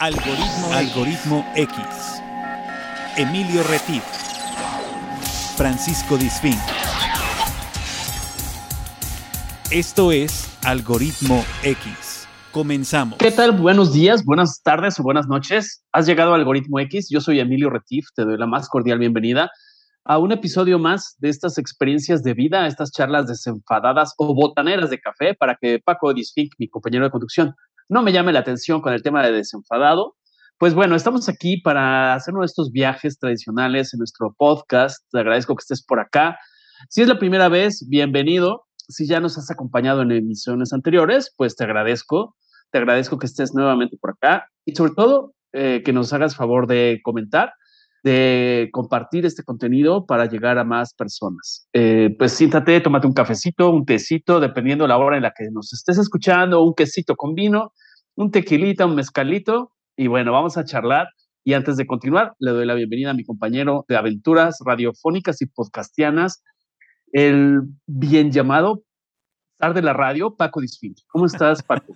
Algoritmo, 0.00 0.72
Algoritmo 0.74 1.44
X. 1.56 2.22
Emilio 3.16 3.64
Retif. 3.64 4.04
Francisco 5.56 6.16
Disfín. 6.16 6.54
Esto 9.72 10.12
es 10.12 10.56
Algoritmo 10.64 11.44
X. 11.64 12.28
Comenzamos. 12.52 13.18
¿Qué 13.18 13.32
tal? 13.32 13.50
Buenos 13.50 13.92
días, 13.92 14.24
buenas 14.24 14.62
tardes 14.62 15.00
o 15.00 15.02
buenas 15.02 15.26
noches. 15.26 15.82
Has 15.90 16.06
llegado 16.06 16.32
a 16.32 16.36
Algoritmo 16.36 16.78
X. 16.78 17.08
Yo 17.10 17.20
soy 17.20 17.40
Emilio 17.40 17.68
Retif. 17.68 18.06
Te 18.14 18.24
doy 18.24 18.38
la 18.38 18.46
más 18.46 18.68
cordial 18.68 19.00
bienvenida 19.00 19.50
a 20.08 20.18
un 20.18 20.32
episodio 20.32 20.78
más 20.78 21.16
de 21.18 21.28
estas 21.28 21.58
experiencias 21.58 22.22
de 22.22 22.32
vida, 22.32 22.66
estas 22.66 22.92
charlas 22.92 23.26
desenfadadas 23.26 24.14
o 24.16 24.32
botaneras 24.32 24.88
de 24.88 24.98
café 24.98 25.34
para 25.34 25.56
que 25.60 25.80
Paco 25.84 26.14
Disfink, 26.14 26.54
mi 26.56 26.66
compañero 26.66 27.04
de 27.04 27.10
conducción, 27.10 27.54
no 27.88 28.02
me 28.02 28.12
llame 28.12 28.32
la 28.32 28.40
atención 28.40 28.80
con 28.80 28.92
el 28.92 29.02
tema 29.02 29.24
de 29.24 29.32
desenfadado. 29.32 30.14
Pues 30.58 30.74
bueno, 30.74 30.96
estamos 30.96 31.28
aquí 31.28 31.60
para 31.60 32.14
hacer 32.14 32.34
uno 32.34 32.42
de 32.42 32.46
estos 32.46 32.70
viajes 32.70 33.18
tradicionales 33.18 33.94
en 33.94 33.98
nuestro 33.98 34.34
podcast. 34.36 35.04
Te 35.10 35.20
agradezco 35.20 35.54
que 35.54 35.62
estés 35.62 35.84
por 35.84 36.00
acá. 36.00 36.36
Si 36.88 37.00
es 37.00 37.08
la 37.08 37.18
primera 37.18 37.48
vez, 37.48 37.86
bienvenido. 37.88 38.64
Si 38.88 39.06
ya 39.06 39.20
nos 39.20 39.38
has 39.38 39.50
acompañado 39.50 40.02
en 40.02 40.12
emisiones 40.12 40.72
anteriores, 40.72 41.32
pues 41.36 41.56
te 41.56 41.64
agradezco. 41.64 42.34
Te 42.70 42.78
agradezco 42.78 43.18
que 43.18 43.26
estés 43.26 43.54
nuevamente 43.54 43.96
por 43.98 44.10
acá 44.10 44.46
y 44.64 44.74
sobre 44.74 44.92
todo 44.94 45.32
eh, 45.52 45.82
que 45.84 45.92
nos 45.92 46.12
hagas 46.12 46.36
favor 46.36 46.66
de 46.66 47.00
comentar, 47.02 47.52
de 48.02 48.68
compartir 48.72 49.24
este 49.24 49.42
contenido 49.42 50.06
para 50.06 50.26
llegar 50.26 50.58
a 50.58 50.64
más 50.64 50.92
personas. 50.92 51.68
Eh, 51.72 52.14
pues 52.18 52.32
siéntate, 52.32 52.80
tómate 52.80 53.06
un 53.06 53.14
cafecito, 53.14 53.70
un 53.70 53.84
tecito, 53.84 54.40
dependiendo 54.40 54.86
la 54.86 54.98
hora 54.98 55.16
en 55.16 55.22
la 55.22 55.32
que 55.36 55.48
nos 55.50 55.72
estés 55.72 55.98
escuchando, 55.98 56.62
un 56.62 56.74
quesito 56.74 57.16
con 57.16 57.34
vino, 57.34 57.72
un 58.18 58.32
tequilita, 58.32 58.84
un 58.84 58.96
mezcalito 58.96 59.72
y 59.96 60.08
bueno, 60.08 60.32
vamos 60.32 60.58
a 60.58 60.64
charlar. 60.64 61.08
Y 61.44 61.54
antes 61.54 61.76
de 61.76 61.86
continuar, 61.86 62.34
le 62.40 62.50
doy 62.50 62.66
la 62.66 62.74
bienvenida 62.74 63.10
a 63.10 63.14
mi 63.14 63.24
compañero 63.24 63.84
de 63.88 63.96
aventuras 63.96 64.58
radiofónicas 64.64 65.40
y 65.40 65.46
podcastianas, 65.46 66.42
el 67.12 67.60
bien 67.86 68.32
llamado 68.32 68.82
zar 69.60 69.72
de 69.72 69.82
la 69.82 69.92
radio, 69.92 70.34
Paco 70.34 70.60
Disfín. 70.60 70.96
¿Cómo 71.06 71.26
estás, 71.26 71.62
Paco? 71.62 71.92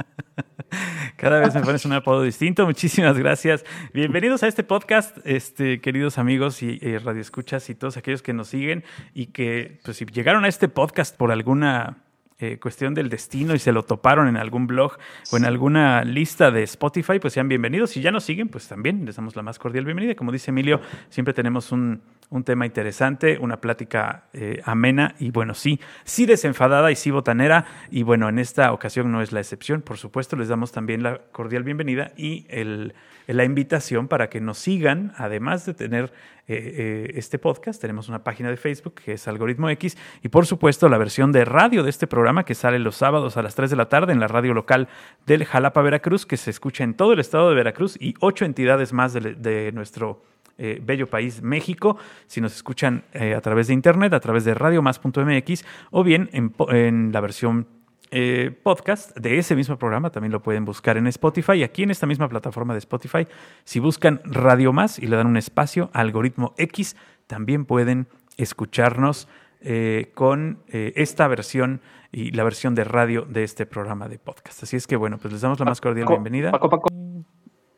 Cada 1.17 1.41
vez 1.41 1.55
me 1.57 1.61
pones 1.61 1.85
un 1.85 1.93
apodo 1.93 2.23
distinto. 2.23 2.67
Muchísimas 2.67 3.19
gracias. 3.19 3.65
Bienvenidos 3.93 4.45
a 4.45 4.47
este 4.47 4.63
podcast, 4.63 5.19
este, 5.25 5.81
queridos 5.81 6.19
amigos 6.19 6.63
y 6.63 6.79
eh, 6.83 7.01
radioescuchas 7.01 7.69
y 7.69 7.75
todos 7.75 7.97
aquellos 7.97 8.23
que 8.23 8.33
nos 8.33 8.47
siguen 8.47 8.85
y 9.13 9.27
que, 9.27 9.81
pues, 9.85 9.97
si 9.97 10.07
llegaron 10.07 10.45
a 10.45 10.49
este 10.49 10.69
podcast 10.69 11.17
por 11.17 11.33
alguna 11.33 12.05
eh, 12.43 12.59
cuestión 12.59 12.93
del 12.93 13.09
destino 13.09 13.55
y 13.55 13.61
se 13.61 13.71
lo 13.71 13.85
toparon 13.85 14.27
en 14.27 14.37
algún 14.37 14.67
blog 14.67 14.99
o 15.31 15.37
en 15.37 15.45
alguna 15.45 16.03
lista 16.03 16.51
de 16.51 16.65
Spotify, 16.65 17.21
pues 17.21 17.35
sean 17.35 17.49
bienvenidos. 17.49 17.91
Si 17.91 18.01
ya 18.01 18.11
nos 18.11 18.25
siguen, 18.25 18.49
pues 18.49 18.67
también 18.67 19.05
les 19.07 19.15
damos 19.15 19.37
la 19.37 19.43
más 19.43 19.61
cordial 19.61 19.85
bienvenida. 19.85 20.17
Como 20.17 20.33
dice 20.33 20.51
Emilio, 20.51 20.81
siempre 21.09 21.35
tenemos 21.35 21.71
un, 21.71 22.03
un 22.33 22.45
tema 22.45 22.67
interesante, 22.67 23.39
una 23.39 23.61
plática 23.61 24.25
eh, 24.33 24.61
amena 24.65 25.15
y 25.19 25.31
bueno, 25.31 25.55
sí, 25.55 25.81
sí 26.05 26.27
desenfadada 26.27 26.91
y 26.91 26.97
sí 26.97 27.11
botanera. 27.11 27.67
Y 27.91 28.03
bueno, 28.03 28.29
en 28.29 28.39
esta 28.39 28.73
ocasión 28.73 29.13
no 29.13 29.23
es 29.23 29.33
la 29.33 29.41
excepción. 29.41 29.83
Por 29.83 29.99
supuesto, 29.99 30.37
les 30.37 30.49
damos 30.49 30.73
también 30.73 31.03
la 31.03 31.19
cordial 31.33 31.63
bienvenida 31.63 32.13
y 32.17 32.47
el 32.49 32.95
la 33.27 33.45
invitación 33.45 34.09
para 34.09 34.29
que 34.29 34.41
nos 34.41 34.59
sigan, 34.59 35.13
además 35.17 35.65
de 35.67 35.75
tener 35.75 36.13
eh, 36.49 36.75
eh, 36.77 37.13
este 37.15 37.39
podcast, 37.39 37.81
tenemos 37.81 38.09
una 38.09 38.25
página 38.25 38.51
de 38.51 38.57
Facebook 38.57 38.95
que 38.95 39.13
es 39.13 39.29
Algoritmo 39.29 39.71
X 39.71 39.97
y 40.23 40.29
por 40.29 40.45
supuesto 40.45 40.89
la 40.89 40.99
versión 40.99 41.31
de 41.31 41.45
radio 41.45 41.83
de 41.85 41.91
este 41.91 42.07
programa 42.07 42.45
que 42.45 42.55
sale 42.55 42.79
los 42.79 42.97
sábados 42.97 43.37
a 43.37 43.43
las 43.43 43.55
3 43.55 43.71
de 43.71 43.77
la 43.77 43.89
tarde 43.89 44.13
en 44.13 44.21
la 44.21 44.29
radio 44.29 44.55
local 44.55 44.89
del 45.27 45.45
Jalapa, 45.45 45.83
Veracruz, 45.83 46.27
que 46.27 46.37
se 46.37 46.51
escucha 46.51 46.85
en 46.85 46.95
todo 46.95 47.13
el 47.13 47.21
estado 47.21 47.49
de 47.49 47.55
Veracruz 47.55 47.97
y 48.01 48.15
ocho 48.21 48.45
entidades 48.45 48.93
más 48.93 49.13
de, 49.13 49.71
nuestro 49.73 50.23
eh, 50.63 50.81
bello 50.83 51.09
país 51.09 51.43
México, 51.43 51.99
si 52.27 52.41
nos 52.41 52.55
escuchan 52.55 53.05
a 53.15 53.41
través 53.41 53.67
de 53.67 53.75
internet, 53.75 54.13
a 54.13 54.21
través 54.21 54.45
de 54.45 54.55
radiomás.mx 54.55 55.65
o 55.91 56.05
bien 56.05 56.31
en, 56.33 56.55
en 56.71 57.13
la 57.13 57.21
versión 57.21 57.67
eh, 58.15 58.51
podcast 58.63 59.17
de 59.17 59.39
ese 59.39 59.57
mismo 59.57 59.79
programa, 59.79 60.11
también 60.11 60.33
lo 60.33 60.43
pueden 60.43 60.67
buscar 60.67 60.99
en 60.99 61.07
Spotify. 61.07 61.63
Aquí 61.63 61.83
en 61.83 61.91
esta 61.91 62.07
misma 62.07 62.29
plataforma 62.29 62.75
de 62.75 62.79
Spotify, 62.81 63.27
si 63.65 63.81
buscan 63.81 64.21
Radio 64.25 64.75
Más 64.75 64.99
y 64.99 65.07
le 65.07 65.17
dan 65.17 65.27
un 65.27 65.39
espacio, 65.39 65.89
algoritmo 65.95 66.53
X, 66.59 66.95
también 67.27 67.65
pueden 67.65 68.09
escucharnos 68.37 69.29
eh, 69.63 70.13
con 70.15 70.59
eh, 70.69 70.93
esta 70.97 71.27
versión 71.27 71.81
y 72.13 72.33
la 72.33 72.45
versión 72.45 72.75
de 72.75 72.85
radio 72.85 73.23
de 73.23 73.45
este 73.45 73.65
programa 73.65 74.09
de 74.09 74.19
podcast. 74.19 74.63
Así 74.63 74.77
es 74.77 74.87
que 74.87 74.97
bueno, 74.97 75.17
pues 75.17 75.33
les 75.33 75.41
damos 75.41 75.59
la 75.59 75.65
más 75.65 75.81
cordial 75.81 76.07
bienvenida. 76.07 76.51
Paco, 76.51 76.69
Paco. 76.69 76.89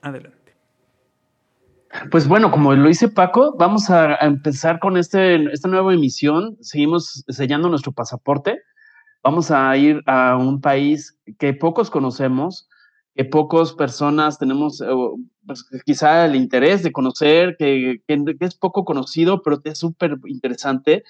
Adelante. 0.03 0.44
Pues 2.10 2.27
bueno, 2.27 2.50
como 2.50 2.75
lo 2.75 2.88
dice 2.88 3.09
Paco, 3.09 3.55
vamos 3.59 3.91
a, 3.91 4.16
empezar 4.16 4.81
con 4.81 4.97
este, 4.97 5.53
esta 5.53 5.69
nueva 5.69 5.94
emisión. 5.94 6.56
Seguimos 6.60 7.25
sellando 7.28 7.69
nuestro 7.69 7.93
pasaporte 7.93 8.60
vamos 9.25 9.50
a 9.50 9.77
ir 9.77 10.03
a 10.06 10.37
un 10.37 10.60
país 10.60 11.19
que 11.38 11.54
pocos 11.54 11.91
conocemos, 11.91 12.69
que 13.16 13.25
pocas 13.25 13.72
personas 13.72 14.38
tenemos 14.38 14.83
pues, 15.47 15.65
quizá 15.84 16.27
el 16.27 16.37
interés 16.37 16.83
de 16.83 16.93
conocer, 16.93 17.56
que, 17.59 18.03
es 18.06 18.54
poco 18.54 18.84
conocido, 18.84 19.43
pero 19.43 19.59
es 19.65 19.78
súper 19.78 20.19
interesante. 20.27 21.04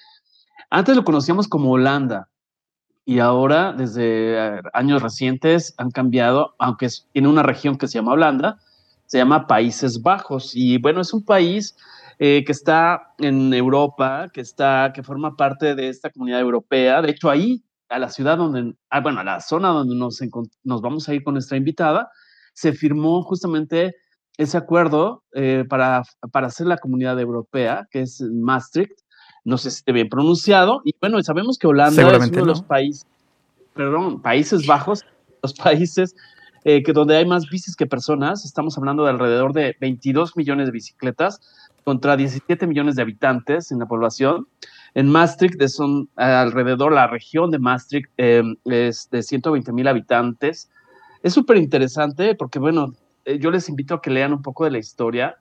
Antes 0.69 0.95
lo 0.95 1.03
conocíamos 1.03 1.47
como 1.47 1.71
Holanda 1.71 2.29
y 3.03 3.19
ahora, 3.19 3.73
desde 3.73 4.57
eh, 4.57 4.61
años 4.73 5.03
recientes, 5.03 5.75
han 5.77 5.91
cambiado, 5.91 6.55
aunque 6.57 6.87
tiene 7.11 7.27
una 7.27 7.43
región 7.43 7.77
que 7.77 7.87
se 7.87 7.99
llama 7.99 8.13
Holanda, 8.13 8.59
se 9.05 9.17
llama 9.17 9.47
Países 9.47 10.01
Bajos. 10.01 10.51
Y 10.55 10.77
bueno, 10.77 11.01
es 11.01 11.13
un 11.13 11.23
país 11.23 11.75
eh, 12.19 12.43
que 12.45 12.51
está 12.51 13.13
en 13.17 13.53
Europa, 13.53 14.29
que, 14.33 14.41
está, 14.41 14.91
que 14.93 15.03
forma 15.03 15.35
parte 15.35 15.75
de 15.75 15.89
esta 15.89 16.09
comunidad 16.09 16.39
europea. 16.39 17.01
De 17.01 17.11
hecho, 17.11 17.29
ahí 17.29 17.63
a 17.89 17.99
la 17.99 18.09
ciudad 18.09 18.37
donde, 18.37 18.73
ah, 18.89 19.01
bueno, 19.01 19.19
a 19.19 19.23
la 19.23 19.41
zona 19.41 19.69
donde 19.69 19.95
nos, 19.95 20.19
nos 20.63 20.81
vamos 20.81 21.07
a 21.07 21.13
ir 21.13 21.23
con 21.23 21.33
nuestra 21.33 21.57
invitada, 21.57 22.09
se 22.53 22.73
firmó 22.73 23.21
justamente 23.23 23.95
ese 24.37 24.57
acuerdo 24.57 25.23
eh, 25.33 25.65
para, 25.69 26.03
para 26.31 26.47
hacer 26.47 26.67
la 26.67 26.77
comunidad 26.77 27.19
europea, 27.19 27.87
que 27.91 28.01
es 28.01 28.21
Maastricht. 28.21 28.99
No 29.43 29.57
sé 29.57 29.69
si 29.69 29.77
esté 29.77 29.91
bien 29.91 30.09
pronunciado. 30.09 30.81
Y 30.83 30.95
bueno, 30.99 31.21
sabemos 31.21 31.57
que 31.57 31.67
Holanda 31.67 32.01
es 32.01 32.29
uno 32.29 32.41
de 32.41 32.45
los 32.45 32.63
países, 32.63 33.05
perdón, 33.73 34.21
Países 34.21 34.65
Bajos, 34.65 35.05
los 35.43 35.53
países 35.53 36.15
eh, 36.65 36.81
que 36.81 36.93
donde 36.93 37.15
hay 37.15 37.25
más 37.27 37.47
bicis 37.47 37.75
que 37.75 37.85
personas. 37.85 38.43
Estamos 38.43 38.75
hablando 38.77 39.03
de 39.03 39.11
alrededor 39.11 39.53
de 39.53 39.77
22 39.79 40.35
millones 40.35 40.65
de 40.65 40.71
bicicletas 40.71 41.39
contra 41.83 42.17
17 42.17 42.65
millones 42.65 42.95
de 42.95 43.03
habitantes 43.03 43.71
en 43.71 43.77
la 43.77 43.85
población. 43.85 44.47
En 44.95 45.07
Maastricht 45.07 45.61
son 45.67 46.09
alrededor, 46.15 46.91
la 46.91 47.05
región 47.05 47.51
de 47.51 47.59
Maastricht 47.59 48.09
em, 48.17 48.55
es 48.65 49.07
de 49.11 49.21
120 49.21 49.71
mil 49.73 49.87
habitantes. 49.87 50.71
Es 51.21 51.33
súper 51.33 51.57
interesante 51.57 52.33
porque, 52.33 52.57
bueno, 52.57 52.95
eh, 53.25 53.37
yo 53.37 53.51
les 53.51 53.69
invito 53.69 53.93
a 53.93 54.01
que 54.01 54.09
lean 54.09 54.33
un 54.33 54.41
poco 54.41 54.65
de 54.65 54.71
la 54.71 54.79
historia. 54.79 55.37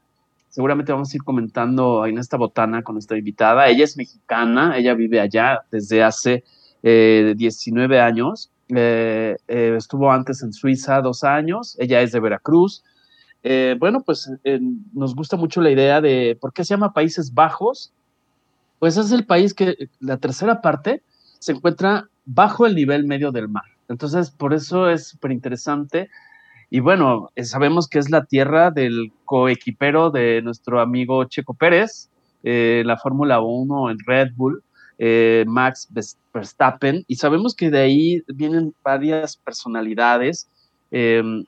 Seguramente 0.50 0.92
vamos 0.92 1.10
a 1.10 1.16
ir 1.16 1.24
comentando 1.24 2.04
en 2.04 2.18
esta 2.18 2.36
botana 2.36 2.82
con 2.82 2.96
nuestra 2.96 3.16
invitada. 3.16 3.66
Ella 3.68 3.84
es 3.84 3.96
mexicana, 3.96 4.76
ella 4.76 4.92
vive 4.92 5.20
allá 5.20 5.62
desde 5.70 6.02
hace 6.02 6.44
19 6.82 7.96
eh, 7.96 8.00
años. 8.00 8.50
Eh, 8.68 9.36
estuvo 9.46 10.10
antes 10.10 10.42
en 10.42 10.52
Suiza 10.52 11.00
dos 11.00 11.24
años. 11.24 11.76
Ella 11.78 12.00
es 12.00 12.12
de 12.12 12.20
Veracruz. 12.20 12.82
bueno, 13.78 14.02
pues 14.02 14.30
nos 14.92 15.14
gusta 15.14 15.36
mucho 15.36 15.60
la 15.60 15.70
idea 15.70 16.00
de 16.00 16.36
por 16.40 16.52
qué 16.52 16.64
se 16.64 16.70
llama 16.70 16.94
Países 16.94 17.32
Bajos 17.34 17.92
pues 18.84 18.98
es 18.98 19.12
el 19.12 19.24
país 19.24 19.54
que 19.54 19.88
la 20.00 20.18
tercera 20.18 20.60
parte 20.60 21.02
se 21.38 21.52
encuentra 21.52 22.10
bajo 22.24 22.66
el 22.66 22.74
nivel 22.74 23.06
medio 23.06 23.32
del 23.32 23.48
mar. 23.48 23.64
Entonces, 23.88 24.30
por 24.30 24.54
eso 24.54 24.90
es 24.90 25.08
súper 25.08 25.32
interesante. 25.32 26.10
Y 26.70 26.80
bueno, 26.80 27.30
eh, 27.36 27.44
sabemos 27.44 27.88
que 27.88 27.98
es 27.98 28.10
la 28.10 28.24
tierra 28.24 28.70
del 28.70 29.12
coequipero 29.24 30.10
de 30.10 30.42
nuestro 30.42 30.80
amigo 30.80 31.24
Checo 31.24 31.54
Pérez, 31.54 32.10
eh, 32.42 32.82
la 32.84 32.96
Fórmula 32.96 33.40
1 33.40 33.90
en 33.90 33.98
Red 34.06 34.32
Bull, 34.36 34.62
eh, 34.98 35.44
Max 35.46 35.88
Verstappen, 36.32 37.04
y 37.06 37.16
sabemos 37.16 37.54
que 37.54 37.70
de 37.70 37.78
ahí 37.78 38.22
vienen 38.28 38.74
varias 38.82 39.36
personalidades. 39.36 40.48
Em, 40.90 41.44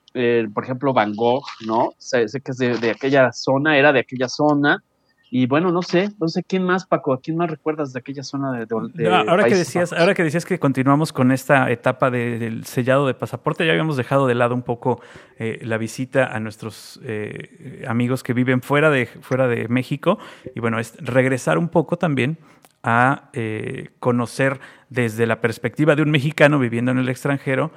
por 0.53 0.65
ejemplo, 0.65 0.91
Van 0.91 1.15
Gogh, 1.15 1.45
¿no? 1.65 1.91
Sé, 1.97 2.25
que 2.43 2.51
es 2.51 2.57
de, 2.57 2.91
aquella 2.91 3.31
zona, 3.31 3.77
era 3.77 3.93
de 3.93 3.99
aquella 3.99 4.27
zona. 4.27 4.83
Y 5.29 5.45
bueno, 5.45 5.71
no 5.71 5.81
sé, 5.81 6.09
no 6.19 6.27
sé 6.29 6.43
quién 6.43 6.63
más, 6.63 6.85
Paco, 6.85 7.13
¿a 7.13 7.19
quién 7.19 7.35
más 7.35 7.49
recuerdas 7.49 7.91
de 7.91 7.99
aquella 7.99 8.23
zona 8.23 8.51
de, 8.53 9.09
ahora 9.09 9.43
que 9.43 9.55
decías, 9.55 9.91
ahora 9.91 10.13
que 10.13 10.23
decías 10.23 10.45
que 10.45 10.57
continuamos 10.57 11.11
con 11.11 11.33
esta 11.33 11.69
etapa 11.69 12.09
del 12.09 12.63
sellado 12.65 13.05
de 13.07 13.13
pasaporte, 13.13 13.65
ya 13.65 13.71
habíamos 13.71 13.97
dejado 13.97 14.25
de 14.27 14.35
lado 14.35 14.55
un 14.55 14.61
poco 14.61 15.01
eh, 15.37 15.59
la 15.63 15.77
visita 15.77 16.27
a 16.27 16.39
nuestros 16.39 17.01
eh, 17.03 17.83
amigos 17.87 18.23
que 18.23 18.33
viven 18.33 18.61
fuera 18.61 18.89
de, 18.89 19.05
fuera 19.05 19.49
de 19.49 19.67
México. 19.67 20.17
Y 20.55 20.61
bueno, 20.61 20.79
es 20.79 20.95
regresar 20.97 21.57
un 21.57 21.67
poco 21.67 21.97
también 21.97 22.37
a 22.83 23.29
eh, 23.33 23.89
conocer 23.99 24.59
desde 24.89 25.25
la 25.25 25.41
perspectiva 25.41 25.95
de 25.95 26.01
un 26.01 26.11
mexicano 26.11 26.59
viviendo 26.59 26.91
en 26.91 26.97
el 26.97 27.09
extranjero 27.09 27.71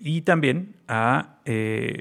y 0.00 0.22
también 0.22 0.74
a, 0.88 1.36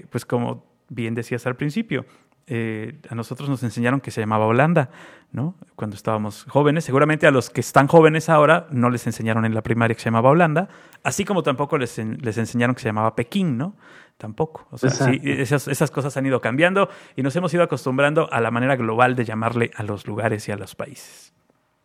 pues 0.09 0.25
como 0.25 0.65
bien 0.89 1.13
decías 1.13 1.45
al 1.45 1.56
principio, 1.56 2.06
eh, 2.47 3.00
a 3.07 3.15
nosotros 3.15 3.47
nos 3.47 3.63
enseñaron 3.63 4.01
que 4.01 4.12
se 4.12 4.19
llamaba 4.19 4.45
Holanda, 4.45 4.89
¿no? 5.31 5.56
Cuando 5.75 5.95
estábamos 5.95 6.44
jóvenes. 6.50 6.83
Seguramente 6.83 7.25
a 7.25 7.31
los 7.31 7.50
que 7.50 7.62
están 7.62 7.88
jóvenes 7.88 8.27
ahora 8.27 8.68
no 8.71 8.89
les 8.89 9.07
enseñaron 9.07 9.45
en 9.45 9.53
la 9.53 9.62
primaria 9.62 9.95
que 9.95 10.01
se 10.01 10.06
llamaba 10.06 10.31
Holanda, 10.31 10.68
así 11.01 11.23
como 11.23 11.44
tampoco 11.44 11.77
les, 11.77 11.97
les 11.97 12.38
enseñaron 12.38 12.75
que 12.75 12.81
se 12.81 12.89
llamaba 12.89 13.15
Pekín, 13.15 13.57
¿no? 13.57 13.77
Tampoco. 14.18 14.68
O 14.71 14.77
sea, 14.77 14.89
sí, 14.89 15.21
esas, 15.23 15.69
esas 15.69 15.91
cosas 15.91 16.18
han 16.18 16.25
ido 16.25 16.41
cambiando 16.41 16.89
y 17.15 17.23
nos 17.23 17.35
hemos 17.38 17.53
ido 17.53 17.63
acostumbrando 17.63 18.31
a 18.33 18.41
la 18.41 18.51
manera 18.51 18.75
global 18.75 19.15
de 19.15 19.23
llamarle 19.23 19.71
a 19.75 19.83
los 19.83 20.06
lugares 20.06 20.47
y 20.50 20.51
a 20.51 20.57
los 20.57 20.75
países. 20.75 21.33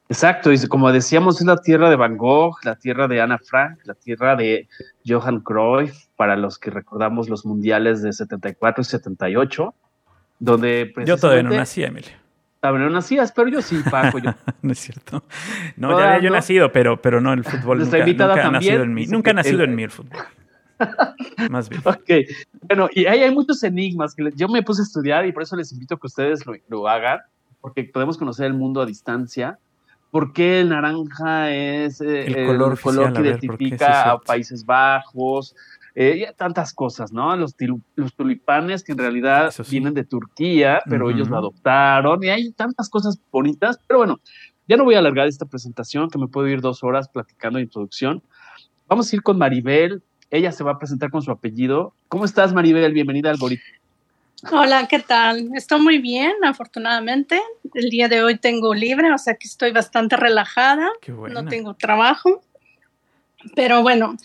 Exacto, 0.09 0.53
y 0.53 0.69
como 0.69 0.93
decíamos, 0.93 1.41
es 1.41 1.47
la 1.47 1.57
tierra 1.57 1.91
de 1.91 1.97
Van 1.97 2.17
Gogh, 2.17 2.57
la 2.63 2.77
tierra 2.77 3.09
de 3.09 3.21
Ana 3.21 3.39
Frank, 3.39 3.81
la 3.85 3.95
tierra 3.95 4.37
de 4.37 4.69
Johan 5.05 5.41
Cruyff, 5.41 6.07
para 6.15 6.37
los 6.37 6.59
que 6.59 6.71
recordamos 6.71 7.29
los 7.29 7.45
mundiales 7.45 8.03
de 8.03 8.13
74 8.13 8.83
y 8.83 8.85
78 8.85 9.75
donde 10.39 10.93
Yo 11.05 11.17
todavía 11.17 11.43
no 11.43 11.51
nací, 11.51 11.83
Emilio. 11.83 12.13
Todavía 12.61 12.87
no 12.87 12.91
nacías, 12.91 13.33
pero 13.33 13.49
yo 13.49 13.63
sí, 13.63 13.81
Paco. 13.91 14.19
Yo. 14.19 14.33
no 14.63 14.73
es 14.73 14.79
cierto. 14.79 15.23
No, 15.77 15.99
ya 15.99 16.15
había 16.15 16.29
yo 16.29 16.31
nacido, 16.31 16.73
pero, 16.73 17.01
pero 17.01 17.21
no 17.21 17.33
el 17.33 17.45
fútbol. 17.45 17.79
Nunca, 17.79 18.05
nunca 18.05 18.47
ha 18.47 18.51
nacido 18.51 18.83
en 18.83 18.95
mí. 18.95 19.07
Nunca 19.07 19.31
ha 19.31 19.35
nacido 19.35 19.63
en 19.63 19.75
mí 19.75 19.85
el 19.85 19.91
fútbol. 19.91 20.19
Más 21.51 21.69
bien. 21.69 21.83
Ok. 21.85 22.11
Bueno, 22.63 22.89
y 22.93 23.07
ahí 23.07 23.21
hay 23.21 23.33
muchos 23.33 23.63
enigmas 23.63 24.15
que 24.15 24.31
yo 24.35 24.49
me 24.49 24.63
puse 24.63 24.83
a 24.83 24.85
estudiar 24.85 25.27
y 25.27 25.33
por 25.33 25.43
eso 25.43 25.57
les 25.57 25.73
invito 25.73 25.95
a 25.95 25.99
que 25.99 26.07
ustedes 26.07 26.45
lo, 26.45 26.55
lo 26.69 26.89
hagan, 26.89 27.21
porque 27.61 27.85
podemos 27.85 28.19
conocer 28.19 28.47
el 28.47 28.55
mundo 28.55 28.81
a 28.81 28.87
distancia. 28.87 29.59
¿Por 30.17 30.33
qué 30.33 30.61
el 30.61 30.71
naranja 30.71 31.51
es 31.51 32.01
eh, 32.01 32.25
el, 32.25 32.47
color, 32.47 32.81
color 32.81 33.13
que 33.13 33.21
identifica 33.21 34.13
a 34.13 34.19
Países 34.19 34.65
Bajos? 34.65 35.55
eh, 35.95 36.33
tantas 36.39 36.73
cosas, 36.73 37.13
¿no? 37.13 37.37
Los, 37.37 37.55
los, 37.97 38.15
tulipanes 38.15 38.83
que 38.83 38.93
en 38.93 38.99
realidad 38.99 39.53
vienen 39.69 39.93
de 39.93 40.05
Turquía, 40.05 40.81
pero 40.89 41.11
ellos 41.11 41.29
lo 41.29 41.37
adoptaron 41.37 42.25
y 42.25 42.29
hay 42.29 42.51
tantas 42.53 42.89
cosas 42.89 43.21
bonitas, 43.31 43.79
pero 43.87 43.99
bueno, 43.99 44.21
ya 44.67 44.79
no 44.79 44.85
voy 44.85 44.95
a 44.95 45.01
alargar 45.01 45.29
esta 45.29 45.45
presentación, 45.45 46.09
que 46.09 46.19
me 46.19 46.29
puedo 46.29 46.49
ir 46.49 46.63
dos 46.63 46.83
horas 46.83 47.11
platicando 47.11 47.59
de 47.59 47.65
introducción. 47.65 48.23
Vamos 48.89 49.13
a 49.13 49.17
ir 49.17 49.23
con 49.23 49.37
Maribel, 49.37 50.03
ella 50.31 50.51
se 50.51 50.65
va 50.65 50.73
a 50.73 50.79
presentar 50.79 51.11
con 51.11 51.21
su 51.21 51.31
apellido. 51.31 51.93
¿Cómo 52.09 52.25
estás, 52.25 52.55
Maribel? 52.55 52.95
Bienvenida 52.95 53.29
al 53.29 53.35
Algoritmo. 53.35 53.65
Hola, 54.51 54.87
¿qué 54.87 54.99
tal? 54.99 55.51
Estoy 55.55 55.81
muy 55.81 55.99
bien, 55.99 56.33
afortunadamente. 56.45 57.41
El 57.73 57.89
día 57.89 58.09
de 58.09 58.23
hoy 58.23 58.37
tengo 58.37 58.75
libre, 58.75 59.13
o 59.13 59.19
sea 59.19 59.35
que 59.35 59.49
estoy 59.49 59.73
bastante 59.73 60.17
relajada. 60.17 60.91
No 61.09 61.47
tengo 61.47 61.75
trabajo. 61.75 62.43
Pero 63.55 63.83
bueno, 63.83 64.17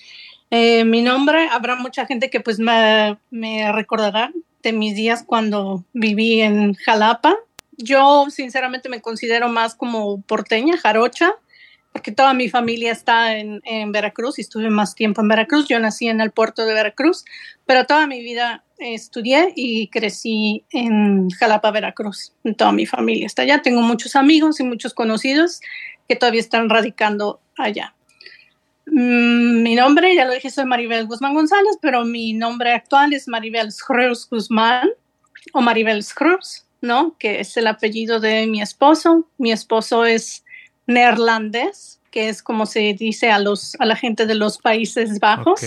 eh, 0.50 0.84
mi 0.84 1.02
nombre, 1.02 1.48
habrá 1.50 1.76
mucha 1.76 2.06
gente 2.06 2.30
que 2.30 2.42
pues 2.42 2.60
me, 2.60 3.18
me 3.30 3.72
recordará 3.72 4.32
de 4.62 4.74
mis 4.74 4.96
días 4.96 5.24
cuando 5.26 5.86
viví 5.94 6.42
en 6.42 6.74
Jalapa. 6.74 7.38
Yo 7.78 8.30
sinceramente 8.30 8.90
me 8.90 9.02
considero 9.02 9.48
más 9.48 9.76
como 9.76 10.22
porteña, 10.22 10.78
jarocha, 10.78 11.36
porque 11.92 12.12
toda 12.12 12.34
mi 12.34 12.50
familia 12.50 12.92
está 12.92 13.38
en, 13.38 13.92
Veracruz 13.92 14.40
y 14.40 14.42
estuve 14.42 14.70
más 14.70 14.96
tiempo 14.96 15.22
en 15.22 15.28
Veracruz. 15.28 15.68
Yo 15.68 15.80
nací 15.80 16.08
en 16.08 16.22
el 16.22 16.32
puerto 16.32 16.66
de 16.66 16.74
Veracruz, 16.74 17.26
pero 17.66 17.86
toda 17.86 18.08
mi 18.08 18.22
vida 18.22 18.64
estudié 18.78 19.52
y 19.56 19.88
crecí 19.88 20.64
en 20.72 21.30
Jalapa, 21.30 21.70
Veracruz. 21.72 22.34
Toda 22.58 22.72
mi 22.72 22.86
familia 22.86 23.26
está 23.26 23.42
allá. 23.42 23.62
Tengo 23.62 23.82
muchos 23.82 24.16
amigos 24.16 24.60
y 24.60 24.64
muchos 24.64 24.94
conocidos 24.94 25.60
que 26.08 26.16
todavía 26.16 26.40
están 26.40 26.70
radicando 26.70 27.42
allá. 27.58 27.94
Mm, 28.86 29.62
mi 29.62 29.76
nombre, 29.76 30.16
ya 30.16 30.26
lo 30.26 30.34
dije, 30.34 30.50
soy 30.50 30.66
Maribel 30.66 31.08
Guzmán 31.08 31.34
González, 31.34 31.78
pero 31.82 32.06
mi 32.06 32.34
nombre 32.34 32.74
actual 32.74 33.14
es 33.14 33.28
Maribel 33.28 33.72
Schreurs 33.72 34.28
Guzmán 34.30 34.90
o 35.54 35.62
Maribel 35.62 36.04
Schreurs, 36.04 36.66
¿no? 36.80 37.16
Que 37.20 37.42
es 37.42 37.56
el 37.58 37.68
apellido 37.68 38.20
de 38.22 38.48
mi 38.48 38.62
esposo. 38.62 39.28
Mi 39.38 39.52
esposo 39.52 40.06
es 40.06 40.44
neerlandés, 40.88 42.00
que 42.12 42.30
es 42.30 42.44
como 42.44 42.66
se 42.66 42.94
dice 42.94 43.32
a, 43.32 43.40
los, 43.40 43.76
a 43.80 43.86
la 43.86 43.96
gente 43.96 44.26
de 44.26 44.36
los 44.36 44.58
Países 44.58 45.20
Bajos. 45.20 45.62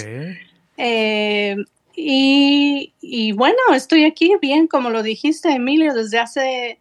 Eh, 0.76 1.56
y, 1.96 2.92
y, 3.00 3.32
bueno, 3.32 3.58
estoy 3.74 4.04
aquí 4.04 4.32
bien, 4.42 4.66
como 4.66 4.90
lo 4.90 5.02
dijiste, 5.02 5.50
Emilio, 5.50 5.94
desde 5.94 6.18
hace 6.18 6.78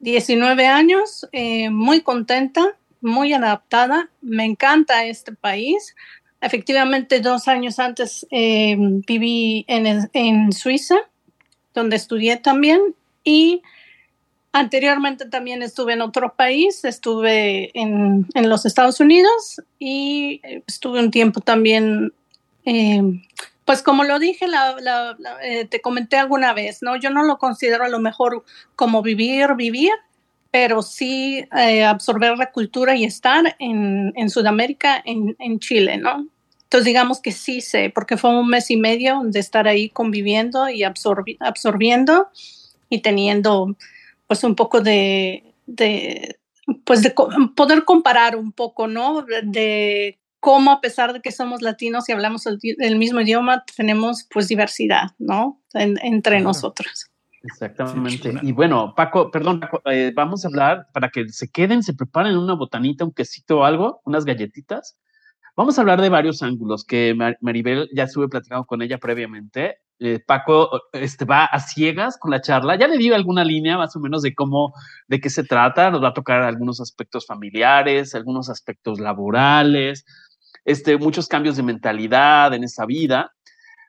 19 0.00 0.66
años, 0.66 1.26
eh, 1.32 1.70
muy 1.70 2.02
contenta 2.02 2.76
muy 3.00 3.32
adaptada. 3.32 4.10
Me 4.20 4.44
encanta 4.44 5.04
este 5.04 5.32
país. 5.32 5.94
Efectivamente, 6.40 7.20
dos 7.20 7.48
años 7.48 7.78
antes 7.78 8.26
eh, 8.30 8.76
viví 8.78 9.64
en, 9.68 10.52
Suiza, 10.52 10.96
donde 11.74 11.96
estudié 11.96 12.36
también, 12.38 12.80
y 13.24 13.62
anteriormente 14.52 15.26
también 15.26 15.62
estuve 15.62 15.92
en 15.92 16.02
otro 16.02 16.34
país, 16.34 16.84
estuve 16.84 17.70
en, 17.78 18.26
los 18.34 18.66
Estados 18.66 19.00
Unidos 19.00 19.60
y 19.78 20.40
estuve 20.66 21.00
un 21.00 21.10
tiempo 21.10 21.40
también, 21.40 22.12
eh, 22.64 23.02
pues 23.64 23.82
como 23.82 24.04
lo 24.04 24.18
dije, 24.18 24.46
eh, 25.42 25.64
te 25.66 25.80
comenté 25.80 26.16
alguna 26.16 26.52
vez, 26.52 26.82
¿no? 26.82 26.96
Yo 26.96 27.10
no 27.10 27.22
lo 27.22 27.38
considero 27.38 27.84
a 27.84 27.88
lo 27.88 28.00
mejor 28.00 28.44
como 28.74 29.02
vivir, 29.02 29.54
vivir, 29.54 29.92
pero 30.50 30.82
sí 30.82 31.44
eh, 31.56 31.84
absorber 31.84 32.36
la 32.36 32.50
cultura 32.50 32.96
y 32.96 33.04
estar 33.04 33.54
en, 33.60 34.12
en 34.16 34.30
Sudamérica, 34.30 35.00
en, 35.04 35.36
en, 35.38 35.60
Chile, 35.60 35.96
¿no? 35.96 36.26
Entonces 36.64 36.86
digamos 36.86 37.20
que 37.20 37.30
sí 37.30 37.60
sé, 37.60 37.90
porque 37.94 38.16
fue 38.16 38.30
un 38.30 38.48
mes 38.48 38.70
y 38.70 38.76
medio 38.76 39.22
de 39.24 39.38
estar 39.38 39.68
ahí 39.68 39.90
conviviendo 39.90 40.68
y 40.68 40.82
absorbiendo 40.82 42.28
y 42.88 43.00
teniendo 43.00 43.76
pues 44.30 44.44
un 44.44 44.54
poco 44.54 44.80
de, 44.80 45.42
de 45.66 46.38
pues 46.84 47.02
de 47.02 47.12
poder 47.56 47.84
comparar 47.84 48.36
un 48.36 48.52
poco, 48.52 48.86
¿no? 48.86 49.22
De 49.42 50.20
cómo 50.38 50.70
a 50.70 50.80
pesar 50.80 51.12
de 51.12 51.20
que 51.20 51.32
somos 51.32 51.62
latinos 51.62 52.08
y 52.08 52.12
hablamos 52.12 52.46
el, 52.46 52.96
mismo 52.96 53.20
idioma, 53.20 53.64
tenemos 53.76 54.28
pues 54.32 54.46
diversidad, 54.46 55.08
¿no? 55.18 55.60
entre 55.74 56.38
nosotros. 56.38 57.10
Exactamente. 57.42 58.34
y 58.42 58.52
bueno, 58.52 58.94
Paco, 58.94 59.32
perdón, 59.32 59.62
eh, 59.86 60.12
vamos 60.14 60.44
a 60.44 60.48
hablar 60.48 60.86
para 60.92 61.08
que 61.08 61.28
se 61.30 61.50
queden, 61.50 61.82
se 61.82 61.94
preparen 61.94 62.38
una 62.38 62.54
botanita, 62.54 63.04
un 63.04 63.12
quesito 63.12 63.58
o 63.58 63.64
algo, 63.64 64.00
unas 64.04 64.24
galletitas. 64.24 64.96
Vamos 65.56 65.76
a 65.76 65.80
hablar 65.80 66.00
de 66.00 66.08
varios 66.08 66.40
ángulos 66.44 66.84
que 66.84 67.16
Maribel 67.40 67.90
ya 67.92 68.04
estuve 68.04 68.28
platicando 68.28 68.64
con 68.64 68.80
ella 68.80 68.98
previamente. 68.98 69.78
Eh, 70.02 70.18
Paco 70.26 70.70
este, 70.92 71.26
va 71.26 71.44
a 71.44 71.60
ciegas 71.60 72.16
con 72.18 72.30
la 72.30 72.40
charla. 72.40 72.78
Ya 72.78 72.88
le 72.88 72.96
di 72.96 73.12
alguna 73.12 73.44
línea 73.44 73.76
más 73.76 73.94
o 73.94 74.00
menos 74.00 74.22
de 74.22 74.34
cómo, 74.34 74.72
de 75.08 75.20
qué 75.20 75.28
se 75.28 75.44
trata. 75.44 75.90
Nos 75.90 76.02
va 76.02 76.08
a 76.08 76.14
tocar 76.14 76.42
algunos 76.42 76.80
aspectos 76.80 77.26
familiares, 77.26 78.14
algunos 78.14 78.48
aspectos 78.48 78.98
laborales, 78.98 80.06
este, 80.64 80.96
muchos 80.96 81.28
cambios 81.28 81.56
de 81.56 81.64
mentalidad 81.64 82.54
en 82.54 82.64
esa 82.64 82.86
vida. 82.86 83.32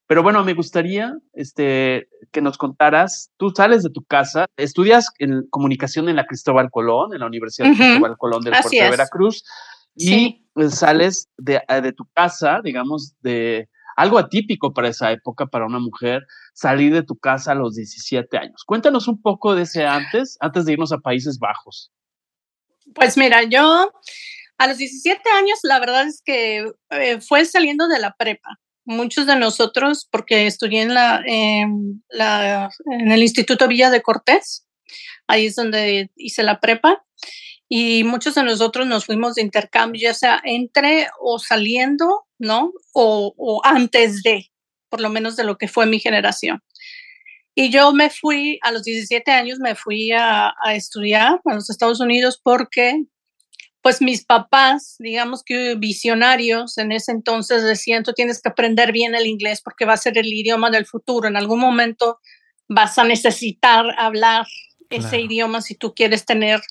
Pero 0.05 0.21
bueno, 0.21 0.43
me 0.43 0.53
gustaría 0.53 1.17
este, 1.31 2.09
que 2.33 2.41
nos 2.41 2.57
contaras, 2.57 3.31
tú 3.38 3.51
sales 3.55 3.81
de 3.81 3.89
tu 3.89 4.03
casa, 4.03 4.47
estudias 4.57 5.07
en 5.19 5.47
comunicación 5.50 6.09
en 6.09 6.17
la 6.17 6.25
Cristóbal 6.25 6.69
Colón, 6.69 7.13
en 7.13 7.21
la 7.21 7.27
Universidad 7.27 7.69
de 7.69 7.75
Cristóbal 7.77 8.17
Colón 8.17 8.41
del 8.41 8.51
Puerto 8.51 8.69
de 8.71 8.89
Veracruz, 8.89 9.45
y 9.95 10.45
sales 10.69 11.29
de, 11.38 11.62
eh, 11.65 11.81
de, 11.81 11.93
tu 11.93 12.05
casa, 12.13 12.59
digamos, 12.62 13.13
de 13.21 13.69
algo 14.01 14.17
atípico 14.17 14.74
para 14.74 14.89
esa 14.89 15.12
época, 15.12 15.46
para 15.46 15.65
una 15.65 15.79
mujer, 15.79 16.24
salir 16.53 16.93
de 16.93 17.03
tu 17.03 17.15
casa 17.17 17.51
a 17.51 17.55
los 17.55 17.75
17 17.75 18.38
años. 18.38 18.63
Cuéntanos 18.65 19.08
un 19.08 19.22
poco 19.22 19.55
de 19.55 19.63
ese 19.63 19.86
antes, 19.86 20.38
antes 20.39 20.65
de 20.65 20.74
irnos 20.74 20.91
a 20.91 20.98
Países 20.98 21.38
Bajos. 21.39 21.91
Pues 22.93 23.15
mira, 23.17 23.43
yo 23.43 23.91
a 24.58 24.67
los 24.67 24.77
17 24.77 25.22
años, 25.31 25.60
la 25.63 25.79
verdad 25.79 26.08
es 26.08 26.22
que 26.24 26.72
eh, 26.89 27.22
fue 27.22 27.46
saliendo 27.46 27.88
de 27.88 28.00
la 28.00 28.15
prepa 28.15 28.60
muchos 28.86 29.27
de 29.27 29.36
nosotros, 29.36 30.08
porque 30.12 30.48
estudié 30.48 30.81
en, 30.81 30.93
la, 30.93 31.24
la, 32.10 32.70
en 32.91 33.12
el 33.12 33.22
Instituto 33.22 33.67
Villa 33.67 33.89
de 33.89 34.01
Cortés, 34.01 34.67
ahí 35.27 35.48
es 35.48 35.55
donde 35.55 36.10
hice 36.15 36.43
la 36.43 36.60
prepa, 36.60 37.03
y 37.70 38.03
muchos 38.03 38.36
de 38.36 38.43
nosotros 38.43 38.86
nos 38.86 39.05
fuimos 39.05 39.36
de 39.36 39.43
intercambio, 39.43 40.01
ya 40.01 40.13
sea 40.13 40.41
entre 40.43 41.08
o 41.22 41.39
saliendo, 41.39 42.25
¿no? 42.41 42.74
O, 42.93 43.33
o 43.38 43.62
antes 43.63 44.24
de, 44.24 44.51
por 44.89 45.00
lo 45.00 45.10
menos 45.10 45.36
de 45.36 45.43
lo 45.43 45.57
que 45.57 45.67
fue 45.67 45.86
mi 45.86 46.00
generación. 46.00 46.62
Y 47.53 47.69
yo 47.69 47.93
me 47.93 48.10
fui, 48.10 48.60
a 48.62 48.71
los 48.71 48.83
17 48.83 49.29
años, 49.31 49.60
me 49.60 49.75
fui 49.75 50.12
a, 50.12 50.53
a 50.63 50.75
estudiar 50.75 51.39
a 51.45 51.53
los 51.53 51.69
Estados 51.69 52.00
Unidos 52.00 52.39
porque 52.41 53.03
pues 53.81 54.01
mis 54.01 54.24
papás, 54.25 54.95
digamos 55.00 55.43
que 55.43 55.75
visionarios 55.75 56.77
en 56.77 56.91
ese 56.91 57.12
entonces 57.12 57.63
decían, 57.63 58.03
tú 58.03 58.13
tienes 58.13 58.41
que 58.41 58.50
aprender 58.50 58.91
bien 58.91 59.15
el 59.15 59.25
inglés 59.25 59.62
porque 59.62 59.86
va 59.86 59.93
a 59.93 59.98
ser 59.98 60.17
el 60.17 60.27
idioma 60.27 60.69
del 60.69 60.86
futuro. 60.86 61.27
En 61.27 61.36
algún 61.36 61.60
momento 61.60 62.19
vas 62.69 62.98
a 63.00 63.03
necesitar 63.03 63.86
hablar 63.98 64.45
ese 64.89 65.19
idioma 65.19 65.62
si 65.62 65.75
tú 65.75 65.93
quieres 65.95 66.25
tener 66.25 66.62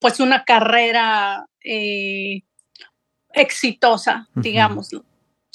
pues 0.00 0.20
una 0.20 0.44
carrera 0.44 1.46
eh, 1.64 2.42
exitosa, 3.32 4.28
digámoslo. 4.34 5.04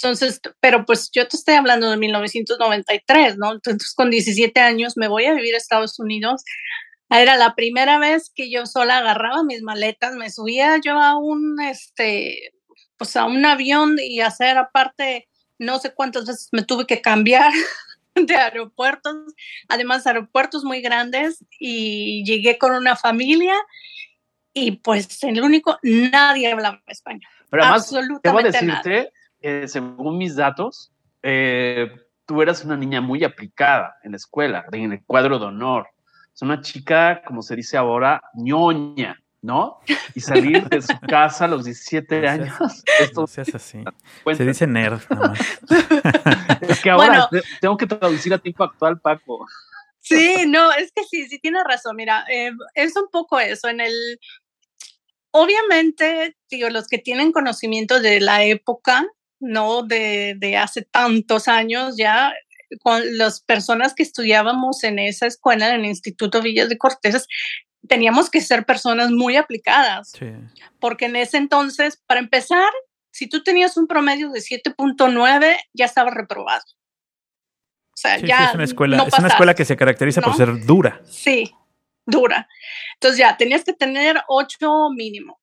Entonces, 0.01 0.41
pero 0.59 0.85
pues 0.85 1.09
yo 1.13 1.27
te 1.27 1.37
estoy 1.37 1.55
hablando 1.55 1.89
de 1.89 1.97
1993, 1.97 3.37
¿no? 3.37 3.53
Entonces, 3.53 3.93
con 3.93 4.09
17 4.09 4.59
años 4.59 4.97
me 4.97 5.07
voy 5.07 5.25
a 5.25 5.33
vivir 5.33 5.55
a 5.55 5.57
Estados 5.57 5.99
Unidos. 5.99 6.43
Era 7.09 7.37
la 7.37 7.55
primera 7.55 7.97
vez 7.97 8.31
que 8.33 8.51
yo 8.51 8.65
sola 8.65 8.97
agarraba 8.97 9.43
mis 9.43 9.61
maletas, 9.61 10.15
me 10.15 10.29
subía 10.29 10.79
yo 10.83 10.99
a 10.99 11.17
un, 11.17 11.61
este, 11.61 12.51
pues 12.97 13.15
a 13.15 13.25
un 13.25 13.45
avión 13.45 13.97
y 14.01 14.19
hacer 14.21 14.57
aparte, 14.57 15.29
no 15.59 15.79
sé 15.79 15.93
cuántas 15.93 16.25
veces 16.25 16.49
me 16.51 16.63
tuve 16.63 16.85
que 16.85 17.01
cambiar 17.01 17.51
de 18.15 18.35
aeropuertos, 18.35 19.15
además 19.69 20.07
aeropuertos 20.07 20.63
muy 20.63 20.81
grandes 20.81 21.43
y 21.59 22.25
llegué 22.25 22.57
con 22.57 22.73
una 22.73 22.95
familia 22.95 23.55
y 24.53 24.71
pues 24.71 25.23
el 25.23 25.41
único, 25.41 25.77
nadie 25.83 26.51
hablaba 26.51 26.81
español. 26.87 27.29
Pero 27.49 27.63
además, 27.63 27.83
Absolutamente 27.83 28.57
debo 28.57 28.73
decirte, 28.81 29.13
según 29.67 30.17
mis 30.17 30.35
datos, 30.35 30.91
eh, 31.23 31.89
tú 32.25 32.41
eras 32.41 32.63
una 32.63 32.77
niña 32.77 33.01
muy 33.01 33.23
aplicada 33.23 33.97
en 34.03 34.11
la 34.11 34.17
escuela, 34.17 34.65
en 34.71 34.93
el 34.93 35.03
cuadro 35.05 35.39
de 35.39 35.45
honor. 35.45 35.87
Es 36.33 36.41
una 36.41 36.61
chica, 36.61 37.21
como 37.25 37.41
se 37.41 37.55
dice 37.55 37.77
ahora, 37.77 38.21
ñoña. 38.33 39.21
¿no? 39.45 39.79
Y 40.15 40.21
salir 40.21 40.67
de 40.69 40.81
su 40.81 40.99
casa 41.07 41.45
a 41.45 41.47
los 41.47 41.65
17 41.65 42.27
años. 42.27 42.55
Esto 42.99 43.27
se 43.27 43.41
hace 43.41 43.57
así. 43.57 43.83
Se 44.35 44.43
dice 44.43 44.65
nerd. 44.65 44.99
es 46.61 46.81
que 46.81 46.89
ahora 46.89 47.29
tengo 47.61 47.77
que 47.77 47.85
traducir 47.85 48.33
a 48.33 48.39
tiempo 48.39 48.63
actual, 48.63 48.99
Paco. 48.99 49.45
Sí, 49.99 50.45
no, 50.47 50.71
es 50.71 50.91
que 50.91 51.03
sí, 51.03 51.27
sí 51.27 51.39
tiene 51.39 51.63
razón. 51.63 51.95
Mira, 51.95 52.25
eh, 52.27 52.51
es 52.73 52.95
un 52.95 53.07
poco 53.11 53.39
eso. 53.39 53.67
En 53.67 53.81
el, 53.81 54.19
obviamente, 55.29 56.35
digo, 56.49 56.69
los 56.69 56.87
que 56.87 56.97
tienen 56.97 57.31
conocimiento 57.31 57.99
de 57.99 58.19
la 58.21 58.43
época, 58.43 59.05
¿no? 59.45 59.83
De, 59.83 60.35
de 60.37 60.57
hace 60.57 60.81
tantos 60.81 61.47
años 61.47 61.95
ya, 61.97 62.33
con 62.81 63.01
las 63.17 63.41
personas 63.41 63.93
que 63.93 64.03
estudiábamos 64.03 64.83
en 64.83 64.99
esa 64.99 65.27
escuela, 65.27 65.73
en 65.73 65.81
el 65.81 65.85
Instituto 65.85 66.41
Villas 66.41 66.69
de 66.69 66.77
Cortés, 66.77 67.27
teníamos 67.87 68.29
que 68.29 68.41
ser 68.41 68.65
personas 68.65 69.11
muy 69.11 69.35
aplicadas. 69.35 70.13
Porque 70.79 71.05
en 71.05 71.15
ese 71.15 71.37
entonces, 71.37 72.01
para 72.05 72.19
empezar, 72.19 72.69
si 73.11 73.27
tú 73.27 73.43
tenías 73.43 73.77
un 73.77 73.87
promedio 73.87 74.29
de 74.29 74.39
7.9, 74.39 75.55
ya 75.73 75.85
estabas 75.85 76.13
reprobado. 76.13 76.63
O 77.93 77.97
sea, 77.97 78.17
ya. 78.19 78.47
es, 78.47 78.55
una 78.55 78.63
escuela, 78.65 79.03
es 79.03 79.19
una 79.19 79.29
escuela 79.29 79.53
que 79.53 79.63
se 79.63 79.77
caracteriza 79.77 80.21
por 80.21 80.35
ser 80.35 80.65
dura. 80.65 81.01
Sí, 81.05 81.55
dura. 82.05 82.49
Entonces 82.95 83.19
ya 83.19 83.37
tenías 83.37 83.63
que 83.63 83.73
tener 83.73 84.21
8 84.27 84.89
mínimo. 84.95 85.39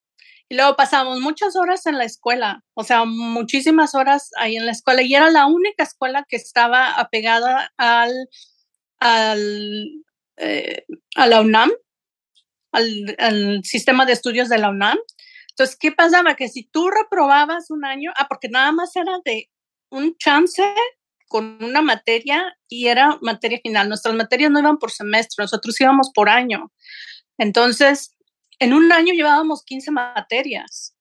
Y 0.53 0.55
luego 0.55 0.77
pasamos 0.77 1.19
muchas 1.19 1.57
horas 1.57 1.87
en 1.87 1.97
la 1.97 2.05
escuela, 2.05 2.63
o 2.75 2.85
sea, 2.85 3.07
muchísimas 3.07 3.95
horas 3.95 4.33
ahí 4.37 4.57
en 4.57 4.67
la 4.67 4.73
escuela. 4.73 5.01
Y 5.01 5.15
era 5.15 5.31
la 5.31 5.47
única 5.47 5.83
escuela 5.83 6.27
que 6.29 6.37
estaba 6.37 7.01
apegada 7.01 7.73
al, 7.79 8.13
al 9.01 10.05
eh, 10.37 10.85
a 11.17 11.27
la 11.27 11.41
UNAM, 11.41 11.71
al, 12.71 13.65
sistema 13.65 14.05
de 14.05 14.13
estudios 14.13 14.51
de 14.51 14.59
la 14.59 14.69
UNAM. 14.69 14.99
Entonces, 15.53 15.75
¿qué 15.75 15.91
pasaba? 15.91 16.35
Que 16.35 16.51
si 16.51 16.65
tú 16.65 16.91
reprobabas 16.91 17.71
un 17.71 17.87
año, 17.87 18.13
ah, 18.19 18.27
porque 18.29 18.51
nada 18.51 18.73
más 18.73 18.95
era 18.95 19.21
de 19.25 19.49
un 19.89 20.19
chance 20.19 20.63
con 21.29 21.65
una 21.65 21.81
materia 21.81 22.45
y 22.69 22.89
era 22.89 23.17
materia 23.23 23.59
final. 23.63 23.89
Nuestras 23.89 24.15
materias 24.15 24.51
no 24.51 24.61
iban 24.61 24.77
por 24.77 24.91
semestre, 24.91 25.45
nosotros 25.45 25.81
íbamos 25.81 26.11
por 26.15 26.29
año. 26.29 26.71
Entonces, 27.39 28.15
en 28.63 28.73
un 28.73 28.91
año 28.93 29.13
llevábamos 29.15 29.65
15 29.65 29.91
materias. 29.91 30.95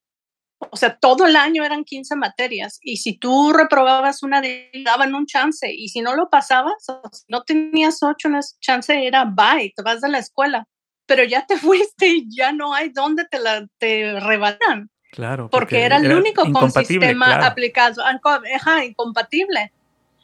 O 0.60 0.77
sea, 0.77 0.96
todo 0.96 1.25
el 1.25 1.36
año 1.36 1.63
eran 1.63 1.84
15 1.84 2.15
materias. 2.15 2.80
Y 2.82 2.98
si 2.98 3.18
tú 3.18 3.51
reprobabas 3.51 4.22
una 4.22 4.41
de 4.41 4.70
daban 4.86 5.15
un 5.15 5.25
chance. 5.25 5.72
Y 5.72 5.89
si 5.89 6.01
no 6.01 6.15
lo 6.15 6.30
pasabas, 6.30 6.88
o 6.88 7.01
si 7.12 7.24
no 7.30 7.44
tenías 7.44 8.03
ocho, 8.03 8.30
ese 8.38 8.56
chance 8.60 9.08
era 9.08 9.25
bye, 9.25 9.74
te 9.75 9.82
vas 9.82 10.01
de 10.01 10.10
la 10.10 10.20
escuela 10.20 10.68
pero 11.12 11.25
ya 11.25 11.46
te 11.46 11.58
fuiste 11.58 12.08
y 12.08 12.36
ya 12.36 12.53
no 12.53 12.74
hay 12.74 12.89
dónde 12.89 13.25
te, 13.25 13.38
la, 13.39 13.68
te 13.77 14.18
rebanan. 14.20 14.89
Claro. 15.12 15.50
Porque, 15.50 15.82
era 15.82 15.98
el 15.98 16.13
único 16.13 16.50
con 16.53 16.72
sistema 16.72 17.46
aplicado, 17.46 18.01
ajá, 18.01 18.86
incompatible. 18.86 19.74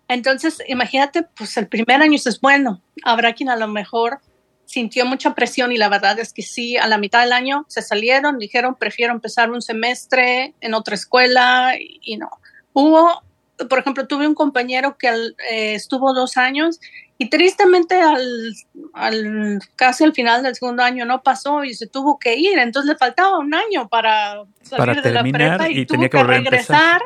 Entonces, 0.07 0.63
imagínate, 0.65 1.23
pues 1.23 1.57
el 1.57 1.67
primer 1.67 2.01
año 2.01 2.15
es 2.15 2.39
bueno, 2.39 2.81
habrá 3.03 3.33
quien 3.33 3.49
a 3.49 3.57
lo 3.57 3.67
mejor 3.67 4.21
sintió 4.67 5.05
mucha 5.05 5.33
presión 5.33 5.71
y 5.71 5.77
la 5.77 5.87
verdad 5.87 6.19
es 6.19 6.33
que 6.33 6.43
sí, 6.43 6.75
a 6.75 6.87
la 6.87 6.97
mitad 6.97 7.21
del 7.21 7.31
año 7.31 7.65
se 7.69 7.81
salieron, 7.81 8.37
dijeron, 8.37 8.75
prefiero 8.75 9.13
empezar 9.13 9.49
un 9.49 9.61
semestre 9.61 10.53
en 10.59 10.73
otra 10.73 10.93
escuela 10.93 11.73
y, 11.79 12.17
no. 12.17 12.29
Hubo, 12.73 13.23
por 13.69 13.79
ejemplo, 13.79 14.07
tuve 14.07 14.27
un 14.27 14.35
compañero 14.35 14.97
que 14.97 15.07
eh, 15.07 15.73
estuvo 15.73 16.13
dos 16.13 16.35
años 16.35 16.81
y 17.17 17.29
tristemente 17.29 17.95
al, 17.99 18.53
al, 18.93 19.59
casi 19.77 20.03
al 20.03 20.13
final 20.13 20.43
del 20.43 20.53
segundo 20.53 20.83
año 20.83 21.05
no 21.05 21.23
pasó 21.23 21.63
y 21.63 21.73
se 21.73 21.87
tuvo 21.87 22.19
que 22.19 22.35
ir, 22.35 22.59
entonces 22.59 22.91
le 22.91 22.97
faltaba 22.97 23.39
un 23.39 23.55
año 23.55 23.87
para 23.87 24.43
salir 24.61 25.01
de 25.01 25.11
la 25.11 25.23
prepa 25.23 25.69
y, 25.69 25.85
tuvo 25.85 26.09
que, 26.09 26.23
regresar 26.23 27.01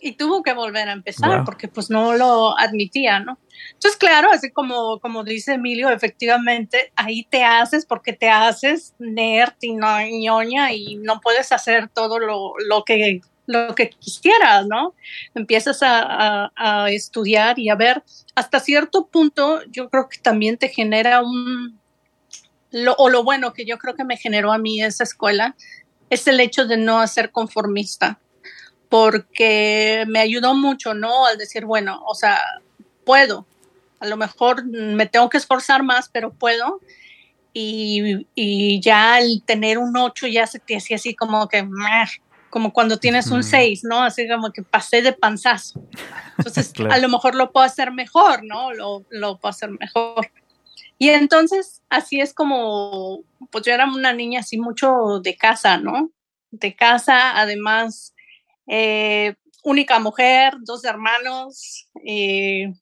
y 0.00 0.12
tuvo 0.12 0.42
que 0.42 0.52
volver 0.52 0.88
a 0.88 0.92
empezar 0.92 1.44
porque 1.44 1.68
pues 1.68 1.90
no 1.90 2.14
lo 2.14 2.58
admitía, 2.58 3.20
¿no? 3.20 3.38
Entonces, 3.72 3.98
claro, 3.98 4.30
así 4.32 4.50
como, 4.50 4.98
como 5.00 5.24
dice 5.24 5.54
Emilio, 5.54 5.90
efectivamente, 5.90 6.92
ahí 6.96 7.24
te 7.24 7.44
haces 7.44 7.84
porque 7.84 8.12
te 8.12 8.28
haces 8.28 8.94
nerd 8.98 9.54
y 9.60 9.74
ñoña 9.74 10.72
y 10.72 10.96
no 10.96 11.20
puedes 11.20 11.52
hacer 11.52 11.88
todo 11.88 12.18
lo, 12.18 12.54
lo 12.68 12.84
que 12.84 13.20
lo 13.48 13.74
que 13.74 13.88
quisieras, 13.88 14.66
¿no? 14.66 14.94
Empiezas 15.34 15.78
a, 15.80 16.50
estudiar 16.90 17.58
y 17.58 17.70
a 17.70 17.74
ver, 17.74 18.02
hasta 18.34 18.60
cierto 18.60 19.06
punto 19.06 19.62
yo 19.70 19.88
creo 19.88 20.08
que 20.08 20.18
también 20.18 20.58
te 20.58 20.68
genera 20.68 21.22
un, 21.22 21.80
o 22.98 23.08
lo 23.08 23.24
bueno 23.24 23.54
que 23.54 23.64
yo 23.64 23.78
creo 23.78 23.94
que 23.94 24.04
me 24.04 24.18
generó 24.18 24.52
a 24.52 24.58
mí 24.58 24.82
esa 24.82 25.02
escuela, 25.02 25.56
es 26.10 26.26
el 26.26 26.40
hecho 26.40 26.66
de 26.66 26.76
no 26.76 27.06
ser 27.06 27.32
conformista, 27.32 28.20
porque 28.88 30.04
me 30.08 30.20
ayudó 30.20 30.54
mucho, 30.54 30.94
¿no? 30.94 31.26
Al 31.26 31.38
decir, 31.38 31.64
bueno, 31.64 32.02
o 32.06 32.14
sea, 32.14 32.40
puedo, 33.04 33.46
a 34.00 34.06
lo 34.06 34.16
mejor 34.16 34.64
me 34.64 35.06
tengo 35.06 35.28
que 35.28 35.38
esforzar 35.38 35.82
más, 35.82 36.08
pero 36.08 36.32
puedo. 36.32 36.80
Y, 37.52 38.26
y 38.34 38.80
ya 38.80 39.14
al 39.14 39.42
tener 39.44 39.78
un 39.78 39.96
8 39.96 40.26
ya 40.28 40.46
se 40.46 40.58
te 40.58 40.76
hacía 40.76 40.96
así 40.96 41.14
como 41.14 41.48
que, 41.48 41.66
como 42.50 42.72
cuando 42.72 42.98
tienes 42.98 43.28
un 43.28 43.42
6, 43.42 43.84
¿no? 43.84 44.02
Así 44.02 44.28
como 44.28 44.52
que 44.52 44.62
pasé 44.62 45.02
de 45.02 45.12
panzazo. 45.12 45.82
Entonces, 46.36 46.72
a 46.90 46.98
lo 46.98 47.08
mejor 47.08 47.34
lo 47.34 47.50
puedo 47.50 47.66
hacer 47.66 47.90
mejor, 47.90 48.44
¿no? 48.44 48.72
Lo, 48.72 49.04
lo 49.10 49.38
puedo 49.38 49.50
hacer 49.50 49.70
mejor. 49.70 50.30
Y 50.98 51.10
entonces, 51.10 51.82
así 51.88 52.20
es 52.20 52.34
como, 52.34 53.20
pues 53.50 53.64
yo 53.64 53.72
era 53.72 53.86
una 53.86 54.12
niña 54.12 54.40
así 54.40 54.58
mucho 54.58 55.20
de 55.22 55.36
casa, 55.36 55.78
¿no? 55.78 56.10
De 56.50 56.74
casa, 56.74 57.38
además, 57.38 58.14
eh, 58.68 59.34
única 59.64 59.98
mujer, 59.98 60.54
dos 60.62 60.84
hermanos. 60.84 61.88
Eh, 62.04 62.72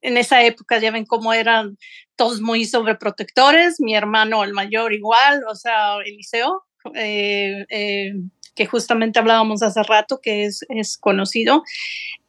en 0.00 0.16
esa 0.16 0.42
época 0.42 0.78
ya 0.78 0.90
ven 0.90 1.04
cómo 1.04 1.34
eran 1.34 1.76
todos 2.16 2.40
muy 2.40 2.64
sobreprotectores, 2.64 3.80
mi 3.80 3.94
hermano 3.94 4.42
el 4.42 4.54
mayor 4.54 4.94
igual, 4.94 5.44
o 5.48 5.54
sea, 5.54 5.96
Eliseo. 6.04 6.64
Eh, 6.94 7.66
eh 7.68 8.14
que 8.54 8.66
justamente 8.66 9.18
hablábamos 9.18 9.62
hace 9.62 9.82
rato, 9.82 10.20
que 10.22 10.44
es, 10.44 10.66
es 10.68 10.98
conocido. 10.98 11.62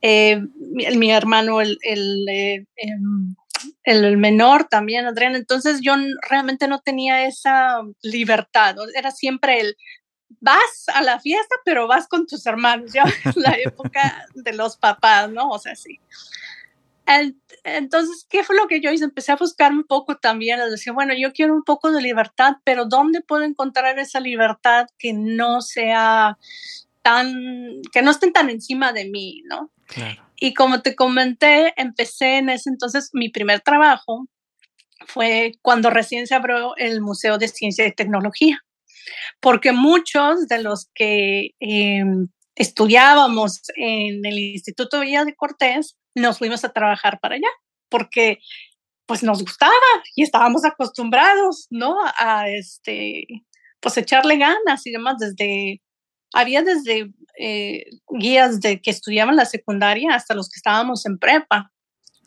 Eh, 0.02 0.42
mi, 0.96 1.12
hermano, 1.12 1.60
el, 1.60 1.78
el, 1.82 2.26
em, 2.30 3.36
el, 3.84 4.18
menor 4.18 4.66
también, 4.70 5.06
Adrián. 5.06 5.36
Entonces 5.36 5.82
yo 5.82 5.94
realmente 6.30 6.70
no 6.70 6.80
tenía 6.80 7.26
esa 7.26 7.82
libertad. 8.02 8.76
Era 8.96 9.12
siempre 9.12 9.60
el, 9.60 9.76
vas 10.42 10.86
a 10.94 11.02
la 11.02 11.20
fiesta, 11.20 11.56
pero 11.64 11.88
vas 11.88 12.08
con 12.08 12.28
tus 12.28 12.46
hermanos. 12.46 12.92
Ya 12.92 13.06
la 13.36 13.56
época 13.64 14.28
de 14.34 14.54
los 14.54 14.76
papás, 14.76 15.30
¿no? 15.30 15.50
O 15.50 15.60
sea, 15.60 15.76
sí. 15.76 16.00
Entonces, 17.64 18.26
¿qué 18.30 18.44
fue 18.44 18.56
lo 18.56 18.68
que 18.68 18.82
yo 18.82 18.92
hice? 18.92 19.04
Empecé 19.04 19.32
a 19.32 19.38
buscar 19.38 19.72
un 19.72 19.84
poco 19.84 20.18
también, 20.18 20.60
a 20.60 20.68
decir, 20.68 20.94
bueno, 20.94 21.14
yo 21.18 21.34
quiero 21.34 21.54
un 21.54 21.64
poco 21.64 21.92
de 21.92 22.02
libertad, 22.02 22.56
pero 22.64 22.86
¿dónde 22.86 23.22
puedo 23.22 23.44
encontrar 23.44 24.00
esa 24.00 24.20
libertad 24.20 24.88
que 24.98 25.14
no 25.14 25.62
sea 25.62 26.38
tan, 27.02 27.82
que 27.92 28.02
no 28.02 28.12
estén 28.12 28.32
tan 28.32 28.50
encima 28.50 28.94
de 28.94 29.06
mí, 29.06 29.44
¿no? 29.46 29.72
Y 30.38 30.54
como 30.54 30.82
te 30.82 30.96
comenté, 30.96 31.74
empecé 31.76 32.38
en 32.38 32.50
ese 32.50 32.70
entonces, 32.70 33.10
mi 33.14 33.30
primer 33.30 33.60
trabajo 33.60 34.28
fue 35.06 35.54
cuando 35.62 35.90
recién 35.90 36.28
se 36.28 36.36
abrió 36.36 36.76
el 36.78 37.02
Museo 37.02 37.38
de 37.38 37.50
Ciencia 37.50 37.86
y 37.86 37.92
Tecnología, 37.92 38.64
porque 39.40 39.72
muchos 39.72 40.48
de 40.48 40.62
los 40.62 40.90
que 40.94 41.52
em, 41.60 42.28
estudiábamos 42.56 43.62
en 43.76 44.26
el 44.26 44.40
Instituto 44.40 45.00
Villa 45.02 45.26
de 45.26 45.36
Cortés 45.36 45.98
nos 46.16 46.38
fuimos 46.38 46.64
a 46.64 46.74
trabajar 46.74 47.20
para 47.22 47.36
allá, 47.36 47.50
porque 47.90 48.40
pues 49.06 49.24
nos 49.24 49.42
gustaba 49.44 49.74
y 50.16 50.24
estábamos 50.24 50.64
acostumbrados, 50.66 51.68
¿no? 51.70 51.98
A 52.20 52.50
este, 52.50 53.26
pues 53.80 53.98
echarle 53.98 54.38
ganas 54.38 54.86
y 54.86 54.92
demás 54.92 55.18
desde 55.20 55.82
había 56.34 56.62
desde 56.62 57.12
eh, 57.38 57.86
guías 58.10 58.62
de 58.62 58.82
que 58.82 58.92
estudiaban 58.92 59.36
la 59.36 59.46
secundaria 59.46 60.16
hasta 60.16 60.34
los 60.34 60.50
que 60.50 60.58
estábamos 60.58 61.06
en 61.06 61.18
prepa. 61.18 61.72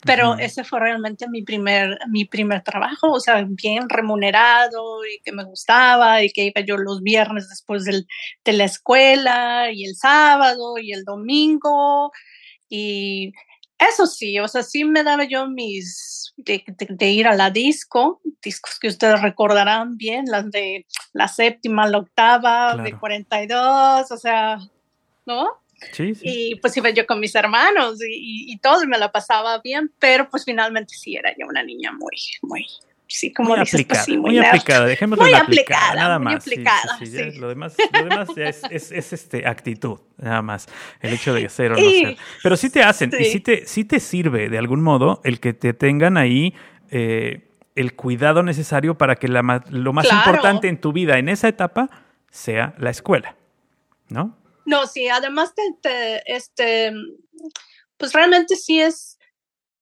Pero 0.05 0.37
ese 0.37 0.63
fue 0.63 0.79
realmente 0.79 1.27
mi 1.27 1.43
primer, 1.43 1.97
mi 2.09 2.25
primer 2.25 2.61
trabajo, 2.61 3.11
o 3.11 3.19
sea, 3.19 3.45
bien 3.47 3.89
remunerado 3.89 5.03
y 5.05 5.19
que 5.23 5.31
me 5.31 5.43
gustaba 5.43 6.23
y 6.23 6.29
que 6.29 6.45
iba 6.45 6.61
yo 6.61 6.77
los 6.77 7.01
viernes 7.01 7.49
después 7.49 7.85
del, 7.85 8.07
de 8.43 8.53
la 8.53 8.65
escuela 8.65 9.71
y 9.71 9.85
el 9.85 9.95
sábado 9.95 10.77
y 10.77 10.91
el 10.93 11.03
domingo. 11.03 12.11
Y 12.69 13.33
eso 13.77 14.05
sí, 14.05 14.39
o 14.39 14.47
sea, 14.47 14.63
sí 14.63 14.85
me 14.85 15.03
daba 15.03 15.25
yo 15.25 15.47
mis, 15.47 16.33
de, 16.37 17.09
ir 17.09 17.27
a 17.27 17.35
la 17.35 17.49
disco, 17.49 18.21
discos 18.41 18.79
que 18.79 18.87
ustedes 18.87 19.21
recordarán 19.21 19.97
bien, 19.97 20.25
las 20.27 20.49
de 20.49 20.85
la 21.13 21.27
séptima, 21.27 21.87
la 21.87 21.97
octava, 21.99 22.77
de 22.77 22.97
42, 22.97 24.11
o 24.11 24.17
sea, 24.17 24.59
¿no? 25.25 25.64
Y 25.97 26.55
pues 26.55 26.75
iba 26.77 26.89
yo 26.89 27.05
con 27.05 27.19
mis 27.19 27.35
hermanos 27.35 28.01
y, 28.01 28.51
y, 28.51 28.57
todo, 28.57 28.83
y 28.83 28.87
me 28.87 28.97
la 28.97 29.11
pasaba 29.11 29.59
bien, 29.59 29.91
pero 29.99 30.29
pues 30.29 30.45
finalmente 30.45 30.93
sí 30.95 31.15
era 31.15 31.31
yo 31.37 31.47
una 31.47 31.63
niña 31.63 31.91
muy, 31.91 32.17
muy, 32.41 32.65
sí, 33.07 33.33
como 33.33 33.49
muy 33.49 33.59
dices, 33.59 33.85
pues, 33.85 33.99
aplicada, 33.99 34.21
muy, 34.21 34.39
aplicada, 34.39 34.85
dejémoslo 34.85 35.23
muy 35.23 35.33
aplicada, 35.33 35.95
nada 35.95 36.19
más. 36.19 36.33
Muy 36.33 36.35
aplicada, 36.35 36.99
sí, 36.99 37.39
lo 37.39 37.49
demás, 37.49 37.75
lo 37.93 38.03
demás 38.03 38.29
es, 38.35 38.61
es, 38.69 38.91
es, 38.91 39.13
este, 39.13 39.47
actitud, 39.47 39.99
nada 40.17 40.41
más, 40.41 40.67
el 41.01 41.13
hecho 41.13 41.33
de 41.33 41.47
ser 41.49 41.73
o 41.73 41.75
no 41.75 41.81
ser. 41.89 42.17
Pero 42.43 42.57
sí 42.57 42.69
te 42.69 42.83
hacen, 42.83 43.11
y 43.17 43.25
sí 43.25 43.39
te, 43.39 43.65
sí 43.65 43.85
te 43.85 43.99
sirve 43.99 44.49
de 44.49 44.57
algún 44.57 44.81
modo 44.81 45.21
el 45.23 45.39
que 45.39 45.53
te 45.53 45.73
tengan 45.73 46.17
ahí 46.17 46.53
eh, 46.91 47.49
el 47.75 47.95
cuidado 47.95 48.41
necesario 48.41 48.97
para 48.97 49.17
que 49.17 49.27
la, 49.27 49.63
lo 49.69 49.93
más 49.93 50.11
importante 50.11 50.67
en 50.67 50.79
tu 50.79 50.93
vida 50.93 51.17
en 51.17 51.29
esa 51.29 51.47
etapa 51.47 51.89
sea 52.29 52.73
la 52.77 52.89
escuela, 52.89 53.35
¿no? 54.09 54.37
No, 54.65 54.87
sí, 54.87 55.07
además 55.07 55.53
de, 55.55 56.21
este, 56.25 56.91
pues 57.97 58.13
realmente 58.13 58.55
sí 58.55 58.79
es 58.79 59.17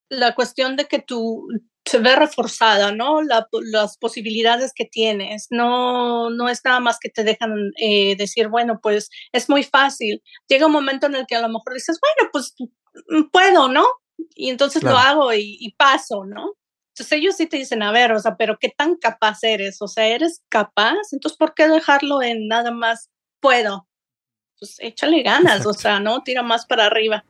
la 0.10 0.36
cuestión 0.36 0.76
de 0.76 0.86
que 0.86 1.00
tú 1.00 1.48
se 1.86 2.00
ve 2.00 2.16
reforzada, 2.16 2.92
¿no? 2.94 3.22
las 3.22 3.98
posibilidades 3.98 4.72
que 4.74 4.86
tienes. 4.86 5.48
No, 5.50 6.30
no 6.30 6.48
es 6.50 6.62
nada 6.64 6.80
más 6.80 6.98
que 7.00 7.10
te 7.10 7.24
dejan 7.24 7.72
eh, 7.78 8.16
decir, 8.16 8.48
bueno, 8.48 8.80
pues 8.82 9.10
es 9.32 9.50
muy 9.50 9.64
fácil. 9.64 10.22
Llega 10.48 10.68
un 10.68 10.72
momento 10.72 11.08
en 11.08 11.16
el 11.16 11.26
que 11.28 11.36
a 11.36 11.42
lo 11.42 11.50
mejor 11.50 11.74
dices, 11.74 12.00
bueno, 12.00 12.30
pues 12.32 12.56
puedo, 13.32 13.68
¿no? 13.68 13.86
Y 14.36 14.50
entonces 14.50 14.84
lo 14.84 14.98
hago 14.98 15.34
y, 15.34 15.58
y, 15.60 15.74
paso, 15.74 16.24
¿no? 16.26 16.54
Entonces 16.94 17.12
ellos 17.14 17.36
sí 17.36 17.48
te 17.48 17.58
dicen, 17.58 17.82
a 17.84 17.92
ver, 17.92 18.12
o 18.14 18.20
sea, 18.20 18.38
pero 18.38 18.58
¿qué 18.60 18.70
tan 18.70 18.96
capaz 18.96 19.40
eres? 19.44 19.82
O 19.82 19.88
sea, 19.88 20.08
¿eres 20.08 20.42
capaz? 20.50 21.12
Entonces, 21.12 21.38
¿por 21.38 21.54
qué 21.56 21.68
dejarlo 21.68 22.22
en 22.22 22.48
nada 22.48 22.72
más 22.72 23.10
puedo? 23.42 23.88
Pues 24.64 24.78
échale 24.80 25.22
ganas, 25.24 25.66
o 25.66 25.74
sea, 25.74 26.00
¿no? 26.00 26.24
Tira 26.24 26.42
más 26.42 26.66
para 26.66 26.86
arriba. 26.86 27.26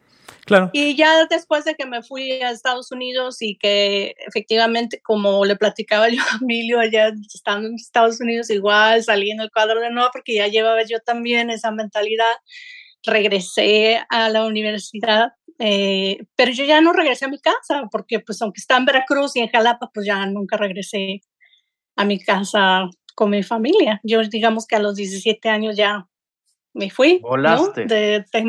Claro. 0.45 0.69
Y 0.71 0.95
ya 0.95 1.25
después 1.25 1.65
de 1.65 1.73
que 1.73 1.87
me 1.87 2.03
fui 2.03 2.31
a 2.43 2.51
Estados 2.51 2.91
Unidos 2.91 3.41
y 3.41 3.57
que 3.57 4.13
efectivamente, 4.27 5.01
como 5.01 5.45
le 5.45 5.55
platicaba 5.55 6.09
yo 6.09 6.21
a 6.21 6.37
Emilio, 6.41 6.79
allá 6.79 7.11
estando 7.33 7.67
en 7.67 7.75
Estados 7.75 8.21
Unidos, 8.21 8.51
igual 8.51 9.03
salí 9.03 9.31
en 9.31 9.39
el 9.39 9.49
cuadro 9.51 9.79
de 9.79 9.89
nuevo 9.89 10.09
porque 10.13 10.35
ya 10.35 10.47
llevaba 10.47 10.83
yo 10.83 10.99
también 10.99 11.49
esa 11.49 11.71
mentalidad, 11.71 12.33
regresé 13.03 14.03
a 14.09 14.29
la 14.29 14.45
universidad, 14.45 15.33
eh, 15.57 16.19
pero 16.35 16.51
yo 16.51 16.65
ya 16.65 16.81
no 16.81 16.93
regresé 16.93 17.25
a 17.25 17.29
mi 17.29 17.39
casa 17.39 17.87
porque 17.91 18.19
pues 18.19 18.39
aunque 18.43 18.59
está 18.59 18.77
en 18.77 18.85
Veracruz 18.85 19.35
y 19.35 19.39
en 19.39 19.49
Jalapa, 19.49 19.89
pues 19.91 20.05
ya 20.05 20.23
nunca 20.27 20.57
regresé 20.57 21.21
a 21.95 22.05
mi 22.05 22.19
casa 22.19 22.89
con 23.15 23.31
mi 23.31 23.41
familia. 23.41 23.99
Yo 24.03 24.21
digamos 24.21 24.67
que 24.67 24.75
a 24.75 24.79
los 24.79 24.95
17 24.95 25.49
años 25.49 25.75
ya 25.77 26.07
me 26.73 26.89
fui, 26.89 27.21
¿no? 27.21 27.69
De, 27.69 28.25
te 28.31 28.39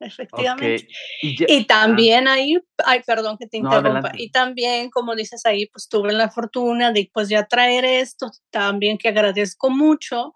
efectivamente. 0.00 0.88
Y, 1.22 1.64
también 1.64 2.28
ahí, 2.28 2.58
ay, 2.84 3.00
perdón 3.06 3.38
que 3.38 3.46
te 3.46 3.58
interrumpa, 3.58 4.12
y 4.14 4.30
también, 4.30 4.90
como 4.90 5.14
dices 5.14 5.44
ahí, 5.46 5.66
pues 5.66 5.88
tuve 5.88 6.12
la 6.12 6.30
fortuna 6.30 6.92
de 6.92 7.10
pues 7.12 7.28
ya 7.28 7.46
traer 7.46 7.84
esto, 7.84 8.30
también 8.50 8.98
que 8.98 9.08
agradezco 9.08 9.70
mucho 9.70 10.32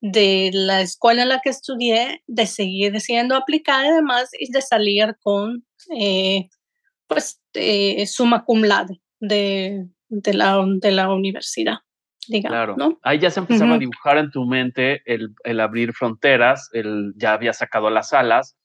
de 0.00 0.50
la 0.52 0.80
escuela 0.80 1.22
en 1.22 1.28
la 1.28 1.40
que 1.40 1.50
estudié, 1.50 2.22
de 2.26 2.46
seguir 2.46 2.98
siendo 3.00 3.34
aplicada 3.34 3.88
además 3.88 4.30
y 4.38 4.50
de 4.50 4.62
salir 4.62 5.16
con, 5.22 5.66
eh, 5.98 6.48
pues, 7.06 7.40
suma 8.06 8.44
cum 8.44 8.62
laude 8.62 9.00
de, 9.18 9.86
de, 10.08 10.34
la, 10.34 10.64
de 10.66 10.90
la 10.92 11.12
universidad 11.12 11.78
claro. 12.42 12.76
Ahí 13.02 13.18
ya 13.18 13.30
se 13.30 13.40
empezaba 13.40 13.74
a 13.74 13.78
dibujar 13.78 14.18
en 14.18 14.30
tu 14.30 14.44
mente 14.46 15.02
el, 15.04 15.34
el, 15.44 15.60
abrir 15.60 15.92
fronteras, 15.92 16.70
el, 16.72 17.12
ya 17.16 17.32
había 17.32 17.52
sacado 17.52 17.90
las 17.90 18.12
alas, 18.12 18.56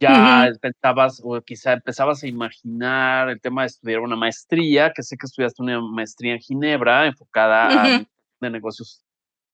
ya 0.00 0.50
pensabas 0.60 1.20
o 1.22 1.40
quizá 1.42 1.74
empezabas 1.74 2.22
a 2.22 2.26
imaginar 2.26 3.28
el 3.28 3.40
tema 3.40 3.62
de 3.62 3.66
estudiar 3.66 4.00
una 4.00 4.16
maestría, 4.16 4.92
que 4.94 5.02
sé 5.02 5.16
que 5.16 5.26
estudiaste 5.26 5.62
una 5.62 5.80
maestría 5.80 6.32
en 6.32 6.40
Ginebra 6.40 7.06
enfocada 7.06 7.84
a 7.84 8.04
de 8.40 8.50
negocios, 8.50 9.02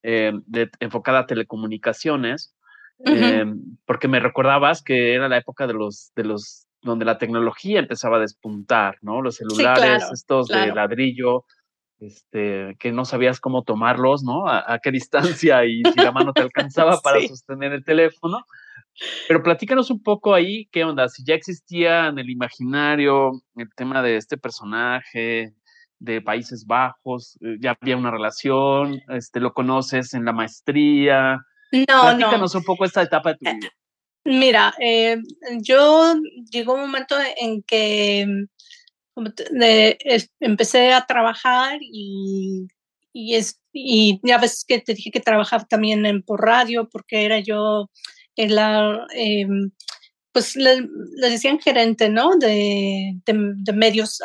eh, 0.04 0.32
enfocada 0.78 1.20
a 1.20 1.26
telecomunicaciones, 1.26 2.54
eh, 3.04 3.44
porque 3.84 4.08
me 4.08 4.20
recordabas 4.20 4.82
que 4.82 5.14
era 5.14 5.28
la 5.28 5.38
época 5.38 5.66
de 5.66 5.74
los, 5.74 6.12
de 6.14 6.24
los 6.24 6.66
donde 6.82 7.04
la 7.04 7.18
tecnología 7.18 7.80
empezaba 7.80 8.18
a 8.18 8.20
despuntar, 8.20 8.98
¿no? 9.02 9.20
Los 9.20 9.36
celulares, 9.36 10.08
estos 10.12 10.46
de 10.46 10.72
ladrillo, 10.72 11.44
este, 12.00 12.76
que 12.78 12.92
no 12.92 13.04
sabías 13.04 13.40
cómo 13.40 13.62
tomarlos, 13.62 14.22
¿no? 14.22 14.48
A, 14.48 14.78
qué 14.82 14.90
distancia 14.90 15.64
y 15.64 15.82
si 15.82 16.00
la 16.00 16.12
mano 16.12 16.32
te 16.32 16.42
alcanzaba 16.42 17.00
para 17.00 17.20
sostener 17.26 17.72
el 17.72 17.84
teléfono. 17.84 18.44
Pero 19.28 19.42
platícanos 19.42 19.90
un 19.90 20.02
poco 20.02 20.34
ahí, 20.34 20.66
¿qué 20.72 20.84
onda? 20.84 21.08
Si 21.08 21.22
ya 21.24 21.34
existía 21.34 22.06
en 22.06 22.18
el 22.18 22.30
imaginario 22.30 23.42
el 23.56 23.68
tema 23.76 24.02
de 24.02 24.16
este 24.16 24.38
personaje 24.38 25.52
de 25.98 26.22
Países 26.22 26.66
Bajos, 26.66 27.38
eh, 27.42 27.56
ya 27.60 27.76
había 27.80 27.96
una 27.96 28.10
relación, 28.10 29.00
este, 29.08 29.40
lo 29.40 29.52
conoces 29.52 30.14
en 30.14 30.24
la 30.24 30.32
maestría. 30.32 31.38
No, 31.72 32.00
platícanos 32.02 32.54
un 32.54 32.64
poco 32.64 32.84
esta 32.84 33.02
etapa 33.02 33.30
de 33.30 33.36
tu 33.36 33.48
eh, 33.48 33.54
vida. 33.54 33.70
Mira, 34.24 34.74
eh, 34.80 35.18
yo 35.60 36.14
llegó 36.50 36.74
un 36.74 36.80
momento 36.80 37.16
en 37.38 37.62
que 37.62 38.26
de, 39.50 39.98
empecé 40.40 40.92
a 40.92 41.06
trabajar 41.06 41.78
y, 41.80 42.66
y, 43.12 43.34
es, 43.34 43.60
y 43.72 44.20
ya 44.22 44.38
ves 44.38 44.64
que 44.66 44.80
te 44.80 44.94
dije 44.94 45.10
que 45.10 45.20
trabajaba 45.20 45.64
también 45.64 46.04
en, 46.06 46.22
por 46.22 46.44
radio 46.44 46.88
porque 46.88 47.24
era 47.24 47.38
yo 47.40 47.90
en 48.36 48.54
la, 48.54 49.06
em, 49.14 49.70
pues 50.32 50.54
le, 50.54 50.86
decían 51.16 51.58
gerente, 51.58 52.10
¿no? 52.10 52.36
De, 52.36 53.18
de, 53.24 53.72
medios 53.72 54.20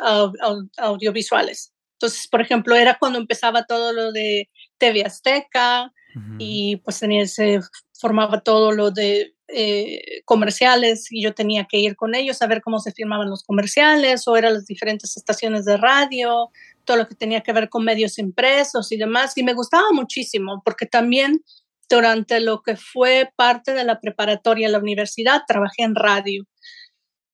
audiovisuales. 0.77 1.73
Entonces, 1.93 2.27
por 2.27 2.41
ejemplo, 2.41 2.75
era 2.75 2.97
cuando 2.99 3.19
empezaba 3.19 3.63
todo 3.63 3.93
lo 3.93 4.11
de 4.11 4.49
TV 4.77 5.03
Azteca 5.05 5.93
y 6.37 6.75
pues 6.77 6.99
tenía, 6.99 7.25
se 7.27 7.61
formaba 7.97 8.41
todo 8.41 8.73
lo 8.73 8.91
de 8.91 9.35
eh, 9.53 10.21
comerciales 10.25 11.11
y 11.11 11.23
yo 11.23 11.33
tenía 11.33 11.65
que 11.65 11.77
ir 11.77 11.95
con 11.95 12.15
ellos 12.15 12.41
a 12.41 12.47
ver 12.47 12.61
cómo 12.61 12.79
se 12.79 12.91
firmaban 12.91 13.29
los 13.29 13.43
comerciales 13.43 14.27
o 14.27 14.35
eran 14.37 14.53
las 14.53 14.65
diferentes 14.65 15.17
estaciones 15.17 15.65
de 15.65 15.77
radio, 15.77 16.49
todo 16.85 16.97
lo 16.97 17.07
que 17.07 17.15
tenía 17.15 17.41
que 17.41 17.53
ver 17.53 17.69
con 17.69 17.83
medios 17.83 18.17
impresos 18.17 18.91
y 18.91 18.97
demás. 18.97 19.37
Y 19.37 19.43
me 19.43 19.53
gustaba 19.53 19.91
muchísimo 19.91 20.61
porque 20.63 20.85
también 20.85 21.43
durante 21.89 22.39
lo 22.39 22.61
que 22.61 22.77
fue 22.77 23.31
parte 23.35 23.73
de 23.73 23.83
la 23.83 23.99
preparatoria 23.99 24.67
en 24.67 24.71
la 24.71 24.79
universidad 24.79 25.41
trabajé 25.47 25.83
en 25.83 25.95
radio 25.95 26.47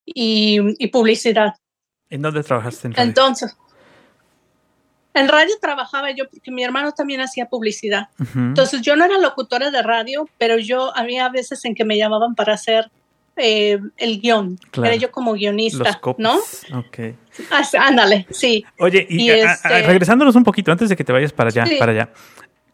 y, 0.05 0.59
y 0.79 0.87
publicidad. 0.87 1.53
¿En 2.09 2.21
dónde 2.21 2.43
trabajaste 2.43 2.87
en 2.87 2.93
radio? 2.93 3.07
Entonces, 3.09 3.55
en 5.19 5.27
radio 5.27 5.53
trabajaba 5.61 6.11
yo 6.11 6.29
porque 6.29 6.51
mi 6.51 6.63
hermano 6.63 6.91
también 6.91 7.21
hacía 7.21 7.47
publicidad. 7.47 8.09
Entonces 8.35 8.81
yo 8.81 8.95
no 8.95 9.05
era 9.05 9.17
locutora 9.17 9.71
de 9.71 9.81
radio, 9.81 10.29
pero 10.37 10.57
yo 10.57 10.95
había 10.95 11.29
veces 11.29 11.63
en 11.65 11.75
que 11.75 11.85
me 11.85 11.97
llamaban 11.97 12.35
para 12.35 12.53
hacer 12.53 12.89
eh, 13.35 13.79
el 13.97 14.19
guion. 14.19 14.59
Era 14.75 14.95
yo 14.95 15.11
como 15.11 15.33
guionista, 15.33 15.99
¿no? 16.17 16.37
Ok. 16.73 16.99
Ah, 17.51 17.63
ándale, 17.79 18.25
sí. 18.31 18.65
Oye, 18.79 19.05
y, 19.09 19.29
este 19.29 19.83
regresándonos 19.83 20.35
un 20.35 20.43
poquito 20.43 20.71
antes 20.71 20.89
de 20.89 20.95
que 20.95 21.03
te 21.03 21.13
vayas 21.13 21.33
para 21.33 21.49
allá, 21.49 21.65
para 21.77 21.91
allá. 21.91 22.09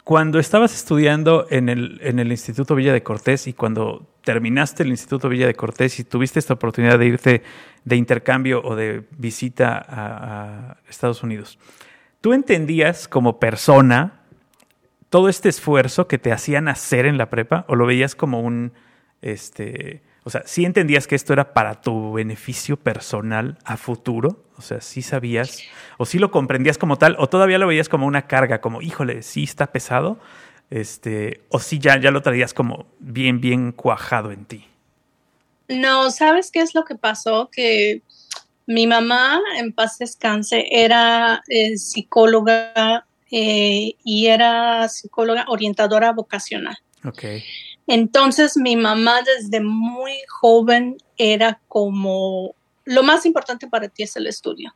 Cuando 0.06 0.40
estabas 0.40 0.74
estudiando 0.74 1.48
en 1.50 1.70
el, 1.70 2.00
en 2.02 2.20
el 2.20 2.32
Instituto 2.32 2.76
Villa 2.76 2.92
de 2.92 3.04
Cortés 3.04 3.48
y 3.48 3.54
cuando 3.54 4.06
terminaste 4.24 4.84
el 4.84 4.90
Instituto 4.90 5.30
Villa 5.30 5.48
de 5.48 5.54
Cortés 5.54 6.00
y 6.00 6.04
tuviste 6.04 6.40
esta 6.40 6.54
oportunidad 6.54 7.00
de 7.00 7.06
irte 7.06 7.44
de 7.84 7.96
intercambio 7.96 8.62
o 8.64 8.76
de 8.76 9.04
visita 9.18 9.86
a 9.88 10.78
Estados 10.90 11.24
Unidos, 11.24 11.58
¿Tú 12.24 12.32
entendías 12.32 13.10
como 13.10 13.38
persona 13.38 14.22
todo 15.10 15.28
este 15.28 15.50
esfuerzo 15.50 16.08
que 16.08 16.18
te 16.18 16.32
hacían 16.32 16.70
hacer 16.70 17.06
en 17.06 17.18
la 17.18 17.30
prepa 17.30 17.66
o 17.68 17.76
lo 17.76 17.86
veías 17.86 18.16
como 18.16 18.40
un, 18.40 18.72
este, 19.22 20.04
o 20.24 20.30
sea, 20.30 20.42
sí 20.46 20.64
entendías 20.64 21.06
que 21.06 21.16
esto 21.16 21.34
era 21.34 21.54
para 21.54 21.82
tu 21.82 22.14
beneficio 22.14 22.78
personal 22.78 23.58
a 23.66 23.76
futuro? 23.76 24.46
O 24.56 24.62
sea, 24.62 24.80
sí 24.80 25.02
sabías, 25.02 25.64
o 25.98 26.06
sí 26.06 26.18
lo 26.18 26.32
comprendías 26.32 26.78
como 26.78 26.98
tal, 26.98 27.18
o 27.20 27.28
todavía 27.28 27.58
lo 27.58 27.68
veías 27.68 27.90
como 27.90 28.08
una 28.08 28.26
carga, 28.26 28.62
como, 28.62 28.82
híjole, 28.82 29.22
sí 29.22 29.44
está 29.44 29.74
pesado, 29.74 30.18
Este, 30.70 31.42
o 31.50 31.60
si 31.60 31.78
ya, 31.78 32.00
ya 32.00 32.10
lo 32.10 32.22
traías 32.22 32.54
como 32.54 32.86
bien, 33.00 33.42
bien 33.42 33.74
cuajado 33.74 34.32
en 34.32 34.46
ti. 34.46 34.66
No, 35.68 36.10
¿sabes 36.10 36.52
qué 36.52 36.62
es 36.62 36.74
lo 36.74 36.86
que 36.86 36.96
pasó? 36.96 37.50
Que 37.52 38.02
mi 38.66 38.88
mamá, 38.88 39.42
en 39.58 39.74
paz 39.74 39.98
descanse, 39.98 40.68
era 40.72 41.44
eh, 41.48 41.78
psicóloga 41.78 43.06
eh, 43.32 43.96
y 44.04 44.28
era 44.28 44.88
psicóloga 44.88 45.46
orientadora 45.48 46.12
vocacional. 46.12 46.78
Ok. 47.06 47.24
Entonces 47.88 48.56
mi 48.56 48.76
mamá 48.76 49.22
desde 49.22 49.60
muy 49.60 50.14
joven 50.30 50.98
era 51.18 51.60
como, 51.68 52.56
lo 52.86 53.04
más 53.04 53.26
importante 53.26 53.68
para 53.68 53.90
ti 53.90 54.04
es 54.04 54.16
el 54.16 54.28
estudio. 54.28 54.74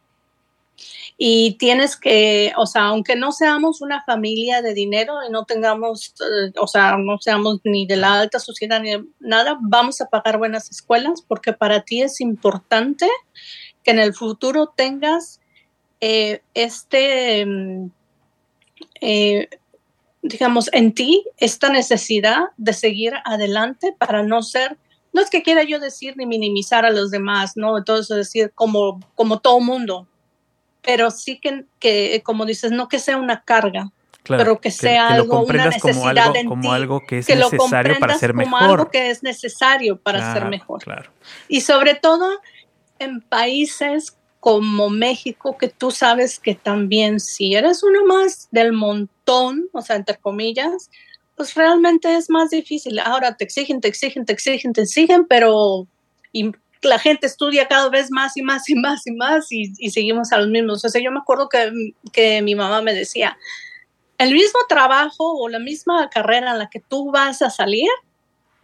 Y 1.20 1.54
tienes 1.54 1.98
que, 1.98 2.54
o 2.58 2.68
sea, 2.68 2.84
aunque 2.84 3.16
no 3.16 3.32
seamos 3.32 3.82
una 3.82 4.04
familia 4.04 4.62
de 4.62 4.76
dinero 4.76 5.16
y 5.28 5.32
no 5.32 5.46
tengamos, 5.46 6.14
eh, 6.20 6.52
o 6.60 6.68
sea, 6.68 6.98
no 6.98 7.18
seamos 7.18 7.60
ni 7.64 7.88
de 7.88 7.96
la 7.96 8.20
alta 8.20 8.40
sociedad 8.40 8.82
ni 8.82 8.92
nada, 9.20 9.58
vamos 9.60 10.00
a 10.00 10.10
pagar 10.10 10.38
buenas 10.38 10.70
escuelas 10.70 11.24
porque 11.28 11.54
para 11.54 11.82
ti 11.82 12.04
es 12.04 12.22
importante 12.22 13.10
que 13.88 13.92
en 13.92 14.00
el 14.00 14.14
futuro 14.14 14.74
tengas 14.76 15.40
eh, 16.02 16.42
este, 16.54 17.46
mm, 17.46 17.90
eh, 19.00 19.48
digamos, 20.22 20.70
en 20.74 20.94
ti 20.94 21.24
esta 21.38 21.70
necesidad 21.70 22.48
de 22.58 22.74
seguir 22.74 23.14
adelante 23.24 23.96
para 23.98 24.24
no 24.24 24.42
ser, 24.42 24.78
no 25.14 25.22
es 25.22 25.30
que 25.30 25.42
quiera 25.42 25.64
yo 25.64 25.80
decir 25.80 26.16
ni 26.18 26.26
minimizar 26.26 26.86
a 26.86 26.92
los 26.92 27.12
demás, 27.12 27.56
¿no? 27.56 27.78
Entonces 27.78 28.14
decir 28.14 28.52
como, 28.54 29.00
como 29.16 29.40
todo 29.40 29.62
mundo, 29.62 30.06
pero 30.82 31.10
sí 31.10 31.40
que, 31.40 31.64
que, 31.80 32.22
como 32.26 32.46
dices, 32.46 32.74
no 32.74 32.90
que 32.90 33.00
sea 33.00 33.16
una 33.16 33.44
carga, 33.44 33.94
pero 34.26 34.60
que 34.60 34.70
sea 34.70 35.08
algo, 35.08 35.46
una 35.46 35.68
necesidad 35.68 35.94
como 35.94 36.10
algo, 36.10 36.36
en 36.36 36.48
como 36.50 36.62
ti, 36.62 36.68
algo 36.68 37.00
que 37.08 37.20
es 37.20 37.30
necesario 37.30 38.00
para 38.00 38.18
ser 38.18 38.32
como 38.32 38.44
mejor. 38.44 38.64
algo 38.64 38.92
que 38.92 39.10
es 39.12 39.24
necesario 39.24 39.98
para 39.98 40.34
ser 40.34 40.44
mejor. 40.50 40.84
Claro. 40.84 41.10
Y 41.48 41.62
sobre 41.62 41.96
todo 41.96 42.42
en 43.00 43.22
países 43.22 44.18
como 44.40 44.90
México, 44.90 45.58
que 45.58 45.68
tú 45.68 45.92
sabes 45.92 46.40
que 46.40 46.56
también 46.56 47.20
si 47.20 47.56
eres 47.56 47.84
uno 47.84 48.06
más 48.06 48.48
del 48.52 48.72
montón, 48.72 49.68
o 49.74 49.82
sea, 49.82 49.96
entre 49.96 50.18
comillas, 50.18 50.90
pues 51.36 51.54
realmente 51.54 52.16
es 52.16 52.30
más 52.30 52.50
difícil. 52.50 53.00
Ahora 53.00 53.36
te 53.36 53.44
exigen, 53.44 53.82
te 53.82 53.88
exigen, 53.88 54.26
te 54.26 54.34
exigen, 54.34 54.74
te 54.74 54.82
exigen, 54.82 55.26
pero 55.28 55.88
la 56.82 57.00
gente 57.00 57.28
estudia 57.28 57.68
cada 57.68 57.90
vez 57.90 58.12
más 58.12 58.38
y 58.38 58.42
más 58.42 58.70
y 58.70 58.76
más 58.76 59.06
y 59.06 59.12
más 59.12 59.52
y, 59.52 59.74
y 59.78 59.92
seguimos 59.92 60.32
a 60.32 60.38
los 60.40 60.48
mismos. 60.48 60.84
O 60.84 60.90
sea, 60.90 61.02
yo 61.02 61.12
me 61.12 61.20
acuerdo 61.20 61.50
que, 61.50 61.72
que 62.12 62.42
mi 62.42 62.56
mamá 62.56 62.82
me 62.82 62.94
decía, 62.94 63.38
el 64.18 64.34
mismo 64.34 64.60
trabajo 64.68 65.40
o 65.40 65.48
la 65.50 65.60
misma 65.60 66.10
carrera 66.10 66.52
en 66.52 66.60
la 66.60 66.70
que 66.70 66.80
tú 66.80 67.12
vas 67.12 67.42
a 67.42 67.50
salir 67.50 67.90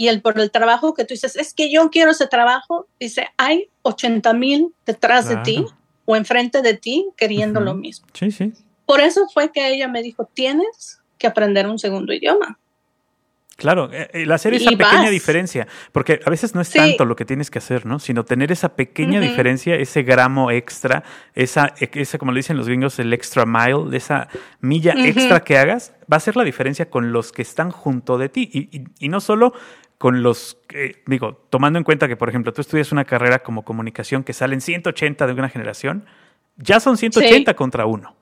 y 0.04 0.08
el 0.10 0.22
por 0.22 0.38
el 0.39 0.52
trabajo 0.52 0.94
que 0.94 1.06
tú 1.06 1.13
dices, 1.13 1.36
es 1.36 1.54
que 1.54 1.72
yo 1.72 1.89
quiero 1.89 2.12
ese 2.12 2.28
trabajo, 2.28 2.88
dice, 3.00 3.28
hay 3.38 3.70
80 3.84 4.34
mil 4.34 4.74
detrás 4.86 5.26
Claro. 5.28 5.39
de 5.39 5.44
ti 5.52 5.66
o 6.06 6.16
enfrente 6.16 6.62
de 6.62 6.74
ti 6.74 7.08
queriendo 7.16 7.60
Ujú. 7.62 7.66
lo 7.66 7.74
mismo. 7.76 8.08
Sí, 8.13 8.32
sí. 8.32 8.52
Por 8.86 9.00
eso 9.00 9.28
fue 9.34 9.52
que 9.52 9.68
ella 9.70 9.88
me 9.88 10.02
dijo, 10.02 10.30
tienes 10.34 11.00
que 11.18 11.28
aprender 11.28 11.68
un 11.68 11.80
segundo 11.80 12.12
idioma. 12.13 12.60
Claro, 13.56 13.89
eh, 13.94 14.10
el 14.13 14.32
hacer 14.32 14.56
esa 14.56 14.72
Y 14.74 14.76
pequeña 14.76 15.04
vas. 15.04 15.12
diferencia, 15.12 15.68
porque 15.92 16.20
a 16.26 16.30
veces 16.32 16.56
no 16.56 16.62
es 16.62 16.70
Sí. 16.70 16.80
tanto 16.80 17.06
lo 17.06 17.16
que 17.16 17.24
tienes 17.24 17.52
que 17.52 17.60
hacer, 17.60 17.86
¿no? 17.86 18.00
Sino 18.00 18.26
tener 18.26 18.52
esa 18.52 18.70
pequeña 18.76 19.20
Ujú. 19.20 19.30
diferencia, 19.30 19.76
ese 19.76 20.02
gramo 20.02 20.50
extra, 20.50 21.04
esa, 21.36 21.72
e, 21.80 21.88
esa, 21.94 22.18
como 22.18 22.32
le 22.32 22.39
dicen 22.39 22.58
los 22.58 22.66
gringos, 22.68 22.98
el 22.98 23.13
extra 23.13 23.46
mile, 23.46 23.96
esa 23.96 24.28
milla 24.60 24.96
Ujú. 24.98 25.04
extra 25.06 25.44
que 25.44 25.60
hagas, 25.60 25.94
va 26.12 26.18
a 26.18 26.20
ser 26.20 26.36
la 26.36 26.44
diferencia 26.44 26.89
con 26.89 27.13
los 27.13 27.32
que 27.32 27.44
están 27.44 27.70
junto 27.70 28.18
de 28.18 28.28
ti. 28.30 28.50
Y, 28.52 28.76
y- 28.76 28.86
y 29.00 29.10
no 29.10 29.22
solo 29.22 29.54
con 30.04 30.22
los, 30.22 30.58
que- 30.68 31.02
digo, 31.06 31.46
tomando 31.50 31.80
en 31.80 31.86
cuenta 31.86 32.10
que, 32.10 32.18
por 32.18 32.28
ejemplo, 32.28 32.52
tú 32.52 32.60
estudias 32.60 32.92
una 32.92 33.06
carrera 33.06 33.39
como 33.39 33.63
comunicación 33.63 34.26
que 34.26 34.34
salen 34.34 34.60
180 34.60 35.26
de 35.28 35.32
una 35.32 35.48
generación, 35.48 36.04
ya 36.58 36.82
son 36.82 36.98
180 36.98 37.54
contra 37.54 37.86
uno. 37.86 38.13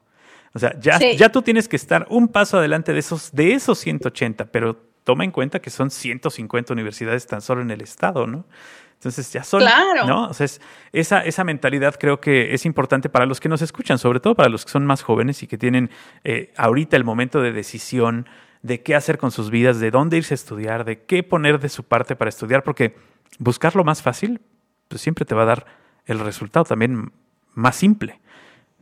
O 0.53 0.59
sea, 0.59 0.79
ya, 0.79 0.99
Sí. 0.99 1.17
ya 1.17 1.29
tú 1.29 1.41
tienes 1.41 1.67
que 1.67 1.75
estar 1.77 2.05
un 2.11 2.27
paso 2.27 2.59
adelante 2.59 2.93
de 2.93 2.99
esos, 2.99 3.31
de 3.31 3.53
esos 3.53 3.79
180, 3.79 4.45
pero 4.51 4.75
toma 5.03 5.23
en 5.23 5.31
cuenta 5.31 5.59
que 5.59 5.71
son 5.71 5.89
150 5.89 6.71
universidades 6.71 7.25
tan 7.25 7.41
solo 7.41 7.63
en 7.63 7.71
el 7.71 7.81
estado, 7.81 8.27
¿no? 8.27 8.45
Entonces 8.93 9.33
ya 9.33 9.43
son, 9.43 9.61
Claro. 9.61 10.05
¿no? 10.05 10.27
O 10.27 10.33
sea, 10.35 10.45
es- 10.45 10.61
esa, 10.93 11.21
esa 11.25 11.43
mentalidad 11.43 11.95
creo 11.99 12.21
que 12.21 12.53
es 12.53 12.63
importante 12.67 13.09
para 13.09 13.25
los 13.25 13.39
que 13.39 13.49
nos 13.49 13.63
escuchan, 13.63 13.97
sobre 13.97 14.19
todo 14.19 14.35
para 14.35 14.49
los 14.49 14.65
que 14.65 14.71
son 14.71 14.85
más 14.85 15.01
jóvenes 15.01 15.41
y 15.41 15.47
que 15.47 15.57
tienen 15.57 15.89
eh, 16.23 16.53
ahorita 16.57 16.95
el 16.95 17.03
momento 17.05 17.41
de 17.41 17.51
decisión 17.51 18.27
de 18.61 18.81
qué 18.81 18.95
hacer 18.95 19.17
con 19.17 19.31
sus 19.31 19.49
vidas, 19.49 19.79
de 19.79 19.91
dónde 19.91 20.17
irse 20.17 20.33
a 20.33 20.35
estudiar, 20.35 20.85
de 20.85 21.03
qué 21.03 21.23
poner 21.23 21.59
de 21.59 21.69
su 21.69 21.83
parte 21.83 22.15
para 22.15 22.29
estudiar, 22.29 22.63
porque 22.63 22.95
buscar 23.39 23.75
lo 23.75 23.83
más 23.83 24.01
fácil, 24.01 24.41
pues 24.87 25.01
siempre 25.01 25.25
te 25.25 25.35
va 25.35 25.43
a 25.43 25.45
dar 25.45 25.65
el 26.05 26.19
resultado 26.19 26.65
también 26.65 27.11
más 27.53 27.75
simple. 27.75 28.19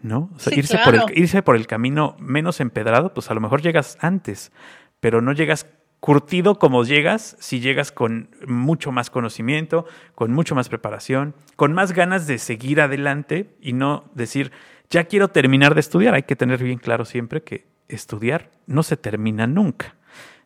¿no? 0.01 0.29
O 0.35 0.39
sea, 0.39 0.53
Sí, 0.53 0.59
irse, 0.59 0.79
por 0.83 0.95
el, 0.95 1.03
irse 1.15 1.41
por 1.41 1.55
el 1.55 1.67
camino 1.67 2.15
menos 2.19 2.59
empedrado, 2.59 3.13
pues 3.13 3.29
a 3.29 3.33
lo 3.33 3.41
mejor 3.41 3.61
llegas 3.61 3.97
antes, 4.01 4.51
pero 4.99 5.21
no 5.21 5.33
llegas 5.33 5.67
curtido 5.99 6.57
como 6.59 6.85
llegas 6.85 7.35
si 7.39 7.59
llegas 7.59 7.91
con 7.91 8.29
mucho 8.47 8.91
más 8.91 9.09
conocimiento, 9.09 9.85
con 10.15 10.31
mucho 10.31 10.55
más 10.55 10.69
preparación, 10.69 11.35
con 11.55 11.73
más 11.73 11.91
ganas 11.91 12.27
de 12.27 12.37
seguir 12.37 12.79
adelante 12.81 13.55
y 13.61 13.73
no 13.73 14.09
decir, 14.13 14.51
ya 14.89 15.03
quiero 15.05 15.27
terminar 15.29 15.73
de 15.73 15.81
estudiar. 15.81 16.13
Hay 16.13 16.23
que 16.23 16.35
tener 16.35 16.63
bien 16.63 16.79
claro 16.79 17.03
siempre 17.03 17.43
que 17.43 17.65
estudiar 17.89 18.49
no 18.67 18.84
se 18.84 18.95
termina 18.97 19.45
nunca. 19.47 19.95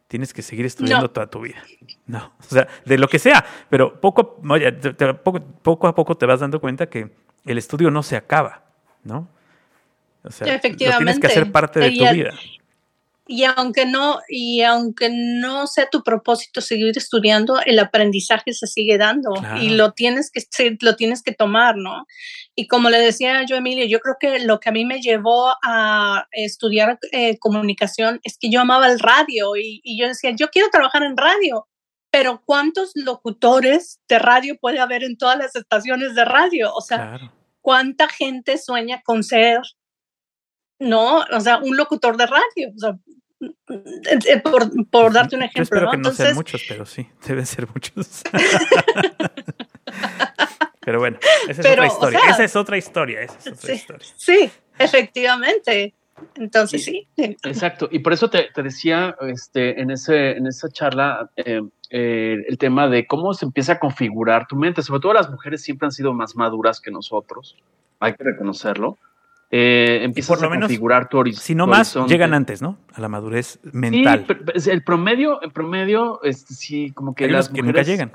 Tienes 0.08 0.34
que 0.34 0.42
seguir 0.42 0.66
estudiando 0.66 1.08
No. 1.08 1.12
toda 1.12 1.28
tu 1.28 1.42
vida. 1.42 1.62
No, 2.06 2.34
o 2.40 2.44
sea, 2.44 2.68
de 2.86 2.98
lo 2.98 3.08
que 3.08 3.20
sea, 3.20 3.44
pero 3.70 4.00
poco, 4.00 4.40
a- 4.48 4.54
oye, 4.54 4.72
te- 4.74 4.94
te- 4.94 5.14
poco, 5.14 5.40
poco 5.42 5.88
a 5.88 5.96
poco 5.96 6.16
te 6.18 6.26
vas 6.26 6.40
dando 6.40 6.60
cuenta 6.60 6.88
que 6.88 7.10
el 7.46 7.58
estudio 7.58 7.90
no 7.92 8.04
se 8.04 8.16
acaba, 8.16 8.64
¿no? 9.04 9.28
O 10.24 10.32
sea, 10.32 10.54
lo 10.56 10.60
tienes 10.62 11.20
que 11.20 11.28
hacer 11.28 11.52
parte 11.52 11.80
de 11.80 11.88
Y 11.90 11.98
tu 11.98 12.06
vida. 12.14 12.32
Y 13.26 13.46
aunque 13.46 13.86
no, 13.86 14.20
y 14.28 14.62
aunque 14.64 15.10
no 15.10 15.66
sea 15.68 15.88
tu 15.90 16.04
propósito 16.04 16.60
seguir 16.60 16.98
estudiando, 16.98 17.60
el 17.66 17.80
aprendizaje 17.80 18.52
se 18.54 18.68
sigue 18.68 18.98
dando 18.98 19.32
Claro. 19.32 19.62
y 19.62 19.70
lo 19.70 19.94
tienes 19.94 20.30
que 20.30 20.42
lo 20.82 20.96
tienes 20.98 21.24
que 21.24 21.32
tomar, 21.34 21.78
¿no? 21.78 22.06
Y 22.54 22.68
como 22.68 22.90
le 22.90 23.00
decía 23.00 23.46
yo, 23.48 23.56
Emilio, 23.56 23.86
yo 23.86 24.00
creo 24.00 24.16
que 24.20 24.40
lo 24.40 24.60
que 24.60 24.70
a 24.70 24.74
mí 24.74 24.84
me 24.86 25.00
llevó 25.02 25.54
a 25.64 26.28
estudiar 26.34 27.00
eh, 27.14 27.38
comunicación 27.40 28.20
es 28.24 28.38
que 28.38 28.50
yo 28.52 28.60
amaba 28.60 28.88
el 28.88 29.00
radio 29.00 29.56
y, 29.56 29.80
y 29.84 29.98
yo 30.00 30.08
decía, 30.08 30.32
yo 30.36 30.50
quiero 30.50 30.68
trabajar 30.70 31.04
en 31.04 31.16
radio, 31.16 31.68
pero 32.12 32.42
¿cuántos 32.46 32.92
locutores 32.96 34.00
de 34.10 34.20
radio 34.20 34.58
puede 34.60 34.80
haber 34.80 35.04
en 35.04 35.18
todas 35.18 35.38
las 35.38 35.56
estaciones 35.56 36.14
de 36.14 36.26
radio? 36.26 36.74
O 36.76 36.82
sea, 36.82 36.98
Claro. 36.98 37.34
¿cuánta 37.62 38.10
gente 38.10 38.58
sueña 38.58 39.02
con 39.04 39.24
ser, 39.24 39.62
no? 40.80 41.24
O 41.32 41.40
sea, 41.40 41.58
un 41.58 41.78
locutor 41.78 42.18
de 42.18 42.28
radio. 42.28 42.72
O 42.76 42.80
sea, 42.80 42.98
eh, 43.42 44.20
eh, 44.30 44.40
por, 44.40 44.70
por 44.90 45.14
darte 45.14 45.36
un 45.36 45.42
Yo 45.42 45.48
ejemplo, 45.48 45.64
espero 45.64 45.86
¿no? 45.86 45.92
que 45.92 45.98
no 45.98 46.12
sean 46.12 46.30
Entonces, 46.30 46.36
muchos, 46.36 46.64
pero 46.68 46.86
sí, 46.86 47.08
deben 47.28 47.46
ser 47.46 47.68
muchos. 47.68 48.24
pero 50.80 51.00
bueno, 51.00 51.18
esa 51.48 51.62
es 51.62 51.68
Pero, 51.68 51.88
otra 51.88 52.08
o 52.08 52.12
sea, 52.12 52.30
esa 52.30 52.44
es 52.44 52.56
otra 52.56 52.78
historia. 52.78 53.22
Esa 53.22 53.38
es 53.38 53.48
otra 53.48 53.68
sí, 53.68 53.74
historia. 53.74 54.08
sí, 54.16 54.52
efectivamente. 54.78 55.94
Entonces, 56.36 56.84
sí. 56.84 57.08
Exacto, 57.18 57.90
y 57.92 58.00
por 58.00 58.14
eso 58.14 58.30
te, 58.30 58.50
te 58.54 58.64
decía 58.64 59.16
este, 59.22 59.82
en, 59.82 59.92
ese, 59.92 60.32
en 60.32 60.48
esa 60.48 60.70
charla 60.70 61.30
eh, 61.36 61.62
eh, 61.90 62.38
el 62.48 62.58
tema 62.58 62.88
de 62.88 63.08
cómo 63.08 63.34
se 63.34 63.46
empieza 63.46 63.74
a 63.74 63.80
configurar 63.80 64.48
tu 64.48 64.56
mente. 64.56 64.82
Sobre 64.82 65.02
todo 65.02 65.14
las 65.14 65.30
mujeres 65.30 65.62
siempre 65.62 65.88
han 65.88 65.92
sido 65.92 66.14
más 66.14 66.36
maduras 66.36 66.80
que 66.80 66.92
nosotros, 66.92 67.58
hay 68.00 68.16
que 68.16 68.24
reconocerlo. 68.24 68.98
Eh, 69.56 70.00
empiezas 70.04 70.30
por 70.30 70.42
lo 70.42 70.48
a 70.48 70.50
menos, 70.50 70.68
configurar 70.68 71.08
tu, 71.10 71.18
horiz- 71.20 71.36
Si 71.36 71.54
no 71.54 71.68
más, 71.68 71.96
horizonte. 71.96 72.12
llegan 72.12 72.34
antes, 72.34 72.60
¿no? 72.64 72.80
A 72.96 73.02
la 73.02 73.08
madurez 73.08 73.60
Sí, 73.62 73.70
mental. 73.72 74.26
es 74.56 74.66
el 74.66 74.84
promedio, 74.84 75.40
el 75.42 75.52
promedio, 75.52 76.24
este, 76.24 76.56
sí, 76.56 76.90
como 76.92 77.14
que 77.14 77.26
Hay 77.26 77.30
las 77.30 77.50
que 77.50 77.62
mujeres, 77.62 77.88
nunca 77.88 77.92
llegan. 78.08 78.12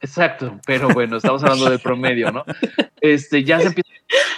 Exacto, 0.00 0.58
pero 0.66 0.88
bueno, 0.88 1.18
estamos 1.18 1.42
hablando 1.44 1.68
del 1.68 1.80
promedio, 1.80 2.32
¿no? 2.32 2.44
Este, 3.02 3.44
ya 3.44 3.60
se 3.60 3.66
empieza 3.66 3.90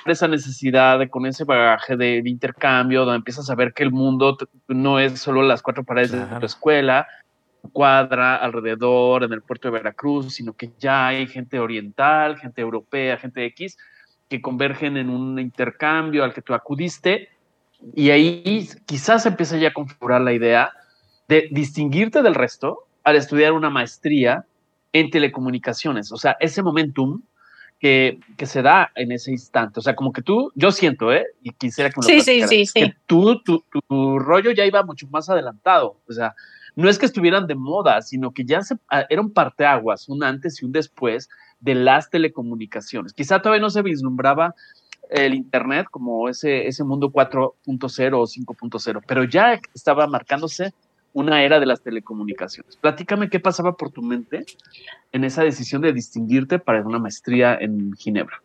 esa 0.07 0.27
necesidad 0.27 0.99
de, 0.99 1.09
con 1.09 1.27
ese 1.27 1.45
bagaje 1.45 1.97
de, 1.97 2.21
intercambio, 2.25 3.05
donde 3.05 3.19
empiezas 3.19 3.49
a 3.49 3.55
ver 3.55 3.73
que 3.73 3.85
el 3.85 3.93
mundo 3.93 4.37
no 4.67 4.99
es 4.99 5.21
solo 5.21 5.43
las 5.43 5.62
cuatro 5.62 5.85
paredes 5.85 6.11
de 6.11 6.19
tu 6.41 6.47
escuela, 6.47 7.07
cuadra, 7.71 8.35
alrededor, 8.35 9.23
en 9.23 9.33
el 9.33 9.43
puerto 9.43 9.69
de 9.69 9.79
Veracruz, 9.79 10.35
sino 10.35 10.55
que 10.55 10.73
ya 10.81 11.07
hay 11.07 11.29
gente 11.29 11.61
oriental, 11.61 12.37
gente 12.39 12.61
europea, 12.61 13.17
gente 13.17 13.45
X, 13.47 13.79
que 14.29 14.41
convergen 14.41 14.97
en 14.97 15.11
un 15.11 15.39
intercambio 15.39 16.25
al 16.25 16.35
que 16.35 16.43
tú 16.43 16.55
acudiste, 16.55 17.29
y 17.95 18.11
ahí 18.11 18.69
quizás 18.87 19.27
empieza 19.27 19.57
ya 19.57 19.69
a 19.69 19.73
configurar 19.75 20.21
la 20.21 20.33
idea 20.33 20.73
de 21.29 21.49
distinguirte 21.51 22.23
del 22.23 22.35
resto 22.35 22.87
al 23.05 23.17
estudiar 23.17 23.53
una 23.53 23.71
maestría 23.71 24.45
en 24.93 25.11
telecomunicaciones. 25.11 26.11
O 26.12 26.17
sea, 26.17 26.37
ese 26.41 26.62
momentum 26.62 27.23
que, 27.79 28.19
que, 28.37 28.47
se 28.47 28.62
da 28.62 28.91
en 28.95 29.12
ese 29.12 29.31
instante. 29.31 29.81
O 29.81 29.83
sea, 29.83 29.95
como 29.95 30.12
que 30.12 30.23
tú, 30.23 30.51
yo 30.55 30.73
siento, 30.73 31.12
¿eh? 31.12 31.27
Y 31.43 31.51
quisiera 31.51 31.91
que 31.91 32.01
me 32.01 32.07
lo 32.07 32.23
sí, 32.23 32.47
sí, 32.47 32.67
sí, 32.67 32.81
que 32.81 32.95
tú, 33.07 33.43
tu, 33.43 33.62
tu, 33.87 34.19
rollo 34.19 34.51
ya 34.51 34.65
iba 34.65 34.83
mucho 34.83 35.07
más 35.09 35.29
adelantado. 35.29 36.01
O 36.09 36.12
sea, 36.12 36.35
no 36.75 36.89
es 36.89 36.99
que 36.99 37.07
estuvieran 37.07 37.47
de 37.47 37.55
moda, 37.55 38.01
sino 38.01 38.33
que 38.33 38.45
ya 38.45 38.62
se, 38.62 38.77
ah, 38.89 39.05
era 39.11 39.21
un 39.21 39.33
parteaguas, 39.33 40.09
un 40.09 40.25
antes 40.25 40.62
y 40.62 40.65
un 40.65 40.73
después 40.73 41.29
de 41.61 41.75
las 41.75 42.11
telecomunicaciones. 42.11 43.12
Quizá 43.12 43.40
todavía 43.40 43.62
no 43.62 43.71
se 43.71 43.83
vislumbraba 43.83 44.55
el 45.11 45.35
Internet 45.35 45.87
como 45.90 46.29
ese, 46.29 46.66
ese 46.66 46.85
mundo 46.85 47.11
4.0 47.11 47.55
o 47.66 48.27
5.0, 48.27 49.03
pero 49.07 49.25
ya 49.25 49.61
estaba 49.75 50.07
marcándose 50.07 50.73
una 51.12 51.42
era 51.42 51.59
de 51.59 51.66
las 51.66 51.81
telecomunicaciones. 51.81 52.77
Platícame 52.77 53.31
qué 53.31 53.40
pasaba 53.40 53.77
por 53.77 53.90
tu 53.90 54.03
mente 54.03 54.45
en 55.12 55.25
esa 55.25 55.42
decisión 55.42 55.81
de 55.81 55.92
distinguirte 55.92 56.59
para 56.59 56.83
una 56.83 56.99
maestría 56.99 57.57
en 57.59 57.95
Ginebra. 57.95 58.42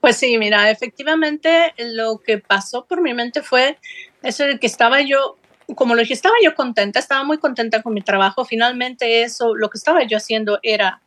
Pues 0.00 0.16
sí, 0.16 0.38
mira, 0.38 0.70
efectivamente 0.70 1.74
lo 1.78 2.18
que 2.18 2.38
pasó 2.38 2.86
por 2.86 3.02
mi 3.02 3.12
mente 3.12 3.42
fue 3.42 3.76
eso 4.22 4.44
de 4.44 4.58
que 4.58 4.66
estaba 4.66 5.02
yo, 5.02 5.36
como 5.74 5.94
lo 5.94 6.00
dije, 6.00 6.14
estaba 6.14 6.36
yo 6.42 6.54
contenta, 6.54 7.00
estaba 7.00 7.24
muy 7.24 7.38
contenta 7.38 7.82
con 7.82 7.92
mi 7.92 8.02
trabajo. 8.02 8.44
Finalmente 8.44 9.22
eso, 9.22 9.54
lo 9.54 9.68
que 9.68 9.76
estaba 9.76 10.04
yo 10.04 10.16
haciendo 10.16 10.60
era, 10.62 11.02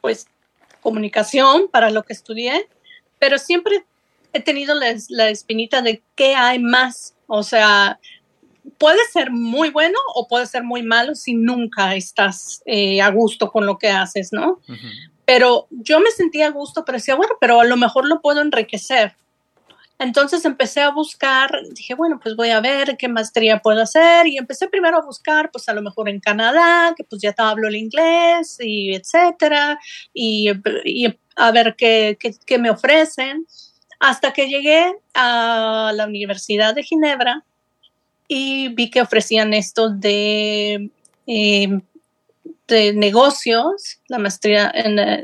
pues, 0.00 0.28
comunicación 0.82 1.68
para 1.68 1.90
lo 1.90 2.02
que 2.02 2.12
estudié, 2.12 2.68
pero 3.18 3.38
siempre 3.38 3.86
he 4.34 4.40
tenido 4.40 4.74
la, 4.74 4.94
la 5.08 5.30
espinita 5.30 5.80
de 5.80 6.02
qué 6.14 6.34
hay 6.34 6.58
más. 6.58 7.14
O 7.26 7.42
sea, 7.42 7.98
puede 8.78 8.98
ser 9.12 9.30
muy 9.30 9.70
bueno 9.70 9.98
o 10.14 10.28
puede 10.28 10.46
ser 10.46 10.64
muy 10.64 10.82
malo 10.82 11.14
si 11.14 11.34
nunca 11.34 11.94
estás 11.94 12.62
eh, 12.66 13.00
a 13.00 13.10
gusto 13.10 13.50
con 13.50 13.66
lo 13.66 13.78
que 13.78 13.88
haces, 13.88 14.32
¿no? 14.32 14.60
Pero 15.24 15.66
yo 15.70 16.00
me 16.00 16.10
sentía 16.10 16.48
a 16.48 16.50
gusto, 16.50 16.84
pero 16.84 16.98
decía, 16.98 17.14
bueno, 17.14 17.34
pero 17.40 17.60
a 17.60 17.64
lo 17.64 17.76
mejor 17.76 18.08
lo 18.08 18.20
puedo 18.20 18.40
enriquecer. 18.40 19.14
Entonces 20.02 20.44
empecé 20.44 20.80
a 20.80 20.90
buscar, 20.90 21.50
dije, 21.70 21.94
bueno, 21.94 22.18
pues 22.20 22.34
voy 22.34 22.50
a 22.50 22.60
ver 22.60 22.96
qué 22.96 23.08
maestría 23.08 23.60
puedo 23.60 23.80
hacer 23.82 24.26
y 24.26 24.36
empecé 24.36 24.68
primero 24.68 24.98
a 24.98 25.02
buscar, 25.02 25.50
pues 25.52 25.68
a 25.68 25.74
lo 25.74 25.82
mejor 25.82 26.08
en 26.08 26.18
Canadá, 26.18 26.92
que 26.96 27.04
pues 27.04 27.22
ya 27.22 27.32
hablo 27.36 27.68
el 27.68 27.76
inglés 27.76 28.58
y 28.60 28.94
etcétera, 28.94 29.78
y, 30.12 30.48
a 31.36 31.50
ver 31.52 31.76
qué, 31.76 32.18
me 32.58 32.70
ofrecen, 32.70 33.46
hasta 34.00 34.32
que 34.32 34.48
llegué 34.48 34.92
a 35.14 35.92
la 35.94 36.06
Universidad 36.06 36.74
de 36.74 36.82
Ginebra 36.82 37.44
y 38.26 38.68
vi 38.68 38.90
que 38.90 39.02
ofrecían 39.02 39.54
esto 39.54 39.88
de, 39.88 40.90
eh, 41.28 41.80
de 42.66 42.92
negocios, 42.92 44.00
la 44.08 44.18
maestría 44.18 44.72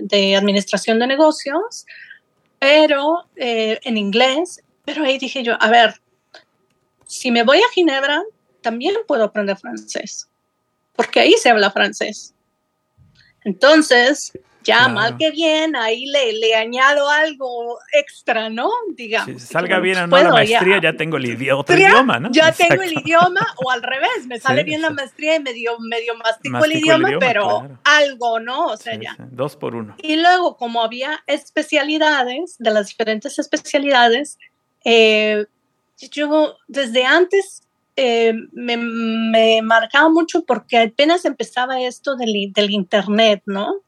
de 0.00 0.36
administración 0.36 1.00
de 1.00 1.08
negocios, 1.08 1.84
pero 2.58 3.24
eh, 3.36 3.78
en 3.82 3.96
inglés. 3.96 4.62
Pero 4.88 5.04
ahí 5.04 5.18
dije 5.18 5.42
yo, 5.42 5.54
a 5.60 5.68
ver, 5.68 6.00
si 7.04 7.30
me 7.30 7.42
voy 7.42 7.58
a 7.58 7.68
Ginebra, 7.74 8.22
también 8.62 8.94
puedo 9.06 9.24
aprender 9.24 9.58
francés, 9.58 10.30
porque 10.96 11.20
ahí 11.20 11.34
se 11.34 11.50
habla 11.50 11.70
francés. 11.70 12.34
Entonces, 13.44 14.32
ya 14.62 14.88
mal 14.88 15.18
que 15.18 15.30
bien, 15.30 15.76
ahí 15.76 16.06
le, 16.06 16.32
le 16.32 16.54
añado 16.54 17.10
algo 17.10 17.78
extra, 17.92 18.48
¿no? 18.48 18.70
Digamos. 18.94 19.42
Si 19.42 19.46
salga 19.46 19.78
bien 19.78 19.98
o 19.98 20.06
no 20.06 20.16
la 20.16 20.30
maestría, 20.30 20.80
ya, 20.80 20.94
tengo 20.94 21.18
el 21.18 21.26
idioma, 21.26 21.60
otro 21.60 21.76
idioma, 21.76 22.18
¿no? 22.18 22.30
Ya 22.32 22.50
tengo 22.52 22.82
el 22.82 22.94
idioma, 22.94 23.46
o 23.62 23.70
al 23.70 23.82
revés, 23.82 24.26
me 24.26 24.40
sale 24.40 24.64
bien 24.64 24.80
la 24.80 24.88
maestría 24.88 25.36
y 25.36 25.40
medio, 25.40 25.78
medio 25.80 26.14
mastico, 26.14 26.64
el 26.64 26.72
idioma, 26.72 27.10
pero 27.20 27.78
algo, 27.84 28.40
¿no? 28.40 28.68
O 28.68 28.76
sea, 28.78 28.94
ya. 28.94 29.14
Dos 29.18 29.54
por 29.54 29.74
uno. 29.74 29.96
Y 30.02 30.16
luego, 30.16 30.56
como 30.56 30.82
había 30.82 31.22
especialidades, 31.26 32.56
de 32.58 32.70
las 32.70 32.88
diferentes 32.88 33.38
especialidades, 33.38 34.38
eh, 34.84 35.46
yo 36.10 36.56
desde 36.68 37.04
antes 37.04 37.62
eh, 37.96 38.32
me, 38.52 38.76
me, 38.76 39.60
marcaba 39.62 40.08
mucho 40.08 40.44
porque 40.44 40.78
apenas 40.78 41.24
empezaba 41.24 41.80
esto 41.80 42.16
del, 42.16 42.52
del 42.52 42.70
Internet, 42.70 43.42
¿no? 43.46 43.82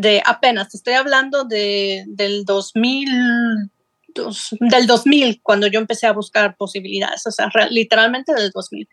de 0.00 0.22
apenas, 0.24 0.74
estoy 0.74 0.94
hablando 0.94 1.44
de, 1.44 2.04
del 2.06 2.44
2000, 2.44 3.08
del 4.60 4.86
2000, 4.86 5.40
cuando 5.42 5.66
yo 5.66 5.80
empecé 5.80 6.06
a 6.06 6.12
buscar 6.12 6.56
posibilidades, 6.56 7.26
o 7.26 7.32
sea, 7.32 7.50
literalmente 7.70 8.32
del 8.34 8.50
2000. 8.50 8.88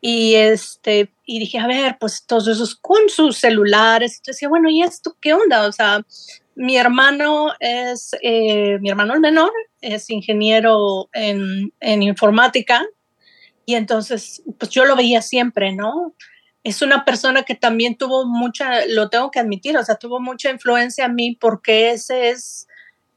Y, 0.00 0.34
este, 0.34 1.10
y 1.26 1.40
dije, 1.40 1.58
a 1.58 1.66
ver, 1.66 1.96
pues 1.98 2.24
todos 2.24 2.46
esos 2.46 2.76
con 2.76 3.08
sus 3.08 3.36
celulares. 3.38 4.18
Yo 4.18 4.30
decía, 4.30 4.48
bueno, 4.48 4.70
¿y 4.70 4.82
esto 4.82 5.16
qué 5.20 5.34
onda? 5.34 5.66
O 5.66 5.72
sea, 5.72 6.04
mi 6.58 6.76
hermano 6.76 7.52
es, 7.60 8.10
eh, 8.22 8.78
mi 8.80 8.90
hermano 8.90 9.14
el 9.14 9.20
menor 9.20 9.50
es 9.80 10.10
ingeniero 10.10 11.08
en, 11.12 11.72
en 11.80 12.02
informática 12.02 12.84
y 13.64 13.74
entonces, 13.74 14.42
pues 14.58 14.70
yo 14.70 14.84
lo 14.84 14.96
veía 14.96 15.22
siempre, 15.22 15.72
¿no? 15.72 16.14
es 16.64 16.82
una 16.82 17.04
persona 17.04 17.44
que 17.44 17.54
también 17.54 17.96
tuvo 17.96 18.26
mucha, 18.26 18.84
lo 18.86 19.08
tengo 19.08 19.30
que 19.30 19.38
admitir, 19.38 19.76
o 19.76 19.84
sea, 19.84 19.94
tuvo 19.94 20.20
mucha 20.20 20.50
influencia 20.50 21.06
a 21.06 21.08
mí 21.08 21.36
porque 21.40 21.90
ese 21.90 22.30
es 22.30 22.66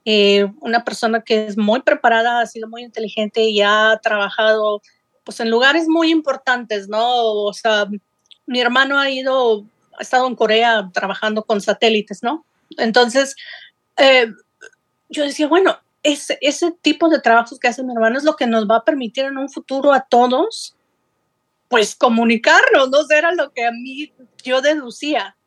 eh, 0.05 0.47
una 0.61 0.83
persona 0.83 1.21
que 1.21 1.47
es 1.47 1.57
muy 1.57 1.81
preparada, 1.81 2.39
ha 2.39 2.45
sido 2.45 2.69
muy 2.69 2.83
inteligente 2.83 3.43
y 3.43 3.61
ha 3.61 3.99
trabajado 4.01 4.81
pues 5.23 5.39
en 5.39 5.49
lugares 5.49 5.87
muy 5.87 6.11
importantes, 6.11 6.87
¿no? 6.87 7.03
O 7.05 7.53
sea, 7.53 7.87
mi 8.45 8.59
hermano 8.59 8.97
ha 8.97 9.09
ido, 9.09 9.65
ha 9.97 10.01
estado 10.01 10.27
en 10.27 10.35
Corea 10.35 10.89
trabajando 10.93 11.43
con 11.43 11.61
satélites, 11.61 12.23
¿no? 12.23 12.45
Entonces, 12.77 13.35
eh, 13.97 14.31
yo 15.09 15.23
decía, 15.23 15.47
bueno, 15.47 15.77
ese, 16.03 16.37
ese 16.41 16.71
tipo 16.81 17.09
de 17.09 17.19
trabajos 17.19 17.59
que 17.59 17.67
hace 17.67 17.83
mi 17.83 17.93
hermano 17.93 18.17
es 18.17 18.23
lo 18.23 18.35
que 18.35 18.47
nos 18.47 18.69
va 18.69 18.77
a 18.77 18.85
permitir 18.85 19.25
en 19.25 19.37
un 19.37 19.49
futuro 19.49 19.93
a 19.93 20.01
todos 20.01 20.75
pues 21.71 21.95
comunicarnos, 21.95 22.89
¿no? 22.89 22.97
era 23.09 23.31
lo 23.31 23.51
que 23.53 23.65
a 23.65 23.71
mí 23.71 24.11
yo 24.43 24.61
deducía. 24.61 25.37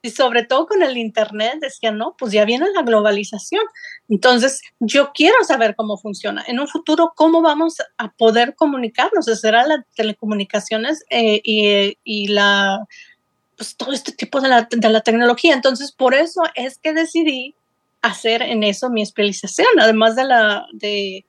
Y 0.00 0.10
sobre 0.10 0.44
todo 0.44 0.66
con 0.66 0.82
el 0.82 0.96
Internet 0.96 1.58
decía, 1.60 1.90
no, 1.90 2.14
pues 2.18 2.32
ya 2.32 2.44
viene 2.44 2.66
la 2.74 2.82
globalización. 2.82 3.62
Entonces, 4.08 4.60
yo 4.80 5.12
quiero 5.14 5.36
saber 5.44 5.74
cómo 5.76 5.96
funciona. 5.96 6.44
En 6.46 6.58
un 6.58 6.68
futuro, 6.68 7.12
¿cómo 7.14 7.42
vamos 7.42 7.76
a 7.96 8.12
poder 8.12 8.54
comunicarnos? 8.54 9.26
Será 9.26 9.66
las 9.66 9.80
telecomunicaciones 9.94 11.04
eh, 11.10 11.40
y, 11.42 11.98
y, 12.04 12.28
la, 12.28 12.86
pues 13.56 13.76
todo 13.76 13.92
este 13.92 14.12
tipo 14.12 14.40
de 14.40 14.48
la, 14.48 14.68
de 14.70 14.88
la 14.88 15.00
tecnología. 15.00 15.54
Entonces, 15.54 15.92
por 15.92 16.14
eso 16.14 16.42
es 16.54 16.78
que 16.78 16.92
decidí 16.92 17.54
hacer 18.02 18.42
en 18.42 18.62
eso 18.62 18.90
mi 18.90 19.02
especialización, 19.02 19.68
además 19.80 20.16
de 20.16 20.24
la, 20.24 20.66
de, 20.72 21.24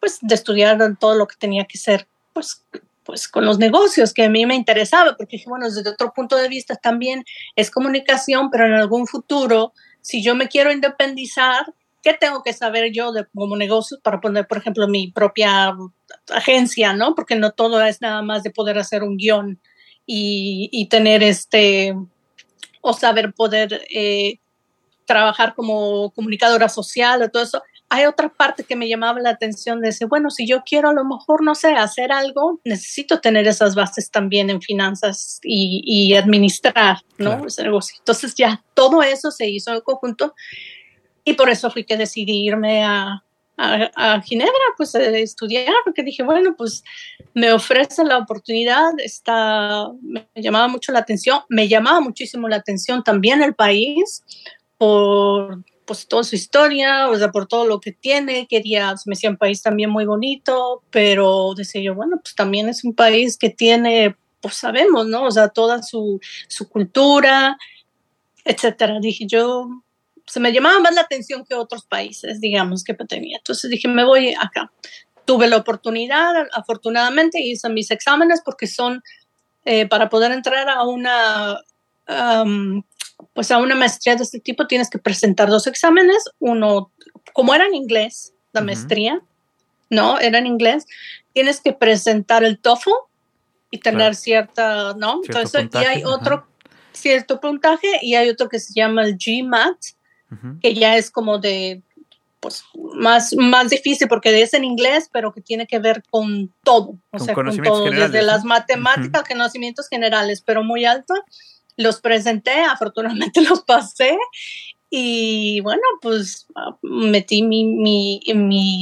pues, 0.00 0.18
de 0.20 0.34
estudiar 0.34 0.78
todo 0.98 1.14
lo 1.14 1.26
que 1.26 1.36
tenía 1.36 1.64
que 1.64 1.78
ser, 1.78 2.08
pues, 2.32 2.64
pues 3.04 3.28
con 3.28 3.44
los 3.44 3.58
negocios 3.58 4.12
que 4.12 4.24
a 4.24 4.28
mí 4.28 4.44
me 4.44 4.54
interesaba, 4.54 5.16
porque 5.16 5.36
dije, 5.36 5.48
bueno, 5.48 5.66
desde 5.70 5.88
otro 5.88 6.12
punto 6.12 6.36
de 6.36 6.48
vista 6.48 6.76
también 6.76 7.24
es 7.56 7.70
comunicación, 7.70 8.50
pero 8.50 8.66
en 8.66 8.74
algún 8.74 9.06
futuro, 9.06 9.72
si 10.02 10.22
yo 10.22 10.34
me 10.34 10.48
quiero 10.48 10.72
independizar, 10.72 11.72
¿qué 12.02 12.14
tengo 12.14 12.42
que 12.42 12.52
saber 12.52 12.92
yo 12.92 13.12
de 13.12 13.24
como 13.34 13.56
negocios 13.56 14.00
para 14.02 14.20
poner, 14.20 14.46
por 14.46 14.58
ejemplo, 14.58 14.88
mi 14.88 15.10
propia 15.10 15.74
agencia, 16.30 16.92
¿no? 16.92 17.14
Porque 17.14 17.36
no 17.36 17.52
todo 17.52 17.80
es 17.82 18.00
nada 18.02 18.22
más 18.22 18.42
de 18.42 18.50
poder 18.50 18.78
hacer 18.78 19.02
un 19.02 19.16
guion 19.16 19.58
y, 20.10 20.70
y 20.72 20.86
tener 20.86 21.22
este, 21.22 21.94
o 22.80 22.92
saber 22.94 23.34
poder 23.34 23.82
eh, 23.94 24.38
trabajar 25.04 25.54
como 25.54 26.10
comunicadora 26.12 26.70
social 26.70 27.22
o 27.22 27.30
todo 27.30 27.42
eso 27.42 27.62
hay 27.90 28.04
otra 28.04 28.28
parte 28.28 28.64
que 28.64 28.76
me 28.76 28.88
llamaba 28.88 29.18
la 29.20 29.30
atención 29.30 29.80
de 29.80 29.88
decir, 29.88 30.08
bueno, 30.08 30.30
si 30.30 30.46
yo 30.46 30.62
quiero 30.64 30.90
a 30.90 30.92
lo 30.92 31.04
mejor, 31.04 31.42
no 31.42 31.54
sé, 31.54 31.68
hacer 31.68 32.12
algo, 32.12 32.60
necesito 32.64 33.20
tener 33.20 33.46
esas 33.46 33.74
bases 33.74 34.10
también 34.10 34.50
en 34.50 34.60
finanzas 34.60 35.40
y, 35.42 36.14
administrar, 36.14 36.98
¿no? 37.16 37.46
Negocio. 37.58 37.96
Entonces 37.98 38.34
ya 38.34 38.62
todo 38.74 39.02
eso 39.02 39.30
se 39.30 39.48
hizo 39.48 39.72
en 39.72 39.80
conjunto 39.80 40.34
y 41.24 41.32
por 41.34 41.48
eso 41.48 41.70
fui 41.70 41.84
que 41.84 41.96
decidí 41.96 42.46
irme 42.46 42.84
a, 42.84 43.24
a, 43.58 44.20
Ginebra, 44.22 44.52
pues 44.76 44.94
a 44.94 45.02
estudiar, 45.18 45.74
porque 45.84 46.04
dije, 46.04 46.22
bueno, 46.22 46.54
pues 46.56 46.84
me 47.34 47.52
ofrece 47.52 48.04
la 48.04 48.18
oportunidad, 48.18 48.92
está, 48.98 49.88
me 50.00 50.26
llamaba 50.36 50.68
mucho 50.68 50.92
la 50.92 51.00
atención, 51.00 51.40
me 51.48 51.68
llamaba 51.68 52.00
muchísimo 52.00 52.48
la 52.48 52.56
atención 52.56 53.02
también 53.02 53.42
el 53.42 53.54
país 53.54 54.24
por 54.78 55.64
pues 55.84 56.06
toda 56.06 56.22
su 56.22 56.36
historia, 56.36 57.08
o 57.08 57.16
sea, 57.16 57.32
por 57.32 57.48
todo 57.48 57.66
lo 57.66 57.80
que 57.80 57.92
tiene, 57.92 58.46
quería, 58.46 58.94
me 59.06 59.14
decía 59.14 59.30
un 59.30 59.38
país 59.38 59.62
también 59.62 59.88
muy 59.88 60.04
bonito, 60.04 60.82
pero 60.90 61.54
decía 61.56 61.80
yo, 61.80 61.94
bueno, 61.94 62.18
pues 62.22 62.34
también 62.34 62.68
es 62.68 62.84
un 62.84 62.94
país 62.94 63.38
que 63.38 63.48
tiene, 63.48 64.14
pues 64.42 64.54
sabemos, 64.54 65.06
¿no? 65.06 65.24
O 65.24 65.30
sea, 65.30 65.48
toda 65.48 65.82
su, 65.82 66.20
su 66.46 66.68
cultura, 66.68 67.56
etcétera. 68.44 68.98
Dije 69.00 69.26
yo, 69.26 69.82
se 70.28 70.40
me 70.40 70.52
llamaba 70.52 70.80
más 70.80 70.94
la 70.94 71.00
atención 71.02 71.44
que 71.44 71.54
otros 71.54 71.84
países, 71.84 72.40
digamos, 72.40 72.84
que 72.84 72.94
tenía. 72.94 73.38
Entonces 73.38 73.70
dije, 73.70 73.88
me 73.88 74.04
voy 74.04 74.34
acá. 74.34 74.70
Tuve 75.24 75.48
la 75.48 75.56
oportunidad, 75.56 76.34
afortunadamente 76.52 77.40
hice 77.40 77.68
mis 77.68 77.90
exámenes 77.90 78.40
porque 78.44 78.66
son 78.66 79.02
eh, 79.64 79.86
para 79.86 80.08
poder 80.08 80.32
entrar 80.32 80.68
a 80.68 80.84
una 80.84 81.58
pues 83.34 83.50
a 83.50 83.58
una 83.58 83.74
maestría 83.74 84.16
de 84.16 84.22
este 84.22 84.40
tipo 84.40 84.66
tienes 84.66 84.88
que 84.88 84.98
presentar 84.98 85.48
dos 85.48 85.66
exámenes, 85.66 86.24
uno, 86.38 86.92
como 87.32 87.54
era 87.54 87.66
en 87.66 87.74
inglés, 87.74 88.32
la 88.52 88.62
maestría, 88.62 89.20
¿no? 89.90 90.18
Era 90.18 90.38
en 90.38 90.46
inglés, 90.46 90.86
tienes 91.32 91.60
que 91.60 91.72
presentar 91.72 92.44
el 92.44 92.58
TOEFL 92.58 92.90
y 93.70 93.78
tener 93.78 94.14
cierta, 94.14 94.94
¿no? 94.94 95.20
Entonces, 95.24 95.68
y 95.74 95.84
hay 95.84 96.04
otro 96.04 96.46
cierto 96.92 97.40
puntaje 97.40 97.98
y 98.02 98.14
hay 98.14 98.28
otro 98.28 98.48
que 98.48 98.58
se 98.58 98.72
llama 98.72 99.04
el 99.04 99.16
GMAT, 99.16 99.76
que 100.60 100.74
ya 100.74 100.96
es 100.96 101.10
como 101.10 101.38
de 101.38 101.82
pues 102.40 102.64
más, 102.94 103.34
más 103.36 103.70
difícil 103.70 104.06
porque 104.08 104.42
es 104.42 104.54
en 104.54 104.64
inglés, 104.64 105.08
pero 105.12 105.32
que 105.32 105.40
tiene 105.40 105.66
que 105.66 105.78
ver 105.78 106.02
con 106.10 106.52
todo, 106.62 106.96
o 107.10 107.18
sea, 107.18 107.34
con 107.34 107.54
todo, 107.62 107.90
desde 107.90 108.22
las 108.22 108.44
matemáticas, 108.44 109.24
conocimientos 109.28 109.88
generales, 109.88 110.42
pero 110.44 110.62
muy 110.62 110.84
alto. 110.84 111.14
Los 111.76 112.00
presenté, 112.00 112.62
afortunadamente 112.64 113.40
los 113.48 113.62
pasé 113.62 114.16
y 114.90 115.60
bueno, 115.60 115.82
pues 116.00 116.46
metí 116.82 117.42
mi, 117.42 117.64
mi, 117.64 118.20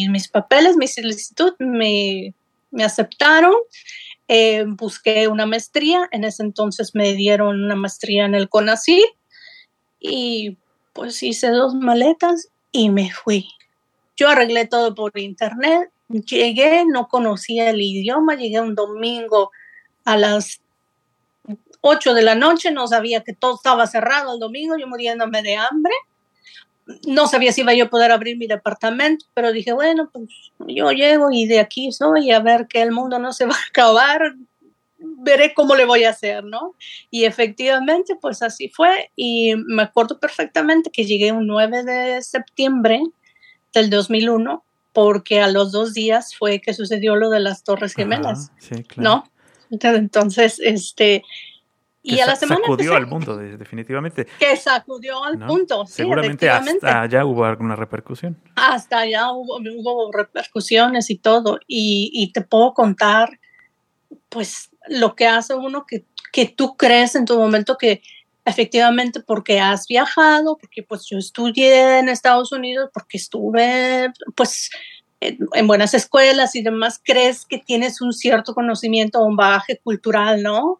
mis 0.08 0.28
papeles, 0.28 0.76
mi 0.76 0.86
solicitud, 0.86 1.54
me, 1.58 2.34
me 2.70 2.84
aceptaron. 2.84 3.54
Eh, 4.28 4.64
busqué 4.66 5.28
una 5.28 5.46
maestría, 5.46 6.08
en 6.10 6.24
ese 6.24 6.42
entonces 6.42 6.94
me 6.94 7.12
dieron 7.14 7.62
una 7.62 7.76
maestría 7.76 8.24
en 8.24 8.34
el 8.34 8.48
CONACYT 8.48 9.04
y 10.00 10.56
pues 10.96 11.22
hice 11.22 11.50
dos 11.50 11.74
maletas 11.74 12.48
y 12.72 12.88
me 12.88 13.12
fui. 13.12 13.46
Yo 14.16 14.30
arreglé 14.30 14.66
todo 14.66 14.94
por 14.94 15.16
internet, 15.18 15.90
llegué, 16.08 16.86
no 16.86 17.06
conocía 17.06 17.68
el 17.68 17.82
idioma, 17.82 18.34
llegué 18.34 18.60
un 18.60 18.74
domingo 18.74 19.50
a 20.06 20.16
las 20.16 20.62
8 21.82 22.14
de 22.14 22.22
la 22.22 22.34
noche, 22.34 22.70
no 22.70 22.88
sabía 22.88 23.22
que 23.22 23.34
todo 23.34 23.56
estaba 23.56 23.86
cerrado 23.86 24.34
el 24.34 24.40
domingo, 24.40 24.76
yo 24.78 24.88
muriéndome 24.88 25.42
de 25.42 25.56
hambre. 25.56 25.92
No 27.06 27.26
sabía 27.26 27.52
si 27.52 27.60
iba 27.60 27.74
yo 27.74 27.84
a 27.84 27.90
poder 27.90 28.10
abrir 28.10 28.38
mi 28.38 28.46
departamento, 28.46 29.26
pero 29.34 29.52
dije, 29.52 29.72
bueno, 29.72 30.08
pues 30.10 30.30
yo 30.60 30.92
llego 30.92 31.30
y 31.30 31.46
de 31.46 31.60
aquí 31.60 31.92
soy 31.92 32.30
a 32.30 32.40
ver 32.40 32.68
que 32.68 32.80
el 32.80 32.92
mundo 32.92 33.18
no 33.18 33.32
se 33.32 33.44
va 33.44 33.54
a 33.54 33.68
acabar, 33.68 34.34
veré 34.98 35.54
cómo 35.54 35.74
le 35.74 35.84
voy 35.84 36.04
a 36.04 36.10
hacer, 36.10 36.44
¿no? 36.44 36.74
Y 37.10 37.24
efectivamente, 37.24 38.16
pues 38.20 38.42
así 38.42 38.68
fue. 38.68 39.10
Y 39.16 39.54
me 39.56 39.82
acuerdo 39.82 40.18
perfectamente 40.18 40.90
que 40.90 41.04
llegué 41.04 41.32
un 41.32 41.46
9 41.46 41.84
de 41.84 42.22
septiembre 42.22 43.00
del 43.72 43.90
2001, 43.90 44.64
porque 44.92 45.40
a 45.40 45.48
los 45.48 45.72
dos 45.72 45.92
días 45.92 46.34
fue 46.34 46.60
que 46.60 46.72
sucedió 46.72 47.16
lo 47.16 47.30
de 47.30 47.40
las 47.40 47.62
Torres 47.64 47.94
Gemelas, 47.94 48.52
¿no? 48.96 49.24
Entonces, 49.70 50.60
este... 50.60 51.22
Y 52.08 52.20
a 52.20 52.26
la 52.26 52.36
semana 52.36 52.60
sacudió 52.62 52.94
al 52.94 53.08
mundo, 53.08 53.36
definitivamente. 53.36 54.28
Que 54.38 54.56
sacudió 54.56 55.24
al 55.24 55.44
punto. 55.44 55.84
Seguramente 55.86 56.48
hasta 56.48 57.02
allá 57.02 57.24
hubo 57.24 57.44
alguna 57.44 57.74
repercusión. 57.74 58.40
Hasta 58.54 59.00
allá 59.00 59.32
hubo, 59.32 59.56
hubo 59.56 60.12
repercusiones 60.12 61.10
y 61.10 61.18
todo. 61.18 61.58
Y, 61.66 62.12
y, 62.14 62.30
te 62.30 62.42
puedo 62.42 62.74
contar, 62.74 63.40
pues, 64.28 64.70
lo 64.88 65.14
que 65.14 65.26
hace 65.26 65.54
uno 65.54 65.84
que, 65.86 66.04
que 66.32 66.46
tú 66.46 66.76
crees 66.76 67.14
en 67.14 67.24
tu 67.24 67.38
momento 67.38 67.76
que 67.78 68.02
efectivamente 68.44 69.20
porque 69.20 69.60
has 69.60 69.86
viajado, 69.86 70.56
porque 70.56 70.82
pues 70.82 71.06
yo 71.10 71.18
estudié 71.18 71.98
en 71.98 72.08
Estados 72.08 72.52
Unidos, 72.52 72.90
porque 72.94 73.16
estuve 73.16 74.12
pues 74.36 74.70
en, 75.20 75.66
buenas 75.66 75.94
escuelas 75.94 76.54
y 76.54 76.62
demás, 76.62 77.00
crees 77.02 77.44
que 77.44 77.58
tienes 77.58 78.00
un 78.00 78.12
cierto 78.12 78.54
conocimiento 78.54 79.18
o 79.18 79.26
un 79.26 79.36
bagaje 79.36 79.78
cultural, 79.82 80.42
¿no? 80.42 80.78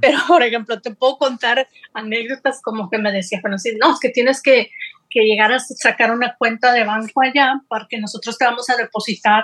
Pero, 0.00 0.18
por 0.28 0.42
ejemplo, 0.42 0.80
te 0.80 0.94
puedo 0.94 1.18
contar 1.18 1.68
anécdotas 1.92 2.60
como 2.62 2.88
que 2.88 2.98
me 2.98 3.12
decía, 3.12 3.40
bueno, 3.42 3.58
sí, 3.58 3.76
no, 3.80 3.94
es 3.94 4.00
que 4.00 4.10
tienes 4.10 4.40
que, 4.40 4.70
que 5.10 5.24
llegar 5.24 5.52
a 5.52 5.58
sacar 5.58 6.12
una 6.12 6.34
cuenta 6.36 6.72
de 6.72 6.84
banco 6.84 7.22
allá 7.22 7.60
para 7.68 7.86
que 7.88 7.98
nosotros 7.98 8.38
te 8.38 8.44
vamos 8.44 8.70
a 8.70 8.76
depositar 8.76 9.42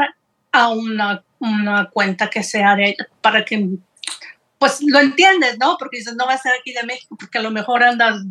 a 0.52 0.68
una, 0.70 1.24
una 1.38 1.90
cuenta 1.90 2.28
que 2.28 2.42
sea 2.42 2.74
de, 2.76 2.96
para 3.20 3.44
que 3.44 3.68
pues 4.58 4.80
lo 4.82 4.98
entiendes, 4.98 5.58
¿no? 5.58 5.76
Porque 5.78 5.98
dices, 5.98 6.14
no 6.16 6.26
va 6.26 6.34
a 6.34 6.38
ser 6.38 6.52
aquí 6.58 6.72
de 6.72 6.84
México 6.84 7.16
porque 7.18 7.38
a 7.38 7.42
lo 7.42 7.50
mejor 7.50 7.82
andas, 7.82 8.22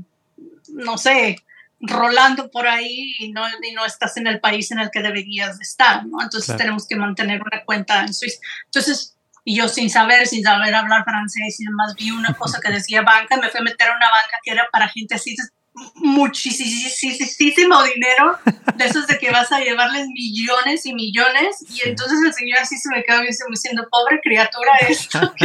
no 0.67 0.97
sé, 0.97 1.37
rolando 1.79 2.51
por 2.51 2.67
ahí 2.67 3.15
y 3.19 3.31
no, 3.31 3.47
y 3.47 3.71
no 3.71 3.85
estás 3.85 4.17
en 4.17 4.27
el 4.27 4.39
país 4.39 4.69
en 4.71 4.79
el 4.79 4.91
que 4.91 5.01
deberías 5.01 5.59
estar, 5.61 6.05
¿no? 6.05 6.21
Entonces 6.21 6.55
tenemos 6.57 6.87
que 6.87 6.95
mantener 6.95 7.41
una 7.41 7.63
cuenta 7.63 8.01
en 8.01 8.13
Suiza. 8.13 8.39
Entonces, 8.65 9.15
y 9.45 9.55
yo 9.55 9.67
sin 9.67 9.89
saber, 9.89 10.27
sin 10.27 10.43
saber 10.43 10.75
hablar 10.75 11.03
francés 11.03 11.59
y 11.59 11.65
demás, 11.65 11.95
vi 11.95 12.11
una 12.11 12.33
cosa 12.33 12.59
que 12.61 12.71
decía 12.71 13.01
banca 13.01 13.37
me 13.37 13.49
fui 13.49 13.61
a 13.61 13.63
meter 13.63 13.89
a 13.89 13.95
una 13.95 14.09
banca 14.09 14.37
que 14.43 14.51
era 14.51 14.67
para 14.71 14.89
gente 14.89 15.15
así 15.15 15.35
muchísimo 15.95 17.83
dinero, 17.83 18.37
de 18.75 18.85
esos 18.85 19.07
de 19.07 19.17
que 19.17 19.31
vas 19.31 19.51
a 19.51 19.59
llevarles 19.59 20.07
millones 20.07 20.85
y 20.85 20.93
millones, 20.93 21.65
y 21.69 21.87
entonces 21.87 22.19
el 22.25 22.33
señor 22.33 22.59
así 22.59 22.77
se 22.77 22.89
me 22.89 23.03
quedó 23.03 23.21
diciendo, 23.21 23.87
pobre 23.89 24.19
criatura 24.21 24.71
esto. 24.87 25.33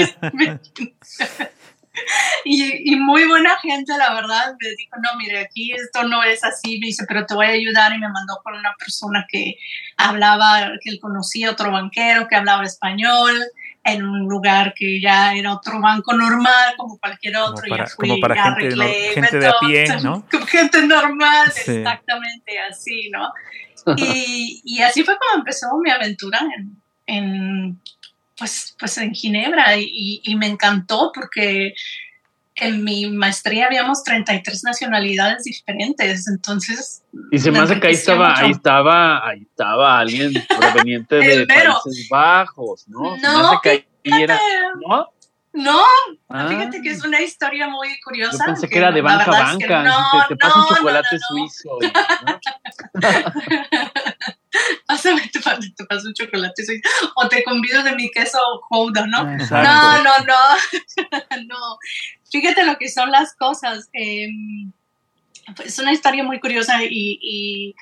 y, 2.45 2.93
y, 2.93 2.97
muy 2.97 3.27
buena 3.27 3.57
gente, 3.61 3.97
la 3.97 4.15
verdad, 4.15 4.55
me 4.61 4.69
dijo, 4.71 4.97
no, 5.03 5.17
mire, 5.19 5.41
aquí 5.41 5.73
esto 5.73 6.05
no 6.05 6.23
es 6.23 6.43
así, 6.45 6.79
me 6.81 6.87
dice, 6.89 7.05
pero 7.07 7.27
te 7.27 7.35
voy 7.35 7.47
a 7.47 7.51
ayudar, 7.51 7.93
y 7.93 7.99
me 7.99 8.09
mandó 8.09 8.41
con 8.43 8.55
una 8.55 8.75
persona 8.79 9.27
que 9.29 9.57
hablaba, 9.97 10.73
que 10.83 10.91
él 10.91 10.99
conocía, 11.01 11.51
otro 11.51 11.71
banquero 11.71 12.29
que 12.29 12.37
hablaba 12.37 12.65
español, 12.65 13.35
en 13.85 14.05
un 14.05 14.27
lugar 14.27 14.73
que 14.75 15.01
ya 15.01 15.35
era 15.35 15.53
otro 15.53 15.81
banco 15.81 16.15
normal, 16.15 16.75
como 16.77 16.99
cualquier 16.99 17.37
otro. 17.37 17.65
Como 17.67 17.77
para, 17.77 17.91
como 17.97 18.21
para 18.21 18.55
gente, 18.57 18.77
gente 19.13 19.39
de 19.39 19.47
a 19.47 19.55
pie, 19.61 19.87
¿no? 20.03 20.27
Como 20.31 20.47
gente 20.47 20.87
normal, 20.87 21.49
exactamente 21.49 22.59
así, 22.59 23.11
¿no? 23.11 23.31
Y, 23.99 24.63
y, 24.65 24.81
así 24.81 25.03
fue 25.03 25.15
como 25.19 25.41
empezó 25.41 25.67
mi 25.79 25.91
aventura 25.91 26.41
en, 26.57 26.83
en 27.07 27.81
pues, 28.35 28.75
pues 28.79 28.97
en 28.97 29.15
Ginebra 29.15 29.77
y, 29.77 30.23
y, 30.25 30.35
me 30.37 30.47
encantó 30.47 31.13
porque 31.15 31.75
en 32.57 32.85
mi 32.85 33.11
maestría 33.11 33.67
habíamos 33.67 34.03
33 34.05 34.65
nacionalidades 34.65 35.45
diferentes, 35.45 36.29
entonces... 36.29 37.03
Y 37.31 37.39
se 37.39 37.51
me 37.51 37.59
hace 37.59 37.81
que 37.81 37.89
ahí 37.89 37.95
estaba, 37.95 38.39
ahí 38.39 38.53
estaba, 38.53 39.29
ahí 39.29 39.43
estaba 39.43 39.99
alguien 39.99 40.33
proveniente 40.49 41.17
de 41.17 41.47
Países 41.47 42.09
Bajos, 42.09 42.87
¿no? 42.89 43.17
No, 43.17 43.61
fíjate, 43.63 43.87
era, 44.05 44.39
¿no? 44.87 45.09
No, 45.53 45.83
ah. 46.31 46.49
fíjate 46.49 46.83
que 46.83 46.91
es 46.91 47.05
una 47.05 47.21
historia 47.21 47.69
muy 47.69 47.89
curiosa. 48.05 48.39
Yo 48.39 48.45
pensé 48.47 48.69
que, 48.69 48.79
era 48.79 48.91
de 48.91 49.01
banca 49.01 49.25
a 49.25 49.45
banca, 49.45 49.83
no, 49.85 50.27
te, 50.29 50.35
te 50.35 50.37
pasa 50.37 50.59
un 50.59 50.67
chocolate 50.67 51.19
suizo. 51.29 51.79
Pásame, 54.87 55.29
te, 55.29 55.41
te 55.41 55.85
paso 55.85 56.09
un 56.09 56.15
chocolate. 56.15 56.63
O 57.17 57.29
te 57.29 57.45
convido 57.45 57.83
de 57.83 57.95
mi 57.95 58.11
queso 58.11 58.39
Houda, 58.71 59.07
¿no? 59.07 59.25
No, 59.25 60.03
no, 60.03 60.13
no. 60.27 61.39
no. 61.47 61.79
Fíjate 62.31 62.65
lo 62.65 62.77
que 62.77 62.89
son 62.89 63.11
las 63.11 63.35
cosas. 63.35 63.89
Eh, 63.93 64.29
es 65.65 65.79
una 65.79 65.93
historia 65.93 66.25
muy 66.25 66.41
curiosa 66.41 66.83
y, 66.83 67.19
y 67.21 67.75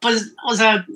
pues, 0.00 0.34
o 0.44 0.54
sea, 0.54 0.86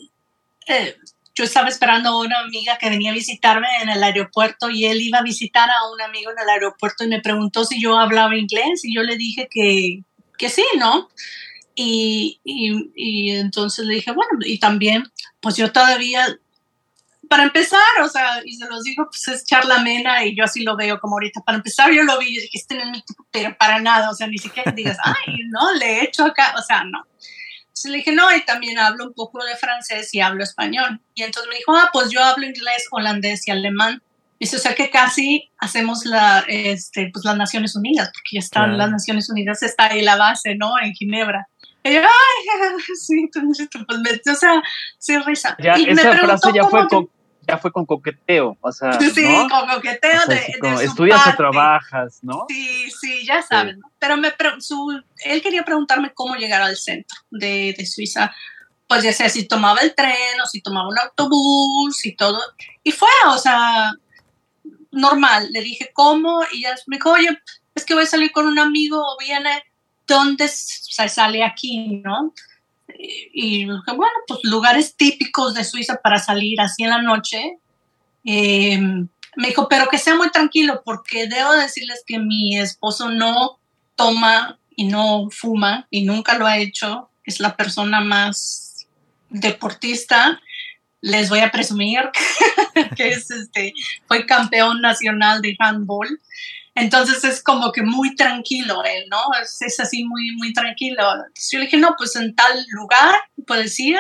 eh, 0.67 0.97
yo 1.35 1.45
estaba 1.45 1.69
esperando 1.69 2.11
a 2.11 2.21
una 2.21 2.41
amiga 2.41 2.79
que 2.79 2.91
venía 2.91 3.11
a 3.11 3.15
visitarme 3.15 3.69
en 3.81 3.89
el 3.89 4.03
aeropuerto 4.03 4.71
y 4.71 4.87
él 4.87 5.01
iba 5.01 5.19
a 5.19 5.23
visitar 5.23 5.71
a 5.71 5.89
un 5.93 6.03
amigo 6.03 6.33
en 6.33 6.39
el 6.43 6.49
aeropuerto 6.49 7.05
y 7.05 7.09
me 7.09 7.21
preguntó 7.21 7.65
si 7.65 7.81
yo 7.81 7.97
hablaba 7.97 8.37
inglés 8.37 8.85
y 8.85 8.95
yo 8.95 9.03
le 9.03 9.17
dije 9.17 9.49
que, 9.51 10.03
que 10.37 10.49
sí, 10.49 10.65
¿no? 10.79 11.09
Y, 11.81 12.41
y, 12.43 12.91
y, 12.97 13.31
entonces 13.37 13.87
le 13.87 13.95
dije, 13.95 14.11
bueno, 14.11 14.33
y 14.45 14.59
también, 14.59 15.05
pues 15.41 15.57
yo 15.57 15.71
todavía 15.71 16.27
para 17.29 17.45
empezar, 17.45 17.81
o 18.03 18.09
sea, 18.09 18.41
y 18.45 18.55
se 18.55 18.67
los 18.69 18.83
digo, 18.83 19.07
pues 19.11 19.29
es 19.29 19.45
charla 19.45 19.79
mena 19.79 20.25
y 20.25 20.35
yo 20.35 20.45
así 20.45 20.62
lo 20.62 20.77
veo 20.77 20.99
como 20.99 21.17
ahorita. 21.17 21.43
Para 21.43 21.59
empezar, 21.59 21.93
yo 21.93 22.03
lo 22.03 22.19
vi 22.19 22.29
y 22.29 22.41
dije, 22.41 22.59
este 22.59 22.75
no 22.75 22.83
es 22.83 22.91
mi 22.91 23.03
tipo, 23.03 23.27
pero 23.31 23.57
para 23.57 23.79
nada, 23.79 24.11
o 24.11 24.14
sea, 24.14 24.27
ni 24.27 24.38
siquiera 24.38 24.73
digas, 24.73 24.97
ay, 25.05 25.38
no, 25.51 25.75
le 25.75 25.87
he 25.87 26.05
hecho 26.05 26.25
acá, 26.25 26.55
o 26.59 26.62
sea, 26.62 26.85
no. 26.85 27.07
Entonces 27.61 27.91
le 27.91 27.99
dije, 27.99 28.12
no, 28.12 28.35
y 28.35 28.45
también 28.45 28.79
hablo 28.79 29.05
un 29.05 29.14
poco 29.14 29.45
de 29.45 29.57
francés 29.57 30.12
y 30.14 30.21
hablo 30.21 30.43
español. 30.43 31.01
Y 31.14 31.23
entonces 31.23 31.49
me 31.49 31.59
dijo, 31.59 31.77
ah, 31.77 31.91
pues 31.93 32.11
yo 32.11 32.25
hablo 32.25 32.45
inglés, 32.45 32.87
holandés 32.91 33.47
y 33.47 33.51
alemán. 33.53 34.03
Dice, 34.41 34.57
o 34.57 34.61
sea 34.61 34.75
que 34.75 34.91
casi 34.91 35.51
hacemos 35.59 36.05
la, 36.05 36.45
este, 36.49 37.11
pues 37.12 37.25
las 37.25 37.37
Naciones 37.37 37.77
Unidas, 37.77 38.11
porque 38.12 38.35
ya 38.35 38.41
están 38.41 38.79
las 38.79 38.91
Naciones 38.91 39.29
Unidas, 39.29 39.62
está 39.62 39.87
ahí 39.87 40.01
la 40.01 40.17
base, 40.17 40.55
¿no? 40.55 40.73
En 40.81 40.93
Ginebra. 40.95 41.49
Y 41.85 41.95
yo, 41.95 42.01
ay, 42.01 42.79
sí, 42.95 43.31
pues 43.33 43.45
me, 43.45 44.33
o 44.33 44.35
sea, 44.35 44.62
sí, 44.99 45.16
risa. 45.18 45.57
Ya, 45.59 45.79
y 45.79 45.89
esa 45.91 46.16
frase 46.16 46.51
ya 46.55 46.64
fue 46.64 46.87
con, 46.89 47.09
ya 47.49 47.57
fue 47.57 47.72
con 47.72 47.87
coqueteo, 47.87 48.59
o 48.61 48.72
sea, 48.72 48.93
Sí, 49.14 49.24
con 49.49 49.66
coqueteo 49.68 50.26
de, 50.26 50.85
Estudias 50.85 51.26
o 51.26 51.37
trabajas, 51.37 52.18
¿no? 52.22 52.45
Sí, 52.49 52.91
sí, 52.91 53.26
ya 53.26 53.43
sabes, 53.43 53.76
pero 53.99 54.16
me, 54.16 54.33
su, 54.59 55.03
él 55.24 55.43
quería 55.43 55.64
preguntarme 55.64 56.12
cómo 56.12 56.35
llegar 56.35 56.61
al 56.61 56.76
centro 56.76 57.16
de, 57.31 57.74
de 57.76 57.87
Suiza, 57.87 58.35
pues 58.87 59.03
ya 59.03 59.12
sea 59.12 59.29
si 59.29 59.49
tomaba 59.49 59.81
el 59.81 59.95
tren 59.95 60.41
o 60.43 60.47
si 60.47 60.61
tomaba 60.61 60.89
un 60.89 60.99
autobús 60.99 62.05
y 62.05 62.14
todo, 62.14 62.39
y 62.83 62.93
fue, 62.93 63.09
o 63.29 63.39
sea, 63.39 63.93
normal, 64.91 65.49
le 65.51 65.62
dije 65.62 65.91
cómo, 65.95 66.43
y 66.53 66.62
ya 66.62 66.74
me 66.87 66.97
dijo, 66.97 67.12
oye, 67.12 67.39
es 67.74 67.85
que 67.85 67.95
voy 67.95 68.05
a 68.05 68.07
salir 68.07 68.31
con 68.33 68.47
un 68.47 68.59
amigo 68.59 69.01
o 69.01 69.16
viene, 69.18 69.62
¿dónde 70.09 70.49
se 70.49 71.09
sale 71.09 71.45
aquí, 71.45 72.03
no? 72.05 72.35
Y, 73.33 73.67
bueno, 73.67 74.13
pues 74.27 74.41
lugares 74.43 74.97
típicos 74.97 75.55
de 75.55 75.63
Suiza 75.63 76.01
para 76.03 76.19
salir 76.19 76.61
así 76.61 76.83
en 76.83 76.91
la 76.91 77.03
noche. 77.03 77.59
Em, 78.25 79.09
me 79.37 79.49
dijo, 79.49 79.69
pero 79.69 79.89
que 79.89 79.99
sea 79.99 80.17
muy 80.17 80.31
tranquilo, 80.31 80.83
porque 80.85 81.29
debo 81.29 81.53
decirles 81.53 82.03
que 82.05 82.19
mi 82.19 82.59
esposo 82.59 83.11
no 83.11 83.61
toma 83.95 84.59
y 84.75 84.87
no 84.87 85.29
fuma 85.31 85.87
y 85.91 86.03
nunca 86.03 86.37
lo 86.37 86.47
ha 86.47 86.59
hecho. 86.59 87.11
Es 87.25 87.39
la 87.39 87.57
persona 87.57 88.01
más 88.01 88.89
deportista. 89.29 90.41
Les 91.01 91.29
voy 91.29 91.41
a 91.41 91.53
presumir 91.53 92.01
que 92.97 93.11
es 93.11 93.31
este, 93.31 93.73
fue 94.09 94.27
campeón 94.27 94.81
nacional 94.81 95.41
de 95.43 95.55
handball. 95.59 96.09
Entonces 96.79 97.24
es 97.24 97.43
como 97.43 97.72
que 97.72 97.83
muy 97.83 98.14
tranquilo 98.14 98.83
él, 98.85 99.05
¿no? 99.11 99.18
Es, 99.43 99.81
así 99.81 100.05
muy, 100.05 100.33
muy 100.37 100.53
tranquilo. 100.53 101.03
yo 101.51 101.59
le 101.59 101.64
dije, 101.64 101.76
no, 101.76 101.95
pues 101.97 102.16
en 102.16 102.35
tal 102.35 102.64
lugar 102.70 103.16
puedes 103.47 103.79
ir. 103.81 103.99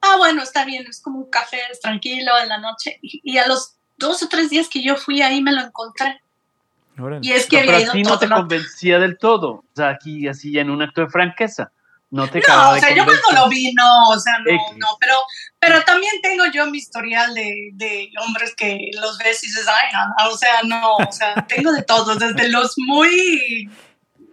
Ah, 0.00 0.16
bueno, 0.18 0.42
está 0.42 0.64
bien, 0.64 0.84
es 0.88 1.00
como 1.00 1.20
un 1.20 1.30
café, 1.30 1.58
es 1.70 1.80
tranquilo 1.80 2.32
en 2.42 2.48
la 2.48 2.58
noche. 2.58 2.98
Y, 3.02 3.38
a 3.38 3.46
los 3.46 3.76
dos 3.96 4.22
o 4.22 4.28
tres 4.28 4.50
días 4.50 4.68
que 4.68 4.82
yo 4.82 4.96
fui 4.96 5.22
ahí 5.22 5.40
me 5.40 5.52
lo 5.52 5.60
encontré. 5.60 6.20
Y 7.22 7.32
es 7.32 7.46
que 7.46 7.60
no, 7.60 7.66
pero 7.66 7.90
a 7.90 7.92
ti 7.92 8.02
no 8.02 8.18
te 8.18 8.28
convencía 8.28 8.98
del 8.98 9.16
todo. 9.16 9.50
O 9.50 9.64
sea, 9.74 9.90
aquí 9.90 10.28
así 10.28 10.58
en 10.58 10.70
un 10.70 10.82
acto 10.82 11.02
de 11.02 11.08
franqueza. 11.08 11.72
No 12.12 12.28
te 12.28 12.40
No, 12.46 12.72
o 12.72 12.78
sea, 12.78 12.94
yo 12.94 13.06
cuando 13.06 13.22
lo 13.34 13.48
vi, 13.48 13.72
no, 13.72 14.10
o 14.10 14.20
sea, 14.20 14.34
no, 14.44 14.52
no, 14.76 14.86
pero, 15.00 15.14
pero 15.58 15.82
también 15.82 16.12
tengo 16.22 16.44
yo 16.52 16.66
mi 16.66 16.76
historial 16.76 17.32
de, 17.32 17.70
de 17.72 18.10
hombres 18.22 18.54
que 18.54 18.90
los 19.00 19.16
ves 19.16 19.42
y 19.42 19.46
dices, 19.46 19.66
ay, 19.66 19.88
no, 19.94 20.30
o 20.30 20.36
sea, 20.36 20.62
no, 20.62 20.96
o 20.96 21.10
sea, 21.10 21.34
tengo 21.48 21.72
de 21.72 21.82
todos, 21.82 22.18
desde 22.18 22.50
los 22.50 22.74
muy 22.76 23.66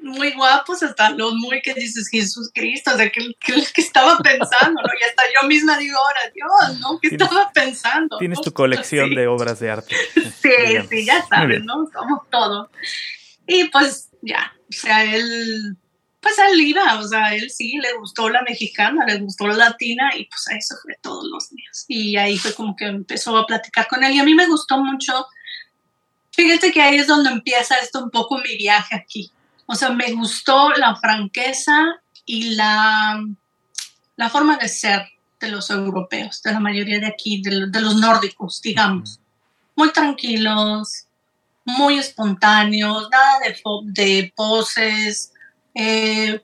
muy 0.01 0.31
guapos 0.31 0.83
hasta 0.83 1.11
los 1.11 1.33
muy 1.35 1.61
que 1.61 1.73
dices 1.73 2.09
Jesús 2.09 2.51
Cristo, 2.53 2.97
de 2.97 3.11
que, 3.11 3.33
que, 3.39 3.81
estaba 3.81 4.17
pensando, 4.17 4.81
¿no? 4.81 4.89
Y 4.99 5.03
hasta 5.03 5.23
yo 5.41 5.47
misma 5.47 5.77
digo, 5.77 5.97
ahora, 5.97 6.19
Dios, 6.33 6.79
¿no? 6.79 6.99
¿Qué 6.99 7.09
estaba 7.09 7.49
pensando? 7.53 8.17
Tienes 8.17 8.41
tu 8.41 8.51
colección 8.51 9.15
de 9.15 9.27
obras 9.27 9.59
de 9.59 9.71
arte. 9.71 9.95
Sí, 10.41 10.51
sí, 10.89 11.05
ya 11.05 11.25
sabes, 11.27 11.63
¿no? 11.63 11.85
Somos 11.93 12.29
todos. 12.29 12.69
Y 13.47 13.65
pues 13.65 14.09
ya, 14.21 14.53
o 14.69 14.73
sea, 14.73 15.03
él 15.03 15.77
pues 16.21 16.35
él 16.37 16.59
iba, 16.61 16.99
o 16.99 17.07
sea, 17.07 17.33
él 17.33 17.49
sí 17.49 17.77
le 17.77 17.93
gustó 17.97 18.29
la 18.29 18.41
mexicana, 18.41 19.05
le 19.05 19.19
gustó 19.19 19.47
la 19.47 19.55
latina 19.55 20.09
y 20.15 20.25
pues 20.25 20.47
eso 20.57 20.75
fue 20.81 20.97
todos 21.01 21.25
los 21.31 21.49
días. 21.49 21.85
Y 21.87 22.17
ahí 22.17 22.37
fue 22.37 22.53
como 22.53 22.75
que 22.75 22.85
empezó 22.85 23.37
a 23.37 23.45
platicar 23.45 23.87
con 23.87 24.03
él 24.03 24.13
y 24.13 24.19
a 24.19 24.23
mí 24.23 24.33
me 24.33 24.47
gustó 24.47 24.83
mucho. 24.83 25.27
Fíjate 26.31 26.71
que 26.71 26.81
ahí 26.81 26.97
es 26.97 27.07
donde 27.07 27.29
empieza 27.29 27.77
esto 27.77 28.03
un 28.03 28.11
poco 28.11 28.37
mi 28.37 28.57
viaje 28.57 28.95
aquí. 28.95 29.31
O 29.65 29.75
sea, 29.75 29.91
me 29.91 30.11
gustó 30.11 30.71
la 30.71 30.95
franqueza 30.95 32.01
y 32.25 32.55
la, 32.55 33.23
la 34.17 34.29
forma 34.29 34.57
de 34.57 34.67
ser 34.67 35.07
de 35.39 35.49
los 35.49 35.69
europeos, 35.69 36.41
de 36.41 36.51
la 36.51 36.59
mayoría 36.59 36.99
de 36.99 37.07
aquí, 37.07 37.41
de, 37.41 37.67
de 37.67 37.81
los 37.81 37.95
nórdicos, 37.95 38.61
digamos. 38.61 39.21
Muy 39.75 39.93
tranquilos, 39.93 41.05
muy 41.63 41.97
espontáneos, 41.97 43.09
nada 43.09 43.39
de, 43.39 43.55
de 43.83 44.33
poses, 44.35 45.31
eh, 45.79 46.41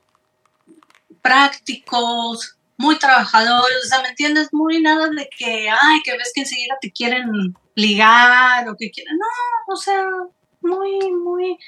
prácticos, 1.20 2.56
muy 2.78 2.98
trabajadores, 2.98 3.84
o 3.84 3.88
sea, 3.88 4.00
¿me 4.02 4.08
entiendes? 4.08 4.48
Muy 4.52 4.80
nada 4.80 5.08
de 5.10 5.28
que, 5.36 5.68
ay, 5.68 6.00
que 6.04 6.12
ves 6.12 6.32
que 6.34 6.42
enseguida 6.42 6.76
te 6.80 6.90
quieren 6.90 7.54
ligar 7.74 8.66
o 8.68 8.76
que 8.78 8.90
quieren, 8.90 9.18
no, 9.18 9.74
o 9.74 9.76
sea, 9.76 10.06
muy, 10.62 11.10
muy, 11.12 11.58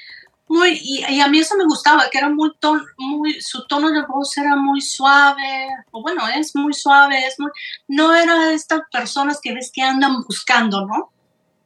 muy, 0.47 0.79
y, 0.81 1.19
a 1.21 1.27
mí 1.27 1.39
eso 1.39 1.55
me 1.57 1.65
gustaba, 1.65 2.09
que 2.09 2.17
era 2.17 2.29
muy, 2.29 2.51
ton, 2.59 2.83
muy, 2.97 3.39
su 3.39 3.67
tono 3.67 3.91
de 3.91 4.03
voz 4.07 4.35
era 4.37 4.55
muy 4.55 4.81
suave, 4.81 5.67
o 5.91 6.01
bueno, 6.01 6.27
es 6.27 6.55
muy 6.55 6.73
suave, 6.73 7.27
es 7.27 7.39
muy, 7.39 7.51
no 7.87 8.15
era 8.15 8.51
estas 8.51 8.81
personas 8.91 9.39
que 9.41 9.53
ves 9.53 9.71
que 9.71 9.83
andan 9.83 10.23
buscando, 10.23 10.87
¿no? 10.87 11.11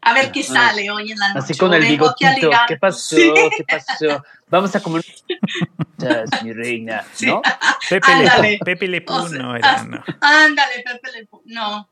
A 0.04 0.14
ver 0.14 0.32
qué 0.32 0.44
sale 0.44 0.90
hoy 0.92 1.12
en 1.12 1.20
la 1.20 1.30
noche. 1.30 1.40
Así 1.40 1.58
con 1.58 1.74
el 1.74 1.86
bigotito, 1.86 2.50
¿qué 2.68 2.78
pasó? 2.78 3.16
¿Qué 3.16 3.64
pasó? 3.68 4.24
Vamos 4.50 4.76
a 4.76 4.82
comer 4.82 5.04
mi 6.44 6.54
reina, 6.54 7.06
¿no? 7.22 7.42
Pepe, 7.90 8.12
ándale. 8.12 8.52
Le, 8.52 8.58
Pepe 8.60 8.88
Le 8.88 9.06
no 9.32 9.56
era, 9.56 9.84
no. 9.84 10.04
Ándale, 10.22 10.84
Pepe 10.84 11.12
Le 11.12 11.28
no. 11.46 11.90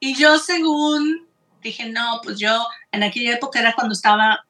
Y 0.00 0.14
yo 0.14 0.38
según 0.38 1.26
dije, 1.62 1.86
no, 1.90 2.20
pues 2.22 2.38
yo 2.38 2.66
en 2.92 3.02
aquella 3.02 3.34
época 3.34 3.58
era 3.58 3.72
cuando 3.72 3.92
estaba 3.92 4.44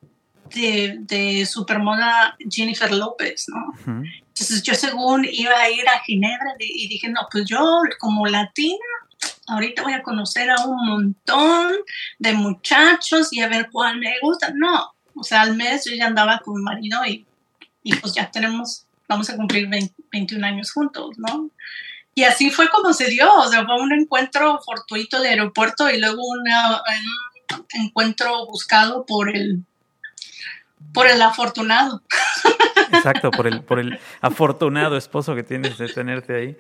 de, 0.55 0.97
de 1.01 1.47
supermoda 1.47 2.37
Jennifer 2.51 2.93
López, 2.93 3.47
¿no? 3.49 4.03
Entonces 4.29 4.63
yo 4.63 4.75
según 4.75 5.27
iba 5.31 5.59
a 5.59 5.71
ir 5.71 5.89
a 5.89 6.01
Ginebra 6.01 6.55
y 6.59 6.89
dije, 6.89 7.09
no, 7.09 7.21
pues 7.31 7.45
yo 7.47 7.81
como 7.99 8.27
latina 8.27 8.79
ahorita 9.49 9.83
voy 9.83 9.95
a 9.95 10.03
conocer 10.03 10.51
a 10.51 10.65
un 10.65 10.87
montón 10.87 11.75
de 12.19 12.33
muchachos 12.35 13.33
y 13.33 13.41
a 13.41 13.49
ver 13.49 13.69
cuál 13.71 13.99
me 13.99 14.15
gusta. 14.21 14.53
No, 14.55 14.93
o 15.15 15.23
sea, 15.23 15.43
al 15.43 15.57
mes 15.57 15.85
yo 15.85 15.95
ya 15.97 16.07
andaba 16.07 16.41
con 16.41 16.57
mi 16.57 16.63
marido 16.63 17.05
y, 17.07 17.27
y 17.83 17.97
pues 17.97 18.15
ya 18.15 18.31
tenemos, 18.31 18.87
vamos 19.09 19.29
a 19.31 19.37
cumplir 19.37 19.69
21 20.13 20.47
años 20.47 20.73
juntos, 20.73 21.19
¿no? 21.19 21.51
Y 22.15 22.25
así 22.25 22.51
fue 22.51 22.69
como 22.69 22.93
se 22.93 23.09
dio, 23.09 23.33
o 23.33 23.49
sea, 23.49 23.65
fue 23.65 23.81
un 23.81 23.93
encuentro 23.93 24.61
fortuito 24.65 25.21
de 25.21 25.29
aeropuerto 25.29 25.89
y 25.89 26.01
luego 26.01 26.21
un 26.27 26.45
encuentro 27.75 28.47
buscado 28.47 29.07
por 29.07 29.35
el, 29.35 29.65
por 30.93 31.07
el 31.07 31.23
afortunado. 31.23 32.03
Exacto, 32.93 33.31
por 33.31 33.47
el, 33.47 33.63
por 33.63 33.79
el 33.79 33.99
afortunado 34.21 34.97
esposo 34.97 35.35
que 35.35 35.43
tienes 35.43 35.79
de 35.79 35.89
tenerte 35.89 36.35
ahí. 36.35 36.57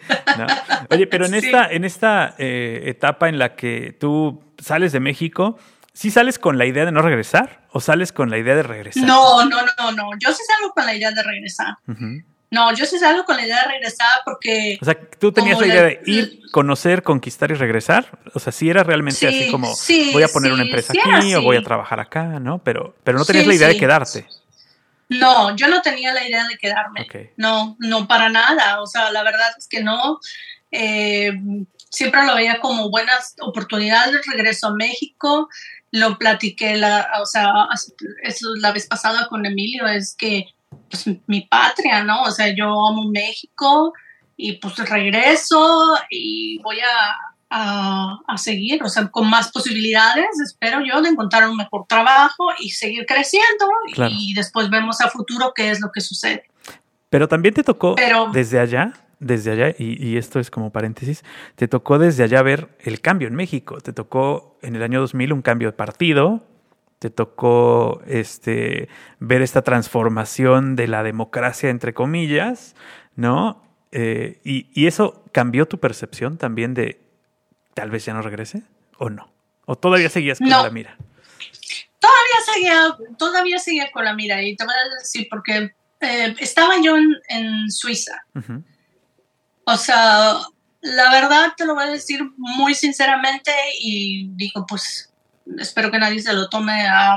Oye, 0.91 1.07
pero 1.07 1.27
en 1.27 1.35
esta, 1.35 1.67
en 1.67 1.85
esta 1.85 2.35
eh, 2.39 2.83
etapa 2.87 3.29
en 3.29 3.39
la 3.39 3.55
que 3.55 3.97
tú 3.99 4.43
sales 4.59 4.93
de 4.93 5.01
México, 5.01 5.59
¿sí 5.93 6.11
sales 6.11 6.39
con 6.39 6.59
la 6.59 6.67
idea 6.67 6.85
de 6.85 6.93
no 6.93 7.03
regresar 7.03 7.67
o 7.73 7.81
sales 7.81 8.13
con 8.13 8.31
la 8.31 8.39
idea 8.39 8.55
de 8.55 8.63
regresar? 8.63 9.05
No, 9.05 9.45
no, 9.45 9.59
no, 9.79 9.93
no. 9.93 10.11
Yo 10.19 10.33
sí 10.33 10.43
salgo 10.47 10.73
con 10.73 10.87
la 10.87 10.95
idea 10.95 11.11
de 11.11 11.23
regresar. 11.23 11.77
No, 12.51 12.75
yo 12.75 12.87
sí 12.87 12.99
salgo 12.99 13.25
con 13.25 13.37
la 13.37 13.45
idea 13.45 13.63
de 13.63 13.73
regresar 13.73 14.21
porque... 14.25 14.79
O 14.81 14.85
sea, 14.85 14.99
tú 14.99 15.33
tenías 15.33 15.61
la 15.61 15.67
idea 15.67 15.83
de 15.83 16.01
ir, 16.07 16.41
conocer, 16.51 17.03
conquistar 17.03 17.51
y 17.51 17.55
regresar. 17.55 18.19
O 18.33 18.39
sea, 18.39 18.53
sí 18.53 18.71
era 18.71 18.83
realmente 18.83 19.27
así 19.27 19.51
como 19.51 19.75
voy 20.13 20.23
a 20.23 20.29
poner 20.29 20.53
una 20.53 20.63
empresa 20.63 20.93
aquí 20.93 21.35
o 21.35 21.43
voy 21.43 21.57
a 21.57 21.63
trabajar 21.63 22.01
acá, 22.01 22.25
¿no? 22.41 22.59
Pero, 22.63 22.95
pero 23.05 23.19
no 23.19 23.25
tenías 23.25 23.47
la 23.47 23.55
idea 23.55 23.69
de 23.69 23.77
quedarte. 23.77 24.27
No, 25.09 25.57
yo 25.57 25.69
no 25.69 25.81
tenía 25.81 26.13
la 26.13 26.27
idea 26.27 26.47
de 26.47 26.59
quedarme. 26.59 27.07
No, 27.37 27.77
no 27.79 28.07
para 28.07 28.29
nada. 28.29 28.81
O 28.83 28.87
sea, 28.87 29.11
la 29.11 29.23
verdad 29.23 29.51
es 29.57 29.67
que 29.67 29.83
no. 29.83 30.21
Eh, 30.71 31.33
siempre 31.91 32.27
lo 32.27 32.35
veía 32.35 32.61
como 32.61 32.91
buenas 32.91 33.35
oportunidades. 33.41 34.27
Regreso 34.27 34.69
a 34.69 34.75
México. 34.75 35.49
Lo 35.91 36.19
platiqué, 36.19 36.77
la, 36.77 37.09
o 37.23 37.25
sea, 37.25 37.51
eso 38.23 38.49
la 38.57 38.73
vez 38.73 38.87
pasada 38.87 39.27
con 39.29 39.47
Emilio, 39.47 39.87
es 39.87 40.15
que 40.15 40.45
pues, 40.91 41.07
mi 41.27 41.43
patria, 41.43 42.05
¿no? 42.05 42.25
O 42.25 42.31
sea, 42.31 42.55
yo 42.55 42.67
amo 42.67 43.05
México 43.11 43.95
y 44.37 44.53
pues 44.53 44.77
regreso 44.77 45.97
y 46.11 46.59
voy 46.63 46.81
a 46.81 47.17
a, 47.51 48.37
seguir, 48.37 48.83
o 48.83 48.89
sea, 48.89 49.09
con 49.09 49.29
más 49.29 49.51
posibilidades, 49.51 50.27
espero 50.45 50.81
yo, 50.85 51.01
de 51.01 51.09
encontrar 51.09 51.49
un 51.49 51.57
mejor 51.57 51.87
trabajo 51.87 52.49
y 52.59 52.71
seguir 52.71 53.07
creciendo 53.07 53.67
y 54.11 54.35
después 54.35 54.71
vemos 54.71 55.01
a 55.01 55.09
futuro 55.09 55.53
qué 55.55 55.71
es 55.71 55.81
lo 55.81 55.91
que 55.93 56.01
sucede. 56.01 56.45
Pero 57.11 57.27
también 57.29 57.55
te 57.55 57.65
tocó 57.65 57.97
desde 58.33 58.61
allá, 58.61 58.93
desde 59.19 59.53
allá, 59.53 59.75
y, 59.79 60.17
esto 60.17 60.41
es 60.41 60.51
como 60.51 60.71
paréntesis, 60.71 61.25
te 61.57 61.69
tocó 61.69 61.99
desde 61.99 62.23
allá 62.23 62.43
ver 62.43 62.77
el 62.81 63.01
cambio 63.01 63.29
en 63.29 63.35
México, 63.35 63.81
te 63.81 63.93
tocó 63.93 64.59
en 64.63 64.77
el 64.77 64.83
año 64.83 65.01
2000 65.01 65.33
un 65.33 65.43
cambio 65.43 65.69
de 65.69 65.73
partido, 65.73 66.45
te 66.99 67.11
tocó 67.11 68.03
este, 68.07 68.89
ver 69.21 69.41
esta 69.41 69.63
transformación 69.63 70.77
de 70.77 70.89
la 70.89 71.03
democracia, 71.03 71.71
entre 71.71 71.95
comillas, 71.95 72.75
¿no? 73.15 73.63
Eh, 73.91 74.41
y, 74.45 74.69
y, 74.75 74.87
eso 74.87 75.25
cambió 75.33 75.67
tu 75.67 75.79
percepción 75.79 76.37
también 76.37 76.75
de 76.75 77.08
tal 77.79 77.91
vez 77.91 78.05
ya 78.05 78.13
no 78.13 78.23
regrese 78.23 78.63
o 78.99 79.09
no? 79.09 79.33
¿O 79.67 79.77
todavía 79.77 80.09
seguías 80.09 80.39
con 80.39 80.49
la 80.49 80.71
mira? 80.71 80.97
Todavía 82.01 82.53
seguía, 82.53 82.97
todavía 83.17 83.59
seguía 83.59 83.91
con 83.93 84.05
la 84.05 84.15
mira 84.15 84.43
y 84.43 84.57
te 84.57 84.65
voy 84.65 84.75
a 84.75 84.99
decir 84.99 85.29
porque 85.31 85.75
eh, 86.01 86.35
estaba 86.41 86.81
yo 86.83 86.97
en, 86.97 87.71
Suiza. 87.71 88.25
O 89.65 89.77
sea, 89.77 90.39
la 90.81 91.11
verdad 91.13 91.53
te 91.57 91.67
lo 91.67 91.75
voy 91.75 91.85
a 91.85 91.91
decir 91.91 92.21
muy 92.37 92.75
sinceramente 92.75 93.53
y 93.81 94.29
digo, 94.35 94.67
pues 94.67 95.13
espero 95.59 95.91
que 95.91 95.99
nadie 95.99 96.21
se 96.21 96.33
lo 96.33 96.49
tome 96.49 96.87
a, 96.87 97.17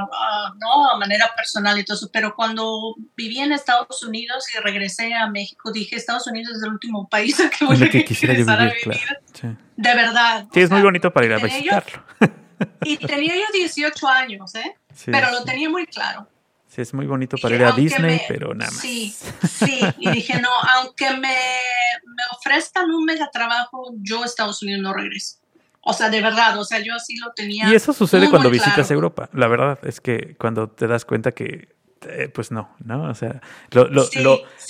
¿no? 0.60 0.90
a 0.90 0.98
manera 0.98 1.32
personal 1.36 1.78
y 1.78 1.84
todo 1.84 1.98
eso, 1.98 2.10
pero 2.12 2.36
cuando 2.36 2.96
viví 3.16 3.40
en 3.40 3.52
Estados 3.52 4.04
Unidos 4.04 4.46
y 4.56 4.60
regresé 4.60 5.14
a 5.14 5.28
México, 5.28 5.72
dije, 5.72 5.96
Estados 5.96 6.28
Unidos 6.28 6.58
es 6.58 6.64
el 6.64 6.70
último 6.70 7.08
país 7.10 7.40
al 7.40 7.50
que 7.50 7.66
voy 7.66 7.84
a 7.84 7.90
quisiera 7.90 8.34
vivir, 8.34 8.50
a 8.50 8.64
vivir. 8.64 9.58
De 9.76 9.96
verdad. 9.96 10.48
Sí, 10.54 10.62
es 10.62 10.70
muy 10.70 10.82
bonito 10.82 11.12
para 11.12 11.26
ir 11.26 11.34
a 11.34 11.38
visitarlo. 11.38 12.04
y 12.84 12.98
tenía 12.98 13.36
yo 13.36 13.46
18 13.54 14.08
años, 14.08 14.56
¿eh? 14.56 14.76
pero 15.06 15.32
lo 15.32 15.44
tenía 15.44 15.70
muy 15.70 15.86
claro. 15.86 16.28
Sí, 16.68 16.82
es 16.82 16.94
muy 16.94 17.06
bonito 17.06 17.36
para 17.38 17.56
ir 17.56 17.66
a 17.66 17.74
Disney, 17.74 18.22
pero 18.30 18.54
nada 18.54 18.72
más. 18.72 18.80
Sí, 18.80 19.14
sí. 19.60 19.82
Y 19.98 20.10
dije, 20.12 20.40
no, 20.40 20.50
aunque 20.78 21.10
me, 21.12 21.18
me 21.18 22.24
ofrezcan 22.32 22.90
un 22.92 23.04
mega 23.04 23.30
trabajo, 23.30 23.92
yo 23.98 24.24
a 24.24 24.26
Estados 24.26 24.64
Unidos 24.64 24.82
no 24.82 24.94
regreso. 24.94 25.41
O 25.84 25.94
sea, 25.94 26.10
de 26.10 26.22
verdad, 26.22 26.58
o 26.60 26.64
sea, 26.64 26.80
yo 26.80 26.94
así 26.94 27.18
lo 27.18 27.32
tenía. 27.34 27.70
Y 27.70 27.76
eso 27.76 27.92
sucede 27.94 28.30
cuando 28.30 28.50
visitas 28.50 28.90
Europa. 28.92 29.30
La 29.34 29.48
verdad 29.48 29.80
es 29.84 30.00
que 30.00 30.36
cuando 30.38 30.70
te 30.70 30.88
das 30.88 31.06
cuenta 31.06 31.32
que, 31.32 31.76
eh, 32.08 32.30
pues 32.30 32.52
no, 32.52 32.76
¿no? 32.84 33.10
O 33.10 33.16
sea, 33.16 33.42
lo, 33.72 33.88
lo, 33.88 34.06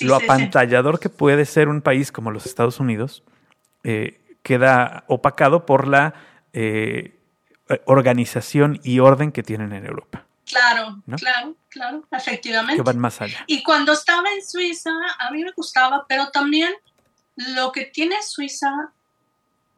lo, 0.01 0.15
apantallador 0.15 0.99
que 0.99 1.09
puede 1.09 1.45
ser 1.45 1.67
un 1.67 1.81
país 1.81 2.11
como 2.11 2.31
los 2.31 2.45
Estados 2.45 2.79
Unidos 2.79 3.23
eh, 3.83 4.21
queda 4.41 5.03
opacado 5.07 5.65
por 5.65 5.87
la 5.87 6.13
eh, 6.53 7.19
organización 7.85 8.79
y 8.83 8.99
orden 8.99 9.31
que 9.31 9.43
tienen 9.43 9.73
en 9.73 9.85
Europa. 9.85 10.25
Claro, 10.45 11.01
claro, 11.17 11.55
claro, 11.69 12.03
efectivamente. 12.11 12.75
Que 12.75 12.81
van 12.81 12.99
más 12.99 13.21
allá. 13.21 13.43
Y 13.47 13.63
cuando 13.63 13.93
estaba 13.93 14.29
en 14.31 14.45
Suiza, 14.45 14.91
a 15.19 15.31
mí 15.31 15.43
me 15.43 15.51
gustaba, 15.51 16.05
pero 16.07 16.29
también 16.29 16.71
lo 17.35 17.71
que 17.71 17.85
tiene 17.85 18.15
Suiza 18.21 18.91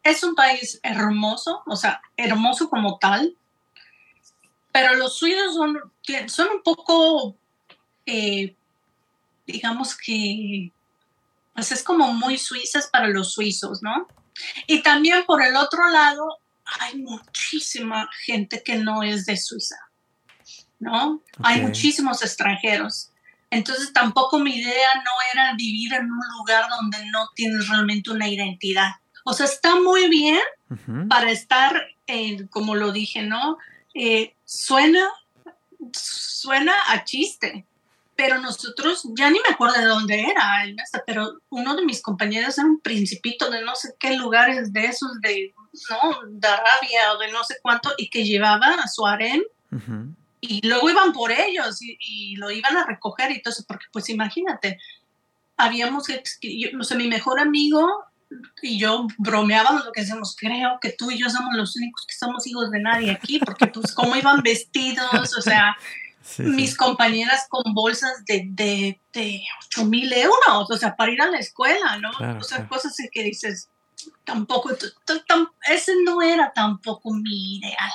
es 0.03 0.23
un 0.23 0.35
país 0.35 0.79
hermoso, 0.83 1.63
o 1.65 1.75
sea, 1.75 2.01
hermoso 2.17 2.69
como 2.69 2.97
tal, 2.99 3.35
pero 4.71 4.95
los 4.95 5.17
suizos 5.17 5.53
son, 5.53 5.77
son 6.27 6.47
un 6.49 6.63
poco, 6.63 7.35
eh, 8.05 8.55
digamos 9.45 9.95
que, 9.95 10.71
pues 11.53 11.71
es 11.71 11.83
como 11.83 12.13
muy 12.13 12.37
suizas 12.37 12.87
para 12.87 13.07
los 13.07 13.33
suizos, 13.33 13.83
¿no? 13.83 14.07
Y 14.67 14.81
también 14.81 15.23
por 15.25 15.43
el 15.43 15.55
otro 15.55 15.87
lado, 15.89 16.39
hay 16.79 16.97
muchísima 16.97 18.09
gente 18.25 18.63
que 18.63 18.77
no 18.77 19.03
es 19.03 19.25
de 19.25 19.37
Suiza. 19.37 19.77
¿no? 20.83 21.21
Hay 21.41 21.61
muchísimos 21.61 22.21
extranjeros. 22.21 23.09
Entonces 23.49 23.93
tampoco 23.93 24.39
mi 24.39 24.55
idea 24.55 24.95
no 24.95 25.11
era 25.33 25.53
vivir 25.55 25.93
en 25.93 26.11
un 26.11 26.21
lugar 26.37 26.65
donde 26.69 27.05
no 27.11 27.29
tienes 27.35 27.67
realmente 27.67 28.11
una 28.11 28.27
identidad. 28.27 28.91
O 29.23 29.33
sea, 29.33 29.45
está 29.45 29.75
muy 29.79 30.09
bien 30.09 30.39
para 31.07 31.31
estar, 31.31 31.81
como 32.49 32.75
lo 32.75 32.91
dije, 32.91 33.21
¿no? 33.21 33.57
Eh, 33.93 34.33
suena, 34.43 35.07
suena 35.91 36.73
a 36.89 37.03
chiste, 37.03 37.65
pero 38.15 38.39
nosotros, 38.39 39.07
ya 39.17 39.29
ni 39.29 39.39
me 39.39 39.53
acuerdo 39.53 39.79
de 39.79 39.85
dónde 39.85 40.21
era, 40.21 40.65
pero 41.05 41.39
uno 41.49 41.75
de 41.75 41.85
mis 41.85 42.01
compañeros 42.01 42.57
era 42.57 42.67
un 42.67 42.79
principito 42.79 43.49
de 43.49 43.63
no 43.63 43.75
sé 43.75 43.95
qué 43.99 44.15
lugares 44.15 44.73
de 44.73 44.85
esos, 44.85 45.19
de, 45.21 45.53
¿no? 45.89 46.29
De 46.29 46.47
Arabia 46.47 47.13
o 47.13 47.19
de 47.19 47.31
no 47.31 47.43
sé 47.43 47.55
cuánto, 47.61 47.91
y 47.97 48.09
que 48.09 48.23
llevaba 48.23 48.67
a 48.67 48.87
su 48.87 49.05
harem 49.05 49.43
y 50.45 50.67
luego 50.67 50.89
iban 50.89 51.13
por 51.13 51.31
ellos 51.31 51.79
y, 51.81 52.35
lo 52.35 52.51
iban 52.51 52.75
a 52.75 52.85
recoger 52.85 53.31
y 53.31 53.41
todo 53.41 53.53
eso, 53.53 53.63
porque 53.65 53.85
pues 53.93 54.09
imagínate, 54.09 54.77
habíamos, 55.55 56.07
no 56.73 56.83
sé, 56.83 56.95
mi 56.95 57.07
mejor 57.07 57.39
amigo 57.39 58.03
y 58.61 58.79
yo 58.79 59.07
bromeábamos 59.17 59.85
lo 59.85 59.91
que 59.91 60.01
decíamos, 60.01 60.35
creo 60.37 60.79
que 60.81 60.91
tú 60.91 61.11
y 61.11 61.19
yo 61.19 61.29
somos 61.29 61.53
los 61.55 61.75
únicos 61.75 62.05
que 62.07 62.15
somos 62.15 62.45
hijos 62.47 62.71
de 62.71 62.79
nadie 62.79 63.11
aquí, 63.11 63.39
porque 63.39 63.67
pues 63.67 63.91
cómo 63.95 64.15
iban 64.15 64.41
vestidos, 64.41 65.37
o 65.37 65.41
sea, 65.41 65.75
mis 66.37 66.75
compañeras 66.75 67.45
con 67.49 67.73
bolsas 67.73 68.25
de, 68.25 68.47
de, 68.51 68.99
de 69.13 69.41
8 69.67 69.85
mil 69.85 70.11
euros, 70.13 70.69
o 70.69 70.77
sea, 70.77 70.95
para 70.95 71.11
ir 71.11 71.21
a 71.21 71.29
la 71.29 71.39
escuela, 71.39 71.97
¿no? 71.97 72.11
o 72.39 72.43
sea, 72.43 72.67
cosas 72.67 72.93
así 72.93 73.09
que 73.11 73.23
dices, 73.23 73.69
tampoco, 74.23 74.71
ese 75.67 75.93
no 76.03 76.21
era 76.21 76.51
tampoco 76.53 77.13
mi 77.13 77.57
ideal. 77.57 77.91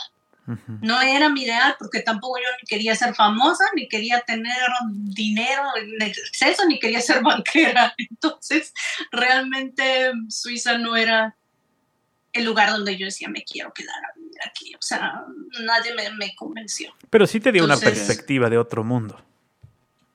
No 0.81 1.01
era 1.01 1.29
mi 1.29 1.43
ideal 1.43 1.77
porque 1.79 2.01
tampoco 2.01 2.39
yo 2.39 2.49
ni 2.61 2.67
quería 2.67 2.95
ser 2.95 3.15
famosa, 3.15 3.65
ni 3.75 3.89
quería 3.89 4.21
tener 4.21 4.57
dinero 4.93 5.63
en 5.77 6.01
exceso, 6.03 6.65
ni 6.67 6.79
quería 6.79 7.01
ser 7.01 7.23
banquera. 7.23 7.95
Entonces, 7.99 8.73
realmente 9.11 10.13
Suiza 10.29 10.79
no 10.79 10.97
era 10.97 11.37
el 12.33 12.45
lugar 12.45 12.71
donde 12.71 12.97
yo 12.97 13.07
decía 13.07 13.29
me 13.29 13.43
quiero 13.43 13.73
quedar 13.73 13.97
a 13.97 14.19
vivir 14.19 14.39
aquí. 14.45 14.75
O 14.75 14.83
sea, 14.83 15.25
nadie 15.61 15.95
me, 15.95 16.35
convenció. 16.35 16.95
Pero 17.11 17.27
sí 17.27 17.41
te 17.41 17.53
dio 17.53 17.65
una 17.65 17.77
perspectiva 17.77 18.49
de 18.49 18.59
otro 18.59 18.85
mundo. 18.85 19.23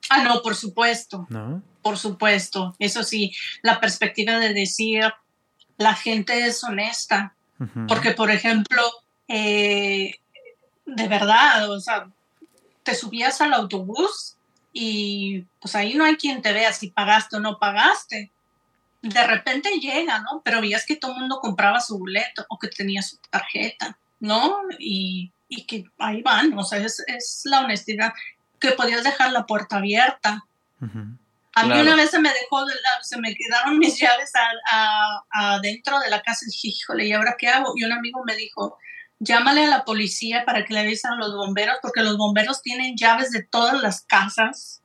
Ah, 0.10 0.24
no, 0.24 0.42
por 0.42 0.56
supuesto. 0.56 1.28
¿No? 1.30 1.62
Por 1.82 1.98
supuesto. 1.98 2.76
Eso 2.80 3.04
sí, 3.04 3.36
la 3.62 3.80
perspectiva 3.80 4.40
de 4.40 4.54
decir 4.54 5.04
la 5.78 5.94
gente 5.94 6.46
es 6.46 6.64
honesta. 6.64 7.36
Porque, 7.88 8.12
por 8.12 8.30
ejemplo, 8.30 8.82
eh, 9.28 10.16
de 10.86 11.08
verdad, 11.08 11.70
o 11.70 11.80
sea, 11.80 12.08
te 12.84 12.96
subías 12.96 13.40
al 13.42 13.54
autobús 13.54 14.36
y 14.72 15.46
pues 15.60 15.76
ahí 15.76 15.94
no 15.94 16.04
hay 16.04 16.16
quien 16.18 16.42
te 16.42 16.52
vea 16.52 16.74
si 16.74 16.90
pagaste 16.90 17.38
o 17.38 17.40
no 17.40 17.60
pagaste. 17.60 18.32
De 19.02 19.28
repente 19.28 19.70
llega, 19.80 20.20
¿no? 20.20 20.42
Pero 20.44 20.62
veías 20.62 20.86
que 20.86 20.96
todo 20.96 21.14
el 21.14 21.20
mundo 21.20 21.40
compraba 21.42 21.80
su 21.80 22.00
boleto 22.00 22.46
o 22.50 22.58
que 22.58 22.70
tenía 22.70 23.02
su 23.02 23.18
tarjeta, 23.30 23.98
¿no? 24.20 24.62
Y, 24.80 25.32
que 25.68 25.86
ahí 26.00 26.24
van, 26.24 26.58
o 26.58 26.64
sea, 26.64 26.80
es, 26.80 27.42
la 27.46 27.62
honestidad, 27.62 28.12
que 28.60 28.72
podías 28.72 29.04
dejar 29.04 29.32
la 29.32 29.46
puerta 29.46 29.78
abierta. 29.78 30.44
A 31.56 31.66
mí 31.66 31.80
una 31.80 31.96
vez 31.96 32.10
se 32.10 32.20
me 32.20 32.30
dejó, 32.30 32.66
se 33.04 33.20
me 33.20 33.36
quedaron 33.36 33.78
mis 33.78 34.00
llaves 34.00 34.32
adentro 35.30 36.00
de 36.00 36.10
la 36.10 36.24
casa 36.24 36.46
y 36.46 36.52
dije, 36.52 36.68
híjole, 36.70 37.06
¿y 37.06 37.14
ahora 37.14 37.36
qué 37.38 37.50
hago? 37.50 37.74
Y 37.76 37.84
un 37.84 37.92
amigo 37.92 38.24
me 38.26 38.36
dijo, 38.36 38.80
llámale 39.24 39.66
a 39.66 39.70
la 39.70 39.86
policía 39.86 40.44
para 40.46 40.66
que 40.66 40.74
le 40.74 40.82
avisen 40.82 41.12
a 41.12 41.16
los 41.16 41.36
bomberos, 41.36 41.78
porque 41.82 42.02
los 42.02 42.18
bomberos 42.18 42.62
tienen 42.62 42.96
llaves 42.96 43.32
de 43.32 43.44
todas 43.44 43.82
las 43.82 44.02
casas 44.02 44.82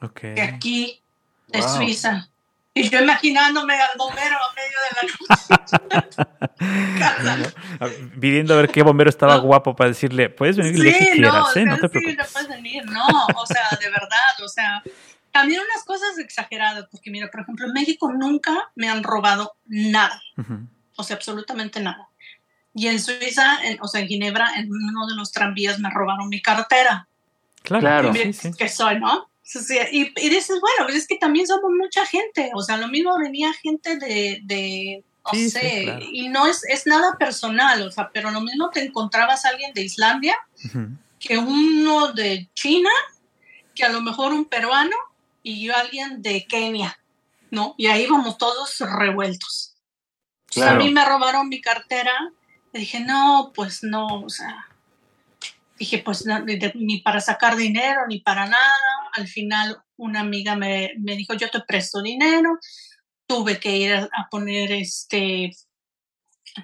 de 0.00 0.42
aquí, 0.42 1.02
de 1.48 1.62
Suiza. 1.62 2.28
Y 2.74 2.88
yo 2.88 3.02
imaginándome 3.02 3.74
al 3.74 3.90
bombero 3.98 4.36
a 4.36 4.54
medio 4.54 4.78
de 4.86 4.92
la 4.96 5.02
noche. 7.38 7.52
Pidiendo 8.20 8.54
a 8.54 8.56
ver 8.56 8.70
qué 8.70 8.82
bombero 8.82 9.10
estaba 9.10 9.36
guapo 9.36 9.76
para 9.76 9.88
decirle, 9.88 10.30
puedes 10.30 10.56
venir 10.56 10.74
el 10.74 10.98
que 10.98 11.10
quieras, 11.12 11.54
¿eh? 11.56 11.66
No 11.66 11.76
te 11.76 11.90
preocupes. 11.90 12.26
Sí, 12.26 12.32
puedes 12.32 12.48
venir, 12.48 12.86
no, 12.86 13.06
o 13.36 13.46
sea, 13.46 13.68
de 13.78 13.90
verdad, 13.90 14.42
o 14.42 14.48
sea, 14.48 14.82
también 15.32 15.60
unas 15.60 15.84
cosas 15.84 16.18
exageradas, 16.18 16.86
porque 16.90 17.10
mira, 17.10 17.30
por 17.30 17.42
ejemplo, 17.42 17.66
en 17.66 17.74
México 17.74 18.10
nunca 18.10 18.70
me 18.74 18.88
han 18.88 19.02
robado 19.02 19.54
nada, 19.66 20.22
o 20.96 21.04
sea, 21.04 21.16
absolutamente 21.16 21.78
nada. 21.80 22.08
Y 22.74 22.86
en 22.86 23.00
Suiza, 23.00 23.58
o 23.80 23.88
sea, 23.88 24.00
en 24.00 24.08
Ginebra, 24.08 24.54
en 24.56 24.70
uno 24.70 25.06
de 25.06 25.14
los 25.14 25.30
tranvías 25.30 25.78
me 25.78 25.90
robaron 25.90 26.28
mi 26.28 26.40
cartera. 26.40 27.06
Claro, 27.62 28.12
que 28.12 28.68
soy, 28.68 28.98
¿no? 28.98 29.28
y, 29.90 30.12
y, 30.16 30.28
dices, 30.30 30.58
bueno, 30.60 30.84
pues 30.84 30.96
es 30.96 31.06
que 31.06 31.16
también 31.16 31.46
somos 31.46 31.70
mucha 31.70 32.06
gente. 32.06 32.50
O 32.54 32.62
sea, 32.62 32.76
lo 32.76 32.88
mismo 32.88 33.16
venía 33.18 33.52
gente 33.52 33.96
de, 33.96 34.40
de 34.44 35.04
no 35.32 35.48
sé, 35.48 36.00
y 36.10 36.28
no 36.28 36.46
es, 36.46 36.64
es 36.68 36.86
nada 36.86 37.16
personal, 37.18 37.82
o 37.82 37.90
sea, 37.90 38.10
pero 38.12 38.30
lo 38.30 38.40
mismo 38.40 38.70
te 38.70 38.84
encontrabas 38.84 39.44
a 39.44 39.50
alguien 39.50 39.72
de 39.72 39.82
Islandia 39.82 40.36
que 41.20 41.38
uno 41.38 42.12
de 42.12 42.48
China, 42.54 42.90
que 43.74 43.84
a 43.84 43.88
lo 43.90 44.00
mejor 44.00 44.32
un 44.32 44.46
peruano 44.46 44.96
y 45.42 45.64
yo 45.64 45.76
alguien 45.76 46.22
de 46.22 46.44
Kenia, 46.46 46.98
¿no? 47.50 47.74
Y 47.78 47.86
ahí 47.86 48.06
vamos 48.06 48.36
todos 48.36 48.80
revueltos. 48.80 49.76
a 50.60 50.74
mí 50.74 50.90
me 50.90 51.04
robaron 51.04 51.48
mi 51.48 51.60
cartera 51.60 52.12
dije, 52.80 53.00
no, 53.00 53.52
pues 53.54 53.82
no, 53.82 54.06
o 54.06 54.28
sea, 54.28 54.68
dije, 55.78 55.98
pues 55.98 56.24
ni 56.74 57.00
para 57.00 57.20
sacar 57.20 57.56
dinero, 57.56 58.06
ni 58.08 58.20
para 58.20 58.46
nada. 58.46 58.76
Al 59.14 59.28
final 59.28 59.82
una 59.96 60.20
amiga 60.20 60.56
me, 60.56 60.92
dijo, 60.96 61.34
yo 61.34 61.50
te 61.50 61.60
presto 61.60 62.02
dinero. 62.02 62.58
Tuve 63.26 63.58
que 63.58 63.76
ir 63.76 63.94
a, 63.94 64.28
poner 64.30 64.72
este, 64.72 65.50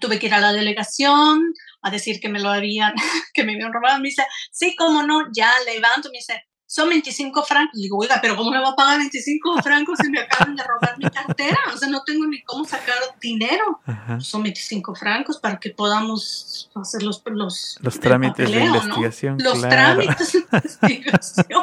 tuve 0.00 0.18
que 0.18 0.26
ir 0.26 0.34
a 0.34 0.40
la 0.40 0.52
delegación 0.52 1.52
a 1.82 1.90
decir 1.90 2.20
que 2.20 2.28
me 2.28 2.40
lo 2.40 2.50
habían, 2.50 2.94
que 3.34 3.44
me 3.44 3.54
habían 3.54 3.72
robado. 3.72 3.98
Me 4.00 4.08
dice, 4.08 4.24
sí, 4.50 4.74
cómo 4.76 5.02
no, 5.02 5.28
ya 5.32 5.52
levanto. 5.66 6.10
Me 6.10 6.18
dice, 6.18 6.47
son 6.68 6.90
25 6.90 7.42
francos. 7.44 7.80
Digo, 7.80 7.96
oiga, 7.96 8.18
pero 8.20 8.36
¿cómo 8.36 8.50
me 8.50 8.60
va 8.60 8.68
a 8.68 8.76
pagar 8.76 8.98
25 8.98 9.62
francos 9.62 9.98
si 10.02 10.10
me 10.10 10.20
acaban 10.20 10.54
de 10.54 10.62
robar 10.62 10.98
mi 10.98 11.08
cartera? 11.08 11.58
O 11.72 11.78
sea, 11.78 11.88
no 11.88 12.02
tengo 12.04 12.26
ni 12.26 12.42
cómo 12.42 12.66
sacar 12.66 12.94
dinero. 13.18 13.80
Son 14.18 14.42
25 14.42 14.94
francos 14.94 15.38
para 15.38 15.58
que 15.58 15.70
podamos 15.70 16.70
hacer 16.74 17.02
los... 17.02 17.22
Los, 17.24 17.78
los 17.80 17.98
trámites 17.98 18.50
de 18.50 18.64
investigación. 18.64 19.38
Los 19.42 19.62
trámites 19.62 20.32
de 20.32 20.38
investigación. 20.92 21.62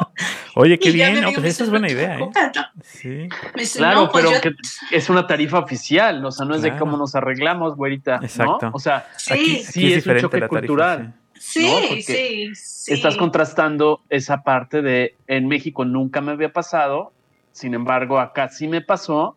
Oye, 0.56 0.76
qué 0.76 0.90
bien, 0.90 1.20
no, 1.20 1.32
pues 1.32 1.44
esa 1.46 1.64
es 1.64 1.70
buena 1.70 1.88
idea. 1.88 2.18
¿eh? 2.18 2.30
Sí. 2.82 3.28
claro, 3.76 4.10
pues 4.10 4.24
pero 4.26 4.40
que 4.40 4.54
es 4.90 5.08
una 5.08 5.24
tarifa 5.28 5.60
oficial, 5.60 6.24
o 6.24 6.32
sea, 6.32 6.44
no 6.46 6.56
es 6.56 6.62
de 6.62 6.76
cómo 6.76 6.96
nos 6.96 7.14
arreglamos, 7.14 7.76
güerita. 7.76 8.18
Exacto. 8.22 8.70
O 8.72 8.80
sea, 8.80 9.06
aquí, 9.30 9.62
sí, 9.62 9.92
es, 9.92 10.04
un 10.04 10.18
choque 10.18 10.48
cultural. 10.48 11.14
Sí, 11.14 11.25
sí, 11.38 12.02
sí. 12.02 12.52
Estás 12.92 13.16
contrastando 13.16 14.02
esa 14.08 14.42
parte 14.42 14.82
de 14.82 15.14
en 15.26 15.48
México 15.48 15.84
nunca 15.84 16.20
me 16.20 16.32
había 16.32 16.52
pasado, 16.52 17.12
sin 17.52 17.74
embargo 17.74 18.18
acá 18.18 18.48
sí 18.48 18.68
me 18.68 18.80
pasó 18.80 19.36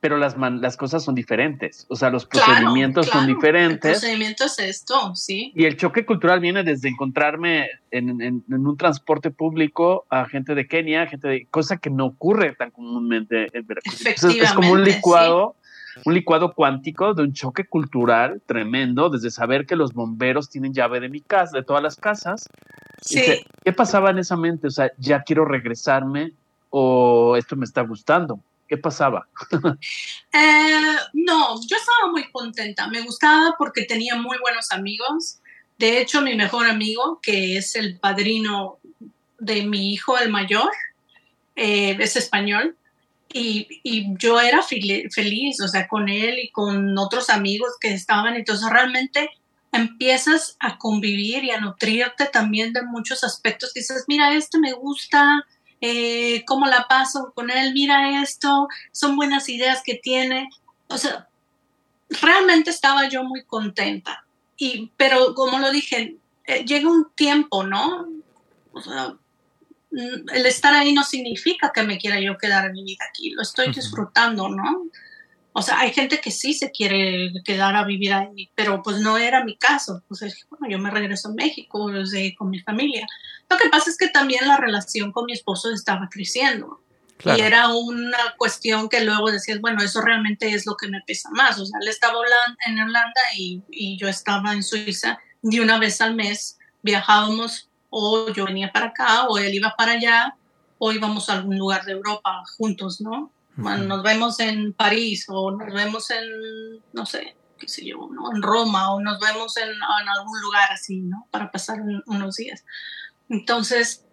pero 0.00 0.16
las, 0.16 0.36
las 0.38 0.76
cosas 0.76 1.02
son 1.02 1.14
diferentes, 1.14 1.84
o 1.88 1.96
sea, 1.96 2.10
los 2.10 2.24
procedimientos 2.24 3.06
son 3.06 3.26
diferentes. 3.26 3.84
El 3.84 4.00
procedimiento 4.00 4.44
es 4.44 4.58
esto, 4.60 5.14
sí. 5.16 5.52
Y 5.56 5.64
el 5.64 5.76
choque 5.76 6.06
cultural 6.06 6.38
viene 6.38 6.62
desde 6.62 6.88
encontrarme 6.88 7.68
en, 7.90 8.20
en, 8.20 8.44
un 8.48 8.76
transporte 8.76 9.30
público 9.32 10.06
a 10.08 10.26
gente 10.26 10.54
de 10.54 10.68
Kenia, 10.68 11.06
gente 11.08 11.26
de 11.26 11.46
cosa 11.46 11.78
que 11.78 11.90
no 11.90 12.06
ocurre 12.06 12.54
tan 12.54 12.70
comúnmente 12.70 13.48
en 13.52 13.66
Veracruz. 13.66 14.06
es 14.06 14.52
como 14.52 14.72
un 14.72 14.84
licuado. 14.84 15.56
Un 16.04 16.14
licuado 16.14 16.54
cuántico 16.54 17.14
de 17.14 17.22
un 17.22 17.32
choque 17.32 17.66
cultural 17.66 18.40
tremendo, 18.46 19.10
desde 19.10 19.30
saber 19.30 19.66
que 19.66 19.76
los 19.76 19.92
bomberos 19.92 20.50
tienen 20.50 20.72
llave 20.72 21.00
de 21.00 21.08
mi 21.08 21.20
casa, 21.20 21.58
de 21.58 21.64
todas 21.64 21.82
las 21.82 21.96
casas. 21.96 22.48
Sí. 23.00 23.44
¿Qué 23.64 23.72
pasaba 23.72 24.10
en 24.10 24.18
esa 24.18 24.36
mente? 24.36 24.66
O 24.66 24.70
sea, 24.70 24.90
ya 24.98 25.22
quiero 25.22 25.44
regresarme 25.44 26.32
o 26.70 27.36
esto 27.36 27.56
me 27.56 27.64
está 27.64 27.82
gustando 27.82 28.40
¿Qué 28.68 28.76
pasaba? 28.76 29.26
Eh, 30.30 30.96
no, 31.14 31.58
yo 31.66 31.76
estaba 31.76 32.10
muy 32.10 32.30
contenta. 32.30 32.86
Me 32.88 33.00
gustaba 33.00 33.54
porque 33.58 33.84
tenía 33.84 34.14
muy 34.14 34.36
buenos 34.38 34.70
amigos. 34.70 35.38
De 35.78 36.00
hecho, 36.00 36.20
mi 36.20 36.36
mejor 36.36 36.66
amigo, 36.66 37.18
que 37.22 37.56
es 37.56 37.74
el 37.76 37.98
padrino 37.98 38.78
de 39.38 39.62
mi 39.62 39.94
hijo, 39.94 40.18
el 40.18 40.30
mayor, 40.30 40.70
eh, 41.56 41.96
es 41.98 42.16
español. 42.16 42.76
Y, 43.32 43.80
y 43.82 44.16
yo 44.16 44.40
era 44.40 44.62
feliz, 44.62 45.60
o 45.60 45.68
sea, 45.68 45.86
con 45.86 46.08
él 46.08 46.38
y 46.38 46.50
con 46.50 46.96
otros 46.96 47.28
amigos 47.30 47.72
que 47.80 47.92
estaban. 47.92 48.36
Entonces, 48.36 48.68
realmente 48.70 49.30
empiezas 49.72 50.56
a 50.60 50.78
convivir 50.78 51.44
y 51.44 51.50
a 51.50 51.60
nutrirte 51.60 52.26
también 52.26 52.72
de 52.72 52.82
muchos 52.82 53.24
aspectos. 53.24 53.74
Dices, 53.74 54.04
mira, 54.08 54.34
este 54.34 54.58
me 54.58 54.72
gusta, 54.72 55.44
eh, 55.80 56.44
cómo 56.46 56.66
la 56.66 56.86
paso 56.88 57.32
con 57.34 57.50
él, 57.50 57.72
mira 57.74 58.22
esto, 58.22 58.68
son 58.92 59.16
buenas 59.16 59.48
ideas 59.48 59.82
que 59.84 59.94
tiene. 59.94 60.48
O 60.88 60.98
sea, 60.98 61.28
realmente 62.08 62.70
estaba 62.70 63.08
yo 63.08 63.24
muy 63.24 63.44
contenta. 63.44 64.24
Y, 64.56 64.90
pero 64.96 65.34
como 65.34 65.58
lo 65.58 65.70
dije, 65.70 66.16
eh, 66.46 66.64
llega 66.64 66.90
un 66.90 67.10
tiempo, 67.14 67.62
¿no? 67.62 68.08
O 68.72 68.80
sea, 68.80 69.14
el 69.90 70.46
estar 70.46 70.74
ahí 70.74 70.92
no 70.92 71.02
significa 71.02 71.72
que 71.74 71.82
me 71.82 71.98
quiera 71.98 72.20
yo 72.20 72.36
quedar 72.36 72.66
en 72.66 72.72
mi 72.72 72.84
vida 72.84 73.04
aquí, 73.08 73.30
lo 73.30 73.42
estoy 73.42 73.72
disfrutando, 73.72 74.48
¿no? 74.48 74.84
O 75.52 75.62
sea, 75.62 75.80
hay 75.80 75.92
gente 75.92 76.20
que 76.20 76.30
sí 76.30 76.54
se 76.54 76.70
quiere 76.70 77.32
quedar 77.44 77.74
a 77.74 77.84
vivir 77.84 78.12
ahí, 78.12 78.50
pero 78.54 78.80
pues 78.82 78.98
no 78.98 79.18
era 79.18 79.44
mi 79.44 79.56
caso. 79.56 80.04
Pues 80.06 80.46
bueno, 80.50 80.68
yo 80.70 80.78
me 80.78 80.90
regreso 80.90 81.28
a 81.28 81.32
México 81.32 81.90
con 82.36 82.50
mi 82.50 82.60
familia. 82.60 83.06
Lo 83.50 83.56
que 83.56 83.68
pasa 83.68 83.90
es 83.90 83.96
que 83.96 84.08
también 84.08 84.46
la 84.46 84.56
relación 84.56 85.10
con 85.10 85.24
mi 85.24 85.32
esposo 85.32 85.72
estaba 85.72 86.08
creciendo. 86.10 86.80
Y 87.24 87.40
era 87.40 87.68
una 87.68 88.36
cuestión 88.36 88.88
que 88.88 89.04
luego 89.04 89.32
decías, 89.32 89.60
bueno, 89.60 89.82
eso 89.82 90.00
realmente 90.00 90.54
es 90.54 90.64
lo 90.64 90.76
que 90.76 90.86
me 90.86 91.02
pesa 91.04 91.28
más. 91.32 91.58
O 91.58 91.66
sea, 91.66 91.80
él 91.82 91.88
estaba 91.88 92.14
en 92.66 92.78
Holanda 92.78 93.20
y, 93.36 93.60
y 93.70 93.98
yo 93.98 94.06
estaba 94.06 94.52
en 94.52 94.62
Suiza. 94.62 95.18
Y 95.42 95.58
una 95.58 95.80
vez 95.80 96.00
al 96.00 96.14
mes 96.14 96.58
viajábamos 96.82 97.67
o 97.90 98.32
yo 98.32 98.46
venía 98.46 98.72
para 98.72 98.86
acá 98.86 99.26
o 99.28 99.38
él 99.38 99.54
iba 99.54 99.74
para 99.76 99.92
allá 99.92 100.36
o 100.78 100.92
íbamos 100.92 101.28
a 101.28 101.34
algún 101.34 101.58
lugar 101.58 101.84
de 101.84 101.92
Europa 101.92 102.42
juntos, 102.56 103.00
¿no? 103.00 103.32
nos 103.56 104.02
vemos 104.04 104.38
en 104.38 104.72
París 104.72 105.26
o 105.28 105.50
nos 105.50 105.74
vemos 105.74 106.10
en, 106.10 106.80
no 106.92 107.04
sé, 107.06 107.34
qué 107.58 107.68
sé 107.68 107.84
yo, 107.84 108.08
¿no? 108.12 108.32
en 108.32 108.40
Roma 108.40 108.94
o 108.94 109.00
nos 109.00 109.18
vemos 109.18 109.56
en, 109.56 109.70
algún 110.16 110.40
lugar 110.40 110.70
así, 110.70 111.00
¿no? 111.00 111.26
Para 111.32 111.50
pasar 111.50 111.78
unos 112.06 112.36
días. 112.36 112.64
Entonces, 113.28 114.04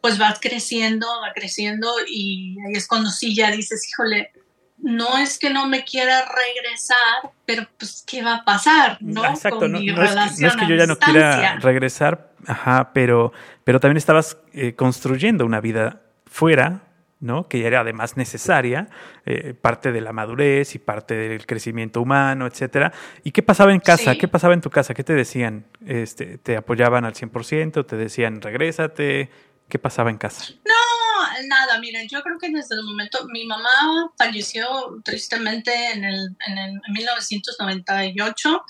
pues 0.00 0.20
va 0.20 0.36
creciendo, 0.40 1.06
va 1.22 1.32
creciendo 1.32 1.88
y 2.08 2.56
ahí 2.66 2.72
es 2.74 2.88
cuando 2.88 3.10
sí 3.10 3.36
ya 3.36 3.52
dices, 3.52 3.88
híjole, 3.88 4.32
no 4.78 5.18
es 5.18 5.38
que 5.38 5.50
no 5.50 5.66
me 5.66 5.84
quiera 5.84 6.24
regresar, 6.24 7.32
pero 7.44 7.68
pues 7.78 8.04
qué 8.06 8.22
va 8.22 8.36
a 8.36 8.44
pasar, 8.44 8.98
¿no? 9.00 9.24
Exacto, 9.24 9.68
no, 9.68 9.78
es 9.78 9.84
que, 9.84 10.66
yo 10.68 10.76
ya 10.76 10.86
no 10.86 10.98
quiera 10.98 11.56
regresar, 11.58 12.27
ajá, 12.48 12.92
pero, 12.92 13.32
pero 13.64 13.78
también 13.80 13.98
estabas 13.98 14.38
eh, 14.52 14.74
construyendo 14.74 15.46
una 15.46 15.60
vida 15.60 16.02
fuera 16.26 16.82
¿no? 17.20 17.48
que 17.48 17.66
era 17.66 17.80
además 17.80 18.16
necesaria, 18.16 18.88
eh, 19.26 19.54
parte 19.54 19.92
de 19.92 20.00
la 20.00 20.12
madurez 20.12 20.74
y 20.74 20.78
parte 20.78 21.14
del 21.14 21.46
crecimiento 21.46 22.00
humano, 22.00 22.46
etcétera. 22.46 22.92
¿Y 23.24 23.32
qué 23.32 23.42
pasaba 23.42 23.72
en 23.72 23.80
casa? 23.80 24.14
¿Qué 24.14 24.28
pasaba 24.28 24.54
en 24.54 24.60
tu 24.60 24.70
casa? 24.70 24.94
¿Qué 24.94 25.04
te 25.04 25.14
decían? 25.14 25.66
Este, 25.84 26.38
¿Te 26.38 26.56
apoyaban 26.56 27.04
al 27.04 27.14
100%? 27.14 27.86
¿Te 27.86 27.96
decían 27.96 28.40
regrésate? 28.40 29.30
¿Qué 29.68 29.78
pasaba 29.78 30.10
en 30.10 30.18
casa? 30.18 30.44
No, 30.64 31.46
nada, 31.46 31.78
miren, 31.78 32.08
yo 32.08 32.22
creo 32.22 32.38
que 32.38 32.48
desde 32.50 32.76
el 32.76 32.84
momento, 32.84 33.26
mi 33.28 33.44
mamá 33.44 34.12
falleció 34.16 34.66
tristemente 35.04 35.92
en, 35.92 36.04
el, 36.04 36.36
en, 36.46 36.80
1998 36.88 38.64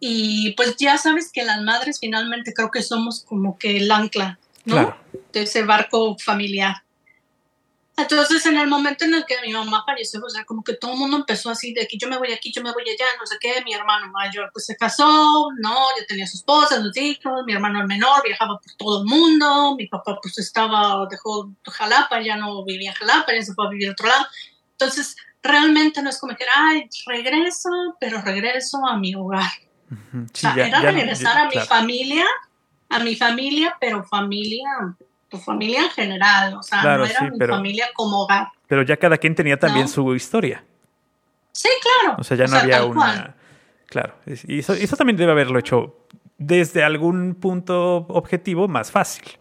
y 0.00 0.52
pues 0.52 0.76
ya 0.76 0.98
sabes 0.98 1.30
que 1.32 1.44
las 1.44 1.62
madres 1.62 1.98
finalmente 2.00 2.52
creo 2.52 2.70
que 2.70 2.82
somos 2.82 3.24
como 3.24 3.58
que 3.58 3.78
el 3.78 3.90
ancla, 3.90 4.38
¿no? 4.64 4.96
De 5.32 5.42
ese 5.42 5.62
barco 5.62 6.16
familiar. 6.18 6.82
Entonces, 7.98 8.44
en 8.44 8.58
el 8.58 8.68
momento 8.68 9.06
en 9.06 9.14
el 9.14 9.24
que 9.24 9.40
mi 9.40 9.54
mamá 9.54 9.82
falleció, 9.86 10.20
o 10.22 10.28
sea, 10.28 10.44
como 10.44 10.62
que 10.62 10.74
todo 10.74 10.92
el 10.92 10.98
mundo 10.98 11.16
empezó 11.16 11.48
así 11.48 11.72
de 11.72 11.88
que 11.88 11.96
yo 11.96 12.08
me 12.08 12.18
voy 12.18 12.30
aquí, 12.30 12.52
yo 12.52 12.62
me 12.62 12.70
voy 12.70 12.82
allá, 12.82 13.06
no 13.18 13.26
sé 13.26 13.36
qué. 13.40 13.62
Mi 13.64 13.72
hermano 13.72 14.12
mayor 14.12 14.50
pues 14.52 14.66
se 14.66 14.76
casó, 14.76 15.48
no, 15.58 15.74
ya 15.98 16.06
tenía 16.06 16.26
su 16.26 16.36
esposa, 16.36 16.82
sus 16.82 16.94
hijos. 16.98 17.44
Mi 17.46 17.54
hermano 17.54 17.80
el 17.80 17.86
menor 17.86 18.22
viajaba 18.22 18.60
por 18.60 18.72
todo 18.74 19.00
el 19.00 19.06
mundo. 19.06 19.76
Mi 19.76 19.86
papá 19.86 20.18
pues 20.20 20.38
estaba, 20.38 21.06
dejó 21.10 21.50
Jalapa, 21.64 22.20
ya 22.20 22.36
no 22.36 22.62
vivía 22.64 22.90
en 22.90 22.96
Jalapa, 22.96 23.32
ya 23.32 23.40
se 23.40 23.54
fue 23.54 23.66
a 23.66 23.70
vivir 23.70 23.88
a 23.88 23.92
otro 23.92 24.08
lado. 24.08 24.26
Entonces, 24.72 25.16
realmente 25.42 26.02
no 26.02 26.10
es 26.10 26.18
como 26.18 26.36
que, 26.36 26.44
ay, 26.54 26.90
regreso, 27.06 27.70
pero 27.98 28.20
regreso 28.20 28.76
a 28.86 28.98
mi 28.98 29.14
hogar. 29.14 29.50
O 29.90 30.26
sea, 30.32 30.54
era 30.54 30.80
regresar 30.80 31.38
a 31.38 31.48
mi 31.48 31.60
familia, 31.60 32.24
a 32.88 32.98
mi 33.00 33.16
familia, 33.16 33.76
pero 33.80 34.04
familia 34.04 34.68
tu 35.28 35.38
familia 35.38 35.82
en 35.84 35.90
general, 35.90 36.54
o 36.54 36.62
sea, 36.62 36.82
no 36.82 37.04
era 37.04 37.22
mi 37.22 37.38
familia 37.46 37.88
como 37.94 38.22
hogar. 38.22 38.48
Pero 38.66 38.82
ya 38.82 38.96
cada 38.96 39.18
quien 39.18 39.34
tenía 39.34 39.58
también 39.58 39.88
su 39.88 40.14
historia. 40.14 40.64
Sí, 41.52 41.68
claro. 41.82 42.16
O 42.18 42.24
sea, 42.24 42.36
ya 42.36 42.46
no 42.46 42.56
había 42.56 42.84
una... 42.84 43.34
Claro, 43.86 44.14
y 44.26 44.58
eso, 44.58 44.72
eso 44.72 44.96
también 44.96 45.16
debe 45.16 45.32
haberlo 45.32 45.58
hecho 45.58 46.06
desde 46.38 46.82
algún 46.82 47.34
punto 47.34 47.98
objetivo 48.08 48.68
más 48.68 48.90
fácil. 48.90 49.38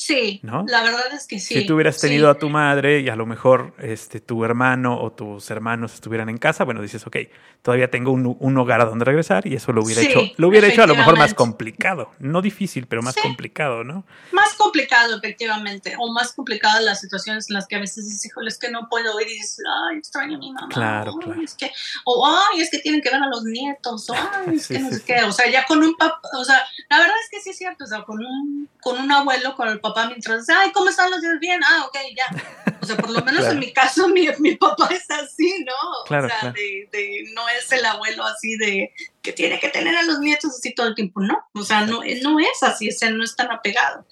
Sí, 0.00 0.40
¿no? 0.42 0.64
la 0.66 0.82
verdad 0.82 1.12
es 1.12 1.26
que 1.26 1.38
sí. 1.38 1.52
Si 1.52 1.66
tú 1.66 1.74
hubieras 1.74 2.00
tenido 2.00 2.30
a 2.30 2.38
tu 2.38 2.48
madre 2.48 3.00
y 3.00 3.10
a 3.10 3.16
lo 3.16 3.26
mejor 3.26 3.74
este, 3.76 4.18
tu 4.18 4.46
hermano 4.46 4.98
o 4.98 5.12
tus 5.12 5.50
hermanos 5.50 5.92
estuvieran 5.92 6.30
en 6.30 6.38
casa, 6.38 6.64
bueno, 6.64 6.80
dices, 6.80 7.06
ok, 7.06 7.16
todavía 7.60 7.90
tengo 7.90 8.10
un, 8.10 8.56
hogar 8.56 8.80
a 8.80 8.86
donde 8.86 9.04
regresar 9.04 9.46
y 9.46 9.56
eso 9.56 9.74
lo 9.74 9.82
hubiera 9.82 10.00
hecho, 10.00 10.22
lo 10.38 10.48
hubiera 10.48 10.68
hecho 10.68 10.82
a 10.82 10.86
lo 10.86 10.94
mejor 10.94 11.18
más 11.18 11.34
complicado, 11.34 12.12
no 12.18 12.40
difícil, 12.40 12.86
pero 12.86 13.02
más 13.02 13.14
complicado, 13.14 13.84
¿no? 13.84 14.06
Más 14.32 14.54
complicado, 14.54 15.18
efectivamente, 15.18 15.94
o 15.98 16.10
más 16.14 16.32
complicadas 16.32 16.82
las 16.82 17.02
situaciones 17.02 17.50
en 17.50 17.56
las 17.56 17.66
que 17.66 17.76
a 17.76 17.80
veces 17.80 18.08
dices, 18.08 18.24
híjole, 18.24 18.48
es 18.48 18.56
que 18.56 18.70
no 18.70 18.88
puedo 18.88 19.20
ir 19.20 19.28
y 19.28 19.34
dices, 19.34 19.62
ay, 19.90 19.98
extraño 19.98 20.36
a 20.36 20.38
mi 20.38 20.50
mamá. 20.50 20.68
Claro, 20.70 21.14
claro. 21.16 21.42
Es 21.42 21.54
que, 21.54 21.70
o, 22.06 22.26
ay, 22.26 22.62
es 22.62 22.70
que 22.70 22.78
tienen 22.78 23.02
que 23.02 23.10
ver 23.10 23.22
a 23.22 23.26
los 23.26 23.44
nietos, 23.44 24.08
o, 24.08 24.14
ay, 24.46 24.56
es 24.56 24.66
que 24.66 24.78
no 24.78 24.90
sé 24.90 25.02
qué, 25.04 25.22
o 25.24 25.32
sea, 25.32 25.50
ya 25.50 25.66
con 25.66 25.84
un 25.84 25.94
papá, 25.96 26.22
o 26.38 26.44
sea, 26.44 26.62
la 26.88 26.98
verdad 27.00 27.16
es 27.22 27.28
que 27.30 27.42
sí 27.42 27.50
es 27.50 27.58
cierto, 27.58 27.84
o 27.84 27.86
sea, 27.86 28.02
con 28.04 28.18
un, 28.18 28.66
con 28.80 28.98
un 28.98 29.10
abuelo, 29.10 29.54
con 29.54 29.68
el 29.68 29.80
papá 29.80 30.06
mientras, 30.06 30.48
ay, 30.48 30.72
¿cómo 30.72 30.88
están 30.88 31.10
los 31.10 31.20
días? 31.20 31.38
Bien, 31.40 31.60
ah, 31.64 31.86
ok, 31.86 31.96
ya. 32.16 32.74
O 32.82 32.86
sea, 32.86 32.96
por 32.96 33.10
lo 33.10 33.22
menos 33.22 33.44
en 33.46 33.58
mi 33.58 33.72
caso, 33.72 34.08
mi, 34.08 34.28
mi, 34.38 34.56
papá 34.56 34.88
es 34.90 35.10
así, 35.10 35.64
¿no? 35.64 36.04
Claro, 36.06 36.26
o 36.26 36.28
sea, 36.28 36.52
de, 36.52 36.88
de, 36.90 37.24
no 37.34 37.48
es 37.48 37.70
el 37.72 37.84
abuelo 37.84 38.24
así 38.24 38.56
de 38.56 38.92
que 39.22 39.32
tiene 39.32 39.60
que 39.60 39.68
tener 39.68 39.96
a 39.96 40.02
los 40.02 40.20
nietos 40.20 40.52
así 40.58 40.74
todo 40.74 40.88
el 40.88 40.94
tiempo, 40.94 41.20
no. 41.20 41.38
O 41.54 41.62
sea, 41.62 41.84
no, 41.86 42.02
no 42.22 42.40
es 42.40 42.62
así, 42.62 42.88
o 42.88 42.92
sea, 42.92 43.10
no 43.10 43.22
es 43.22 43.36
tan 43.36 43.50
apegado. 43.50 44.06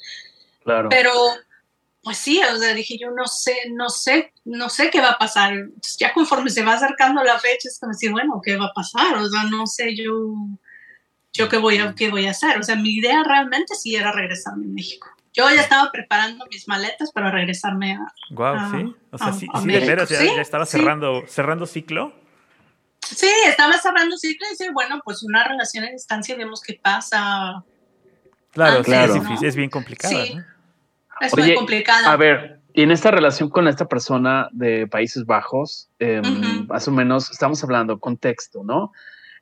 Claro. 0.65 0.89
Pero, 0.91 1.13
pues 2.03 2.19
sí, 2.19 2.41
o 2.43 2.59
sea, 2.59 2.75
dije 2.75 2.99
yo, 2.99 3.11
no 3.11 3.27
sé, 3.27 3.57
no 3.71 3.89
sé, 3.89 4.33
no 4.45 4.69
sé 4.69 4.91
qué 4.91 5.01
va 5.01 5.11
a 5.11 5.19
pasar. 5.19 5.55
Entonces, 5.55 5.97
ya 5.99 6.13
conforme 6.13 6.51
se 6.51 6.63
va 6.63 6.75
acercando 6.75 7.23
la 7.25 7.39
fecha, 7.39 7.69
es 7.69 7.79
como 7.81 7.93
decir, 7.93 8.11
bueno, 8.11 8.41
¿qué 8.45 8.57
va 8.57 8.67
a 8.67 8.73
pasar? 8.73 9.17
O 9.17 9.29
sea, 9.29 9.45
no 9.45 9.67
sé 9.67 9.97
yo, 9.97 10.13
yo 11.33 11.49
qué 11.49 11.59
voy 11.59 11.79
a, 11.79 11.95
qué 11.95 12.11
voy 12.11 12.27
a 12.27 12.31
hacer. 12.31 12.59
O 12.59 12.63
sea, 12.63 12.77
mi 12.77 12.97
idea 12.97 13.23
realmente 13.25 13.75
sí 13.75 13.95
era 13.95 14.13
regresarme 14.13 14.67
a 14.67 14.71
México. 14.71 15.09
Yo 15.33 15.49
ya 15.51 15.61
estaba 15.61 15.93
preparando 15.93 16.47
mis 16.51 16.67
maletas 16.67 17.13
para 17.13 17.31
regresarme 17.31 17.93
a. 17.93 18.01
Wow, 18.31 18.57
sí. 18.73 18.97
O 19.11 19.19
sea, 19.19 19.33
sí, 19.33 19.47
sí 19.61 19.67
de 19.69 19.81
veras, 19.81 20.09
ya, 20.09 20.23
estaba 20.41 20.67
cerrando, 20.67 21.23
cerrando 21.29 21.67
ciclo. 21.67 22.13
Sí, 23.01 23.31
estaba 23.47 23.75
cerrando 23.79 24.17
ciclo 24.17 24.47
y 24.53 24.57
sí, 24.57 24.67
bueno, 24.73 25.01
pues 25.05 25.23
una 25.23 25.45
relación 25.47 25.85
a 25.85 25.91
distancia, 25.91 26.37
vemos 26.37 26.61
qué 26.61 26.79
pasa. 26.83 27.65
Claro, 28.51 28.83
claro. 28.83 29.15
Es, 29.15 29.23
difícil, 29.23 29.49
es 29.49 29.57
bien 29.57 29.71
complicada. 29.71 30.25
Sí, 30.25 30.37
es 31.21 31.37
muy 31.37 31.55
complicada. 31.55 32.11
A 32.11 32.17
ver, 32.17 32.61
y 32.73 32.83
en 32.83 32.91
esta 32.91 33.11
relación 33.11 33.49
con 33.49 33.69
esta 33.69 33.87
persona 33.87 34.49
de 34.53 34.87
Países 34.87 35.25
Bajos, 35.25 35.91
em, 35.99 36.67
más 36.67 36.89
o 36.89 36.93
menos 36.93 37.31
estamos 37.31 37.63
hablando 37.63 37.99
contexto, 37.99 38.63
¿no? 38.65 38.93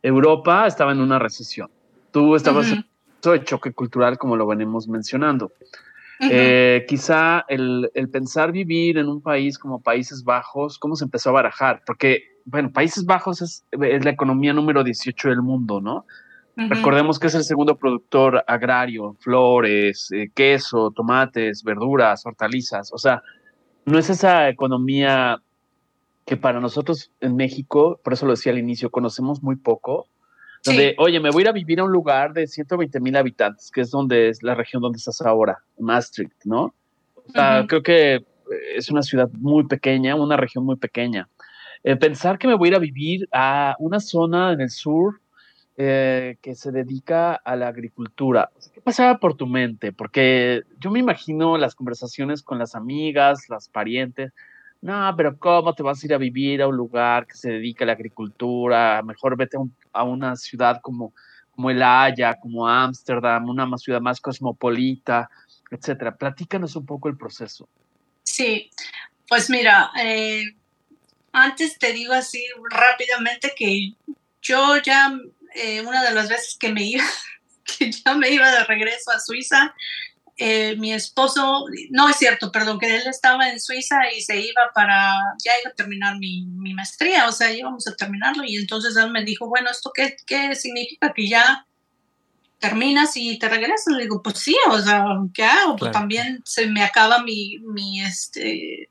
Europa 0.02 0.66
estaba 0.66 0.92
en 0.92 1.00
una 1.00 1.18
recesión. 1.18 1.70
Tú 2.16 2.34
estabas 2.34 2.74
de 3.20 3.44
choque 3.44 3.74
cultural, 3.74 4.16
como 4.16 4.36
lo 4.36 4.46
venimos 4.46 4.88
mencionando. 4.88 5.52
Eh, 6.18 6.86
quizá 6.88 7.44
el, 7.46 7.90
pensar 8.10 8.52
vivir 8.52 8.96
en 8.96 9.06
un 9.10 9.20
país 9.20 9.58
como 9.58 9.82
Países 9.82 10.24
Bajos, 10.24 10.78
¿cómo 10.78 10.96
se 10.96 11.04
empezó 11.04 11.28
a 11.28 11.34
barajar? 11.34 11.82
Porque, 11.84 12.22
bueno, 12.46 12.72
Países 12.72 13.04
Bajos 13.04 13.42
es, 13.42 13.66
la 13.70 14.08
economía 14.08 14.54
número 14.54 14.82
18 14.82 15.28
del 15.28 15.42
mundo, 15.42 15.82
¿no? 15.82 16.06
Recordemos 16.56 17.18
que 17.18 17.26
es 17.26 17.34
el 17.34 17.44
segundo 17.44 17.76
productor 17.76 18.42
agrario, 18.46 19.14
flores, 19.20 20.10
eh, 20.10 20.30
queso, 20.34 20.90
tomates, 20.92 21.62
verduras, 21.62 22.24
hortalizas. 22.24 22.94
O 22.94 22.96
sea, 22.96 23.22
no 23.84 23.98
es 23.98 24.08
esa 24.08 24.48
economía 24.48 25.42
que 26.24 26.38
para 26.38 26.60
nosotros 26.60 27.10
en 27.20 27.36
México, 27.36 28.00
por 28.02 28.14
eso 28.14 28.24
lo 28.24 28.32
decía 28.32 28.52
al 28.52 28.58
inicio, 28.58 28.90
conocemos 28.90 29.42
muy 29.42 29.56
poco, 29.56 30.08
donde, 30.66 30.94
oye, 30.98 31.18
me 31.20 31.30
voy 31.30 31.40
a 31.40 31.44
ir 31.44 31.48
a 31.48 31.52
vivir 31.52 31.80
a 31.80 31.84
un 31.84 31.92
lugar 31.92 32.32
de 32.32 32.46
120 32.46 33.00
mil 33.00 33.16
habitantes, 33.16 33.70
que 33.70 33.80
es 33.80 33.90
donde 33.90 34.28
es 34.28 34.42
la 34.42 34.54
región 34.54 34.82
donde 34.82 34.98
estás 34.98 35.22
ahora, 35.22 35.58
Maastricht, 35.78 36.44
¿no? 36.44 36.74
O 37.14 37.32
sea, 37.32 37.64
creo 37.66 37.82
que 37.82 38.24
es 38.74 38.90
una 38.90 39.02
ciudad 39.02 39.28
muy 39.32 39.66
pequeña, 39.66 40.14
una 40.14 40.36
región 40.36 40.64
muy 40.64 40.76
pequeña. 40.76 41.28
Eh, 41.82 41.96
pensar 41.96 42.38
que 42.38 42.46
me 42.46 42.54
voy 42.54 42.68
a 42.68 42.70
ir 42.70 42.76
a 42.76 42.80
vivir 42.80 43.28
a 43.32 43.76
una 43.78 44.00
zona 44.00 44.52
en 44.52 44.60
el 44.60 44.70
sur 44.70 45.20
eh, 45.76 46.36
que 46.40 46.54
se 46.54 46.72
dedica 46.72 47.34
a 47.34 47.54
la 47.54 47.68
agricultura. 47.68 48.50
¿Qué 48.72 48.80
pasaba 48.80 49.18
por 49.18 49.34
tu 49.34 49.46
mente? 49.46 49.92
Porque 49.92 50.62
yo 50.80 50.90
me 50.90 51.00
imagino 51.00 51.58
las 51.58 51.74
conversaciones 51.74 52.42
con 52.42 52.58
las 52.58 52.74
amigas, 52.74 53.48
las 53.48 53.68
parientes, 53.68 54.32
no, 54.86 55.14
pero 55.16 55.36
¿cómo 55.36 55.74
te 55.74 55.82
vas 55.82 56.00
a 56.00 56.06
ir 56.06 56.14
a 56.14 56.18
vivir 56.18 56.62
a 56.62 56.68
un 56.68 56.76
lugar 56.76 57.26
que 57.26 57.34
se 57.34 57.50
dedica 57.50 57.84
a 57.84 57.86
la 57.86 57.94
agricultura? 57.94 59.02
Mejor 59.02 59.36
vete 59.36 59.56
a, 59.92 60.04
una 60.04 60.36
ciudad 60.36 60.80
como, 60.80 61.12
como 61.50 61.70
El 61.70 61.82
Haya, 61.82 62.36
como 62.38 62.68
Ámsterdam, 62.68 63.48
una 63.48 63.66
ciudad 63.78 64.00
más 64.00 64.20
cosmopolita, 64.20 65.28
etcétera. 65.72 66.16
Platícanos 66.16 66.76
un 66.76 66.86
poco 66.86 67.08
el 67.08 67.16
proceso. 67.16 67.68
Sí, 68.22 68.70
pues 69.28 69.50
mira, 69.50 69.90
eh, 70.00 70.44
antes 71.32 71.80
te 71.80 71.92
digo 71.92 72.12
así 72.12 72.46
rápidamente 72.70 73.54
que 73.56 73.92
yo 74.40 74.76
ya, 74.84 75.18
eh, 75.56 75.80
una 75.80 76.04
de 76.04 76.14
las 76.14 76.28
veces 76.28 76.56
que 76.60 76.72
me 76.72 76.84
iba, 76.84 77.04
que 77.64 77.90
ya 77.90 78.14
me 78.14 78.30
iba 78.30 78.48
de 78.52 78.62
regreso 78.62 79.10
a 79.10 79.18
Suiza, 79.18 79.74
eh, 80.38 80.76
mi 80.76 80.92
esposo, 80.92 81.64
no 81.90 82.08
es 82.08 82.16
cierto, 82.16 82.52
perdón, 82.52 82.78
que 82.78 82.94
él 82.94 83.06
estaba 83.06 83.48
en 83.48 83.58
Suiza 83.60 83.96
y 84.14 84.20
se 84.20 84.38
iba 84.38 84.70
para, 84.74 85.14
ya 85.42 85.52
iba 85.62 85.70
a 85.70 85.74
terminar 85.74 86.18
mi, 86.18 86.46
mi 86.46 86.74
maestría, 86.74 87.28
o 87.28 87.32
sea, 87.32 87.52
íbamos 87.52 87.86
a 87.88 87.96
terminarlo 87.96 88.44
y 88.44 88.56
entonces 88.56 88.96
él 88.96 89.10
me 89.10 89.24
dijo, 89.24 89.48
bueno, 89.48 89.70
¿esto 89.70 89.90
qué, 89.94 90.16
qué 90.26 90.54
significa? 90.54 91.12
Que 91.14 91.28
ya 91.28 91.66
terminas 92.58 93.16
y 93.16 93.38
te 93.38 93.48
regresas. 93.48 93.94
Le 93.94 94.02
digo, 94.02 94.22
pues 94.22 94.38
sí, 94.38 94.56
o 94.68 94.78
sea, 94.78 95.04
¿qué 95.32 95.44
hago? 95.44 95.76
Pues 95.76 95.92
también 95.92 96.42
se 96.44 96.66
me 96.66 96.82
acaba 96.82 97.22
mi, 97.22 97.58
mi, 97.60 98.02
este, 98.02 98.88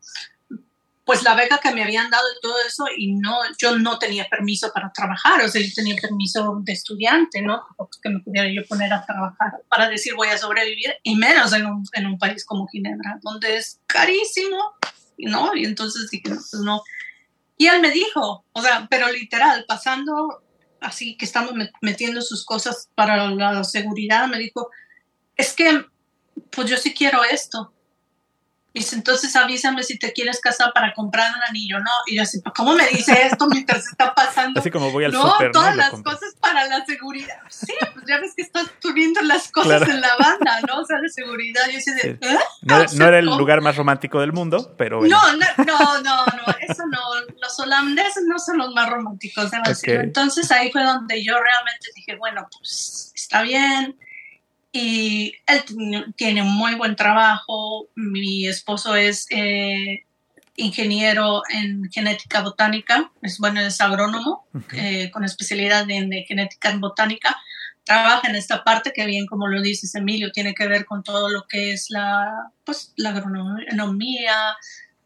pues 1.06 1.22
la 1.22 1.36
beca 1.36 1.60
que 1.60 1.72
me 1.72 1.84
habían 1.84 2.10
dado 2.10 2.24
y 2.36 2.42
todo 2.42 2.56
eso, 2.66 2.86
y 2.98 3.14
no, 3.14 3.38
yo 3.60 3.78
no 3.78 4.00
tenía 4.00 4.28
permiso 4.28 4.72
para 4.74 4.92
trabajar, 4.92 5.42
o 5.42 5.48
sea, 5.48 5.62
yo 5.62 5.70
tenía 5.74 5.96
permiso 6.02 6.60
de 6.64 6.74
estudiante, 6.74 7.44
¿no? 7.44 7.64
Que 8.02 8.10
me 8.10 8.20
pudiera 8.22 8.50
yo 8.50 8.68
poner 8.68 8.92
a 8.92 9.06
trabajar 9.06 9.54
para 9.70 9.88
decir 9.88 10.16
voy 10.16 10.30
a 10.30 10.38
sobrevivir, 10.38 10.96
y 11.04 11.16
menos 11.16 11.54
en 11.54 11.68
un, 11.68 11.84
en 11.94 12.08
un 12.08 12.18
país 12.18 12.44
como 12.44 12.68
Ginebra, 12.68 13.20
donde 13.22 13.58
es 13.58 13.80
carísimo, 13.86 14.74
¿no? 15.20 15.56
Y 15.56 15.66
entonces 15.66 16.10
dije, 16.10 16.30
no, 16.30 16.36
pues 16.36 16.62
no. 16.64 16.82
Y 17.58 17.68
él 17.68 17.82
me 17.82 17.92
dijo, 17.92 18.44
o 18.52 18.62
sea, 18.62 18.88
pero 18.90 19.10
literal, 19.12 19.64
pasando 19.68 20.42
así 20.82 21.18
que 21.18 21.26
estamos 21.26 21.54
metiendo 21.82 22.22
sus 22.22 22.46
cosas 22.46 22.90
para 22.96 23.30
la 23.30 23.64
seguridad, 23.64 24.28
me 24.28 24.40
dijo, 24.40 24.70
es 25.36 25.54
que, 25.54 25.86
pues 26.50 26.70
yo 26.70 26.78
sí 26.78 26.94
quiero 26.94 27.24
esto, 27.24 27.74
dice, 28.80 28.96
entonces 28.96 29.36
avísame 29.36 29.84
si 29.84 29.98
te 29.98 30.12
quieres 30.12 30.40
casar 30.42 30.72
para 30.74 30.94
comprar 30.94 31.32
un 31.34 31.42
anillo, 31.48 31.80
¿no? 31.80 31.92
Y 32.08 32.18
yo 32.18 32.24
así, 32.24 32.42
¿cómo 32.56 32.76
me 32.76 32.86
dice 32.88 33.18
esto 33.26 33.48
mientras 33.48 33.88
está 33.88 34.14
pasando? 34.14 34.60
Así 34.60 34.70
como 34.70 34.92
voy 34.92 35.06
al 35.06 35.14
No, 35.14 35.34
todas 35.54 35.76
las 35.76 35.92
cosas 35.92 36.36
para 36.42 36.68
la 36.68 36.86
seguridad. 36.86 37.38
Sí, 37.50 37.74
pues 37.94 38.06
ya 38.06 38.20
ves 38.20 38.34
que 38.36 38.42
estás 38.42 38.68
subiendo 38.82 39.22
las 39.22 39.52
cosas 39.52 39.88
en 39.88 40.02
la 40.02 40.16
banda, 40.18 40.60
¿no? 40.68 40.82
O 40.82 40.86
sea, 40.86 41.00
de 41.00 41.10
seguridad. 41.10 41.62
Yo 41.72 41.80
¿eh? 42.04 42.20
No, 42.62 43.08
era 43.08 43.20
el 43.20 43.26
lugar 43.26 43.62
más 43.62 43.78
romántico 43.78 44.20
del 44.20 44.34
mundo, 44.34 44.76
pero 44.78 45.02
No, 45.02 45.22
no, 45.34 45.48
no, 45.66 46.02
no, 46.02 46.56
eso 46.60 46.84
no. 46.92 47.00
Los 47.42 47.60
holandeses 47.60 48.24
no 48.28 48.38
son 48.40 48.58
los 48.58 48.74
más 48.74 48.90
románticos, 48.90 49.52
de 49.52 50.02
Entonces 50.02 50.52
ahí 50.52 50.72
fue 50.72 50.84
donde 50.84 51.24
yo 51.24 51.34
realmente 51.34 51.88
dije, 51.96 52.16
bueno, 52.18 52.48
pues 52.52 53.12
está 53.16 53.42
bien 53.42 53.98
y 54.76 55.32
él 55.48 55.64
tiene 56.18 56.44
muy 56.44 56.76
buen 56.76 56.98
trabajo. 56.98 57.88
Mi 57.96 58.46
esposo 58.46 58.94
es 58.94 59.26
eh, 59.30 60.04
ingeniero 60.58 61.44
en 61.50 61.90
genética 61.90 62.42
botánica, 62.42 63.10
es 63.22 63.40
bueno, 63.40 63.62
es 63.62 63.80
agrónomo 63.80 64.46
eh, 64.74 65.10
con 65.12 65.24
especialidad 65.24 65.90
en, 65.90 66.12
genética 66.26 66.72
en 66.72 66.82
botánica. 66.82 67.38
Trabaja 67.86 68.28
en 68.28 68.36
esta 68.36 68.66
parte 68.66 68.92
que 68.94 69.06
bien 69.06 69.28
como 69.28 69.48
lo 69.48 69.62
dices 69.62 69.96
Emilio, 69.96 70.34
tiene 70.34 70.54
que 70.54 70.68
ver 70.68 70.84
con 70.84 71.04
todo 71.04 71.30
lo 71.30 71.48
que 71.48 71.72
es 71.72 71.90
la, 71.90 72.52
pues, 72.66 72.92
la 72.98 73.12
agronomía, 73.12 74.58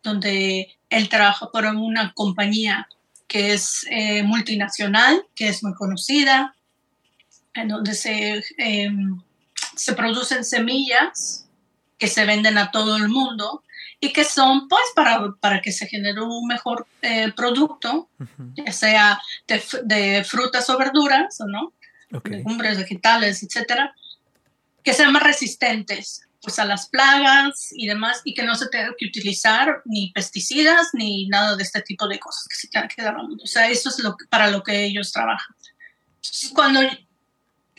donde 0.01 0.80
él 0.89 1.09
trabaja 1.09 1.51
por 1.51 1.65
una 1.65 2.11
compañía 2.15 2.88
que 3.28 3.53
es 3.53 3.86
eh, 3.91 4.24
multinacional, 4.24 5.28
que 5.36 5.49
es 5.49 5.61
muy 5.61 5.76
conocida, 5.76 6.55
en 7.53 7.67
donde 7.67 7.93
se 7.93 8.43
em, 8.57 9.22
se 9.80 9.93
producen 9.93 10.43
semillas 10.43 11.47
que 11.97 12.07
se 12.07 12.25
venden 12.25 12.57
a 12.57 12.69
todo 12.69 12.97
el 12.97 13.07
mundo 13.07 13.63
y 14.01 14.11
que 14.11 14.25
son 14.25 14.67
pues 14.67 14.84
para, 14.93 15.34
para 15.39 15.61
que 15.61 15.71
se 15.71 15.88
genere 15.88 16.21
un 16.21 16.47
mejor 16.47 16.86
eh, 17.01 17.32
producto, 17.34 18.09
ya 18.55 18.73
sea 18.73 19.21
de, 19.47 20.23
frutas 20.25 20.69
o 20.69 20.77
verduras, 20.77 21.39
o 21.39 21.47
no, 21.47 21.73
legumbres, 22.25 22.77
vegetales, 22.77 23.41
etcétera, 23.41 23.95
que 24.84 24.93
sean 24.93 25.13
más 25.13 25.23
resistentes 25.23 26.23
pues 26.41 26.59
a 26.59 26.65
las 26.65 26.88
plagas 26.88 27.69
y 27.71 27.88
demás 27.88 28.21
y 28.23 28.34
que 28.34 28.43
no 28.43 28.55
se 28.55 28.67
tenga 28.67 28.93
que 28.97 29.05
utilizar 29.05 29.82
ni 29.86 30.11
pesticidas 30.11 30.89
ni 30.93 31.27
nada 31.27 31.55
de 31.55 31.63
este 31.63 31.82
tipo 31.82 32.07
de 32.07 32.19
cosas 32.19 32.47
que 32.49 32.55
se 32.55 32.67
tengan 32.69 32.89
que 32.89 33.01
dar 33.01 33.15
al 33.15 33.27
mundo. 33.27 33.43
O 33.43 33.47
sea, 33.47 33.69
eso 33.69 33.89
es 33.89 33.99
lo 33.99 34.15
para 34.30 34.49
lo 34.49 34.61
que 34.61 34.86
ellos 34.86 35.11
trabajan. 35.11 35.55
cuando 36.53 36.82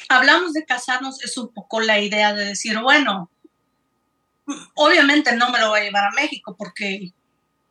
hablamos 0.09 0.53
de 0.53 0.64
casarnos, 0.64 1.22
es 1.22 1.36
un 1.36 1.53
poco 1.53 1.80
la 1.80 1.98
idea 1.98 2.32
de 2.34 2.46
decir, 2.46 2.78
bueno, 2.80 3.30
obviamente 4.74 5.34
no 5.36 5.51
me 5.51 5.59
lo 5.59 5.70
voy 5.70 5.80
a 5.80 5.84
llevar 5.84 6.05
a 6.05 6.11
México 6.12 6.57
porque 6.57 7.12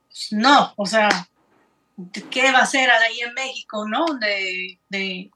pues, 0.07 0.31
no, 0.31 0.73
o 0.77 0.85
sea, 0.85 1.29
¿qué 2.29 2.51
va 2.51 2.59
a 2.59 2.63
hacer 2.63 2.89
ahí 2.89 3.21
en 3.21 3.33
México, 3.33 3.87
no? 3.87 4.05
De, 4.19 4.79
de, 4.89 5.31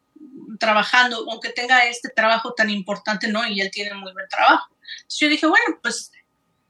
trabajando, 0.60 1.26
aunque 1.30 1.50
tenga 1.50 1.86
este 1.86 2.10
trabajo 2.10 2.54
tan 2.54 2.70
importante, 2.70 3.28
¿no? 3.28 3.46
Y 3.48 3.62
él 3.62 3.70
tiene 3.72 3.94
muy 3.94 4.14
buen 4.14 4.28
trabajo. 4.30 4.68
Entonces 4.72 5.20
yo 5.20 5.30
dije, 5.30 5.48
bueno, 5.48 5.80
pues 5.82 6.12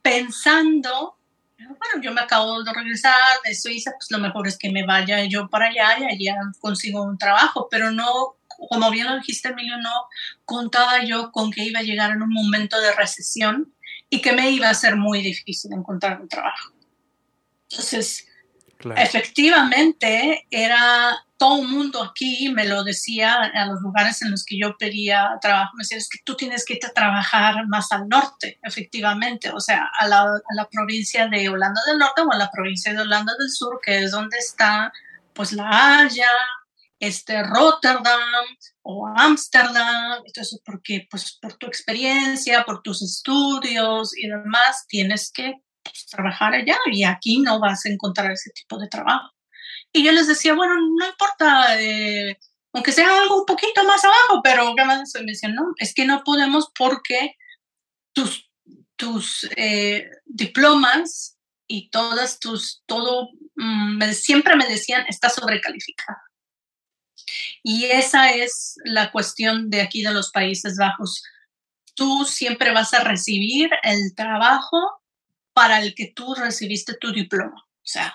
pensando, 0.02 1.16
bueno, 1.58 2.02
yo 2.02 2.12
me 2.12 2.20
acabo 2.20 2.62
de 2.62 2.72
regresar 2.72 3.14
de 3.44 3.54
Suiza, 3.54 3.92
pues 3.96 4.10
lo 4.10 4.18
mejor 4.18 4.46
es 4.46 4.58
que 4.58 4.70
me 4.70 4.84
vaya 4.84 5.24
yo 5.24 5.48
para 5.48 5.66
allá 5.66 5.98
y 6.00 6.28
allá 6.28 6.36
consigo 6.60 7.02
un 7.02 7.16
trabajo, 7.16 7.68
pero 7.70 7.90
no 7.90 8.36
como 8.68 8.90
bien 8.90 9.06
lo 9.06 9.16
dijiste, 9.16 9.48
Emilio, 9.48 9.76
no 9.78 9.90
contaba 10.44 11.04
yo 11.04 11.30
con 11.32 11.50
que 11.50 11.64
iba 11.64 11.80
a 11.80 11.84
llegar 11.84 12.10
en 12.10 12.22
un 12.22 12.32
momento 12.32 12.80
de 12.80 12.92
recesión 12.92 13.72
y 14.10 14.20
que 14.20 14.32
me 14.32 14.50
iba 14.50 14.68
a 14.68 14.74
ser 14.74 14.96
muy 14.96 15.22
difícil 15.22 15.72
encontrar 15.72 16.20
un 16.20 16.28
trabajo. 16.28 16.72
Entonces, 17.70 18.26
efectivamente, 18.96 20.46
era 20.50 21.16
todo 21.36 21.62
el 21.62 21.68
mundo 21.68 22.02
aquí, 22.02 22.48
me 22.50 22.66
lo 22.66 22.84
decía 22.84 23.34
a 23.34 23.66
los 23.66 23.80
lugares 23.80 24.22
en 24.22 24.30
los 24.30 24.44
que 24.44 24.58
yo 24.58 24.76
pedía 24.78 25.36
trabajo, 25.40 25.72
me 25.76 25.82
decía, 25.82 25.98
es 25.98 26.08
que 26.08 26.20
tú 26.24 26.36
tienes 26.36 26.64
que 26.64 26.74
irte 26.74 26.86
a 26.86 26.92
trabajar 26.92 27.66
más 27.66 27.90
al 27.92 28.08
norte, 28.08 28.58
efectivamente, 28.62 29.50
o 29.50 29.60
sea, 29.60 29.90
a 29.98 30.06
la, 30.06 30.22
a 30.22 30.54
la 30.54 30.68
provincia 30.68 31.26
de 31.26 31.48
Holanda 31.48 31.80
del 31.86 31.98
Norte 31.98 32.22
o 32.22 32.32
a 32.32 32.38
la 32.38 32.50
provincia 32.50 32.92
de 32.92 33.00
Holanda 33.00 33.32
del 33.38 33.50
Sur, 33.50 33.80
que 33.82 34.04
es 34.04 34.12
donde 34.12 34.38
está 34.38 34.92
pues 35.32 35.52
la 35.52 35.98
Haya, 35.98 36.30
este, 37.06 37.42
Rotterdam 37.42 38.44
o 38.82 39.06
Ámsterdam, 39.16 40.22
entonces 40.24 40.60
porque 40.64 41.06
pues 41.10 41.38
por 41.40 41.54
tu 41.54 41.66
experiencia, 41.66 42.64
por 42.64 42.82
tus 42.82 43.02
estudios 43.02 44.16
y 44.16 44.28
demás, 44.28 44.86
tienes 44.88 45.30
que 45.32 45.54
pues, 45.82 46.06
trabajar 46.06 46.54
allá 46.54 46.76
y 46.86 47.04
aquí 47.04 47.38
no 47.40 47.60
vas 47.60 47.86
a 47.86 47.90
encontrar 47.90 48.32
ese 48.32 48.50
tipo 48.50 48.78
de 48.78 48.88
trabajo. 48.88 49.30
Y 49.92 50.04
yo 50.04 50.12
les 50.12 50.26
decía, 50.26 50.54
bueno, 50.54 50.74
no 50.74 51.06
importa, 51.06 51.80
eh, 51.80 52.38
aunque 52.72 52.92
sea 52.92 53.20
algo 53.20 53.40
un 53.40 53.46
poquito 53.46 53.84
más 53.84 54.04
abajo, 54.04 54.40
pero 54.42 54.74
me 54.74 55.04
decían, 55.26 55.54
no, 55.54 55.72
es 55.78 55.94
que 55.94 56.04
no 56.04 56.24
podemos 56.24 56.70
porque 56.76 57.36
tus, 58.12 58.50
tus 58.96 59.48
eh, 59.56 60.10
diplomas 60.24 61.38
y 61.68 61.90
todas 61.90 62.40
tus, 62.40 62.82
todo, 62.86 63.28
mm, 63.54 64.02
siempre 64.12 64.56
me 64.56 64.66
decían, 64.66 65.04
está 65.08 65.30
sobrecalificada. 65.30 66.22
Y 67.62 67.86
esa 67.86 68.32
es 68.32 68.76
la 68.84 69.10
cuestión 69.10 69.70
de 69.70 69.82
aquí 69.82 70.02
de 70.02 70.12
los 70.12 70.30
Países 70.30 70.76
Bajos. 70.76 71.22
tú 71.94 72.24
siempre 72.24 72.72
vas 72.72 72.92
a 72.92 73.04
recibir 73.04 73.70
el 73.84 74.14
trabajo 74.16 75.00
para 75.52 75.80
el 75.80 75.94
que 75.94 76.12
tú 76.14 76.34
recibiste 76.34 76.94
tu 76.94 77.12
diploma. 77.12 77.54
O 77.56 77.86
sea, 77.86 78.14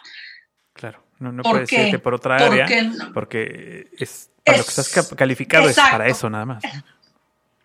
claro, 0.74 1.04
no, 1.20 1.32
no 1.32 1.44
puedes 1.44 1.72
irte 1.72 2.00
por 2.00 2.14
otra 2.14 2.36
área 2.36 2.68
porque, 3.14 3.88
es 3.98 4.30
para 4.44 4.58
lo 4.58 4.64
que 4.64 4.70
estás 4.70 5.10
calificado 5.16 5.70
es 5.70 5.76
para 5.76 6.08
eso 6.08 6.30
nada 6.30 6.46
más. 6.46 6.64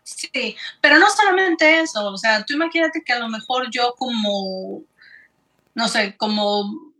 Sí, 0.02 0.54
pero 0.82 0.98
no 0.98 1.10
solamente 1.10 1.80
eso, 1.80 2.06
o 2.12 2.18
sea, 2.18 2.44
tú 2.44 2.54
imagínate 2.54 3.02
que 3.02 3.14
a 3.14 3.18
lo 3.18 3.28
mejor 3.28 3.70
yo 3.70 3.94
como, 3.96 4.82
no 5.74 5.88
sé, 5.88 6.14
como 6.18 6.92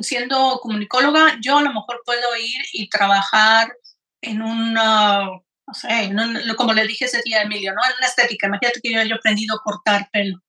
siendo 0.00 0.58
comunicóloga, 0.60 1.38
yo 1.40 1.58
a 1.58 1.62
lo 1.62 1.72
mejor 1.72 2.02
puedo 2.04 2.36
ir 2.36 2.60
y 2.72 2.88
trabajar 2.88 3.72
en 4.20 4.42
una, 4.42 5.24
no 5.24 5.74
sé, 5.74 6.12
como 6.56 6.72
le 6.72 6.86
dije 6.86 7.04
ese 7.04 7.22
día 7.24 7.40
a 7.40 7.42
Emilio, 7.42 7.72
¿no? 7.72 7.84
En 7.84 7.96
una 7.98 8.06
estética. 8.06 8.46
Imagínate 8.46 8.80
que 8.80 8.92
yo 8.92 9.00
haya 9.00 9.14
aprendido 9.14 9.56
a 9.56 9.62
cortar 9.62 10.08
pelo. 10.12 10.40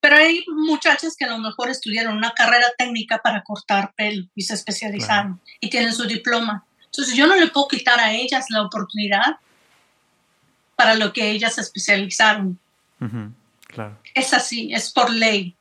Pero 0.00 0.16
hay 0.16 0.44
muchachas 0.48 1.16
que 1.16 1.24
a 1.24 1.30
lo 1.30 1.38
mejor 1.38 1.68
estudiaron 1.68 2.16
una 2.16 2.32
carrera 2.32 2.66
técnica 2.76 3.18
para 3.18 3.42
cortar 3.42 3.92
pelo 3.96 4.26
y 4.34 4.42
se 4.42 4.54
especializaron 4.54 5.40
y 5.60 5.70
tienen 5.70 5.92
su 5.92 6.04
diploma. 6.04 6.64
Entonces 6.84 7.14
yo 7.14 7.26
no 7.26 7.34
le 7.34 7.48
puedo 7.48 7.68
quitar 7.68 7.98
a 7.98 8.12
ellas 8.12 8.46
la 8.50 8.62
oportunidad 8.62 9.36
para 10.76 10.94
lo 10.94 11.12
que 11.12 11.30
ellas 11.30 11.54
se 11.54 11.62
especializaron. 11.62 12.58
claro. 13.66 13.98
Es 14.14 14.32
así, 14.32 14.72
es 14.72 14.92
por 14.92 15.10
ley. 15.10 15.56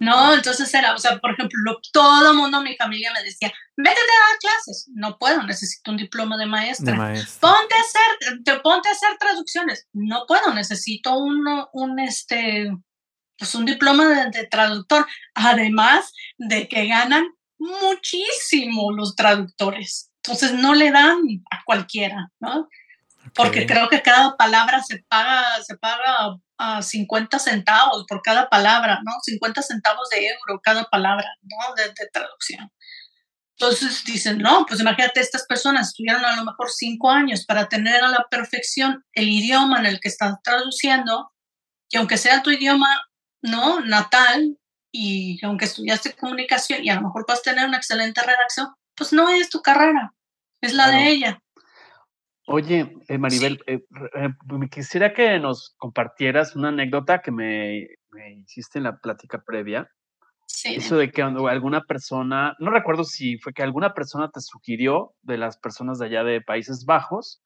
¿No? 0.00 0.34
Entonces 0.34 0.72
era, 0.74 0.94
o 0.94 0.98
sea, 0.98 1.18
por 1.18 1.32
ejemplo, 1.32 1.78
todo 1.92 2.30
el 2.30 2.36
mundo, 2.36 2.60
mi 2.60 2.76
familia 2.76 3.12
me 3.12 3.22
decía, 3.22 3.52
métete 3.76 4.00
a 4.00 4.28
dar 4.28 4.38
clases. 4.40 4.90
No 4.94 5.18
puedo, 5.18 5.42
necesito 5.42 5.90
un 5.90 5.96
diploma 5.96 6.36
de 6.36 6.46
maestra. 6.46 6.94
Ponte 6.94 7.74
a 7.74 7.80
hacer, 7.80 8.62
ponte 8.62 8.88
a 8.88 8.92
hacer 8.92 9.16
traducciones. 9.18 9.86
No 9.92 10.24
puedo, 10.26 10.52
necesito 10.54 11.16
un, 11.16 11.46
un 11.72 11.98
este, 11.98 12.70
pues 13.38 13.54
un 13.54 13.64
diploma 13.64 14.26
de, 14.26 14.46
traductor. 14.46 15.06
Además 15.34 16.12
de 16.38 16.68
que 16.68 16.86
ganan 16.86 17.26
muchísimo 17.58 18.92
los 18.92 19.14
traductores. 19.16 20.10
Entonces 20.22 20.54
no 20.54 20.74
le 20.74 20.90
dan 20.90 21.18
a 21.50 21.62
cualquiera, 21.64 22.30
¿no? 22.40 22.68
Porque 23.32 23.66
creo 23.66 23.88
que 23.88 24.02
cada 24.02 24.36
palabra 24.36 24.82
se 24.82 25.02
paga, 25.08 25.62
se 25.62 25.76
paga 25.76 26.36
a 26.58 26.82
50 26.82 27.38
centavos 27.38 28.04
por 28.08 28.22
cada 28.22 28.48
palabra, 28.48 29.00
¿no? 29.04 29.12
50 29.22 29.62
centavos 29.62 30.08
de 30.10 30.28
euro 30.28 30.60
cada 30.62 30.84
palabra, 30.84 31.28
¿no? 31.42 31.74
De, 31.74 31.92
traducción. 32.12 32.70
Entonces 33.58 34.04
dicen, 34.04 34.38
no, 34.38 34.66
pues 34.66 34.80
imagínate, 34.80 35.20
estas 35.20 35.46
personas 35.46 35.88
estudiaron 35.88 36.24
a 36.24 36.36
lo 36.36 36.44
mejor 36.44 36.70
cinco 36.70 37.10
años 37.10 37.44
para 37.46 37.68
tener 37.68 38.02
a 38.02 38.08
la 38.08 38.26
perfección 38.30 39.04
el 39.12 39.28
idioma 39.28 39.78
en 39.78 39.86
el 39.86 40.00
que 40.00 40.08
están 40.08 40.36
traduciendo, 40.42 41.32
y 41.88 41.96
aunque 41.96 42.18
sea 42.18 42.42
tu 42.42 42.50
idioma, 42.50 42.88
¿no? 43.42 43.80
Natal, 43.80 44.58
y 44.90 45.44
aunque 45.44 45.64
estudiaste 45.64 46.14
comunicación 46.14 46.84
y 46.84 46.90
a 46.90 46.94
lo 46.94 47.02
mejor 47.02 47.24
a 47.28 47.34
tener 47.42 47.66
una 47.66 47.78
excelente 47.78 48.20
redacción, 48.22 48.68
pues 48.94 49.12
no 49.12 49.28
es 49.28 49.50
tu 49.50 49.60
carrera, 49.60 50.14
es 50.60 50.72
la 50.72 50.88
de 50.88 51.08
ella. 51.08 51.42
Oye, 52.46 52.92
eh, 53.08 53.18
Maribel, 53.18 53.62
eh, 53.66 53.80
eh, 54.14 54.28
me 54.52 54.68
quisiera 54.68 55.14
que 55.14 55.38
nos 55.38 55.74
compartieras 55.78 56.54
una 56.56 56.68
anécdota 56.68 57.22
que 57.22 57.30
me, 57.30 57.88
hiciste 58.42 58.78
en 58.78 58.84
la 58.84 58.98
plática 58.98 59.42
previa. 59.44 59.90
Sí. 60.46 60.74
Eso 60.76 60.98
de 60.98 61.10
que 61.10 61.22
alguna 61.22 61.82
persona, 61.82 62.54
no 62.58 62.70
recuerdo 62.70 63.04
si 63.04 63.38
fue 63.38 63.54
que 63.54 63.62
alguna 63.62 63.94
persona 63.94 64.30
te 64.30 64.40
sugirió 64.40 65.14
de 65.22 65.38
las 65.38 65.56
personas 65.56 65.98
de 65.98 66.06
allá 66.06 66.22
de 66.22 66.42
Países 66.42 66.84
Bajos, 66.84 67.42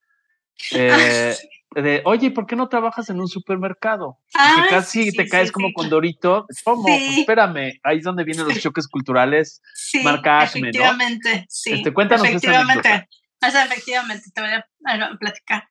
de, 0.72 2.02
oye, 2.04 2.30
¿por 2.32 2.46
qué 2.46 2.56
no 2.56 2.68
trabajas 2.68 3.08
en 3.08 3.20
un 3.20 3.28
supermercado? 3.28 4.18
Ah, 4.34 4.62
que 4.62 4.68
casi 4.68 5.12
te 5.12 5.28
caes 5.28 5.52
como 5.52 5.72
con 5.72 5.88
Dorito. 5.88 6.46
¿Cómo? 6.64 6.82
Pues 6.82 7.18
espérame, 7.18 7.78
ahí 7.84 7.98
es 7.98 8.04
donde 8.04 8.24
vienen 8.24 8.48
los 8.48 8.58
choques 8.60 8.88
culturales. 8.88 9.62
Sí, 9.74 10.02
marca 10.02 10.42
efectivamente, 10.42 11.46
sí. 11.48 11.74
Este, 11.74 11.94
cuéntanos 11.94 12.26
efectivamente. 12.26 13.08
Efectivamente, 13.40 14.30
te 14.34 14.40
voy 14.40 14.50
a, 14.50 15.18
platicar. 15.18 15.68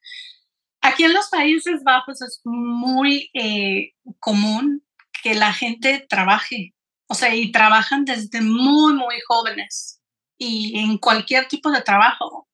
Aquí 0.82 1.03
en 1.03 1.13
los 1.13 1.28
Países 1.30 1.84
Bajos 1.84 2.22
es 2.22 2.41
muy 2.43 3.30
eh, 3.34 3.93
común 4.20 4.84
que 5.24 5.36
la 5.36 5.53
gente 5.53 6.05
trabaje, 6.07 6.74
o 7.07 7.15
sea, 7.15 7.34
y 7.34 7.51
trabajan 7.51 8.05
desde 8.05 8.41
muy, 8.41 8.93
muy 8.93 9.15
jóvenes 9.28 10.01
y 10.38 10.80
en 10.80 10.97
cualquier 10.97 11.47
tipo 11.47 11.72
de 11.72 11.82
trabajo. 11.82 12.47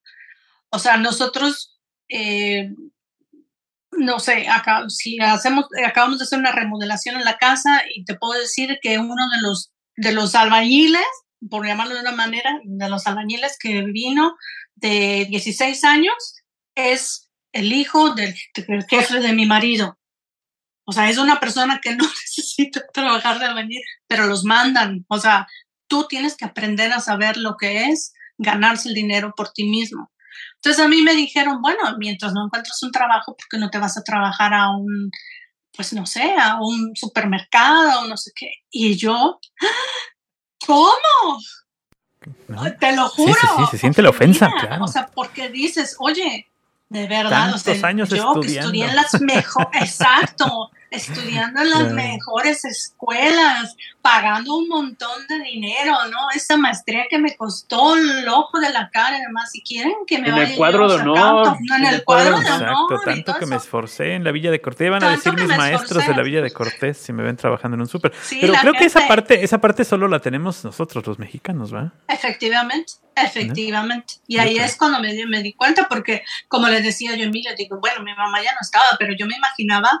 O 0.70 0.78
sea, 0.78 0.96
nosotros, 0.96 1.78
eh, 2.08 2.70
no 3.92 4.18
sé, 4.18 4.48
acá, 4.48 4.84
si 4.88 5.20
hacemos, 5.20 5.66
acabamos 5.86 6.18
de 6.18 6.24
hacer 6.24 6.38
una 6.38 6.52
remodelación 6.52 7.16
en 7.16 7.24
la 7.24 7.36
casa 7.36 7.82
y 7.94 8.04
te 8.04 8.16
puedo 8.16 8.40
decir 8.40 8.78
que 8.82 8.98
uno 8.98 9.28
de 9.36 9.42
los, 9.42 9.72
de 9.96 10.12
los 10.12 10.34
albañiles, 10.34 11.04
por 11.50 11.66
llamarlo 11.66 11.94
de 11.94 12.00
una 12.00 12.12
manera, 12.12 12.58
de 12.64 12.88
los 12.88 13.06
albañiles 13.06 13.56
que 13.58 13.82
vino 13.82 14.34
de 14.76 15.26
16 15.30 15.84
años, 15.84 16.14
es 16.74 17.30
el 17.52 17.72
hijo 17.72 18.14
del, 18.14 18.34
jefe 18.88 19.20
de 19.20 19.32
mi 19.32 19.46
marido. 19.46 19.98
O 20.86 20.92
sea, 20.92 21.08
es 21.08 21.18
una 21.18 21.40
persona 21.40 21.80
que 21.80 21.94
no 21.94 22.04
necesita 22.22 22.82
trabajar 22.92 23.38
de 23.38 23.46
albañil, 23.46 23.82
pero 24.06 24.26
los 24.26 24.44
mandan. 24.44 25.04
O 25.08 25.18
sea, 25.18 25.46
tú 25.86 26.06
tienes 26.08 26.36
que 26.36 26.44
aprender 26.44 26.92
a 26.92 27.00
saber 27.00 27.36
lo 27.36 27.56
que 27.56 27.86
es 27.86 28.12
ganarse 28.36 28.88
el 28.88 28.94
dinero 28.94 29.32
por 29.36 29.52
ti 29.52 29.64
mismo. 29.64 30.10
Entonces 30.56 30.84
a 30.84 30.88
mí 30.88 31.02
me 31.02 31.14
dijeron, 31.14 31.60
bueno, 31.62 31.96
mientras 31.98 32.32
no 32.32 32.46
encuentras 32.46 32.82
un 32.82 32.90
trabajo, 32.90 33.36
¿por 33.36 33.46
qué 33.48 33.58
no 33.58 33.70
te 33.70 33.78
vas 33.78 33.96
a 33.96 34.02
trabajar 34.02 34.52
a 34.54 34.70
un, 34.70 35.10
pues 35.72 35.92
no 35.92 36.06
sé, 36.06 36.34
a 36.36 36.58
un 36.60 36.96
supermercado 36.96 38.00
o 38.00 38.06
no 38.08 38.16
sé 38.16 38.32
qué? 38.34 38.50
Y 38.70 38.96
yo, 38.96 39.38
¿cómo? 40.66 41.38
Te 42.80 42.96
lo 42.96 43.08
juro. 43.08 43.34
Sí, 43.34 43.46
sí, 43.56 43.62
se 43.72 43.78
siente 43.78 44.02
la 44.02 44.10
ofensa, 44.10 44.50
claro. 44.60 44.84
O 44.84 44.88
sea, 44.88 45.06
porque 45.12 45.48
dices, 45.48 45.96
oye, 45.98 46.48
de 46.88 47.06
verdad, 47.06 47.50
Tantos 47.52 47.84
años 47.84 48.08
yo 48.08 48.40
que 48.40 48.58
estudié 48.58 48.86
en 48.86 48.96
las 48.96 49.20
mejores, 49.20 49.68
exacto, 49.80 50.70
estudiando 50.94 51.62
en 51.62 51.70
las 51.70 51.92
mejores 51.92 52.64
escuelas, 52.64 53.76
pagando 54.02 54.56
un 54.56 54.68
montón 54.68 55.26
de 55.28 55.38
dinero, 55.40 55.92
¿no? 56.10 56.18
Esa 56.34 56.56
maestría 56.56 57.06
que 57.08 57.18
me 57.18 57.36
costó 57.36 57.96
el 57.96 58.28
ojo 58.28 58.60
de 58.60 58.70
la 58.70 58.90
cara, 58.90 59.16
además, 59.16 59.50
si 59.50 59.62
quieren 59.62 59.94
que 60.06 60.18
me 60.18 60.28
en 60.28 60.38
el 60.38 60.56
cuadro 60.56 60.88
de 60.88 60.96
honor, 60.96 61.56
en 61.76 61.86
el 61.86 62.04
cuadro 62.04 62.38
de 62.38 62.50
honor, 62.50 63.00
tanto 63.04 63.34
que 63.34 63.46
me 63.46 63.56
esforcé 63.56 64.14
en 64.14 64.24
la 64.24 64.32
Villa 64.32 64.50
de 64.50 64.60
Cortés, 64.60 64.90
van 64.90 65.04
a 65.04 65.10
decir 65.10 65.32
mis 65.34 65.48
maestros 65.48 66.06
de 66.06 66.14
la 66.14 66.22
Villa 66.22 66.42
de 66.42 66.50
Cortés 66.50 66.98
si 66.98 67.12
me 67.12 67.22
ven 67.22 67.36
trabajando 67.36 67.74
en 67.76 67.82
un 67.82 67.88
súper. 67.88 68.12
Pero 68.40 68.54
creo 68.54 68.72
que 68.74 68.84
esa 68.84 69.06
parte, 69.06 69.44
esa 69.44 69.60
parte 69.60 69.84
solo 69.84 70.08
la 70.08 70.20
tenemos 70.20 70.64
nosotros 70.64 71.06
los 71.06 71.18
mexicanos, 71.18 71.74
¿va? 71.74 71.92
Efectivamente. 72.08 72.94
Efectivamente. 73.16 74.14
Y 74.26 74.38
ahí 74.38 74.56
es 74.58 74.76
cuando 74.76 75.00
me, 75.00 75.26
me, 75.26 75.42
di 75.42 75.52
cuenta, 75.52 75.86
porque 75.88 76.24
como 76.48 76.68
les 76.68 76.82
decía 76.82 77.14
yo 77.14 77.22
a 77.22 77.26
Emilia, 77.26 77.54
digo, 77.56 77.78
bueno, 77.78 78.02
mi 78.02 78.12
mamá 78.14 78.42
ya 78.42 78.52
no 78.52 78.58
estaba, 78.60 78.86
pero 78.98 79.14
yo 79.16 79.26
me 79.26 79.36
imaginaba 79.36 80.00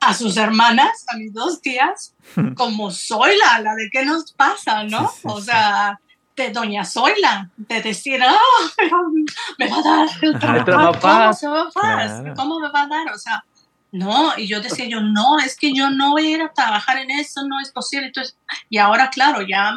a 0.00 0.14
sus 0.14 0.36
hermanas, 0.38 1.04
a 1.08 1.16
mis 1.16 1.32
dos 1.32 1.60
tías, 1.60 2.14
como 2.56 2.90
Zoila, 2.90 3.60
la 3.60 3.74
de 3.74 3.90
qué 3.92 4.04
nos 4.04 4.32
pasa, 4.32 4.84
¿no? 4.84 5.12
o 5.24 5.40
sea, 5.40 6.00
de 6.36 6.50
doña 6.50 6.84
Zoila, 6.84 7.50
de 7.56 7.82
decir, 7.82 8.20
oh, 8.22 9.10
me 9.58 9.68
va 9.68 9.76
a 9.76 9.82
dar 9.82 10.08
el 10.22 10.38
trabajo, 10.38 10.98
¿cómo 11.00 11.32
se 11.34 11.48
va 11.48 11.68
a 11.74 12.34
¿Cómo 12.34 12.60
me 12.60 12.70
va 12.70 12.82
a 12.82 12.86
dar? 12.86 13.12
O 13.12 13.18
sea, 13.18 13.44
no, 13.92 14.32
y 14.38 14.46
yo 14.46 14.60
decía 14.60 14.86
yo, 14.88 15.00
no, 15.00 15.38
es 15.38 15.56
que 15.56 15.74
yo 15.74 15.90
no 15.90 16.12
voy 16.12 16.26
a 16.26 16.30
ir 16.36 16.42
a 16.42 16.52
trabajar 16.52 16.96
en 16.96 17.10
eso, 17.10 17.42
no 17.46 17.60
es 17.60 17.70
posible. 17.70 18.06
Entonces, 18.06 18.36
y 18.68 18.78
ahora, 18.78 19.10
claro, 19.10 19.42
ya, 19.42 19.76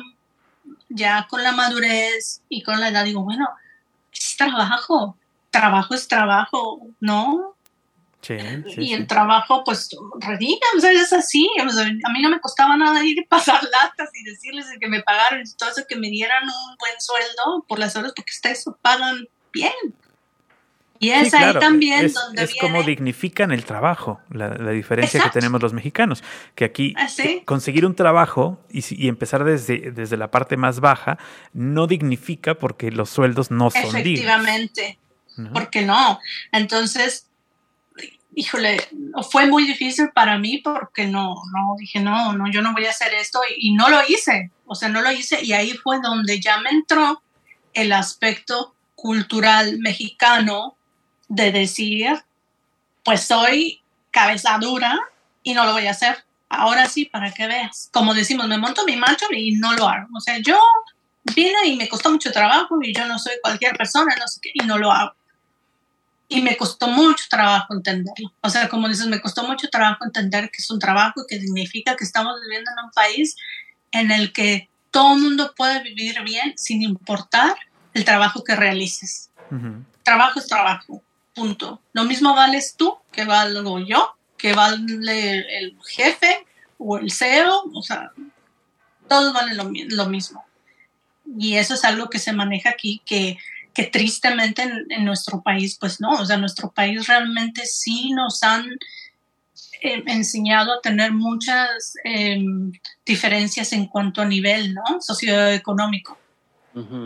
ya 0.88 1.28
con 1.30 1.44
la 1.44 1.52
madurez 1.52 2.42
y 2.48 2.62
con 2.64 2.80
la 2.80 2.90
edad, 2.90 3.04
digo, 3.04 3.24
bueno, 3.24 3.50
es 4.14 4.38
trabajo, 4.38 5.18
trabajo 5.50 5.96
es 5.96 6.08
trabajo, 6.08 6.88
¿no? 7.00 7.53
Y 8.30 8.94
el 8.94 9.08
trabajo, 9.08 9.64
pues, 9.64 9.90
rediga, 10.20 10.66
o 10.78 10.80
sea, 10.80 10.92
es 10.92 11.12
así. 11.12 11.50
a 11.60 12.12
mí 12.12 12.22
no 12.22 12.30
me 12.30 12.40
costaba 12.40 12.78
nada 12.78 13.04
ir 13.04 13.20
a 13.20 13.24
pasar 13.30 13.62
latas 13.64 14.10
y 14.14 14.24
decirles 14.24 14.66
que 14.80 14.88
me 14.88 15.02
pagaran 15.02 15.42
y 15.42 15.58
todo 15.58 15.70
eso, 15.70 15.84
que 15.88 15.96
me 15.96 16.10
dieran 16.10 16.44
un 16.44 16.78
buen 16.78 16.94
sueldo 17.00 17.66
por 17.68 17.80
las 17.80 17.96
horas, 17.96 18.14
porque 18.16 18.32
ustedes 18.32 18.66
pagan 18.82 19.28
bien. 19.52 19.74
Y 21.00 21.10
es 21.10 21.34
ahí 21.34 21.54
también 21.60 22.06
es, 22.06 22.14
donde. 22.14 22.44
Es 22.44 22.56
como 22.62 22.82
dignifican 22.82 23.52
el 23.52 23.66
trabajo, 23.66 24.22
la, 24.30 24.50
diferencia 24.72 25.22
que 25.22 25.30
tenemos 25.32 25.62
los 25.62 25.74
mexicanos. 25.74 26.24
Que 26.56 26.64
aquí 26.64 26.94
¿Ah, 26.98 27.08
conseguir 27.44 27.86
un 27.86 27.94
trabajo 27.94 28.58
y, 28.72 28.82
y, 28.90 29.10
empezar 29.10 29.44
desde, 29.44 29.92
desde 29.92 30.16
la 30.16 30.32
parte 30.32 30.56
más 30.56 30.80
baja 30.80 31.18
no 31.52 31.88
dignifica 31.88 32.54
porque 32.56 32.90
los 32.90 33.10
sueldos 33.10 33.52
no 33.52 33.70
son 33.70 33.84
Efectivamente. 33.84 34.98
Porque 35.52 35.82
no. 35.82 36.20
Entonces, 36.54 37.28
híjole, 38.36 38.88
fue 39.30 39.48
muy 39.48 39.66
difícil 39.66 40.10
para 40.10 40.38
mí 40.38 40.60
porque 40.60 41.08
no, 41.08 41.36
no, 41.54 41.76
dije, 41.78 42.00
no, 42.00 42.34
no, 42.34 42.50
yo 42.52 42.62
no 42.62 42.74
voy 42.74 42.86
a 42.86 42.92
hacer 42.92 43.14
esto 43.14 43.40
y, 43.58 43.74
no 43.74 43.90
lo 43.90 44.02
hice, 44.08 44.52
o 44.66 44.76
sea, 44.76 44.90
no 44.90 45.02
lo 45.02 45.12
hice 45.12 45.44
y 45.44 45.54
ahí 45.54 45.74
fue 45.74 46.00
donde 46.02 46.40
ya 46.40 46.60
me 46.60 46.70
entró 46.70 47.22
el 47.74 47.92
aspecto 47.92 48.76
cultural 48.96 49.80
mexicano 49.80 50.76
de 51.28 51.52
decir, 51.52 52.24
pues 53.04 53.22
soy 53.22 53.82
cabeza 54.12 54.58
dura 54.60 55.00
y 55.42 55.54
no 55.54 55.66
lo 55.66 55.74
voy 55.74 55.88
a 55.88 55.92
hacer. 55.92 56.24
Ahora 56.50 56.88
sí, 56.88 57.06
para 57.06 57.32
que 57.32 57.48
veas. 57.48 57.90
Como 57.92 58.14
decimos, 58.14 58.48
me 58.48 58.60
monto 58.60 58.86
mi 58.86 58.96
macho 58.96 59.26
y 59.32 59.54
no 59.56 59.74
lo 59.74 59.88
hago. 59.88 60.08
O 60.16 60.22
sea, 60.22 60.38
yo 60.38 60.60
vine 61.36 61.66
y 61.66 61.76
me 61.76 61.90
costó 61.90 62.12
mucho 62.12 62.32
trabajo 62.32 62.78
y 62.82 62.94
yo 62.94 63.08
no 63.08 63.18
soy 63.18 63.34
cualquier 63.42 63.76
persona, 63.76 64.16
no 64.20 64.28
sé 64.28 64.40
qué, 64.42 64.52
y 64.54 64.66
no 64.66 64.78
lo 64.78 64.92
hago. 64.92 65.14
Y 66.28 66.42
me 66.42 66.58
costó 66.58 66.88
mucho 66.88 67.26
trabajo 67.30 67.74
entenderlo. 67.74 68.34
O 68.42 68.50
sea, 68.50 68.70
como 68.70 68.88
dices, 68.88 69.08
me 69.08 69.22
costó 69.22 69.46
mucho 69.46 69.70
trabajo 69.70 70.06
entender 70.06 70.50
que 70.50 70.62
es 70.62 70.72
un 70.72 70.80
trabajo 70.80 71.22
y 71.22 71.28
que 71.28 71.40
significa 71.40 71.96
que 71.96 72.04
estamos 72.04 72.40
viviendo 72.42 72.72
en 72.72 72.86
un 72.86 72.92
país 72.92 73.36
en 73.92 74.12
el 74.12 74.32
que 74.34 74.70
todo 74.92 75.16
el 75.16 75.22
mundo 75.22 75.54
puede 75.56 75.82
vivir 75.84 76.22
bien 76.24 76.54
sin 76.58 76.82
importar 76.82 77.56
el 77.94 78.06
trabajo 78.06 78.44
que 78.44 78.56
realices. 78.56 79.30
Trabajo 80.02 80.40
es 80.40 80.48
trabajo, 80.48 81.04
punto. 81.36 81.82
Lo 81.94 82.06
mismo 82.06 82.34
vales 82.34 82.76
tú 82.76 82.98
que 83.12 83.26
valgo 83.26 83.80
yo, 83.80 84.16
que 84.38 84.54
vale 84.54 85.58
el 85.60 85.78
jefe 85.88 86.46
o 86.78 86.98
el 86.98 87.12
CEO, 87.12 87.72
o 87.74 87.84
sea, 87.84 88.12
todos 89.08 89.34
valen 89.34 89.58
lo, 89.58 89.70
lo 89.96 90.06
mismo. 90.08 90.44
Y 91.38 91.56
eso 91.56 91.76
es 91.76 91.86
algo 91.86 92.10
que 92.10 92.20
se 92.20 92.34
maneja 92.34 92.70
aquí, 92.70 93.02
que, 93.06 93.38
que 93.74 93.86
tristemente 93.86 94.62
en, 94.62 95.06
nuestro 95.06 95.42
país, 95.42 95.78
pues 95.80 96.00
no, 96.00 96.12
o 96.12 96.26
sea, 96.26 96.38
nuestro 96.38 96.72
país 96.72 97.08
realmente 97.08 97.66
sí 97.66 98.12
nos 98.12 98.44
han 98.44 98.66
eh, 99.82 100.04
enseñado 100.08 100.74
a 100.74 100.82
tener 100.82 101.12
muchas 101.12 101.94
em, 102.04 102.72
diferencias 103.06 103.74
en 103.74 103.88
cuanto 103.88 104.22
a 104.22 104.26
nivel, 104.26 104.74
¿no? 104.74 105.02
Socioeconómico. 105.02 106.18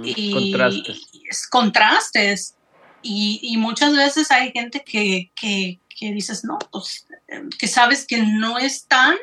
y, 0.03 0.34
contrastes. 0.34 1.47
contrastes. 1.49 2.53
Y, 3.01 3.39
y, 3.41 3.57
muchas 3.57 3.95
veces 3.95 4.32
hay 4.32 4.51
gente 4.51 4.84
que, 4.84 5.32
que, 5.39 5.80
que 5.88 6.11
dices, 6.11 6.43
no, 6.43 6.57
pues 6.72 7.05
que 7.59 7.68
sabes 7.68 8.05
que 8.05 8.18
no 8.24 8.57
están 8.57 9.15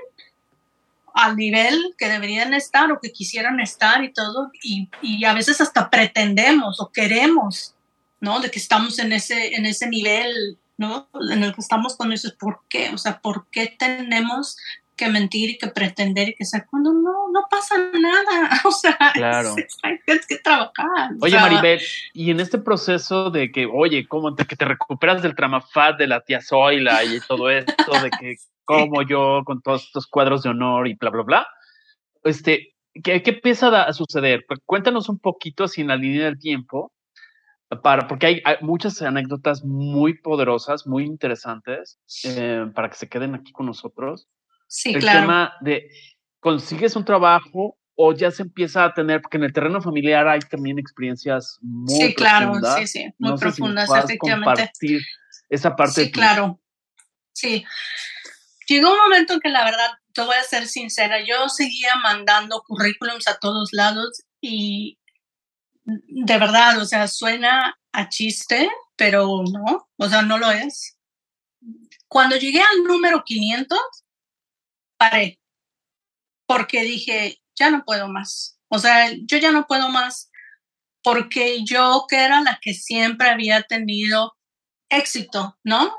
al 1.15 1.37
nivel 1.37 1.95
que 1.97 2.09
deberían 2.09 2.53
estar 2.55 2.91
o 2.91 3.01
que 3.01 3.13
quisieran 3.13 3.61
estar 3.61 4.03
y 4.03 4.13
todo, 4.13 4.51
y, 4.63 4.91
y, 5.01 5.25
a 5.25 5.33
veces 5.33 5.61
hasta 5.61 5.89
pretendemos 5.89 6.81
o 6.81 6.91
queremos, 6.91 7.75
¿no? 8.21 8.41
De 8.41 8.51
que 8.51 8.59
estamos 8.59 8.99
en 8.99 9.13
ese, 9.13 9.55
en 9.55 9.65
ese 9.65 9.89
nivel, 9.89 10.59
¿no? 10.77 11.09
En 11.31 11.45
el 11.45 11.55
que 11.55 11.61
estamos 11.61 11.97
con 11.97 12.13
eso, 12.13 12.31
¿por 12.37 12.63
qué? 12.69 12.91
O 12.93 12.99
sea, 12.99 13.21
¿por 13.21 13.47
qué 13.53 13.73
tenemos 13.79 14.57
que 14.97 15.09
mentir 15.09 15.51
y 15.51 15.59
que 15.59 15.69
pretender 15.69 16.31
y 16.31 16.35
que 16.35 16.45
ser 16.45 16.67
cuando 16.69 16.93
no, 16.93 17.31
no 17.33 17.47
pasa 17.49 17.77
nada? 17.79 18.51
O 18.65 18.73
sea, 18.73 18.99
claro. 19.15 19.55
hay 19.83 20.01
que 20.07 20.37
trabajar. 20.39 21.13
Oye, 21.21 21.39
Maribel, 21.39 21.81
y 22.13 22.33
en 22.33 22.41
este 22.41 22.59
proceso 22.59 23.31
de 23.31 23.53
que, 23.53 23.67
oye, 23.67 24.09
¿cómo 24.09 24.35
te, 24.35 24.47
que 24.47 24.57
te 24.57 24.65
recuperas 24.65 25.23
del 25.23 25.37
tramafat 25.37 25.97
de 25.97 26.09
la 26.09 26.23
tía 26.23 26.41
Zoila 26.41 27.05
y 27.05 27.21
todo 27.21 27.51
esto, 27.51 27.93
de 28.03 28.11
que 28.11 28.37
como 28.65 29.03
yo 29.03 29.43
con 29.45 29.63
todos 29.63 29.85
estos 29.85 30.07
cuadros 30.07 30.43
de 30.43 30.51
honor 30.51 30.89
y 30.89 30.95
bla, 30.95 31.11
bla, 31.11 31.23
bla. 31.23 31.47
Este, 32.23 32.75
¿qué, 33.03 33.23
qué 33.23 33.31
empieza 33.31 33.83
a 33.83 33.93
suceder? 33.93 34.45
Pues 34.47 34.61
cuéntanos 34.65 35.09
un 35.09 35.19
poquito 35.19 35.65
así 35.65 35.81
en 35.81 35.89
la 35.89 35.97
línea 35.97 36.25
del 36.25 36.39
tiempo, 36.39 36.93
para, 37.83 38.07
porque 38.07 38.27
hay, 38.27 38.43
muchas 38.61 39.01
anécdotas 39.03 39.65
muy 39.65 40.19
poderosas, 40.19 40.87
muy 40.87 41.05
interesantes, 41.05 41.99
eh, 42.25 42.67
para 42.75 42.89
que 42.89 42.97
se 42.97 43.09
queden 43.09 43.35
aquí 43.35 43.53
con 43.53 43.67
nosotros. 43.67 44.29
Sí, 44.67 44.95
el 44.95 45.05
tema 45.05 45.55
de, 45.61 45.89
¿consigues 46.41 46.97
un 46.97 47.05
trabajo 47.05 47.77
o 47.97 48.13
ya 48.13 48.31
se 48.31 48.43
empieza 48.43 48.85
a 48.85 48.93
tener, 48.93 49.23
porque 49.23 49.37
en 49.37 49.45
el 49.45 49.53
terreno 49.53 49.81
familiar 49.81 50.27
hay 50.27 50.41
también 50.41 50.79
experiencias 50.79 51.59
muy 51.63 51.95
sí, 51.95 52.15
claro, 52.15 52.55
sí, 52.77 52.87
sí, 52.87 53.15
muy 53.19 53.39
profundas, 53.39 53.89
efectivamente. 53.89 54.63
Compartir 54.63 55.03
esa 55.49 55.77
parte. 55.77 56.05
Sí, 56.05 56.11
claro. 56.11 56.61
Sí, 57.33 57.65
llegó 58.67 58.93
un 58.93 58.99
momento 58.99 59.35
en 59.35 59.41
que 59.41 59.49
la 59.49 59.65
verdad, 59.65 59.91
te 60.13 60.23
voy 60.23 60.37
a 60.37 60.43
ser 60.43 60.67
sincera, 60.69 61.25
yo 61.25 61.49
seguía 61.49 61.95
mandando 62.03 62.63
currículums 62.67 63.27
a 63.29 63.39
todos 63.39 63.71
lados 63.73 64.23
y 64.41 64.99
de 65.85 66.39
verdad, 66.39 66.81
o 66.81 66.85
sea, 66.85 67.09
suena 67.09 67.79
a 67.93 68.09
chiste, 68.09 68.71
pero 68.97 69.43
no, 69.53 69.89
o 69.97 70.09
sea, 70.09 70.23
no 70.23 70.39
lo 70.39 70.51
es. 70.51 70.97
Cuando 72.09 72.37
llegué 72.37 72.61
al 72.61 72.85
número 72.85 73.23
500, 73.25 73.79
paré, 74.97 75.41
porque 76.47 76.83
dije, 76.83 77.41
ya 77.55 77.71
no 77.71 77.85
puedo 77.85 78.09
más. 78.09 78.59
O 78.69 78.79
sea, 78.79 79.11
yo 79.27 79.39
ya 79.39 79.53
no 79.53 79.67
puedo 79.67 79.89
más 79.89 80.31
porque 81.03 81.65
yo 81.65 82.07
que 82.09 82.17
era 82.17 82.41
la 82.41 82.59
que 82.61 82.73
siempre 82.73 83.29
había 83.29 83.63
tenido 83.63 84.35
éxito, 84.89 85.59
¿no? 85.63 85.95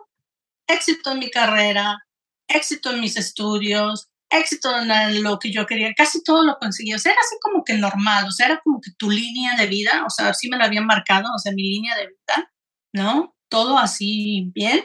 Éxito 0.68 1.11
en 1.11 1.20
mi 1.20 1.30
carrera, 1.30 2.05
éxito 2.48 2.91
en 2.91 3.02
mis 3.02 3.18
estudios, 3.18 4.10
éxito 4.30 4.76
en 4.78 5.24
lo 5.24 5.39
que 5.39 5.52
yo 5.52 5.66
quería, 5.66 5.93
casi 5.96 6.24
todo 6.24 6.43
lo 6.43 6.58
conseguí, 6.58 6.93
o 6.93 7.00
sea, 7.00 7.12
era 7.12 7.22
así 7.22 7.36
como 7.41 7.64
que 7.64 7.76
normal, 7.76 8.26
o 8.28 8.32
sea, 8.32 8.48
era 8.48 8.62
como 8.64 8.82
que 8.82 8.91
tu 8.98 9.10
línea 9.10 9.56
de 9.56 9.68
vida, 9.68 10.04
o 10.06 10.10
sea, 10.10 10.34
sí 10.34 10.50
me 10.50 10.58
la 10.58 10.66
habían 10.66 10.86
marcado, 10.86 11.30
o 11.34 11.39
sea, 11.39 11.54
mi 11.54 11.64
línea 11.64 11.96
de 11.96 12.08
vida, 12.08 12.52
¿no? 12.93 13.36
Todo 13.50 13.78
así 13.78 14.52
bien, 14.54 14.84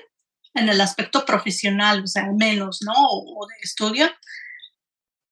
en 0.55 0.69
el 0.69 0.81
aspecto 0.81 1.25
profesional, 1.25 2.03
o 2.03 2.07
sea, 2.07 2.25
al 2.25 2.35
menos, 2.35 2.81
¿no? 2.83 2.93
O, 2.97 3.47
de 3.47 3.55
estudio. 3.63 4.11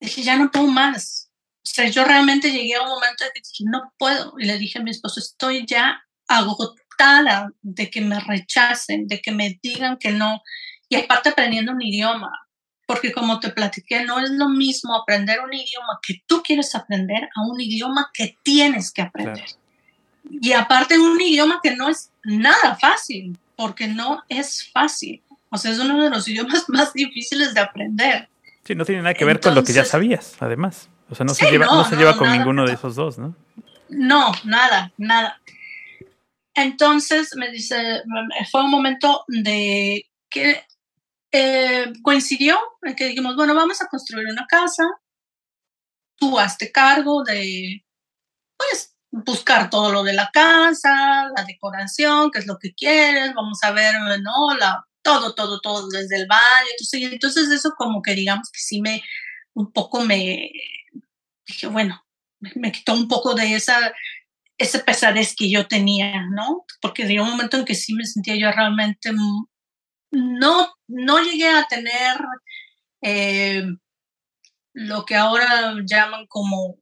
Dije, 0.01 0.23
ya 0.23 0.37
no 0.37 0.51
puedo 0.51 0.69
más. 0.69 1.31
O 1.57 1.71
sea, 1.71 1.89
yo 1.89 2.05
realmente 2.05 2.53
llegué 2.53 2.77
a 2.77 2.83
un 2.83 2.89
momento 2.89 3.25
de 3.25 3.31
que 3.33 3.41
dije, 3.41 3.65
no 3.71 3.93
puedo. 3.99 4.35
Y 4.39 4.47
le 4.47 4.59
dije 4.59 4.79
a 4.79 4.83
mi 4.83 4.91
esposo, 4.91 5.21
estoy 5.21 5.67
ya 5.67 6.01
agotada 6.29 7.51
de 7.63 7.91
que 7.91 8.01
me 8.01 8.21
rechacen, 8.21 9.07
de 9.07 9.21
que 9.21 9.33
me 9.33 9.59
digan 9.63 9.99
que 9.99 10.13
no, 10.13 10.41
y 10.89 10.97
aparte 10.97 11.31
aprendiendo 11.31 11.73
un 11.73 11.83
idioma, 11.83 12.31
porque 12.87 13.13
como 13.13 13.39
te 13.39 13.51
platiqué, 13.51 14.05
no 14.05 14.19
es 14.19 14.31
lo 14.31 14.49
mismo 14.49 14.97
aprender 14.97 15.41
un 15.41 15.53
idioma 15.53 15.99
que 16.03 16.23
tú 16.27 16.43
quieres 16.43 16.75
aprender 16.75 17.29
a 17.35 17.43
un 17.43 17.61
idioma 17.61 18.11
que 18.15 18.37
tienes 18.43 18.91
que 18.91 19.03
aprender. 19.03 19.45
Y 20.31 20.53
aparte 20.53 20.99
un 20.99 21.21
idioma 21.21 21.61
que 21.63 21.77
no 21.77 21.89
es 21.89 22.11
nada 22.25 22.77
fácil, 22.77 23.37
porque 23.57 23.89
no 23.89 24.23
es 24.29 24.71
fácil. 24.73 25.23
O 25.51 25.59
sea, 25.59 25.73
es 25.73 25.79
uno 25.79 26.03
de 26.03 26.11
los 26.11 26.27
idiomas 26.29 26.65
más 26.69 26.93
difíciles 26.93 27.55
de 27.55 27.61
aprender. 27.61 28.29
Sí, 28.65 28.75
no 28.75 28.85
tiene 28.85 29.03
nada 29.03 29.15
que 29.15 29.25
ver 29.25 29.41
con 29.41 29.55
lo 29.55 29.65
que 29.65 29.73
ya 29.73 29.85
sabías, 29.85 30.37
además. 30.41 30.89
O 31.11 31.15
sea, 31.15 31.25
no 31.25 31.35
se 31.35 31.51
lleva, 31.51 31.67
no, 31.67 31.85
se 31.85 31.97
lleva 31.97 32.17
con 32.17 32.31
ninguno 32.31 32.67
de 32.67 32.75
esos 32.75 32.95
dos, 32.95 33.19
¿no? 33.19 33.35
No, 33.89 34.33
nada, 34.45 34.93
nada. 34.99 35.41
Entonces 36.55 37.35
me 37.37 37.51
dice, 37.51 38.03
fue 38.51 38.65
un 38.65 38.71
momento 38.71 39.25
de 39.29 40.05
que 40.29 40.63
eh, 41.33 41.93
coincidió 42.03 42.59
en 42.83 42.95
que 42.95 43.07
dijimos, 43.07 43.37
bueno, 43.37 43.55
vamos 43.55 43.81
a 43.83 43.89
construir 43.89 44.27
una 44.31 44.47
casa, 44.47 44.85
tú 46.17 46.39
hazte 46.39 46.73
cargo 46.73 47.23
de, 47.25 47.85
pues, 48.57 48.97
buscar 49.11 49.71
todo 49.71 49.93
lo 49.93 50.03
de 50.03 50.13
la 50.13 50.31
casa, 50.33 51.31
la 51.37 51.45
decoración, 51.45 52.31
qué 52.31 52.41
es 52.41 52.47
lo 52.47 52.59
que 52.59 52.75
quieres, 52.75 53.35
vamos 53.35 53.63
a 53.63 53.73
ver, 53.73 53.95
¿no? 54.21 54.57
La, 54.59 54.85
todo, 55.03 55.35
todo, 55.35 55.61
todo, 55.61 55.89
desde 55.89 56.17
el 56.17 56.27
baño. 56.27 56.69
Entonces, 56.71 57.13
entonces 57.13 57.51
eso 57.51 57.73
como 57.77 58.03
que 58.03 58.15
digamos 58.15 58.51
que 58.51 58.61
sí 58.61 58.81
me, 58.81 59.03
un 59.55 59.73
poco 59.73 60.05
me, 60.05 60.51
dije, 61.47 61.67
bueno, 61.67 62.05
me, 62.41 62.73
quitó 62.73 62.95
un 62.95 63.09
poco 63.09 63.35
de 63.35 63.55
esa, 63.55 63.93
ese 64.59 64.81
pesadez 64.81 65.35
que 65.35 65.51
yo 65.51 65.67
tenía, 65.67 66.27
¿no? 66.31 66.65
Porque 66.81 67.07
llegó 67.07 67.25
un 67.25 67.31
momento 67.31 67.57
en 67.57 67.65
que 67.65 67.75
sí 67.75 67.95
me 67.95 68.05
sentía 68.05 68.37
yo 68.37 68.51
realmente 68.53 69.13
no, 70.11 70.75
no 70.87 71.19
llegué 71.21 71.49
a 71.49 71.65
tener 71.65 72.17
eh, 73.03 73.65
lo 74.73 75.05
que 75.05 75.17
ahora 75.17 75.75
llaman 75.85 76.27
como, 76.27 76.79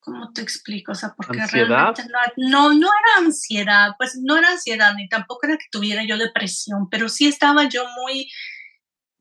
¿cómo 0.00 0.32
te 0.32 0.42
explico? 0.42 0.92
O 0.92 0.94
sea, 0.94 1.14
porque 1.16 1.44
realmente 1.46 2.04
no, 2.36 2.74
no, 2.74 2.88
era 2.88 3.26
ansiedad, 3.26 3.90
pues 3.98 4.18
no 4.22 4.36
era 4.36 4.50
ansiedad, 4.50 4.94
ni 4.94 5.08
tampoco 5.08 5.46
era 5.46 5.56
que 5.56 5.66
tuviera 5.70 6.04
yo 6.04 6.16
depresión, 6.16 6.88
pero 6.90 7.08
sí 7.08 7.26
estaba 7.26 7.68
yo 7.68 7.84
muy, 8.02 8.30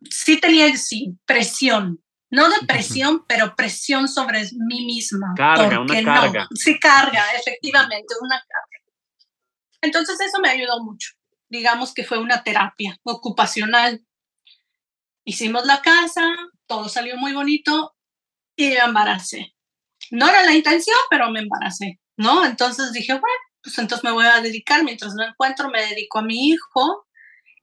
sí 0.09 0.39
tenía, 0.39 0.75
sí, 0.77 1.17
presión. 1.25 2.03
No 2.31 2.47
depresión, 2.47 3.25
pero 3.27 3.55
presión 3.55 4.07
sobre 4.07 4.43
mí 4.51 4.85
misma. 4.85 5.33
Carga, 5.35 5.79
una 5.79 6.03
carga. 6.03 6.47
sí, 6.53 6.77
carga, 6.79 7.25
efectivamente, 7.33 8.13
una 8.21 8.39
carga. 8.39 8.85
Entonces 9.81 10.19
eso 10.19 10.39
me 10.39 10.49
ayudó 10.49 10.83
mucho 10.83 11.18
digamos 11.49 11.93
que 11.93 12.03
fue 12.03 12.19
una 12.19 12.43
terapia 12.43 12.97
ocupacional. 13.03 14.05
Hicimos 15.25 15.65
la 15.65 15.81
casa, 15.81 16.35
todo 16.65 16.89
salió 16.89 17.17
muy 17.17 17.33
bonito 17.33 17.95
y 18.55 18.69
me 18.69 18.77
embaracé. 18.77 19.53
No 20.11 20.27
era 20.27 20.43
la 20.43 20.53
intención, 20.53 20.97
pero 21.09 21.29
me 21.29 21.41
embaracé, 21.41 21.99
¿no? 22.17 22.45
Entonces 22.45 22.93
dije, 22.93 23.13
bueno, 23.13 23.27
pues 23.61 23.77
entonces 23.77 24.03
me 24.03 24.11
voy 24.11 24.25
a 24.25 24.41
dedicar, 24.41 24.83
mientras 24.83 25.13
no 25.13 25.23
encuentro, 25.23 25.69
me 25.69 25.81
dedico 25.81 26.19
a 26.19 26.23
mi 26.23 26.49
hijo 26.49 27.05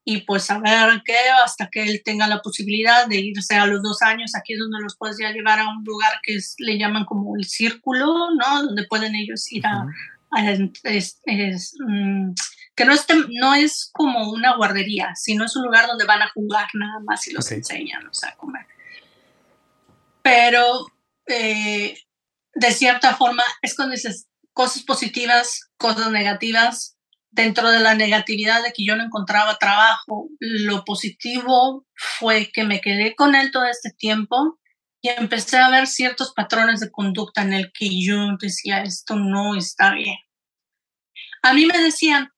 y 0.04 0.18
pues 0.20 0.48
a 0.50 0.60
ver 0.60 1.02
qué, 1.04 1.16
hasta 1.44 1.68
que 1.68 1.82
él 1.82 2.02
tenga 2.04 2.28
la 2.28 2.40
posibilidad 2.40 3.08
de 3.08 3.16
irse 3.16 3.56
a 3.56 3.66
los 3.66 3.82
dos 3.82 4.02
años, 4.02 4.36
aquí 4.36 4.52
es 4.52 4.60
donde 4.60 4.80
los 4.80 4.96
puedes 4.96 5.18
ya 5.18 5.32
llevar 5.32 5.58
a 5.58 5.68
un 5.68 5.82
lugar 5.84 6.20
que 6.22 6.38
le 6.58 6.78
llaman 6.78 7.04
como 7.04 7.36
el 7.36 7.44
círculo, 7.44 8.30
¿no? 8.36 8.62
Donde 8.62 8.86
pueden 8.86 9.16
ellos 9.16 9.50
ir 9.50 9.66
a, 9.66 9.84
que 12.76 12.84
no, 12.84 12.94
no 13.40 13.54
es 13.54 13.90
como 13.92 14.30
una 14.30 14.54
guardería, 14.56 15.14
sino 15.16 15.46
es 15.46 15.56
un 15.56 15.64
lugar 15.64 15.86
donde 15.86 16.04
van 16.04 16.22
a 16.22 16.30
jugar 16.34 16.68
nada 16.74 17.00
más 17.04 17.26
y 17.26 17.32
los 17.32 17.50
enseñan, 17.50 18.06
o 18.06 18.12
sea, 18.12 18.30
a 18.30 18.36
comer. 18.36 18.66
Pero 20.22 20.86
eh, 21.26 21.98
de 22.54 22.70
cierta 22.72 23.16
forma 23.16 23.42
es 23.62 23.74
cuando 23.74 23.94
dices 23.94 24.28
cosas 24.52 24.82
positivas, 24.82 25.70
cosas 25.78 26.10
negativas. 26.10 26.92
Dentro 27.30 27.70
de 27.70 27.80
la 27.80 27.94
negatividad 27.94 28.62
de 28.62 28.72
que 28.72 28.84
yo 28.86 28.96
no 28.96 29.04
encontraba 29.04 29.58
trabajo, 29.58 30.28
lo 30.40 30.84
positivo 30.84 31.86
fue 31.94 32.50
que 32.50 32.64
me 32.64 32.80
quedé 32.80 33.14
con 33.14 33.34
él 33.34 33.50
todo 33.50 33.66
este 33.66 33.90
tiempo 33.90 34.58
y 35.02 35.10
empecé 35.10 35.58
a 35.58 35.68
ver 35.68 35.86
ciertos 35.86 36.32
patrones 36.32 36.80
de 36.80 36.90
conducta 36.90 37.42
en 37.42 37.52
el 37.52 37.72
que 37.72 37.88
yo 38.02 38.16
decía, 38.40 38.82
esto 38.82 39.16
no 39.16 39.54
está 39.54 39.92
bien. 39.92 40.16
A 41.42 41.52
mí 41.52 41.66
me 41.66 41.78
decían, 41.78 42.30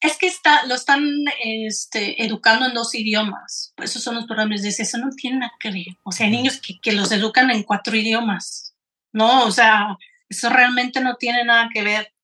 es 0.00 0.16
que 0.16 0.26
está, 0.26 0.66
lo 0.66 0.74
están 0.74 1.06
este, 1.44 2.24
educando 2.24 2.66
en 2.66 2.74
dos 2.74 2.94
idiomas. 2.94 3.72
Pues 3.76 3.90
esos 3.90 4.02
son 4.02 4.14
los 4.16 4.26
programas. 4.26 4.62
Dice, 4.62 4.82
eso 4.82 4.98
no 4.98 5.10
tiene 5.10 5.38
nada 5.38 5.52
que 5.60 5.70
ver. 5.70 5.96
O 6.02 6.12
sea, 6.12 6.26
hay 6.26 6.32
niños 6.32 6.60
que, 6.60 6.80
que, 6.80 6.92
los 6.92 7.12
educan 7.12 7.50
en 7.50 7.62
cuatro 7.62 7.94
idiomas. 7.94 8.74
No, 9.12 9.44
o 9.44 9.50
sea, 9.50 9.96
eso 10.28 10.48
realmente 10.48 11.00
no 11.00 11.16
tiene 11.16 11.44
nada 11.44 11.68
que 11.72 11.82
ver. 11.82 12.14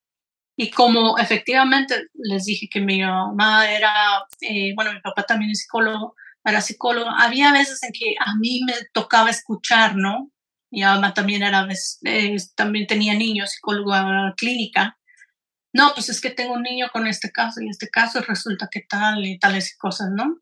Y 0.57 0.71
como 0.71 1.19
efectivamente 1.19 2.09
les 2.15 2.47
dije 2.47 2.69
que 2.71 2.81
mi 2.81 3.03
mamá 3.03 3.71
era, 3.71 3.93
eh, 4.41 4.73
bueno, 4.75 4.93
mi 4.93 5.01
papá 5.01 5.25
también 5.25 5.51
es 5.51 5.61
psicólogo, 5.61 6.15
era 6.43 6.63
psicólogo, 6.63 7.11
había 7.11 7.53
veces 7.53 7.83
en 7.83 7.93
que 7.93 8.15
a 8.19 8.35
mí 8.37 8.63
me 8.65 8.73
tocaba 8.93 9.29
escuchar, 9.29 9.97
¿no? 9.97 10.31
Mi 10.71 10.81
mamá 10.81 11.13
también 11.13 11.43
era, 11.43 11.69
eh, 12.05 12.37
también 12.55 12.87
tenía 12.87 13.15
niños, 13.15 13.51
psicóloga 13.51 14.33
clínica 14.37 14.97
no, 15.77 15.93
pues 15.93 16.09
es 16.09 16.23
que 16.23 16.31
tengo 16.31 16.55
un 16.55 16.63
niño 16.63 16.89
con 16.91 17.07
este 17.07 17.31
caso 17.31 17.61
y 17.61 17.69
este 17.69 17.91
caso 17.91 18.21
resulta 18.23 18.69
que 18.71 18.81
tal 18.81 19.27
y 19.27 19.39
tales 19.39 19.77
cosas, 19.77 20.09
¿no? 20.11 20.41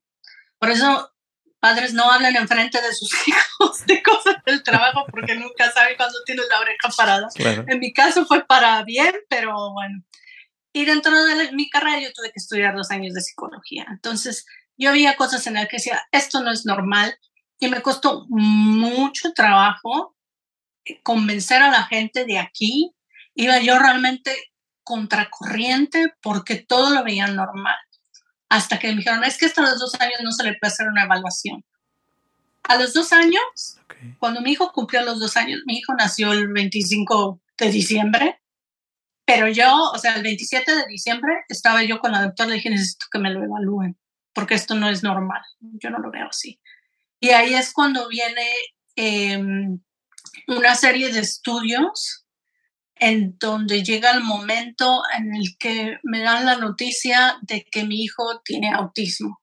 Por 0.61 0.70
eso 0.70 1.11
padres 1.59 1.93
no 1.93 2.09
hablan 2.12 2.37
enfrente 2.37 2.80
de 2.80 2.93
sus 2.95 3.11
hijos 3.26 3.85
de 3.87 4.01
cosas 4.01 4.37
del 4.47 4.62
trabajo 4.62 5.05
porque 5.11 5.35
nunca 5.35 5.72
saben 5.72 5.97
cuándo 5.97 6.16
tienes 6.24 6.47
la 6.49 6.61
oreja 6.61 6.89
parada. 6.97 7.28
En 7.66 7.80
mi 7.80 7.93
caso 7.93 8.24
fue 8.26 8.47
para 8.47 8.85
bien, 8.85 9.12
pero 9.28 9.72
bueno. 9.72 10.05
Y 10.72 10.85
dentro 10.85 11.24
de 11.24 11.51
mi 11.51 11.68
carrera 11.68 12.01
yo 12.01 12.12
tuve 12.12 12.28
que 12.28 12.39
estudiar 12.39 12.76
dos 12.76 12.93
años 12.93 13.12
de 13.12 13.20
psicología. 13.20 13.87
Entonces 13.91 14.47
yo 14.76 14.91
había 14.91 15.16
cosas 15.16 15.47
en 15.49 15.55
las 15.55 15.66
que 15.66 15.78
decía, 15.78 16.01
esto 16.12 16.43
no 16.43 16.53
es 16.53 16.64
normal 16.64 17.18
y 17.59 17.66
me 17.66 17.82
costó 17.82 18.26
mucho 18.28 19.32
trabajo 19.32 20.16
convencer 21.03 21.61
a 21.61 21.70
la 21.70 21.85
gente 21.87 22.24
de 22.24 22.39
aquí. 22.39 22.95
Iba 23.35 23.59
yo 23.59 23.80
realmente 23.80 24.32
contracorriente 24.85 26.14
porque 26.22 26.57
todo 26.57 26.91
lo 26.91 27.03
veían 27.03 27.35
normal. 27.35 27.76
Hasta 28.49 28.78
que 28.78 28.89
me 28.89 28.97
dijeron, 28.97 29.24
es 29.24 29.39
que 29.39 29.47
hasta 29.47 29.62
los 29.62 29.78
dos 29.78 29.95
años 30.01 30.20
no 30.22 30.30
se 30.30 30.45
le 30.45 30.55
puede 30.55 30.72
hacer 30.72 30.87
una 30.87 31.05
evaluación. 31.05 31.64
A 32.62 32.76
los 32.76 32.95
dos 32.95 33.12
años, 33.12 33.78
cuando 34.18 34.41
mi 34.41 34.53
hijo 34.53 34.72
cumplió 34.72 35.03
los 35.03 35.18
dos 35.20 35.37
años, 35.37 35.61
mi 35.66 35.78
hijo 35.78 35.95
nació 35.95 36.32
el 36.32 36.49
25 36.49 37.41
de 37.59 37.70
diciembre, 37.70 38.41
pero 39.26 39.49
yo, 39.49 39.91
o 39.93 39.99
sea, 39.99 40.16
el 40.16 40.22
27 40.22 40.74
de 40.74 40.87
diciembre 40.87 41.32
estaba 41.49 41.82
yo 41.82 41.99
con 41.99 42.12
la 42.12 42.22
doctora 42.22 42.51
le 42.51 42.57
dije, 42.57 42.70
necesito 42.70 43.07
que 43.11 43.18
me 43.18 43.30
lo 43.30 43.43
evalúen, 43.43 43.99
porque 44.32 44.55
esto 44.55 44.74
no 44.74 44.89
es 44.89 45.03
normal, 45.03 45.43
yo 45.61 45.91
no 45.91 45.99
lo 45.99 46.11
veo 46.11 46.28
así. 46.28 46.61
Y 47.20 47.30
ahí 47.30 47.55
es 47.55 47.72
cuando 47.72 48.09
viene 48.09 48.47
em, 48.97 49.80
una 50.47 50.74
serie 50.74 51.12
de 51.12 51.20
estudios 51.20 52.24
en 52.97 53.37
donde 53.39 53.83
llega 53.83 54.13
el 54.13 54.23
momento 54.23 55.03
en 55.17 55.35
el 55.35 55.57
que 55.59 55.99
me 56.03 56.21
dan 56.21 56.47
la 56.47 56.57
noticia 56.57 57.39
de 57.43 57.65
que 57.65 57.85
mi 57.85 58.03
hijo 58.03 58.41
tiene 58.45 58.73
autismo. 58.73 59.41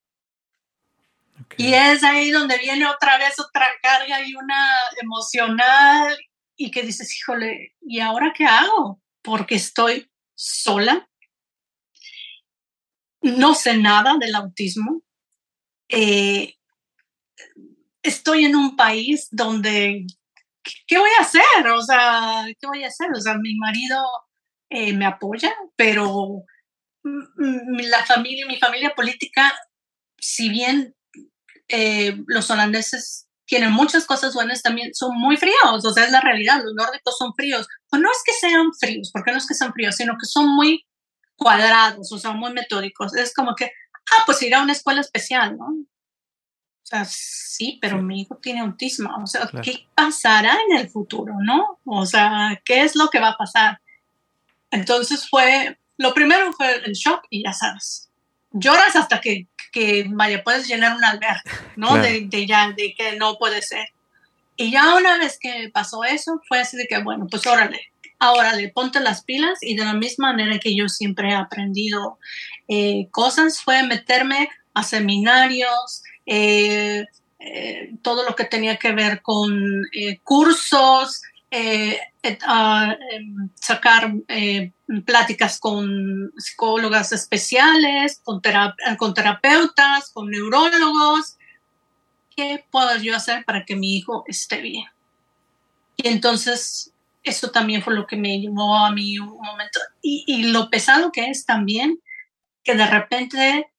Y 1.57 1.73
es 1.73 2.03
ahí 2.03 2.31
donde 2.31 2.57
viene 2.57 2.85
otra 2.85 3.17
vez 3.17 3.39
otra 3.39 3.67
carga 3.81 4.25
y 4.25 4.35
una 4.35 4.65
emocional 5.01 6.17
y 6.55 6.71
que 6.71 6.83
dices, 6.83 7.15
híjole, 7.17 7.75
¿y 7.81 7.99
ahora 7.99 8.33
qué 8.35 8.45
hago? 8.45 9.01
Porque 9.21 9.55
estoy 9.55 10.09
sola, 10.33 11.09
no 13.21 13.53
sé 13.53 13.77
nada 13.77 14.15
del 14.19 14.33
autismo, 14.35 15.01
eh, 15.89 16.55
estoy 18.01 18.45
en 18.45 18.55
un 18.55 18.75
país 18.75 19.27
donde 19.31 20.05
¿qué 20.87 20.97
voy 20.97 21.09
a 21.17 21.21
hacer? 21.21 21.67
O 21.73 21.81
sea, 21.81 22.45
¿qué 22.59 22.67
voy 22.67 22.83
a 22.83 22.87
hacer? 22.87 23.09
O 23.11 23.19
sea, 23.19 23.35
mi 23.37 23.55
marido 23.55 24.03
eh, 24.69 24.93
me 24.93 25.05
apoya, 25.05 25.53
pero 25.75 26.43
la 27.03 28.05
familia, 28.05 28.45
mi 28.45 28.59
familia 28.59 28.93
política, 28.95 29.53
si 30.17 30.49
bien 30.49 30.95
eh, 31.67 32.21
los 32.27 32.49
holandeses 32.51 33.27
tienen 33.45 33.71
muchas 33.71 34.05
cosas 34.05 34.33
buenas, 34.33 34.61
también 34.61 34.93
son 34.93 35.17
muy 35.17 35.35
fríos, 35.35 35.83
o 35.83 35.91
sea, 35.91 36.05
es 36.05 36.11
la 36.11 36.21
realidad, 36.21 36.63
los 36.63 36.73
nórdicos 36.73 37.17
son 37.17 37.33
fríos. 37.33 37.67
Pues 37.89 38.01
no 38.01 38.09
es 38.09 38.19
que 38.25 38.33
sean 38.33 38.71
fríos, 38.79 39.09
porque 39.11 39.31
no 39.31 39.37
es 39.37 39.47
que 39.47 39.55
sean 39.55 39.73
fríos, 39.73 39.95
sino 39.95 40.13
que 40.13 40.25
son 40.25 40.47
muy 40.55 40.85
cuadrados, 41.35 42.11
o 42.11 42.17
sea, 42.17 42.31
muy 42.31 42.53
metódicos. 42.53 43.13
Es 43.15 43.33
como 43.33 43.55
que, 43.55 43.65
ah, 43.65 44.23
pues 44.25 44.41
ir 44.41 44.55
a 44.55 44.61
una 44.61 44.71
escuela 44.71 45.01
especial, 45.01 45.57
¿no? 45.57 45.67
Sea, 46.91 47.05
sí, 47.05 47.79
pero 47.81 48.01
mi 48.01 48.21
hijo 48.21 48.37
tiene 48.37 48.59
autismo. 48.61 49.09
O 49.21 49.27
sea, 49.27 49.49
¿qué 49.63 49.87
pasará 49.95 50.57
en 50.69 50.77
el 50.77 50.89
futuro, 50.89 51.33
no? 51.41 51.79
O 51.85 52.05
sea, 52.05 52.61
¿qué 52.65 52.83
es 52.83 52.95
lo 52.95 53.09
que 53.09 53.19
va 53.19 53.29
a 53.29 53.37
pasar? 53.37 53.79
Entonces 54.69 55.27
fue, 55.29 55.77
lo 55.97 56.13
primero 56.13 56.51
fue 56.53 56.83
el 56.85 56.93
shock 56.93 57.25
y 57.29 57.43
ya 57.43 57.53
sabes, 57.53 58.09
lloras 58.51 58.95
hasta 58.95 59.19
que, 59.19 59.47
que 59.71 60.05
vaya, 60.09 60.43
puedes 60.43 60.67
llenar 60.67 60.95
un 60.95 61.03
albergue, 61.03 61.51
¿no? 61.75 61.97
De, 61.97 62.21
de, 62.27 62.47
ya, 62.47 62.71
de 62.71 62.93
que 62.93 63.15
no 63.17 63.37
puede 63.37 63.61
ser. 63.61 63.87
Y 64.55 64.71
ya 64.71 64.95
una 64.95 65.17
vez 65.17 65.37
que 65.39 65.69
pasó 65.73 66.03
eso, 66.03 66.41
fue 66.47 66.59
así 66.59 66.77
de 66.77 66.87
que, 66.87 67.01
bueno, 67.01 67.27
pues 67.29 67.45
órale, 67.47 67.91
ahora 68.19 68.53
le 68.53 68.69
ponte 68.69 68.99
las 68.99 69.23
pilas 69.23 69.57
y 69.61 69.75
de 69.75 69.83
la 69.83 69.93
misma 69.93 70.31
manera 70.31 70.59
que 70.59 70.75
yo 70.75 70.87
siempre 70.87 71.31
he 71.31 71.35
aprendido 71.35 72.19
eh, 72.67 73.07
cosas, 73.11 73.61
fue 73.61 73.81
meterme 73.83 74.49
a 74.73 74.83
seminarios, 74.83 76.03
eh, 76.33 77.07
eh, 77.39 77.93
todo 78.01 78.23
lo 78.23 78.37
que 78.37 78.45
tenía 78.45 78.77
que 78.77 78.93
ver 78.93 79.21
con 79.21 79.83
eh, 79.93 80.19
cursos, 80.23 81.21
em, 81.49 81.97
sacar 83.55 84.13
pláticas 85.05 85.59
con 85.59 86.31
psicólogas 86.37 87.11
especiales, 87.11 88.21
con, 88.23 88.41
con 88.97 89.13
terapeutas, 89.13 90.09
con 90.13 90.29
neurólogos. 90.29 91.35
¿Qué 92.33 92.63
puedo 92.71 92.95
yo 92.95 93.13
hacer 93.13 93.43
para 93.43 93.65
que 93.65 93.75
mi 93.75 93.97
hijo 93.97 94.23
esté 94.25 94.61
bien? 94.61 94.85
Y 95.97 96.07
entonces 96.07 96.93
eso 97.23 97.51
también 97.51 97.81
fue 97.81 97.93
lo 97.93 98.07
que 98.07 98.15
me 98.15 98.39
llevó 98.39 98.73
a 98.73 98.93
mí 98.93 99.19
un 99.19 99.35
momento. 99.35 99.81
Y, 100.01 100.23
y, 100.27 100.43
lo 100.43 100.69
pesado 100.69 101.11
que 101.11 101.25
es 101.25 101.45
también 101.45 101.99
que 102.63 102.75
de 102.75 102.87
repente 102.87 103.70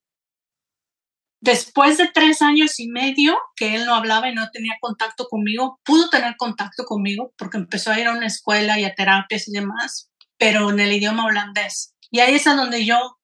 Después 1.42 1.98
de 1.98 2.06
tres 2.06 2.40
años 2.40 2.78
y 2.78 2.86
medio 2.86 3.36
que 3.56 3.74
él 3.74 3.84
no 3.84 3.96
hablaba 3.96 4.28
y 4.28 4.34
no 4.34 4.48
tenía 4.52 4.74
contacto 4.80 5.26
conmigo, 5.26 5.80
pudo 5.82 6.08
tener 6.08 6.36
contacto 6.36 6.84
conmigo 6.84 7.34
porque 7.36 7.56
empezó 7.56 7.90
a 7.90 7.98
ir 7.98 8.06
a 8.06 8.12
una 8.12 8.28
escuela 8.28 8.78
y 8.78 8.84
a 8.84 8.94
terapias 8.94 9.48
y 9.48 9.52
demás, 9.52 10.08
pero 10.38 10.70
en 10.70 10.78
el 10.78 10.92
idioma 10.92 11.24
holandés. 11.24 11.96
Y 12.12 12.20
ahí 12.20 12.36
es 12.36 12.46
a 12.46 12.54
donde 12.54 12.84
yo 12.84 13.18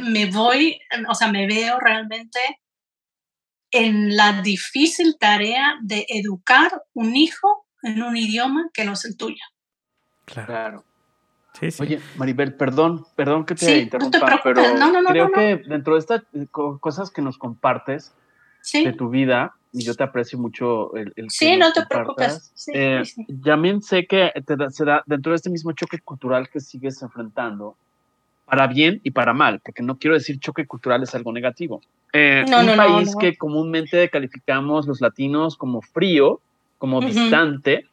me 0.00 0.24
voy, 0.24 0.80
o 1.06 1.14
sea, 1.14 1.30
me 1.30 1.46
veo 1.46 1.78
realmente 1.78 2.40
en 3.70 4.16
la 4.16 4.40
difícil 4.40 5.18
tarea 5.20 5.76
de 5.82 6.06
educar 6.08 6.72
un 6.94 7.14
hijo 7.14 7.66
en 7.82 8.02
un 8.02 8.16
idioma 8.16 8.70
que 8.72 8.86
no 8.86 8.94
es 8.94 9.04
el 9.04 9.18
tuyo. 9.18 9.44
Claro. 10.24 10.89
Oye, 11.80 12.00
Maribel, 12.16 12.54
perdón, 12.54 13.04
perdón 13.16 13.44
que 13.44 13.54
te 13.54 13.78
interrumpa, 13.78 14.40
pero 14.42 14.62
creo 15.08 15.30
que 15.30 15.62
dentro 15.66 15.94
de 15.94 16.00
estas 16.00 16.22
eh, 16.32 16.46
cosas 16.50 17.10
que 17.10 17.22
nos 17.22 17.38
compartes 17.38 18.14
de 18.72 18.92
tu 18.92 19.08
vida, 19.08 19.54
y 19.72 19.84
yo 19.84 19.94
te 19.94 20.02
aprecio 20.02 20.38
mucho 20.38 20.94
el, 20.96 21.12
el 21.16 21.30
Sí, 21.30 21.56
no 21.56 21.72
te 21.72 21.86
preocupes. 21.86 22.52
Eh, 22.72 23.02
también 23.44 23.82
sé 23.82 24.06
que 24.06 24.32
te 24.44 24.56
se 24.70 24.84
da 24.84 25.02
dentro 25.06 25.32
de 25.32 25.36
este 25.36 25.50
mismo 25.50 25.72
choque 25.72 25.98
cultural 26.00 26.48
que 26.48 26.60
sigues 26.60 27.00
enfrentando, 27.02 27.76
para 28.46 28.66
bien 28.66 29.00
y 29.04 29.12
para 29.12 29.32
mal, 29.32 29.60
porque 29.60 29.82
no 29.82 29.96
quiero 29.98 30.14
decir 30.14 30.40
choque 30.40 30.66
cultural 30.66 31.02
es 31.02 31.14
algo 31.14 31.32
negativo. 31.32 31.80
Eh, 32.12 32.44
un 32.46 32.76
país 32.76 33.14
que 33.14 33.36
comúnmente 33.36 34.08
calificamos 34.10 34.88
los 34.88 35.00
latinos 35.00 35.56
como 35.56 35.82
frío, 35.82 36.40
como 36.78 37.00
distante, 37.00 37.86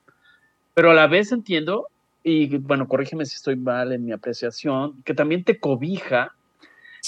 pero 0.73 0.91
a 0.91 0.93
la 0.95 1.07
vez 1.07 1.31
entiendo 1.31 1.87
y 2.29 2.57
bueno, 2.57 2.89
corrígeme 2.89 3.25
si 3.25 3.35
estoy 3.35 3.55
mal 3.55 3.93
en 3.93 4.03
mi 4.03 4.11
apreciación, 4.11 5.01
que 5.03 5.13
también 5.13 5.45
te 5.45 5.61
cobija 5.61 6.35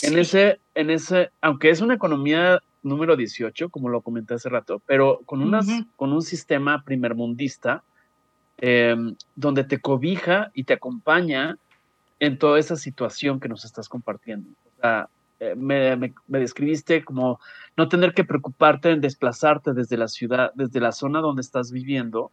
en 0.02 0.18
ese, 0.18 0.62
en 0.76 0.90
ese, 0.90 1.32
aunque 1.42 1.72
es 1.72 1.82
una 1.82 1.96
economía 1.96 2.64
número 2.84 3.18
18, 3.18 3.68
como 3.68 3.90
lo 3.90 4.00
comenté 4.00 4.36
hace 4.36 4.48
rato, 4.48 4.82
pero 4.86 5.20
con, 5.26 5.42
unas, 5.42 5.68
con 5.98 6.14
un 6.14 6.22
sistema 6.22 6.86
primermundista 6.86 7.84
em, 8.60 9.14
donde 9.36 9.66
te 9.66 9.82
cobija 9.82 10.52
y 10.54 10.64
te 10.64 10.72
acompaña 10.72 11.58
en 12.22 12.38
toda 12.38 12.58
esa 12.58 12.78
situación 12.78 13.42
que 13.42 13.50
nos 13.50 13.66
estás 13.66 13.90
compartiendo. 13.90 14.50
eh, 15.42 15.56
me, 15.58 15.98
me, 15.98 16.40
describiste 16.40 17.04
como 17.04 17.42
no 17.76 17.90
tener 17.90 18.14
que 18.14 18.24
preocuparte 18.24 18.92
en 18.92 19.02
desplazarte 19.02 19.74
desde 19.74 19.98
la 19.98 20.08
ciudad, 20.08 20.54
desde 20.56 20.80
la 20.80 20.94
zona 20.94 21.20
donde 21.20 21.42
estás 21.42 21.74
viviendo, 21.74 22.32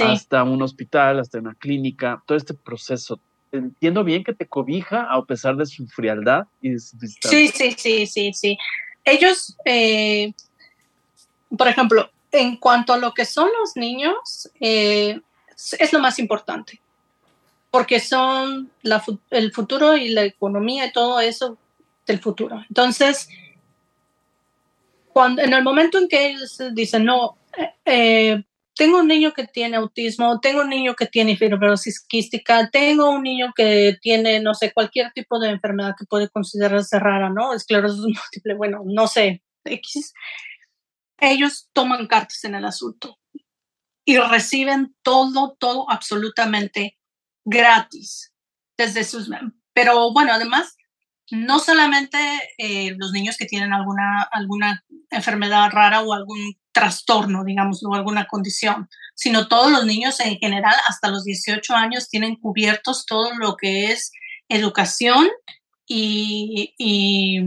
hasta 0.00 0.42
un 0.42 0.62
hospital, 0.62 1.20
hasta 1.20 1.38
una 1.38 1.54
clínica, 1.54 2.22
todo 2.26 2.36
este 2.36 2.54
proceso. 2.54 3.20
Entiendo 3.52 4.04
bien 4.04 4.24
que 4.24 4.34
te 4.34 4.46
cobija 4.46 5.06
a 5.10 5.24
pesar 5.24 5.56
de 5.56 5.66
su 5.66 5.86
frialdad 5.86 6.46
y 6.60 6.78
Sí, 6.78 7.48
sí, 7.48 7.74
sí, 7.76 8.06
sí, 8.06 8.32
sí. 8.32 8.58
Ellos, 9.04 9.56
eh, 9.64 10.32
por 11.56 11.68
ejemplo, 11.68 12.10
en 12.32 12.56
cuanto 12.56 12.92
a 12.92 12.98
lo 12.98 13.12
que 13.12 13.24
son 13.24 13.48
los 13.60 13.76
niños, 13.76 14.50
eh, 14.60 15.20
es 15.78 15.92
lo 15.92 16.00
más 16.00 16.18
importante, 16.18 16.80
porque 17.70 18.00
son 18.00 18.70
el 19.30 19.52
futuro 19.52 19.96
y 19.96 20.10
la 20.10 20.24
economía 20.24 20.86
y 20.86 20.92
todo 20.92 21.20
eso 21.20 21.56
del 22.06 22.20
futuro. 22.20 22.62
Entonces, 22.68 23.28
cuando, 25.12 25.42
en 25.42 25.52
el 25.54 25.62
momento 25.62 25.98
en 25.98 26.08
que 26.08 26.30
ellos 26.30 26.60
dicen, 26.72 27.04
no, 27.04 27.36
eh, 27.56 27.72
eh, 27.86 28.42
tengo 28.76 28.98
un 28.98 29.08
niño 29.08 29.32
que 29.32 29.46
tiene 29.46 29.78
autismo, 29.78 30.38
tengo 30.38 30.60
un 30.60 30.68
niño 30.68 30.94
que 30.94 31.06
tiene 31.06 31.36
fibrosis 31.36 32.04
quística, 32.06 32.68
tengo 32.70 33.10
un 33.10 33.22
niño 33.22 33.52
que 33.56 33.96
tiene, 34.02 34.38
no 34.40 34.52
sé, 34.52 34.72
cualquier 34.72 35.12
tipo 35.12 35.40
de 35.40 35.48
enfermedad 35.48 35.94
que 35.98 36.04
puede 36.04 36.28
considerarse 36.28 36.98
rara, 36.98 37.30
¿no? 37.30 37.54
Esclerosis 37.54 38.00
múltiple, 38.02 38.54
bueno, 38.54 38.82
no 38.84 39.06
sé, 39.08 39.42
X. 39.64 40.12
Ellos 41.18 41.70
toman 41.72 42.06
cartas 42.06 42.44
en 42.44 42.54
el 42.54 42.66
asunto 42.66 43.18
y 44.04 44.18
reciben 44.18 44.94
todo, 45.02 45.56
todo 45.58 45.90
absolutamente 45.90 46.98
gratis 47.46 48.34
desde 48.76 49.04
sus... 49.04 49.30
Pero 49.72 50.12
bueno, 50.12 50.32
además 50.34 50.76
no 51.30 51.58
solamente 51.58 52.18
eh, 52.58 52.94
los 52.96 53.12
niños 53.12 53.36
que 53.36 53.46
tienen 53.46 53.72
alguna, 53.72 54.22
alguna 54.30 54.84
enfermedad 55.10 55.70
rara 55.70 56.02
o 56.02 56.12
algún 56.12 56.56
trastorno, 56.72 57.42
digamos, 57.44 57.82
o 57.84 57.94
alguna 57.94 58.26
condición, 58.26 58.88
sino 59.14 59.48
todos 59.48 59.70
los 59.70 59.86
niños 59.86 60.20
en 60.20 60.36
general 60.38 60.74
hasta 60.88 61.08
los 61.08 61.24
18 61.24 61.74
años 61.74 62.08
tienen 62.08 62.36
cubiertos 62.36 63.06
todo 63.06 63.34
lo 63.34 63.56
que 63.56 63.92
es 63.92 64.12
educación 64.48 65.28
y, 65.88 67.40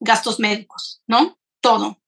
gastos 0.00 0.40
médicos, 0.40 1.00
¿no? 1.06 1.38
Todo 1.60 2.00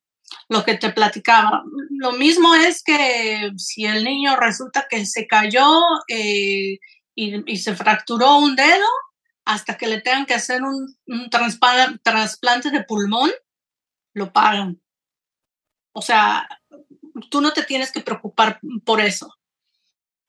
lo 0.49 0.65
que 0.65 0.75
te 0.75 0.91
platicaba. 0.91 1.63
Lo 1.91 2.13
mismo 2.13 2.57
es 2.57 2.83
que 2.83 3.53
si 3.57 3.85
el 3.85 4.03
niño 4.03 4.35
resulta 4.35 4.87
que 4.91 5.07
se 5.07 5.29
cayó 5.29 5.71
eh, 6.09 6.81
y, 7.15 7.57
se 7.57 7.77
fracturó 7.77 8.39
un 8.39 8.57
dedo, 8.57 8.87
hasta 9.45 9.77
que 9.77 9.87
le 9.87 10.01
tengan 10.01 10.27
que 10.27 10.35
hacer 10.35 10.63
un, 10.63 10.97
trasplante 11.31 12.71
de 12.71 12.85
pulmón, 12.85 13.31
lo 14.15 14.33
pagan. 14.33 14.81
O 15.93 16.03
sea, 16.03 16.49
tú 17.31 17.41
no 17.41 17.53
te 17.53 17.63
tienes 17.63 17.93
que 17.93 18.01
preocupar 18.01 18.61
por 18.85 19.01
eso. 19.01 19.33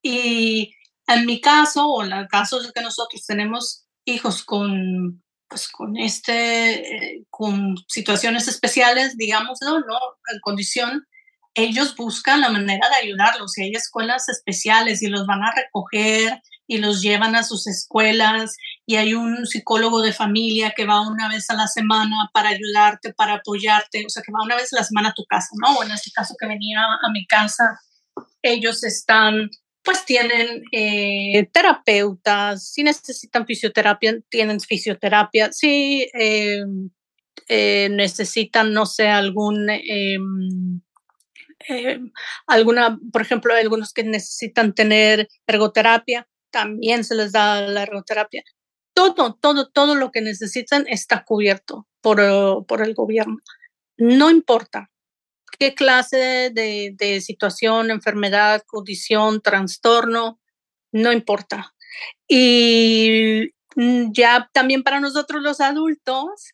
Y 0.01 0.75
en 1.07 1.25
mi 1.25 1.41
caso, 1.41 1.87
o 1.87 2.03
en 2.03 2.11
el 2.11 2.27
caso 2.27 2.61
de 2.61 2.71
que 2.73 2.81
nosotros 2.81 3.25
tenemos 3.25 3.87
hijos 4.05 4.43
con, 4.43 5.23
pues, 5.47 5.67
con, 5.69 5.97
este, 5.97 7.15
eh, 7.15 7.25
con 7.29 7.75
situaciones 7.87 8.47
especiales, 8.47 9.17
digámoslo, 9.17 9.79
¿no? 9.79 9.97
En 10.31 10.39
condición, 10.41 11.07
ellos 11.55 11.95
buscan 11.95 12.41
la 12.41 12.49
manera 12.49 12.89
de 12.89 13.07
ayudarlos. 13.07 13.57
Y 13.57 13.63
hay 13.63 13.71
escuelas 13.71 14.29
especiales 14.29 15.01
y 15.01 15.07
los 15.07 15.25
van 15.25 15.43
a 15.43 15.53
recoger 15.55 16.41
y 16.67 16.79
los 16.79 17.01
llevan 17.01 17.35
a 17.35 17.43
sus 17.43 17.67
escuelas 17.67 18.55
y 18.85 18.97
hay 18.97 19.13
un 19.13 19.45
psicólogo 19.47 20.01
de 20.01 20.13
familia 20.13 20.73
que 20.75 20.85
va 20.85 21.07
una 21.07 21.27
vez 21.27 21.49
a 21.49 21.55
la 21.55 21.67
semana 21.67 22.29
para 22.33 22.49
ayudarte, 22.49 23.13
para 23.13 23.35
apoyarte, 23.35 24.03
o 24.05 24.09
sea, 24.09 24.21
que 24.23 24.31
va 24.31 24.43
una 24.43 24.55
vez 24.55 24.71
a 24.73 24.77
la 24.77 24.83
semana 24.83 25.09
a 25.09 25.13
tu 25.13 25.25
casa, 25.25 25.49
¿no? 25.61 25.77
O 25.77 25.83
en 25.83 25.91
este 25.91 26.11
caso 26.11 26.35
que 26.39 26.47
venía 26.47 26.81
a 26.81 27.11
mi 27.11 27.25
casa, 27.25 27.79
ellos 28.43 28.83
están, 28.83 29.49
pues 29.83 30.05
tienen 30.05 30.63
eh, 30.71 31.47
terapeutas, 31.51 32.71
si 32.71 32.83
necesitan 32.83 33.47
fisioterapia, 33.47 34.19
tienen 34.29 34.59
fisioterapia, 34.59 35.51
si 35.51 36.07
em, 36.13 36.91
eh, 37.47 37.89
necesitan, 37.89 38.73
no 38.73 38.85
sé, 38.85 39.07
algún... 39.07 39.69
Em, 39.69 40.81
em, 41.67 42.11
alguna, 42.47 42.99
por 43.11 43.21
ejemplo, 43.23 43.53
algunos 43.53 43.93
que 43.93 44.03
necesitan 44.03 44.73
tener 44.75 45.27
ergoterapia, 45.47 46.27
también 46.51 47.03
se 47.03 47.15
les 47.15 47.31
da 47.31 47.61
la 47.67 47.83
ergoterapia. 47.83 48.43
Todo, 48.95 49.35
todo, 49.35 49.69
todo 49.69 49.95
lo 49.95 50.09
que 50.09 50.21
necesitan 50.21 50.85
está 50.87 51.25
cubierto 51.25 51.85
por, 52.01 52.65
por 52.65 52.81
el 52.81 52.95
gobierno. 52.95 53.37
No 53.97 54.31
importa 54.31 54.89
qué 55.59 55.75
clase 55.75 56.49
de, 56.53 56.95
de 56.97 57.19
situación, 57.21 57.91
enfermedad, 57.91 58.63
condición, 58.65 59.41
trastorno, 59.41 60.39
no 60.93 61.11
importa. 61.11 61.73
Y 62.27 63.51
mm, 63.75 64.11
ya 64.13 64.49
también 64.53 64.81
para 64.81 65.01
nosotros 65.01 65.41
los 65.43 65.59
adultos, 65.59 66.51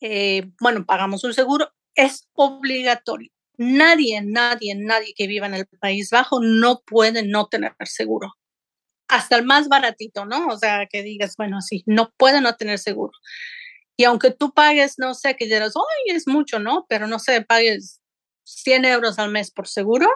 eh, 0.00 0.50
bueno, 0.60 0.84
pagamos 0.84 1.24
un 1.24 1.32
seguro, 1.32 1.72
es 1.94 2.28
obligatorio. 2.34 3.30
Nadie, 3.56 4.22
nadie, 4.22 4.74
nadie 4.74 5.14
que 5.16 5.26
viva 5.26 5.46
en 5.46 5.54
el 5.54 5.66
País 5.66 6.10
Bajo 6.10 6.40
no 6.40 6.82
puede 6.86 7.22
no 7.22 7.46
tener 7.48 7.74
seguro 7.84 8.34
hasta 9.10 9.36
el 9.36 9.44
más 9.44 9.68
baratito, 9.68 10.24
¿no? 10.24 10.46
O 10.48 10.56
sea, 10.56 10.86
que 10.86 11.02
digas, 11.02 11.34
bueno, 11.36 11.60
sí, 11.60 11.82
no 11.86 12.12
puede 12.16 12.40
no 12.40 12.54
tener 12.56 12.78
seguro. 12.78 13.12
Y 13.96 14.04
aunque 14.04 14.30
tú 14.30 14.52
pagues, 14.54 14.94
no 14.98 15.14
sé, 15.14 15.36
que 15.36 15.46
dirás, 15.46 15.74
¡ay, 15.76 16.16
es 16.16 16.26
mucho, 16.26 16.58
¿no? 16.58 16.86
Pero 16.88 17.06
no 17.06 17.18
sé, 17.18 17.42
pagues 17.42 18.00
100 18.44 18.84
euros 18.84 19.18
al 19.18 19.30
mes 19.30 19.50
por 19.50 19.68
seguro. 19.68 20.08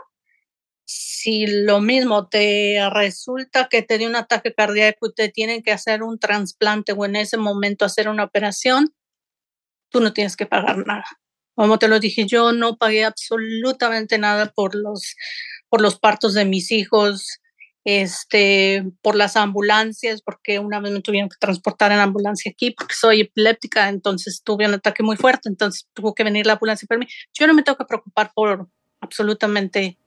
Si 0.87 1.47
lo 1.47 1.81
mismo 1.81 2.29
te 2.29 2.79
resulta 2.93 3.69
que 3.69 3.83
te 3.83 3.99
dio 3.99 4.09
un 4.09 4.17
ataque 4.17 4.55
cardíaco 4.55 5.09
y 5.09 5.15
te 5.15 5.29
tienen 5.29 5.63
que 5.63 5.73
hacer 5.73 6.03
un 6.03 6.19
trasplante 6.19 6.93
o 6.93 7.05
en 7.05 7.17
ese 7.17 7.37
momento 7.37 7.85
hacer 7.85 8.09
una 8.09 8.25
operación, 8.25 8.95
tú 9.91 10.01
no 10.01 10.13
tienes 10.13 10.37
que 10.37 10.47
pagar 10.47 10.87
nada. 10.87 11.07
Como 11.55 11.79
te 11.79 11.89
lo 11.89 12.01
dije, 12.01 12.27
yo 12.27 12.53
no 12.53 12.77
pagué 12.77 13.05
absolutamente 13.05 14.19
nada 14.19 14.53
por 14.53 14.75
los, 14.75 15.15
por 15.69 15.81
los 15.81 15.99
partos 15.99 16.35
de 16.35 16.45
mis 16.45 16.71
hijos 16.71 17.41
este, 17.85 18.85
por 19.03 19.15
las 19.15 19.37
ambulancias, 19.37 20.23
porque 20.23 20.59
una 20.59 20.81
vez 20.81 20.93
me 20.93 21.01
tuvieron 21.01 21.29
que 21.29 21.37
transportar 21.39 21.93
en 21.93 21.99
ambulancia 21.99 22.51
aquí 22.51 22.71
porque 22.71 22.95
soy 22.95 23.21
epiléptica, 23.23 23.89
entonces 23.89 24.43
tuve 24.43 24.67
un 24.67 24.75
ataque 24.75 25.03
muy 25.03 25.17
fuerte, 25.17 25.49
entonces 25.49 25.87
tuvo 25.93 26.15
que 26.15 26.25
venir 26.25 26.47
la 26.47 26.55
ambulancia 26.55 26.87
para 26.89 26.99
mí. 26.99 27.07
Yo 27.35 27.47
no 27.47 27.55
me 27.55 27.63
tengo 27.63 27.77
que 27.77 27.85
preocupar 27.85 28.33
por 28.35 28.69
absolutamente 29.01 29.99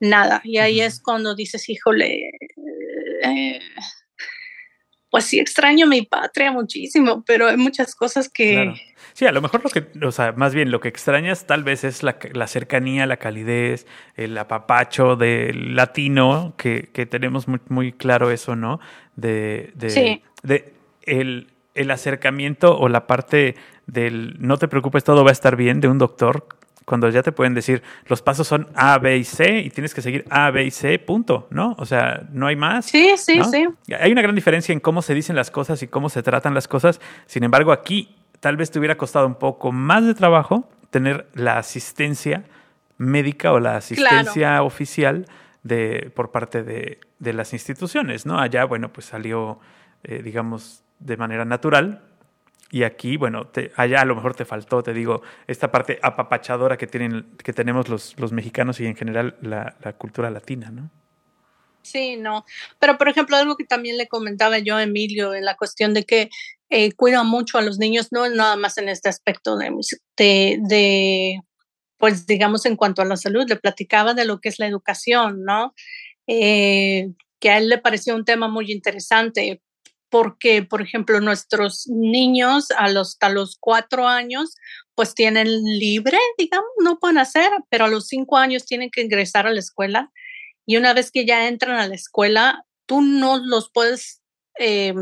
nada. 0.00 0.40
Y 0.44 0.58
ahí 0.58 0.80
es 0.80 1.00
cuando 1.00 1.34
dices, 1.34 1.68
híjole, 1.68 2.30
eh, 3.22 3.60
pues 5.10 5.24
sí 5.24 5.38
extraño 5.38 5.86
mi 5.86 6.02
patria 6.02 6.50
muchísimo, 6.50 7.22
pero 7.24 7.48
hay 7.48 7.56
muchas 7.56 7.94
cosas 7.94 8.28
que... 8.28 8.74
Sí, 9.12 9.26
a 9.26 9.32
lo 9.32 9.40
mejor 9.40 9.62
lo 9.64 9.70
que, 9.70 9.86
o 10.04 10.12
sea, 10.12 10.32
más 10.32 10.54
bien 10.54 10.70
lo 10.70 10.80
que 10.80 10.88
extrañas 10.88 11.46
tal 11.46 11.64
vez 11.64 11.84
es 11.84 12.02
la, 12.02 12.46
cercanía, 12.46 13.06
la 13.06 13.16
calidez, 13.16 13.86
el 14.16 14.36
apapacho 14.38 15.16
del 15.16 15.76
latino, 15.76 16.54
que, 16.56 16.88
tenemos 17.10 17.48
muy, 17.48 17.60
muy, 17.68 17.92
claro 17.92 18.30
eso, 18.30 18.56
¿no? 18.56 18.80
De, 19.16 19.72
de, 19.74 20.22
de 20.42 20.74
el, 21.02 21.52
el 21.74 21.90
acercamiento 21.90 22.78
o 22.78 22.88
la 22.88 23.06
parte 23.06 23.56
del 23.86 24.36
no 24.38 24.56
te 24.56 24.68
preocupes, 24.68 25.04
todo 25.04 25.24
va 25.24 25.30
a 25.30 25.32
estar 25.32 25.56
bien 25.56 25.80
de 25.80 25.88
un 25.88 25.98
doctor 25.98 26.46
cuando 26.90 27.08
ya 27.08 27.22
te 27.22 27.30
pueden 27.30 27.54
decir 27.54 27.84
los 28.06 28.20
pasos 28.20 28.48
son 28.48 28.68
A, 28.74 28.98
B 28.98 29.16
y 29.16 29.22
C 29.22 29.60
y 29.60 29.70
tienes 29.70 29.94
que 29.94 30.02
seguir 30.02 30.24
A, 30.28 30.50
B 30.50 30.64
y 30.64 30.72
C, 30.72 30.98
punto, 30.98 31.46
¿no? 31.50 31.76
O 31.78 31.86
sea, 31.86 32.26
no 32.32 32.48
hay 32.48 32.56
más. 32.56 32.86
Sí, 32.86 33.12
sí, 33.16 33.40
sí. 33.44 33.68
Hay 33.94 34.10
una 34.10 34.22
gran 34.22 34.34
diferencia 34.34 34.72
en 34.72 34.80
cómo 34.80 35.00
se 35.00 35.14
dicen 35.14 35.36
las 35.36 35.52
cosas 35.52 35.82
y 35.84 35.86
cómo 35.86 36.08
se 36.08 36.24
tratan 36.24 36.52
las 36.52 36.66
cosas. 36.66 37.00
Sin 37.26 37.44
embargo, 37.44 37.70
aquí 37.70 38.16
tal 38.40 38.56
vez 38.56 38.70
te 38.70 38.78
hubiera 38.78 38.96
costado 38.96 39.26
un 39.26 39.36
poco 39.36 39.72
más 39.72 40.04
de 40.04 40.14
trabajo 40.14 40.68
tener 40.90 41.28
la 41.34 41.58
asistencia 41.58 42.44
médica 42.98 43.52
o 43.52 43.60
la 43.60 43.76
asistencia 43.76 44.62
oficial 44.62 45.26
de, 45.62 46.10
por 46.14 46.30
parte 46.30 46.62
de, 46.62 47.00
de, 47.18 47.32
las 47.32 47.52
instituciones, 47.52 48.26
¿no? 48.26 48.38
Allá, 48.38 48.64
bueno, 48.64 48.92
pues 48.92 49.06
salió, 49.06 49.60
eh, 50.02 50.22
digamos, 50.22 50.82
de 50.98 51.16
manera 51.16 51.44
natural, 51.44 52.02
y 52.70 52.84
aquí, 52.84 53.16
bueno, 53.16 53.46
te, 53.46 53.72
allá 53.76 54.00
a 54.00 54.04
lo 54.04 54.14
mejor 54.14 54.34
te 54.34 54.44
faltó, 54.44 54.82
te 54.82 54.92
digo, 54.92 55.22
esta 55.46 55.72
parte 55.72 55.98
apapachadora 56.02 56.76
que, 56.76 56.86
tienen, 56.86 57.26
que 57.42 57.52
tenemos 57.52 57.88
los, 57.88 58.18
los 58.18 58.32
mexicanos 58.32 58.78
y 58.80 58.86
en 58.86 58.94
general 58.94 59.36
la, 59.42 59.74
la, 59.82 59.92
cultura 59.94 60.30
latina, 60.30 60.70
¿no? 60.70 60.88
Sí, 61.82 62.16
no. 62.16 62.44
Pero, 62.78 62.98
por 62.98 63.08
ejemplo, 63.08 63.36
algo 63.36 63.56
que 63.56 63.64
también 63.64 63.96
le 63.96 64.08
comentaba 64.08 64.58
yo 64.58 64.76
a 64.76 64.82
Emilio 64.82 65.34
en 65.34 65.44
la 65.44 65.56
cuestión 65.56 65.94
de 65.94 66.04
que 66.04 66.28
eh, 66.68 66.92
cuida 66.92 67.24
mucho 67.24 67.58
a 67.58 67.62
los 67.62 67.78
niños, 67.78 68.08
no 68.12 68.28
nada 68.28 68.56
más 68.56 68.78
en 68.78 68.88
este 68.88 69.08
aspecto 69.08 69.56
de, 69.56 69.70
de, 70.16 70.58
de, 70.62 71.40
pues 71.98 72.26
digamos, 72.26 72.64
en 72.66 72.76
cuanto 72.76 73.02
a 73.02 73.06
la 73.06 73.16
salud, 73.16 73.44
le 73.48 73.56
platicaba 73.56 74.14
de 74.14 74.24
lo 74.24 74.40
que 74.40 74.50
es 74.50 74.58
la 74.58 74.66
educación, 74.66 75.44
¿no? 75.44 75.74
Eh, 76.26 77.08
que 77.40 77.50
a 77.50 77.58
él 77.58 77.68
le 77.68 77.78
pareció 77.78 78.14
un 78.14 78.24
tema 78.24 78.48
muy 78.48 78.70
interesante 78.70 79.62
porque, 80.10 80.62
por 80.62 80.82
ejemplo, 80.82 81.20
nuestros 81.20 81.86
niños 81.88 82.70
a 82.72 82.86
hasta 82.86 83.28
los 83.30 83.56
cuatro 83.58 84.06
años, 84.06 84.54
pues 84.94 85.14
tienen 85.14 85.46
libre, 85.64 86.18
digamos, 86.36 86.68
no 86.84 86.98
pueden 86.98 87.18
hacer, 87.18 87.50
pero 87.70 87.86
a 87.86 87.88
los 87.88 88.08
cinco 88.08 88.36
años 88.36 88.66
tienen 88.66 88.90
que 88.90 89.02
ingresar 89.02 89.46
a 89.46 89.52
la 89.52 89.60
escuela 89.60 90.10
y 90.66 90.76
una 90.76 90.94
vez 90.94 91.10
que 91.10 91.26
ya 91.26 91.48
entran 91.48 91.78
a 91.78 91.88
la 91.88 91.94
escuela, 91.94 92.64
tú 92.86 93.00
no 93.02 93.38
los 93.38 93.70
puedes 93.70 94.22
eh, 94.58 94.94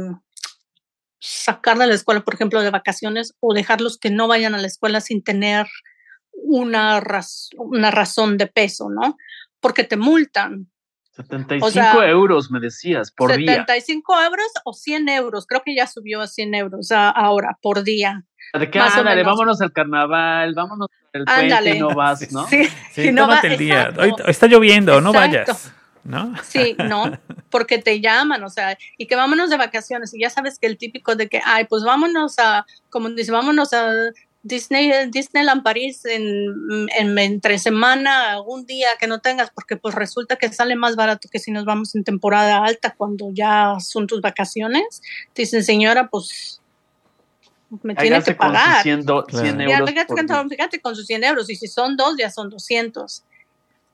sacar 1.21 1.79
de 1.79 1.87
la 1.87 1.95
escuela, 1.95 2.21
por 2.21 2.35
ejemplo, 2.35 2.63
de 2.63 2.71
vacaciones 2.71 3.35
o 3.41 3.55
dejarlos 3.55 3.99
que 3.99 4.11
no 4.11 4.29
vayan 4.29 4.55
a 4.55 4.59
la 4.59 4.67
escuela 4.67 5.01
sin 5.01 5.23
tener 5.23 5.67
una, 6.33 7.03
una 7.57 7.91
razón 7.91 8.37
de 8.39 8.47
peso, 8.47 8.89
¿no? 8.91 9.17
Porque 9.61 9.85
te 9.85 9.97
multan. 9.97 10.71
75 11.11 12.03
euros, 12.05 12.51
me 12.51 12.61
decías, 12.61 13.11
por 13.11 13.37
día. 13.37 13.53
75 13.53 14.23
euros 14.23 14.47
o 14.65 14.73
100 14.73 15.09
euros, 15.09 15.47
creo 15.47 15.63
que 15.65 15.75
ya 15.75 15.89
subió 15.89 16.21
a 16.21 16.29
100 16.29 16.55
euros 16.55 16.93
ahora, 16.93 17.59
por 17.61 17.83
día. 17.83 18.25
¿De 18.57 18.71
qué? 18.71 18.79
Ándale, 18.79 19.25
vámonos 19.25 19.61
al 19.61 19.73
carnaval, 19.73 20.55
vámonos 20.55 20.89
al 21.13 21.25
puente 21.25 21.77
y 21.77 21.79
no 21.79 21.95
vas, 21.95 22.31
¿no? 22.33 22.47
Sí, 22.49 22.69
sí 22.93 23.13
no 23.13 23.29
el 23.43 23.57
día. 23.57 23.93
Hoy 23.99 24.13
está 24.27 24.47
lloviendo, 24.47 25.01
no 25.01 25.13
vayas. 25.13 25.73
¿No? 26.05 26.33
Sí, 26.43 26.75
no, 26.79 27.13
porque 27.51 27.77
te 27.77 28.01
llaman, 28.01 28.43
o 28.43 28.49
sea, 28.49 28.79
y 28.97 29.07
que 29.07 29.15
vámonos 29.15 29.51
de 29.51 29.59
vacaciones, 29.59 30.15
y 30.15 30.21
ya 30.21 30.31
sabes 30.31 30.59
que 30.59 30.67
el 30.67 30.79
típico 30.79 31.17
de 31.17 31.29
que, 31.29 31.43
ay, 31.45 31.67
pues 31.67 31.83
vámonos 31.85 32.39
a, 32.39 32.65
como 32.89 33.11
dice, 33.11 33.31
vámonos 33.31 33.75
a 33.75 33.93
Disney, 34.43 35.11
Disneyland 35.11 35.63
París 35.63 36.05
en, 36.05 36.89
en, 36.97 37.19
entre 37.19 37.59
semana, 37.59 38.41
un 38.41 38.65
día 38.65 38.89
que 38.99 39.07
no 39.07 39.21
tengas, 39.21 39.51
porque 39.51 39.77
pues 39.77 39.95
resulta 39.95 40.37
que 40.37 40.53
sale 40.53 40.77
más 40.77 40.97
barato 40.97 41.29
que 41.31 41.39
si 41.39 41.51
nos 41.51 41.65
vamos 41.65 41.95
en 41.95 42.05
temporada 42.05 42.65
alta 42.65 42.95
cuando 42.97 43.31
ya 43.33 43.75
son 43.81 44.07
tus 44.07 44.21
vacaciones. 44.21 45.03
Te 45.35 45.43
dicen, 45.43 45.63
señora, 45.63 46.09
pues 46.09 46.58
me 47.83 47.95
tiene 47.95 48.23
que 48.23 48.35
pagar. 48.35 48.77
Con 48.77 48.83
100, 48.83 49.61
euros 49.61 49.91
fíjate, 50.49 50.81
con 50.81 50.97
sus 50.97 51.07
100 51.07 51.25
euros, 51.25 51.51
y 51.51 51.57
si 51.57 51.69
son 51.69 51.97
dos, 51.97 52.17
ya 52.19 52.31
son 52.31 52.51
200. 52.51 53.23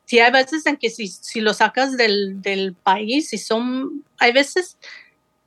Si 0.06 0.18
hay 0.18 0.30
veces 0.30 0.66
en 0.66 0.76
que 0.76 0.90
si, 0.90 1.08
si 1.08 1.40
lo 1.40 1.54
sacas 1.54 1.96
del, 1.96 2.42
del 2.42 2.74
país, 2.74 3.30
si 3.30 3.38
son, 3.38 4.04
hay 4.18 4.32
veces 4.32 4.76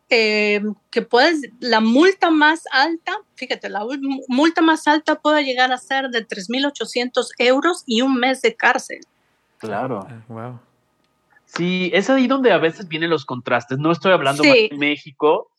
eh, 0.10 0.62
que 0.90 1.02
puedes, 1.02 1.41
la 1.60 1.82
multa 1.82 2.32
más 2.32 2.64
alta, 2.72 3.14
fíjate, 3.36 3.70
la 3.70 3.86
multa 4.28 4.62
más 4.62 4.88
alta 4.88 5.20
puede 5.20 5.44
llegar 5.44 5.72
a 5.72 5.78
ser 5.78 6.10
de 6.10 6.26
3.800 6.26 7.28
euros 7.40 7.84
y 7.86 8.02
un 8.02 8.16
mes 8.16 8.41
de 8.41 8.56
cárcel. 8.56 8.99
Claro. 9.58 10.08
Wow. 10.28 10.40
Ah, 10.40 10.62
sí, 11.45 11.91
es 11.94 12.10
ahí 12.10 12.28
donde 12.28 12.52
a 12.52 12.58
veces 12.58 12.88
vienen 12.88 13.10
los 13.10 13.26
contrastes. 13.26 13.78
No 13.80 13.91
estoy 13.91 14.14
hablando 14.14 14.44
de 14.44 14.70
México, 14.78 15.49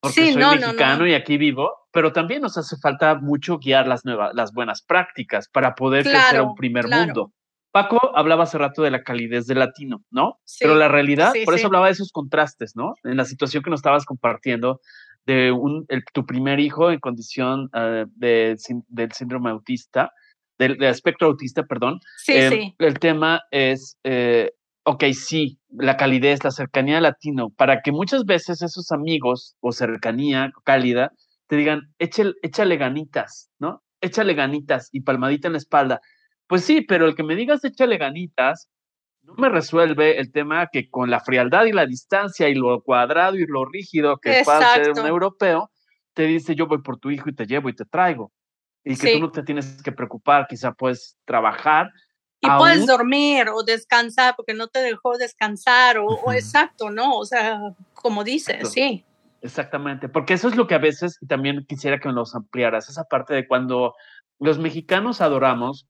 porque 0.00 0.32
soy 0.32 0.36
mexicano 0.36 1.06
y 1.06 1.14
aquí 1.14 1.36
vivo, 1.36 1.72
pero 1.92 2.12
también 2.12 2.42
nos 2.42 2.56
hace 2.56 2.76
falta 2.80 3.16
mucho 3.16 3.58
guiar 3.58 3.86
las 3.86 4.04
nuevas, 4.04 4.34
las 4.34 4.52
buenas 4.52 4.82
prácticas 4.82 5.48
para 5.48 5.74
poder 5.74 6.04
crecer 6.04 6.38
a 6.38 6.42
un 6.42 6.54
primer 6.54 6.88
mundo. 6.88 7.32
Paco 7.70 7.98
hablaba 8.16 8.44
hace 8.44 8.56
rato 8.56 8.82
de 8.82 8.90
la 8.90 9.02
calidez 9.02 9.46
del 9.46 9.58
latino, 9.58 10.02
¿no? 10.10 10.40
Pero 10.58 10.74
la 10.74 10.88
realidad, 10.88 11.32
por 11.44 11.54
eso 11.54 11.66
hablaba 11.66 11.86
de 11.86 11.92
esos 11.92 12.12
contrastes, 12.12 12.72
¿no? 12.74 12.94
En 13.04 13.16
la 13.16 13.24
situación 13.24 13.62
que 13.62 13.70
nos 13.70 13.80
estabas 13.80 14.04
compartiendo 14.04 14.80
de 15.26 15.52
un, 15.52 15.86
tu 16.14 16.24
primer 16.24 16.58
hijo 16.58 16.90
en 16.90 17.00
condición 17.00 17.68
uh, 17.74 18.06
de, 18.14 18.56
del 18.88 19.12
síndrome 19.12 19.50
autista, 19.50 20.10
del, 20.58 20.82
espectro 20.82 21.28
autista, 21.28 21.64
perdón. 21.64 22.00
Sí, 22.16 22.32
em, 22.32 22.52
sí. 22.52 22.74
El 22.78 22.98
tema 22.98 23.42
es, 23.50 23.98
eh, 24.04 24.52
ok, 24.88 25.04
sí, 25.12 25.58
la 25.70 25.96
calidez, 25.96 26.44
la 26.44 26.50
cercanía 26.50 27.00
latino, 27.00 27.50
para 27.50 27.82
que 27.82 27.92
muchas 27.92 28.24
veces 28.24 28.62
esos 28.62 28.90
amigos 28.92 29.56
o 29.60 29.72
cercanía 29.72 30.50
cálida 30.64 31.12
te 31.46 31.56
digan, 31.56 31.92
échale, 31.98 32.34
échale 32.42 32.76
ganitas, 32.76 33.50
¿no? 33.58 33.82
Échale 34.00 34.34
ganitas 34.34 34.88
y 34.92 35.00
palmadita 35.00 35.48
en 35.48 35.52
la 35.52 35.58
espalda 35.58 36.00
pues 36.48 36.64
sí, 36.64 36.80
pero 36.80 37.06
el 37.06 37.14
que 37.14 37.22
me 37.22 37.36
digas 37.36 37.64
échale 37.64 37.98
ganitas 37.98 38.68
no 39.22 39.34
me 39.34 39.50
resuelve 39.50 40.18
el 40.18 40.32
tema 40.32 40.68
que 40.72 40.88
con 40.88 41.10
la 41.10 41.20
frialdad 41.20 41.66
y 41.66 41.72
la 41.72 41.84
distancia 41.84 42.48
y 42.48 42.54
lo 42.54 42.82
cuadrado 42.82 43.36
y 43.36 43.46
lo 43.46 43.66
rígido 43.66 44.16
que 44.16 44.42
puede 44.42 44.64
ser 44.74 44.92
un 44.92 45.06
europeo, 45.06 45.70
te 46.14 46.24
dice 46.24 46.54
yo 46.54 46.66
voy 46.66 46.80
por 46.80 46.98
tu 46.98 47.10
hijo 47.10 47.28
y 47.28 47.34
te 47.34 47.46
llevo 47.46 47.68
y 47.68 47.74
te 47.74 47.84
traigo. 47.84 48.32
Y 48.82 48.96
que 48.96 49.12
tú 49.12 49.20
no 49.20 49.30
te 49.30 49.42
tienes 49.42 49.82
que 49.82 49.92
preocupar, 49.92 50.46
quizá 50.48 50.72
puedes 50.72 51.18
trabajar. 51.26 51.90
Y 52.40 52.48
puedes 52.56 52.86
dormir 52.86 53.48
o 53.48 53.64
descansar 53.64 54.34
porque 54.36 54.54
no 54.54 54.68
te 54.68 54.78
dejó 54.80 55.18
descansar 55.18 55.98
o, 55.98 56.32
exacto, 56.32 56.90
¿no? 56.90 57.18
O 57.18 57.24
sea, 57.24 57.58
como 57.94 58.22
dices, 58.22 58.70
sí. 58.70 59.04
Exactamente, 59.40 60.08
porque 60.08 60.34
eso 60.34 60.48
es 60.48 60.56
lo 60.56 60.66
que 60.66 60.74
a 60.74 60.78
veces 60.78 61.18
también 61.28 61.64
quisiera 61.68 62.00
que 62.00 62.08
nos 62.10 62.34
ampliaras, 62.34 62.88
esa 62.88 63.04
parte 63.04 63.34
de 63.34 63.46
cuando 63.46 63.94
los 64.40 64.58
mexicanos 64.58 65.20
adoramos 65.20 65.86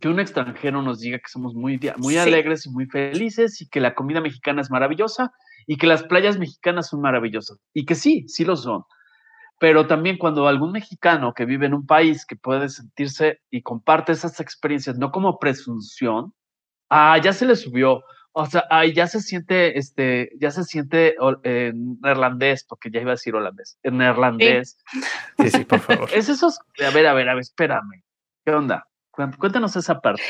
que 0.00 0.08
un 0.08 0.20
extranjero 0.20 0.82
nos 0.82 1.00
diga 1.00 1.18
que 1.18 1.28
somos 1.28 1.54
muy, 1.54 1.80
muy 1.98 2.16
alegres 2.16 2.66
y 2.66 2.70
muy 2.70 2.86
felices 2.86 3.60
y 3.60 3.68
que 3.68 3.80
la 3.80 3.94
comida 3.94 4.20
mexicana 4.20 4.60
es 4.60 4.70
maravillosa 4.70 5.32
y 5.66 5.76
que 5.76 5.86
las 5.86 6.02
playas 6.02 6.38
mexicanas 6.38 6.88
son 6.88 7.00
maravillosas. 7.00 7.58
Y 7.72 7.86
que 7.86 7.94
sí, 7.94 8.24
sí 8.28 8.44
lo 8.44 8.56
son. 8.56 8.82
Pero 9.58 9.86
también 9.86 10.18
cuando 10.18 10.48
algún 10.48 10.72
mexicano 10.72 11.32
que 11.32 11.44
vive 11.44 11.66
en 11.66 11.74
un 11.74 11.86
país 11.86 12.26
que 12.26 12.36
puede 12.36 12.68
sentirse 12.68 13.40
y 13.50 13.62
comparte 13.62 14.12
esas 14.12 14.40
experiencias, 14.40 14.98
no 14.98 15.10
como 15.10 15.38
presunción, 15.38 16.34
ah, 16.90 17.18
ya 17.22 17.32
se 17.32 17.46
le 17.46 17.56
subió, 17.56 18.02
o 18.36 18.46
sea, 18.46 18.64
ay, 18.68 18.92
ya 18.92 19.06
se 19.06 19.20
siente, 19.20 19.78
este, 19.78 20.30
ya 20.40 20.50
se 20.50 20.64
siente 20.64 21.14
en 21.44 22.00
neerlandés, 22.00 22.64
porque 22.64 22.90
ya 22.90 23.00
iba 23.00 23.12
a 23.12 23.14
decir 23.14 23.32
holandés, 23.36 23.78
en 23.84 23.98
neerlandés. 23.98 24.76
Sí, 25.38 25.50
sí, 25.50 25.64
por 25.64 25.78
favor. 25.78 26.08
Es 26.12 26.28
esos, 26.28 26.58
a 26.84 26.90
ver, 26.90 27.06
a 27.06 27.14
ver, 27.14 27.28
a 27.28 27.34
ver, 27.34 27.42
espérame. 27.42 28.02
¿Qué 28.44 28.52
onda? 28.52 28.88
Cuéntanos 29.12 29.76
esa 29.76 30.00
parte. 30.00 30.20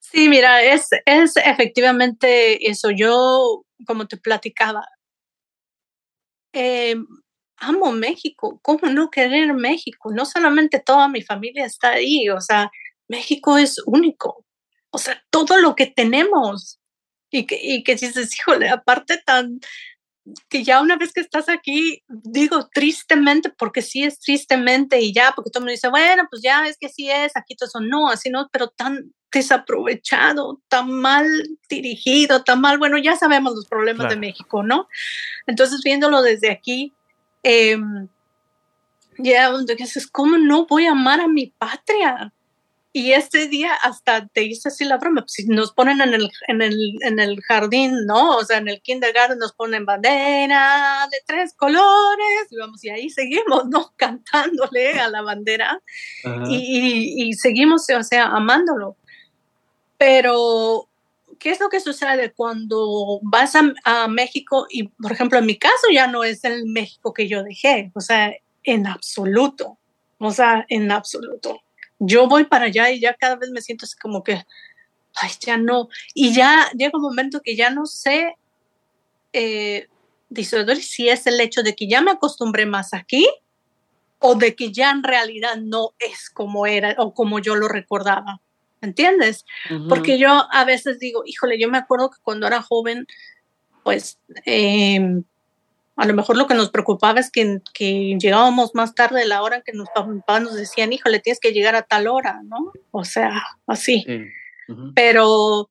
Sí, 0.00 0.28
mira, 0.28 0.62
es, 0.62 0.90
es 1.04 1.36
efectivamente 1.36 2.70
eso. 2.70 2.90
Yo, 2.92 3.64
como 3.84 4.06
te 4.06 4.16
platicaba, 4.16 4.84
eh, 6.52 6.94
amo 7.60 7.92
México. 7.92 8.58
¿Cómo 8.62 8.88
no 8.88 9.10
querer 9.10 9.54
México? 9.54 10.10
No 10.12 10.26
solamente 10.26 10.80
toda 10.80 11.08
mi 11.08 11.22
familia 11.22 11.64
está 11.66 11.90
ahí, 11.90 12.28
o 12.28 12.40
sea, 12.40 12.70
México 13.08 13.58
es 13.58 13.80
único. 13.86 14.44
O 14.90 14.98
sea, 14.98 15.22
todo 15.30 15.58
lo 15.58 15.76
que 15.76 15.86
tenemos. 15.86 16.78
Y 17.32 17.46
que, 17.46 17.60
y 17.62 17.84
que 17.84 17.94
dices, 17.94 18.36
híjole, 18.36 18.68
aparte 18.70 19.18
tan, 19.24 19.60
que 20.48 20.64
ya 20.64 20.80
una 20.80 20.96
vez 20.96 21.12
que 21.12 21.20
estás 21.20 21.48
aquí, 21.48 22.02
digo 22.08 22.68
tristemente, 22.72 23.50
porque 23.50 23.82
sí 23.82 24.02
es 24.02 24.18
tristemente 24.18 25.00
y 25.00 25.12
ya, 25.12 25.32
porque 25.34 25.50
todo 25.50 25.60
el 25.60 25.64
mundo 25.64 25.72
dice, 25.72 25.88
bueno, 25.88 26.24
pues 26.30 26.42
ya 26.42 26.66
es 26.66 26.76
que 26.78 26.88
sí 26.88 27.10
es, 27.10 27.36
aquí 27.36 27.54
todo 27.54 27.68
eso, 27.68 27.80
no, 27.80 28.08
así 28.08 28.30
no, 28.30 28.48
pero 28.52 28.68
tan 28.68 29.12
desaprovechado, 29.32 30.60
tan 30.68 30.90
mal 30.90 31.26
dirigido, 31.68 32.42
tan 32.42 32.60
mal, 32.60 32.78
bueno, 32.78 32.98
ya 32.98 33.16
sabemos 33.16 33.54
los 33.54 33.66
problemas 33.66 34.08
de 34.08 34.16
México, 34.16 34.62
¿no? 34.62 34.88
Entonces, 35.46 35.82
viéndolo 35.84 36.20
desde 36.22 36.50
aquí, 36.50 36.92
eh, 37.42 37.78
ya, 39.18 39.52
dices, 39.76 40.06
¿cómo 40.06 40.38
no 40.38 40.66
voy 40.66 40.86
a 40.86 40.92
amar 40.92 41.20
a 41.20 41.28
mi 41.28 41.48
patria? 41.48 42.32
Y 42.92 43.12
este 43.12 43.46
día 43.46 43.72
hasta 43.74 44.26
te 44.26 44.42
hice 44.42 44.68
así 44.68 44.84
la 44.84 44.96
broma, 44.96 45.20
pues 45.20 45.32
si 45.32 45.46
nos 45.46 45.72
ponen 45.72 46.00
en 46.00 46.12
el, 46.12 46.28
en, 46.48 46.60
el, 46.60 46.98
en 47.02 47.20
el 47.20 47.40
jardín, 47.42 48.04
¿no? 48.04 48.36
O 48.36 48.44
sea, 48.44 48.58
en 48.58 48.66
el 48.66 48.82
kindergarten 48.82 49.38
nos 49.38 49.52
ponen 49.52 49.86
bandera 49.86 51.06
de 51.08 51.18
tres 51.24 51.54
colores, 51.54 52.48
y 52.50 52.56
vamos, 52.56 52.82
y 52.82 52.90
ahí 52.90 53.08
seguimos, 53.08 53.66
¿no? 53.68 53.92
Cantándole 53.96 54.98
a 54.98 55.08
la 55.08 55.22
bandera 55.22 55.80
y, 56.48 57.28
y, 57.28 57.32
seguimos, 57.34 57.88
o 57.90 58.02
sea, 58.02 58.26
amándolo. 58.26 58.96
Pero, 59.96 60.89
¿qué 61.40 61.50
es 61.50 61.58
lo 61.58 61.68
que 61.68 61.80
sucede 61.80 62.32
cuando 62.32 63.18
vas 63.22 63.56
a, 63.84 64.06
México? 64.08 64.66
Y, 64.70 64.88
por 64.88 65.10
ejemplo, 65.10 65.38
en 65.38 65.46
mi 65.46 65.58
caso 65.58 65.88
ya 65.92 66.06
no 66.06 66.22
es 66.22 66.44
el 66.44 66.66
México 66.66 67.12
que 67.12 67.26
yo 67.26 67.42
dejé, 67.42 67.90
o 67.94 68.00
sea, 68.00 68.32
en 68.62 68.86
absoluto, 68.86 69.78
o 70.18 70.30
sea, 70.30 70.64
en 70.68 70.92
absoluto 70.92 71.60
yo 72.00 72.26
voy 72.26 72.44
para 72.44 72.64
allá 72.64 72.90
y 72.90 72.98
ya 72.98 73.14
cada 73.14 73.36
vez 73.36 73.50
me 73.50 73.60
siento 73.60 73.84
así 73.84 73.96
como 73.96 74.24
que, 74.24 74.42
ay, 75.14 75.30
ya 75.40 75.56
no. 75.56 75.88
Y 76.14 76.34
ya 76.34 76.70
llega 76.74 76.92
un 76.94 77.02
momento 77.02 77.40
que 77.44 77.54
ya 77.54 77.70
no 77.70 77.86
sé, 77.86 78.34
eh, 79.32 79.86
si 80.80 81.08
es 81.08 81.26
el 81.26 81.40
hecho 81.40 81.62
de 81.62 81.76
que 81.76 81.86
ya 81.88 82.00
me 82.00 82.10
acostumbré 82.10 82.64
más 82.66 82.94
aquí 82.94 83.28
o 84.18 84.34
de 84.34 84.54
que 84.54 84.72
ya 84.72 84.90
en 84.90 85.02
realidad 85.02 85.56
no 85.56 85.90
es 85.98 86.30
como 86.30 86.66
era 86.66 86.94
o 86.98 87.14
como 87.14 87.38
yo 87.38 87.54
lo 87.54 87.68
recordaba. 87.68 88.40
¿Entiendes? 88.80 89.44
Porque 89.88 90.18
yo 90.18 90.46
a 90.50 90.64
veces 90.64 90.98
digo, 90.98 91.22
híjole, 91.26 91.60
yo 91.60 91.68
me 91.68 91.78
acuerdo 91.78 92.10
que 92.10 92.18
cuando 92.22 92.46
era 92.46 92.62
joven, 92.62 93.06
pues 93.84 94.18
eh, 94.46 95.22
a 95.96 96.06
lo 96.06 96.14
mejor 96.14 96.38
lo 96.38 96.46
que 96.46 96.54
nos 96.54 96.70
preocupaba 96.70 97.20
es 97.20 97.30
que, 97.30 97.60
que 97.74 98.16
llegábamos 98.18 98.74
más 98.74 98.94
tarde 98.94 99.20
de 99.20 99.26
la 99.26 99.42
hora 99.42 99.60
que 99.60 99.72
nuestros 99.72 100.06
papás 100.06 100.42
nos 100.42 100.54
decían, 100.54 100.92
híjole, 100.92 101.20
tienes 101.20 101.40
que 101.40 101.52
llegar 101.52 101.74
a 101.74 101.82
tal 101.82 102.08
hora, 102.08 102.40
¿no? 102.44 102.72
O 102.90 103.04
sea, 103.04 103.42
así. 103.66 104.04
Pero 104.94 105.70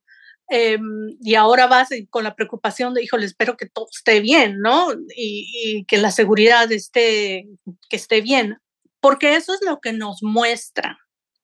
Em, 0.49 1.15
y 1.21 1.35
ahora 1.35 1.67
vas 1.67 1.89
con 2.09 2.23
la 2.23 2.35
preocupación 2.35 2.95
de, 2.95 3.03
híjole, 3.03 3.27
espero 3.27 3.55
que 3.55 3.67
todo 3.67 3.87
esté 3.91 4.19
bien, 4.19 4.59
¿no? 4.59 4.87
Y, 5.15 5.85
que 5.85 5.97
la 5.97 6.09
seguridad 6.09 6.71
esté, 6.71 7.47
que 7.87 7.95
esté 7.95 8.21
bien, 8.21 8.57
porque 8.99 9.35
eso 9.35 9.53
es 9.53 9.61
lo 9.63 9.79
que 9.79 9.93
nos 9.93 10.23
muestra, 10.23 10.97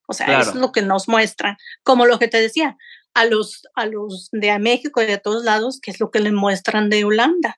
o 0.08 0.14
sea, 0.14 0.40
es 0.40 0.56
lo 0.56 0.72
que 0.72 0.82
nos 0.82 1.08
muestra, 1.08 1.58
como 1.84 2.06
lo 2.06 2.20
que 2.20 2.28
te 2.28 2.40
decía, 2.40 2.78
a 3.14 3.26
los, 3.26 3.68
a 3.76 3.86
los 3.86 4.30
de 4.32 4.58
México 4.60 5.02
y 5.02 5.06
de 5.06 5.18
todos 5.18 5.44
lados, 5.44 5.80
que 5.82 5.92
es 5.92 6.00
lo 6.00 6.12
que 6.12 6.20
le 6.20 6.32
muestran 6.32 6.90
de 6.90 7.06
Holanda. 7.06 7.58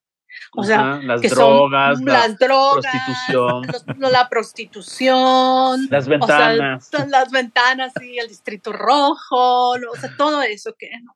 O 0.56 0.64
sea, 0.64 1.00
las 1.04 1.22
drogas, 1.22 2.00
las 2.02 2.38
drogas, 2.38 2.86
prostitución. 2.86 4.12
la 4.12 4.30
prostitución, 4.30 5.88
las 5.90 6.08
ventanas. 6.08 6.90
las 7.08 7.32
ventanas 7.32 7.94
y 8.02 8.20
el 8.20 8.28
distrito 8.28 8.72
rojo, 8.72 9.72
o 9.72 9.96
sea, 10.00 10.16
todo 10.16 10.42
eso 10.44 10.76
que 10.78 10.90
no. 11.04 11.16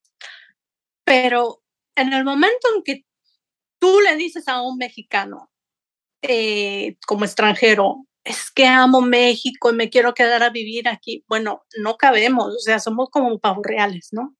Pero 1.03 1.61
en 1.95 2.13
el 2.13 2.23
momento 2.23 2.67
en 2.75 2.83
que 2.83 3.05
tú 3.79 3.99
le 4.01 4.15
dices 4.15 4.47
a 4.47 4.61
un 4.61 4.77
mexicano 4.77 5.51
eh, 6.21 6.97
como 7.05 7.25
extranjero, 7.25 8.05
es 8.23 8.52
que 8.52 8.68
amo 8.68 9.02
México 9.02 9.72
y 9.72 9.76
me 9.76 9.89
quiero 9.89 10.14
quedar 10.14 10.43
a 10.43 10.49
vivir 10.49 10.88
aquí, 10.88 11.23
bueno, 11.27 11.64
no 11.80 11.98
cabemos, 11.98 12.56
o 12.56 12.60
sea, 12.60 12.80
somos 12.80 13.10
como 13.10 13.39
pavos 13.39 13.65
reales, 13.65 14.10
¿no? 14.11 14.35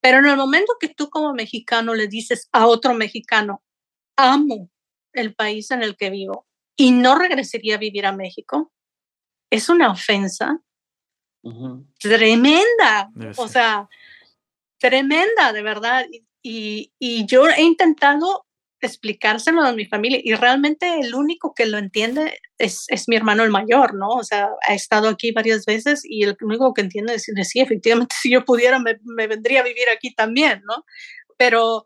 Pero 0.00 0.18
en 0.18 0.26
el 0.26 0.36
momento 0.36 0.74
que 0.80 0.88
tú 0.88 1.10
como 1.10 1.32
mexicano 1.34 1.94
le 1.94 2.08
dices 2.08 2.48
a 2.52 2.66
otro 2.66 2.94
mexicano, 2.94 3.62
amo 4.16 4.70
el 5.12 5.34
país 5.34 5.70
en 5.70 5.82
el 5.82 5.96
que 5.96 6.10
vivo 6.10 6.46
y 6.76 6.92
no 6.92 7.16
regresaría 7.16 7.76
a 7.76 7.78
vivir 7.78 8.06
a 8.06 8.12
México, 8.12 8.72
es 9.50 9.68
una 9.68 9.90
ofensa 9.90 10.60
tremenda. 11.98 13.10
o 13.36 13.48
sea, 13.48 13.88
tremenda, 14.78 15.52
de 15.52 15.62
verdad. 15.62 16.06
Y, 16.42 16.92
y, 16.98 17.26
yo 17.26 17.48
he 17.48 17.62
intentado 17.62 18.46
explicárselo 18.86 19.62
a 19.62 19.72
mi 19.72 19.86
familia 19.86 20.20
y 20.22 20.34
realmente 20.34 21.00
el 21.00 21.14
único 21.14 21.54
que 21.54 21.66
lo 21.66 21.78
entiende 21.78 22.38
es, 22.58 22.84
es, 22.88 23.08
mi 23.08 23.16
hermano 23.16 23.44
el 23.44 23.50
mayor, 23.50 23.94
¿no? 23.94 24.08
O 24.10 24.24
sea, 24.24 24.48
ha 24.66 24.74
estado 24.74 25.08
aquí 25.08 25.32
varias 25.32 25.66
veces 25.66 26.02
y 26.04 26.22
el 26.24 26.36
único 26.40 26.72
que 26.74 26.82
entiende 26.82 27.14
es 27.14 27.26
decir, 27.26 27.44
sí, 27.44 27.60
efectivamente, 27.60 28.14
si 28.20 28.30
yo 28.30 28.44
pudiera, 28.44 28.78
me, 28.78 28.98
me, 29.04 29.26
vendría 29.26 29.60
a 29.60 29.64
vivir 29.64 29.86
aquí 29.94 30.14
también, 30.14 30.62
¿no? 30.64 30.84
Pero 31.36 31.84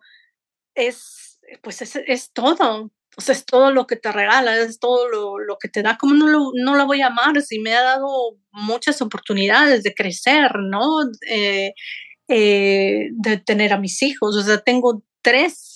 es, 0.75 1.41
pues 1.63 1.83
es, 1.83 1.97
es 2.07 2.33
todo. 2.33 2.93
O 3.15 3.21
sea, 3.21 3.35
es 3.35 3.45
todo 3.45 3.73
lo 3.73 3.87
que 3.87 3.97
te 3.97 4.11
regala, 4.11 4.57
es 4.57 4.79
todo 4.79 5.07
lo, 5.09 5.39
lo 5.39 5.59
que 5.59 5.69
te 5.69 5.83
da. 5.83 5.99
¿Cómo 5.99 6.15
no 6.15 6.29
lo, 6.29 6.51
no 6.55 6.75
lo 6.77 6.87
voy 6.87 7.03
a 7.03 7.09
amar 7.09 7.43
si 7.43 7.59
me 7.59 7.75
ha 7.75 7.83
dado 7.83 8.39
muchas 8.53 9.03
oportunidades 9.03 9.83
de 9.83 9.95
crecer, 9.95 10.51
¿no? 10.61 10.87
Eh, 11.29 11.75
eh, 12.29 13.09
de 13.13 13.37
tener 13.39 13.75
a 13.75 13.79
mis 13.79 14.03
hijos. 14.03 14.35
O 14.37 14.43
sea, 14.43 14.59
tengo 14.63 15.03
tres 15.21 15.72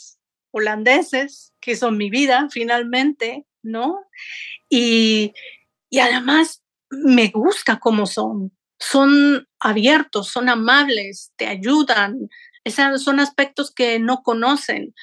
holandeses 0.50 1.52
que 1.60 1.76
son 1.76 1.96
mi 1.96 2.10
vida 2.10 2.48
finalmente, 2.50 3.46
¿no? 3.62 3.98
Y, 4.68 5.32
y 5.90 5.98
además 5.98 6.62
me 6.90 7.28
gusta 7.28 7.78
cómo 7.78 8.06
son. 8.06 8.52
Son 8.78 9.46
abiertos, 9.58 10.28
son 10.28 10.48
amables, 10.48 11.32
te 11.36 11.46
ayudan. 11.46 12.28
Esos 12.64 13.02
son 13.02 13.20
aspectos 13.20 13.72
que 13.72 13.98
no 13.98 14.22
conocen 14.22 14.94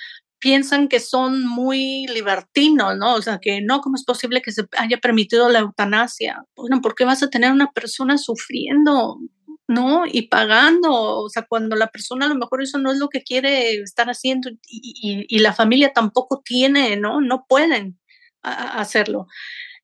piensan 0.43 0.89
que 0.89 0.99
son 0.99 1.45
muy 1.47 2.05
libertinos, 2.07 2.97
¿no? 2.97 3.15
O 3.15 3.21
sea, 3.21 3.39
que 3.39 3.61
no, 3.61 3.79
¿cómo 3.79 3.95
es 3.95 4.03
posible 4.03 4.41
que 4.41 4.51
se 4.51 4.65
haya 4.77 4.97
permitido 4.97 5.47
la 5.47 5.59
eutanasia? 5.59 6.43
Bueno, 6.53 6.81
¿por 6.81 6.95
qué 6.95 7.05
vas 7.05 7.23
a 7.23 7.29
tener 7.29 7.49
una 7.53 7.71
persona 7.71 8.17
sufriendo 8.17 9.19
¿no? 9.67 10.05
Y 10.05 10.23
pagando, 10.27 10.91
o 10.91 11.29
sea, 11.29 11.43
cuando 11.43 11.75
la 11.75 11.87
persona 11.87 12.25
a 12.25 12.29
lo 12.29 12.35
mejor 12.35 12.61
eso 12.61 12.77
no 12.77 12.91
es 12.91 12.97
lo 12.97 13.09
que 13.09 13.23
quiere 13.23 13.81
estar 13.81 14.07
haciendo 14.09 14.49
y, 14.67 15.39
la 15.39 15.53
familia 15.53 15.93
tampoco 15.93 16.41
tiene, 16.43 16.97
¿no? 16.97 17.21
No 17.21 17.45
pueden 17.47 17.99
hacerlo. 18.41 19.27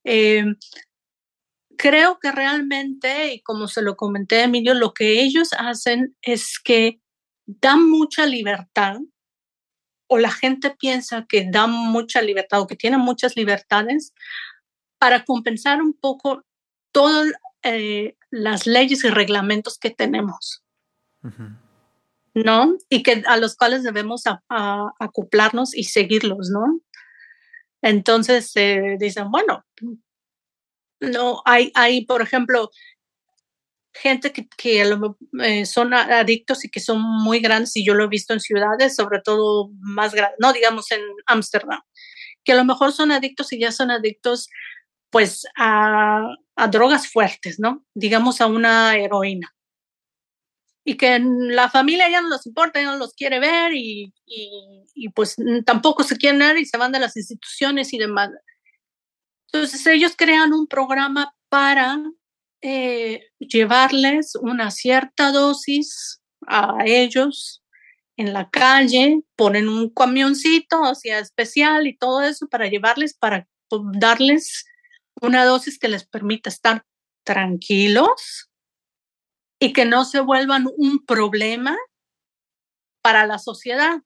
Eh, 0.04 0.44
creo 1.78 2.20
que 2.20 2.32
realmente, 2.32 3.34
y 3.34 3.42
como 3.42 3.68
se 3.68 3.82
lo 3.82 3.96
comenté 3.96 4.44
Emilio, 4.44 4.74
lo 4.74 4.94
que 4.94 5.22
ellos 5.22 5.50
hacen 5.58 6.16
es 6.22 6.60
que 6.60 7.00
dan 7.46 7.90
mucha 7.90 8.26
libertad, 8.26 8.98
o 10.08 10.18
la 10.18 10.32
gente 10.32 10.72
piensa 10.72 11.26
que 11.28 11.48
dan 11.50 11.72
mucha 11.72 12.22
libertad 12.22 12.62
o 12.62 12.68
que 12.68 12.76
tienen 12.76 13.00
muchas 13.00 13.36
libertades 13.36 14.14
para 14.98 15.24
compensar 15.24 15.82
un 15.82 15.94
poco 15.94 16.44
todo 16.92 17.24
eh, 17.64 18.18
las 18.32 18.68
leyes 18.68 19.04
y 19.04 19.10
reglamentos 19.10 19.78
que 19.78 19.90
tenemos, 19.90 20.64
¿no? 22.34 22.78
Y 22.90 23.04
que 23.04 23.24
a 23.28 23.38
los 23.38 23.56
cuales 23.56 23.84
debemos 23.84 24.24
acoplarnos 24.50 25.76
y 25.76 25.86
seguirlos, 25.86 26.50
¿no? 26.50 26.80
Entonces 27.82 28.52
eh, 28.56 28.98
dicen, 29.00 29.32
bueno, 29.32 29.66
no, 31.00 31.42
hay, 31.46 31.72
hay, 31.76 32.06
por 32.06 32.22
ejemplo, 32.22 32.72
gente 33.94 34.32
que, 34.32 34.48
que 34.58 34.84
eh, 35.44 35.66
son 35.66 35.94
adictos 35.94 36.66
y 36.66 36.70
que 36.70 36.80
son 36.80 37.02
muy 37.02 37.40
grandes, 37.40 37.76
y 37.76 37.86
yo 37.86 37.94
lo 37.94 38.04
he 38.04 38.10
visto 38.10 38.34
en 38.34 38.40
ciudades, 38.40 38.96
sobre 38.96 39.22
todo 39.22 39.72
más 39.80 40.14
grandes, 40.14 40.38
no 40.40 40.54
digamos 40.54 40.92
en 40.92 41.02
Ámsterdam, 41.26 41.82
que 42.44 42.52
a 42.52 42.56
lo 42.56 42.66
mejor 42.66 42.92
son 42.92 43.12
adictos 43.12 43.52
y 43.54 43.60
ya 43.60 43.72
son 43.72 43.92
adictos 43.92 44.50
pues 45.10 45.46
a, 45.58 46.28
a 46.60 46.68
drogas 46.68 47.08
fuertes, 47.08 47.58
¿no? 47.58 47.86
Digamos 47.94 48.42
a 48.42 48.48
una 48.48 48.98
heroína. 48.98 49.56
Y 50.84 50.98
que 50.98 51.20
la 51.20 51.70
familia 51.70 52.10
ya 52.10 52.22
no 52.22 52.30
los 52.30 52.46
importa, 52.46 52.82
ya 52.82 52.88
no 52.88 52.98
los 52.98 53.14
quiere 53.14 53.40
ver 53.40 53.74
y, 53.74 54.14
y, 54.26 55.10
pues 55.10 55.36
tampoco 55.66 56.04
se 56.04 56.18
quieren 56.18 56.40
ver 56.40 56.58
y 56.58 56.66
se 56.66 56.78
van 56.78 56.92
de 56.92 57.00
las 57.00 57.16
instituciones 57.16 57.94
y 57.94 57.98
demás. 57.98 58.32
Entonces 59.52 59.86
ellos 59.88 60.16
crean 60.18 60.52
un 60.52 60.68
programa 60.68 61.34
para 61.48 61.98
eh, 62.62 63.22
llevarles 63.40 64.36
una 64.36 64.70
cierta 64.70 65.32
dosis 65.32 66.22
a 66.46 66.80
ellos 66.86 67.64
en 68.18 68.34
la 68.34 68.50
calle, 68.50 69.22
ponen 69.38 69.70
un 69.70 69.90
camioncito 69.94 70.84
hacia 70.84 71.20
especial 71.20 71.88
y 71.88 71.98
todo 71.98 72.22
eso 72.22 72.48
para 72.50 72.68
llevarles, 72.68 73.14
para 73.14 73.48
darles 73.94 74.66
una 75.22 75.46
dosis 75.46 75.80
que 75.80 75.88
les 75.88 76.06
permita 76.08 76.50
estar 76.50 76.86
tranquilos 77.24 78.50
y 79.60 79.74
que 79.74 79.86
no 79.86 80.06
se 80.06 80.20
vuelvan 80.22 80.68
un 80.78 81.06
problema 81.06 81.78
para 83.02 83.26
la 83.26 83.40
sociedad, 83.40 84.00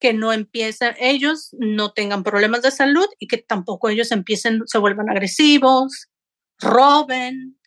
que 0.00 0.12
no 0.12 0.32
empiecen, 0.32 0.94
ellos 0.98 1.50
no 1.58 1.92
tengan 1.92 2.22
problemas 2.22 2.62
de 2.62 2.70
salud 2.70 3.06
y 3.18 3.26
que 3.26 3.38
tampoco 3.38 3.88
ellos 3.88 4.12
empiecen, 4.12 4.62
se 4.66 4.78
vuelvan 4.78 5.10
agresivos, 5.10 6.08
roben, 6.58 7.58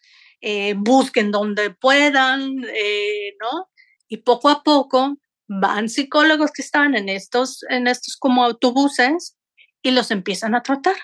eh, 0.41 0.73
busquen 0.77 1.31
donde 1.31 1.71
puedan, 1.71 2.63
eh, 2.73 3.35
¿no? 3.39 3.69
Y 4.07 4.17
poco 4.17 4.49
a 4.49 4.63
poco 4.63 5.17
van 5.47 5.89
psicólogos 5.89 6.51
que 6.51 6.61
están 6.61 6.95
en 6.95 7.09
estos, 7.09 7.63
en 7.69 7.87
estos 7.87 8.17
como 8.17 8.43
autobuses 8.43 9.37
y 9.81 9.91
los 9.91 10.11
empiezan 10.11 10.55
a 10.55 10.63
tratar. 10.63 10.95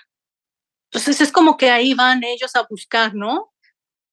Entonces 0.98 1.22
es 1.22 1.32
como 1.32 1.57
que 1.57 1.69
ahí 1.69 1.94
van 1.94 2.24
ellos 2.24 2.56
a 2.56 2.65
buscar, 2.68 3.14
¿no? 3.14 3.53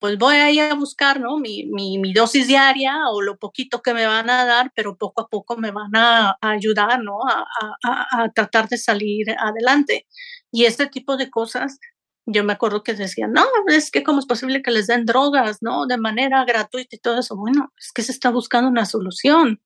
Pues 0.01 0.19
voy 0.19 0.37
a 0.37 0.51
ir 0.51 0.61
a 0.61 0.75
buscar, 0.75 1.19
¿no? 1.19 1.39
Mi, 1.39 1.65
mi, 1.65 2.13
dosis 2.13 2.47
diaria 2.47 3.09
o 3.09 3.23
lo 3.23 3.39
poquito 3.39 3.81
que 3.81 3.95
me 3.95 4.07
van 4.07 4.29
a 4.29 4.45
dar, 4.45 4.71
pero 4.77 4.99
poco 4.99 5.23
a 5.23 5.29
poco 5.29 5.57
me 5.57 5.71
van 5.71 5.97
a, 5.97 6.37
ayudar, 6.43 7.03
¿no? 7.03 7.21
A, 7.27 7.47
a, 7.85 8.25
a, 8.25 8.29
tratar 8.33 8.69
de 8.69 8.77
salir 8.77 9.31
adelante. 9.39 10.07
Y 10.53 10.67
este 10.67 10.87
tipo 10.89 11.17
de 11.17 11.31
cosas, 11.31 11.79
yo 12.27 12.45
me 12.45 12.53
acuerdo 12.53 12.83
que 12.83 12.93
decían, 12.93 13.33
no, 13.33 13.47
es 13.69 13.91
que 13.91 14.03
cómo 14.03 14.19
es 14.19 14.27
posible 14.27 14.61
que 14.61 14.71
les 14.71 14.87
den 14.87 15.07
drogas, 15.07 15.63
¿no? 15.63 15.87
De 15.87 15.97
manera 15.97 16.45
gratuita 16.45 16.97
y 16.97 16.99
todo 16.99 17.21
eso. 17.21 17.35
Bueno, 17.35 17.73
es 17.79 17.93
que 17.93 18.03
se 18.03 18.13
está 18.13 18.29
buscando 18.29 18.69
una 18.69 18.85
solución. 18.85 19.63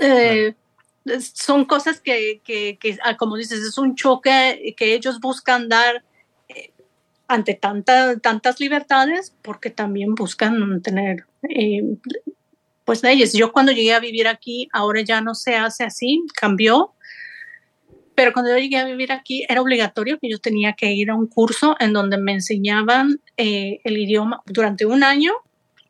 Eh, 0.00 0.54
son 1.34 1.64
cosas 1.64 2.00
que, 2.00 2.40
que, 2.44 2.78
que, 2.78 2.98
ah, 3.04 3.16
como 3.16 3.36
dices, 3.36 3.60
es 3.60 3.78
un 3.78 3.94
choque 3.94 4.74
que 4.76 4.94
ellos 4.94 5.20
buscan 5.20 5.68
dar 5.68 6.04
eh, 6.48 6.72
ante 7.28 7.54
tanta, 7.54 8.18
tantas 8.18 8.60
libertades 8.60 9.34
porque 9.42 9.70
también 9.70 10.14
buscan 10.14 10.82
tener 10.82 11.24
eh, 11.48 11.82
pues 12.84 13.02
leyes. 13.02 13.32
Yo 13.32 13.52
cuando 13.52 13.72
llegué 13.72 13.94
a 13.94 14.00
vivir 14.00 14.28
aquí, 14.28 14.68
ahora 14.72 15.00
ya 15.02 15.20
no 15.20 15.34
se 15.34 15.56
hace 15.56 15.84
así, 15.84 16.22
cambió, 16.34 16.92
pero 18.14 18.32
cuando 18.32 18.50
yo 18.50 18.58
llegué 18.58 18.78
a 18.78 18.84
vivir 18.84 19.12
aquí 19.12 19.44
era 19.48 19.60
obligatorio 19.60 20.18
que 20.18 20.30
yo 20.30 20.38
tenía 20.38 20.72
que 20.72 20.92
ir 20.92 21.10
a 21.10 21.14
un 21.14 21.26
curso 21.26 21.76
en 21.78 21.92
donde 21.92 22.16
me 22.16 22.32
enseñaban 22.32 23.20
eh, 23.36 23.80
el 23.84 23.98
idioma 23.98 24.42
durante 24.46 24.86
un 24.86 25.02
año, 25.04 25.32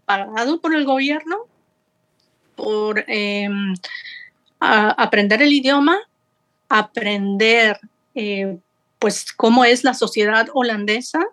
pagado 0.05 0.61
por 0.61 0.75
el 0.75 0.85
gobierno, 0.85 1.37
por... 2.55 3.05
Eh, 3.09 3.49
aprender 4.61 5.43
el 5.43 5.53
idioma, 5.53 5.99
aprender 6.69 7.79
eh, 8.15 8.59
pues 8.99 9.33
cómo 9.33 9.65
es 9.65 9.85
la 9.85 9.95
sociedad 9.95 10.49
holandesa 10.53 11.25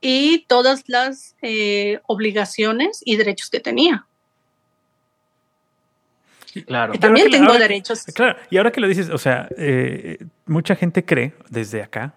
y 0.00 0.44
todas 0.48 0.84
las 0.86 1.34
eh, 1.42 2.00
obligaciones 2.06 3.00
y 3.04 3.16
derechos 3.16 3.50
que 3.50 3.60
tenía. 3.60 4.06
Claro. 6.66 6.92
También 6.94 7.30
tengo 7.30 7.52
derechos. 7.54 8.04
claro, 8.14 8.38
y 8.48 8.58
ahora 8.58 8.70
que 8.70 8.80
lo 8.80 8.86
dices, 8.86 9.10
o 9.10 9.18
sea, 9.18 9.48
eh, 9.56 10.18
mucha 10.46 10.76
gente 10.76 11.04
cree 11.04 11.34
desde 11.50 11.82
acá 11.82 12.14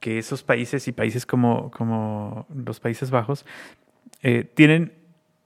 que 0.00 0.18
esos 0.18 0.42
países 0.42 0.86
y 0.88 0.92
países 0.92 1.24
como, 1.24 1.70
como 1.70 2.46
los 2.54 2.80
Países 2.80 3.10
Bajos 3.10 3.44
eh, 4.22 4.44
tienen 4.54 4.92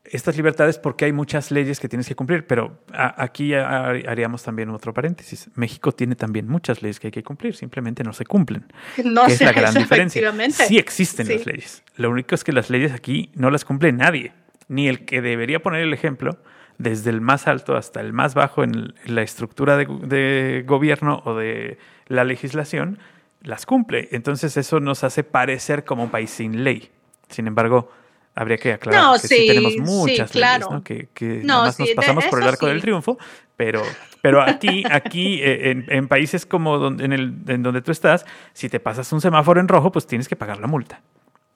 estas 0.05 0.37
libertades 0.37 0.79
porque 0.79 1.07
hay 1.07 1.13
muchas 1.13 1.51
leyes 1.51 1.81
que 1.81 1.89
tienes 1.89 2.07
que 2.07 2.15
cumplir, 2.15 2.47
pero 2.47 2.79
aquí 2.93 3.55
haríamos 3.55 4.43
también 4.43 4.71
otro 4.71 4.93
paréntesis. 4.93 5.49
México 5.55 5.93
tiene 5.93 6.15
también 6.15 6.47
muchas 6.47 6.83
leyes 6.83 7.01
que 7.01 7.09
hay 7.09 7.11
que 7.11 7.23
cumplir, 7.23 7.57
simplemente 7.57 8.05
no 8.05 8.13
se 8.13 8.25
cumplen. 8.25 8.67
No 9.05 9.27
es 9.27 9.41
la 9.41 9.53
gran 9.53 9.75
diferencia. 9.75 10.33
Sí 10.51 10.79
existen 10.79 11.29
las 11.29 11.47
leyes. 11.47 11.83
Lo 11.97 12.11
único 12.11 12.35
es 12.35 12.45
que 12.45 12.53
las 12.53 12.71
leyes 12.71 12.93
aquí 12.93 13.31
no 13.35 13.51
las 13.51 13.65
cumple 13.65 13.93
nadie, 13.93 14.33
ni 14.69 14.89
el 14.89 15.05
que 15.05 15.23
debería 15.23 15.61
poner 15.61 15.83
el 15.83 15.93
ejemplo, 15.93 16.39
desde 16.79 17.11
el 17.11 17.21
más 17.21 17.47
alto 17.47 17.77
hasta 17.77 18.01
el 18.01 18.13
más 18.13 18.35
bajo 18.35 18.65
en 18.65 18.95
la 19.07 19.23
estructura 19.23 19.77
de, 19.77 19.87
de 19.87 20.65
gobierno 20.67 21.23
o 21.25 21.35
de 21.35 21.79
la 22.09 22.25
legislación, 22.25 22.99
las 23.43 23.67
cumple. 23.67 24.09
Entonces 24.11 24.57
eso 24.57 24.81
nos 24.81 25.05
hace 25.05 25.23
parecer 25.23 25.85
como 25.85 26.05
un 26.05 26.11
país 26.11 26.31
sin 26.31 26.65
ley. 26.65 26.91
Sin 27.29 27.47
embargo, 27.47 27.91
habría 28.35 28.57
que 28.59 28.73
aclarar 28.73 29.21
que 29.21 29.29
sí, 29.29 29.47
tenemos 29.47 29.77
muchas 29.79 30.35
leyes, 30.35 30.71
¿no? 30.71 30.83
Que, 30.83 31.09
que 31.15 31.43
nos 31.45 31.77
pasamos 31.95 32.25
por 32.27 32.43
el 32.43 32.49
arco 32.49 32.67
del 32.67 32.81
triunfo, 32.81 33.19
pero, 33.57 33.83
pero 34.23 34.43
aquí, 34.43 34.85
aquí 34.91 35.41
eh, 35.43 35.85
en, 35.89 36.09
países 36.09 36.47
como 36.47 36.79
donde, 36.79 37.05
en, 37.05 37.13
el, 37.13 37.35
en 37.47 37.63
donde 37.63 37.83
tú 37.83 37.93
estás, 37.93 38.25
si 38.53 38.69
te 38.69 38.81
pasas 38.81 39.13
un 39.13 39.21
semáforo 39.21 39.61
en 39.61 39.69
rojo, 39.69 39.93
pues 39.93 40.07
tienes 40.07 40.29
que 40.29 40.37
pagar 40.37 40.59
la 40.59 40.67
multa, 40.67 41.01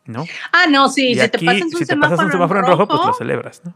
¿no? 0.04 0.24
Ah, 0.52 0.66
no, 0.68 0.88
sí, 0.88 1.14
si, 1.14 1.28
te, 1.28 1.38
pasas 1.38 1.62
un, 1.62 1.70
si 1.70 1.86
te 1.86 1.96
pasas 1.96 2.20
un 2.20 2.30
semáforo 2.30 2.60
en 2.60 2.66
rojo, 2.66 2.86
pues 2.86 3.00
lo 3.04 3.12
celebras, 3.12 3.62
¿no? 3.64 3.74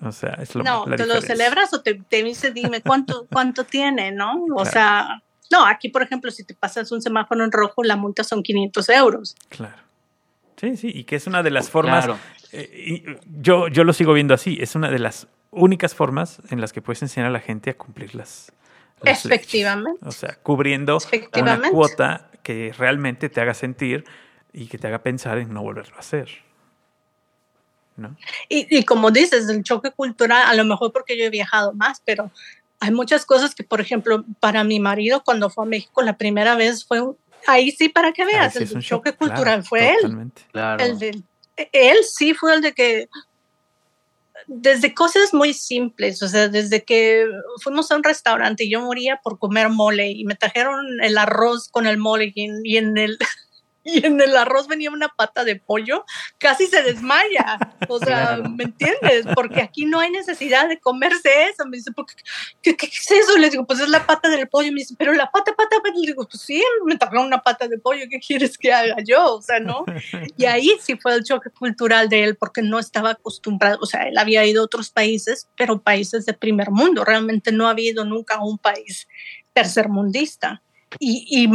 O 0.00 0.12
sea, 0.12 0.34
es 0.40 0.54
lo 0.54 0.62
No, 0.62 0.84
te 0.84 1.06
lo 1.06 1.20
celebras 1.20 1.74
o 1.74 1.82
te, 1.82 1.94
te 1.94 2.22
dice, 2.22 2.52
dime 2.52 2.82
cuánto, 2.82 3.26
cuánto 3.32 3.64
tiene, 3.64 4.12
¿no? 4.12 4.44
O 4.54 4.64
sea, 4.64 5.22
no, 5.50 5.66
aquí, 5.66 5.88
por 5.88 6.02
ejemplo, 6.02 6.30
si 6.30 6.44
te 6.44 6.54
pasas 6.54 6.92
un 6.92 7.02
semáforo 7.02 7.44
en 7.44 7.52
rojo, 7.52 7.82
la 7.82 7.96
multa 7.96 8.22
son 8.22 8.42
500 8.42 8.88
euros. 8.90 9.36
Claro. 9.48 9.88
Sí, 10.56 10.76
sí, 10.76 10.90
y 10.92 11.04
que 11.04 11.16
es 11.16 11.26
una 11.26 11.42
de 11.42 11.50
las 11.50 11.70
formas, 11.70 12.08
eh, 12.52 13.18
yo, 13.26 13.68
yo 13.68 13.84
lo 13.84 13.92
sigo 13.92 14.12
viendo 14.12 14.34
así, 14.34 14.58
es 14.60 14.74
una 14.74 14.90
de 14.90 14.98
las 14.98 15.28
únicas 15.50 15.94
formas 15.94 16.40
en 16.50 16.60
las 16.60 16.72
que 16.72 16.82
puedes 16.82 17.02
enseñar 17.02 17.28
a 17.28 17.32
la 17.32 17.40
gente 17.40 17.70
a 17.70 17.74
cumplir 17.76 18.14
las, 18.14 18.52
Efectivamente. 19.04 20.00
O 20.04 20.12
sea, 20.12 20.36
cubriendo 20.42 20.98
una 21.34 21.70
cuota 21.70 22.30
que 22.42 22.74
realmente 22.76 23.28
te 23.28 23.40
haga 23.40 23.54
sentir 23.54 24.04
y 24.52 24.66
que 24.66 24.78
te 24.78 24.86
haga 24.86 25.02
pensar 25.02 25.38
en 25.38 25.52
no 25.52 25.62
volverlo 25.62 25.96
a 25.96 26.00
hacer. 26.00 26.28
¿No? 27.96 28.16
Y, 28.48 28.66
y, 28.76 28.84
como 28.84 29.10
dices, 29.10 29.48
el 29.48 29.62
choque 29.64 29.90
cultural, 29.90 30.44
a 30.46 30.54
lo 30.54 30.64
mejor 30.64 30.92
porque 30.92 31.18
yo 31.18 31.24
he 31.24 31.30
viajado 31.30 31.72
más, 31.72 32.00
pero 32.04 32.30
hay 32.80 32.92
muchas 32.92 33.26
cosas 33.26 33.54
que, 33.54 33.64
por 33.64 33.80
ejemplo, 33.80 34.24
para 34.40 34.62
mi 34.62 34.78
marido 34.78 35.22
cuando 35.24 35.50
fue 35.50 35.64
a 35.64 35.68
México 35.68 36.02
la 36.02 36.16
primera 36.16 36.54
vez 36.54 36.84
fue 36.84 37.02
ahí 37.46 37.72
sí 37.72 37.88
para 37.88 38.12
que 38.12 38.24
veas, 38.24 38.54
el 38.56 38.80
choque 38.80 39.12
cultural 39.12 39.64
fue 39.64 39.94
él. 39.94 40.30
El 40.78 41.24
él 41.72 41.98
sí 42.04 42.34
fue 42.34 42.54
el 42.54 42.60
de 42.60 42.72
que 42.72 43.08
desde 44.46 44.94
cosas 44.94 45.34
muy 45.34 45.52
simples, 45.52 46.22
o 46.22 46.28
sea, 46.28 46.48
desde 46.48 46.82
que 46.82 47.26
fuimos 47.62 47.90
a 47.90 47.96
un 47.96 48.04
restaurante 48.04 48.64
y 48.64 48.70
yo 48.70 48.80
moría 48.80 49.20
por 49.22 49.38
comer 49.38 49.68
mole 49.68 50.10
y 50.10 50.24
me 50.24 50.36
trajeron 50.36 50.86
el 51.02 51.18
arroz 51.18 51.68
con 51.68 51.86
el 51.86 51.98
mole 51.98 52.32
y 52.34 52.76
en 52.76 52.96
el 52.96 53.18
y 53.84 54.04
en 54.04 54.20
el 54.20 54.36
arroz 54.36 54.68
venía 54.68 54.90
una 54.90 55.08
pata 55.08 55.44
de 55.44 55.56
pollo, 55.56 56.04
casi 56.38 56.66
se 56.66 56.82
desmaya. 56.82 57.58
O 57.88 57.98
sea, 57.98 58.36
¿me 58.36 58.64
entiendes? 58.64 59.26
Porque 59.34 59.62
aquí 59.62 59.86
no 59.86 60.00
hay 60.00 60.10
necesidad 60.10 60.68
de 60.68 60.78
comerse 60.78 61.48
eso. 61.48 61.64
Me 61.66 61.78
dice, 61.78 61.90
¿qué, 62.62 62.76
qué, 62.76 62.86
es 62.86 63.10
eso? 63.10 63.38
Le 63.38 63.50
digo, 63.50 63.66
pues 63.66 63.80
es 63.80 63.88
la 63.88 64.06
pata 64.06 64.28
del 64.28 64.48
pollo. 64.48 64.72
Me 64.72 64.80
dice, 64.80 64.94
pero 64.98 65.12
la 65.12 65.30
pata, 65.30 65.54
pata, 65.56 65.76
pata. 65.82 65.96
Le 65.96 66.08
digo, 66.08 66.26
pues 66.28 66.42
sí, 66.42 66.62
me 66.84 66.96
trajeron 66.96 67.26
una 67.26 67.40
pata 67.40 67.68
de 67.68 67.78
pollo, 67.78 68.04
¿qué 68.10 68.18
quieres 68.18 68.58
que 68.58 68.72
haga 68.72 68.96
yo? 69.04 69.36
O 69.36 69.42
sea, 69.42 69.60
¿no? 69.60 69.84
Y 70.36 70.44
ahí 70.44 70.70
sí 70.80 70.96
fue 70.96 71.14
el 71.14 71.24
choque 71.24 71.50
cultural 71.50 72.08
de 72.08 72.24
él, 72.24 72.36
porque 72.36 72.62
no 72.62 72.78
estaba 72.78 73.10
acostumbrado, 73.10 73.78
o 73.80 73.86
sea, 73.86 74.02
él 74.08 74.18
había 74.18 74.44
ido 74.44 74.62
a 74.62 74.64
otros 74.66 74.90
países, 74.90 75.48
pero 75.56 75.80
países 75.80 76.26
de 76.26 76.34
primer 76.34 76.70
mundo. 76.70 77.04
Realmente 77.04 77.52
no 77.52 77.66
ha 77.66 77.70
habido 77.70 78.04
nunca 78.04 78.42
un 78.42 78.58
país 78.58 79.06
tercermundista 79.52 80.62
y, 80.98 81.48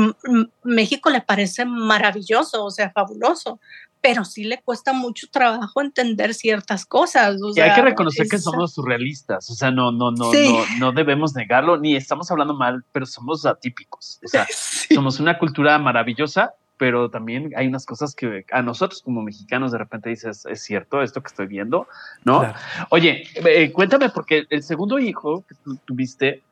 México 0.63 1.09
le 1.09 1.21
parece 1.21 1.65
maravilloso, 1.65 2.65
o 2.65 2.71
sea, 2.71 2.91
fabuloso, 2.91 3.59
pero 4.01 4.25
sí 4.25 4.43
le 4.43 4.61
cuesta 4.61 4.91
mucho 4.91 5.27
trabajo 5.31 5.81
entender 5.81 6.33
ciertas 6.33 6.85
cosas. 6.85 7.37
y 7.55 7.59
hay 7.61 7.73
que 7.73 7.81
reconocer 7.81 8.27
que 8.27 8.37
somos 8.37 8.73
surrealistas, 8.73 9.49
o 9.49 9.53
sea, 9.53 9.71
no, 9.71 9.91
no, 9.91 10.11
no, 10.11 10.31
no, 10.33 10.65
no 10.79 10.91
debemos 10.91 11.35
negarlo, 11.35 11.77
ni 11.77 11.95
estamos 11.95 12.29
hablando 12.29 12.53
mal, 12.53 12.83
pero 12.91 13.05
somos 13.05 13.45
atípicos, 13.45 14.19
o 14.23 14.27
sea, 14.27 14.45
somos 14.93 15.19
una 15.19 15.37
cultura 15.39 15.79
maravillosa, 15.79 16.53
pero 16.77 17.09
también 17.09 17.51
hay 17.55 17.67
unas 17.67 17.85
cosas 17.85 18.13
que 18.13 18.45
a 18.51 18.61
nosotros 18.61 19.01
como 19.01 19.21
mexicanos 19.21 19.71
de 19.71 19.77
repente 19.77 20.09
dices, 20.09 20.45
es 20.45 20.61
cierto 20.61 21.01
esto 21.01 21.21
que 21.21 21.27
estoy 21.27 21.47
viendo, 21.47 21.87
¿no? 22.25 22.53
Oye, 22.89 23.23
eh, 23.35 23.71
cuéntame, 23.71 24.09
porque 24.09 24.45
el 24.49 24.63
segundo 24.63 24.99
hijo 24.99 25.45
que 25.47 25.55
tú 25.63 25.77
tuviste, 25.85 26.43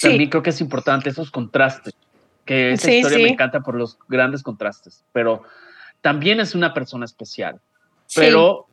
también 0.00 0.30
creo 0.30 0.42
que 0.42 0.50
es 0.50 0.60
importante 0.60 1.10
esos 1.10 1.30
contrastes, 1.30 1.94
que 2.44 2.72
esa 2.72 2.92
historia 2.92 3.18
me 3.18 3.28
encanta 3.28 3.60
por 3.60 3.74
los 3.74 3.98
grandes 4.08 4.42
contrastes, 4.42 5.04
pero 5.12 5.42
también 6.00 6.40
es 6.40 6.54
una 6.54 6.74
persona 6.74 7.04
especial, 7.04 7.60
pero 8.14 8.66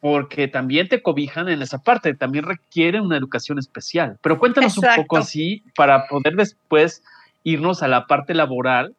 porque 0.00 0.48
también 0.48 0.88
te 0.88 1.02
cobijan 1.02 1.48
en 1.48 1.62
esa 1.62 1.78
parte, 1.78 2.14
también 2.14 2.44
requiere 2.44 3.00
una 3.00 3.16
educación 3.16 3.58
especial. 3.58 4.18
Pero 4.22 4.38
cuéntanos 4.38 4.76
un 4.78 4.84
poco 4.94 5.16
así 5.16 5.62
para 5.74 6.06
poder 6.06 6.36
después 6.36 7.02
irnos 7.42 7.82
a 7.82 7.88
la 7.88 8.06
parte 8.06 8.34
laboral, 8.34 8.94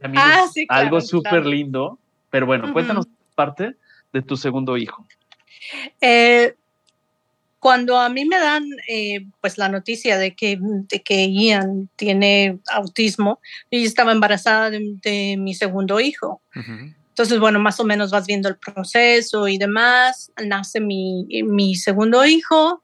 también 0.00 0.22
ah, 0.24 0.44
es 0.44 0.66
algo 0.68 1.00
súper 1.00 1.46
lindo, 1.46 1.98
pero 2.30 2.46
bueno, 2.46 2.72
cuéntanos 2.72 3.06
parte 3.34 3.74
de 4.12 4.22
tu 4.22 4.36
segundo 4.36 4.76
hijo. 4.76 5.06
Eh, 6.00 6.54
cuando 7.64 7.98
a 7.98 8.10
mí 8.10 8.26
me 8.26 8.38
dan 8.38 8.68
eh, 8.88 9.24
pues 9.40 9.56
la 9.56 9.70
noticia 9.70 10.18
de 10.18 10.36
que, 10.36 10.58
de 10.60 11.02
que 11.02 11.32
Ian 11.32 11.88
tiene 11.96 12.58
autismo, 12.70 13.40
yo 13.70 13.78
estaba 13.78 14.12
embarazada 14.12 14.68
de, 14.68 15.36
mi 15.38 15.54
segundo 15.54 15.98
hijo. 15.98 16.42
Entonces, 16.52 17.38
bueno, 17.38 17.60
más 17.60 17.80
o 17.80 17.84
menos 17.84 18.10
vas 18.10 18.26
viendo 18.26 18.50
el 18.50 18.58
proceso 18.58 19.48
y 19.48 19.56
demás. 19.56 20.30
Nace 20.44 20.78
mi, 20.78 21.26
mi 21.44 21.74
segundo 21.74 22.26
hijo 22.26 22.82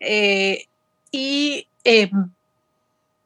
eh, 0.00 0.64
y 1.10 1.68
eh, 1.84 2.10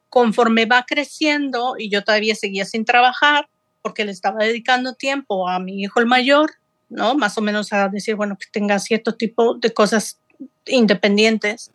conforme 0.09 0.65
va 0.65 0.83
creciendo 0.85 1.75
y 1.79 1.89
yo 1.89 2.03
todavía 2.03 2.35
seguía 2.35 2.65
sin 2.65 2.83
trabajar 2.83 3.47
porque 3.81 4.03
le 4.03 4.11
estaba 4.11 4.43
dedicando 4.43 4.93
tiempo 4.93 5.47
a 5.47 5.57
mi 5.59 5.83
hijo 5.83 6.01
el 6.01 6.05
mayor, 6.05 6.51
¿no? 6.89 7.15
Más 7.15 7.37
o 7.37 7.41
menos 7.41 7.71
a 7.71 7.87
decir, 7.87 8.15
bueno, 8.15 8.37
que 8.37 8.47
tenga 8.51 8.77
cierto 8.79 9.15
tipo 9.15 9.53
de 9.53 9.73
cosas 9.73 10.19
independientes, 10.67 11.71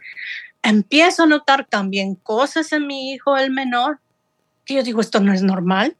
empiezo 0.62 1.24
a 1.24 1.26
notar 1.26 1.66
también 1.66 2.14
cosas 2.14 2.72
en 2.72 2.86
mi 2.86 3.12
hijo, 3.12 3.36
el 3.36 3.50
menor, 3.50 4.00
que 4.64 4.74
yo 4.74 4.82
digo, 4.82 5.00
esto 5.00 5.20
no 5.20 5.32
es 5.32 5.42
normal. 5.42 5.96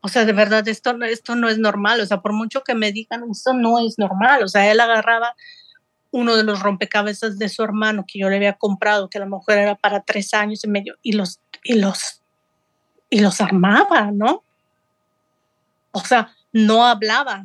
O 0.00 0.08
sea, 0.08 0.24
de 0.24 0.32
verdad, 0.32 0.66
esto, 0.68 0.96
esto 1.04 1.34
no 1.34 1.48
es 1.48 1.58
normal. 1.58 2.00
O 2.00 2.06
sea, 2.06 2.20
por 2.20 2.32
mucho 2.32 2.62
que 2.62 2.74
me 2.74 2.92
digan, 2.92 3.24
esto 3.30 3.52
no 3.52 3.78
es 3.80 3.98
normal. 3.98 4.42
O 4.42 4.48
sea, 4.48 4.70
él 4.70 4.80
agarraba 4.80 5.34
uno 6.10 6.36
de 6.36 6.44
los 6.44 6.60
rompecabezas 6.60 7.38
de 7.38 7.48
su 7.48 7.62
hermano 7.62 8.04
que 8.06 8.20
yo 8.20 8.30
le 8.30 8.36
había 8.36 8.54
comprado, 8.54 9.10
que 9.10 9.18
a 9.18 9.22
lo 9.22 9.36
mejor 9.36 9.58
era 9.58 9.74
para 9.74 10.00
tres 10.00 10.32
años 10.32 10.64
y 10.64 10.68
medio, 10.68 10.96
y 11.02 11.12
los, 11.12 11.40
y 11.62 11.74
los, 11.74 12.22
y 13.10 13.20
los 13.20 13.40
armaba, 13.40 14.10
¿no? 14.12 14.42
O 15.92 16.00
sea, 16.00 16.34
no 16.52 16.86
hablaba. 16.86 17.44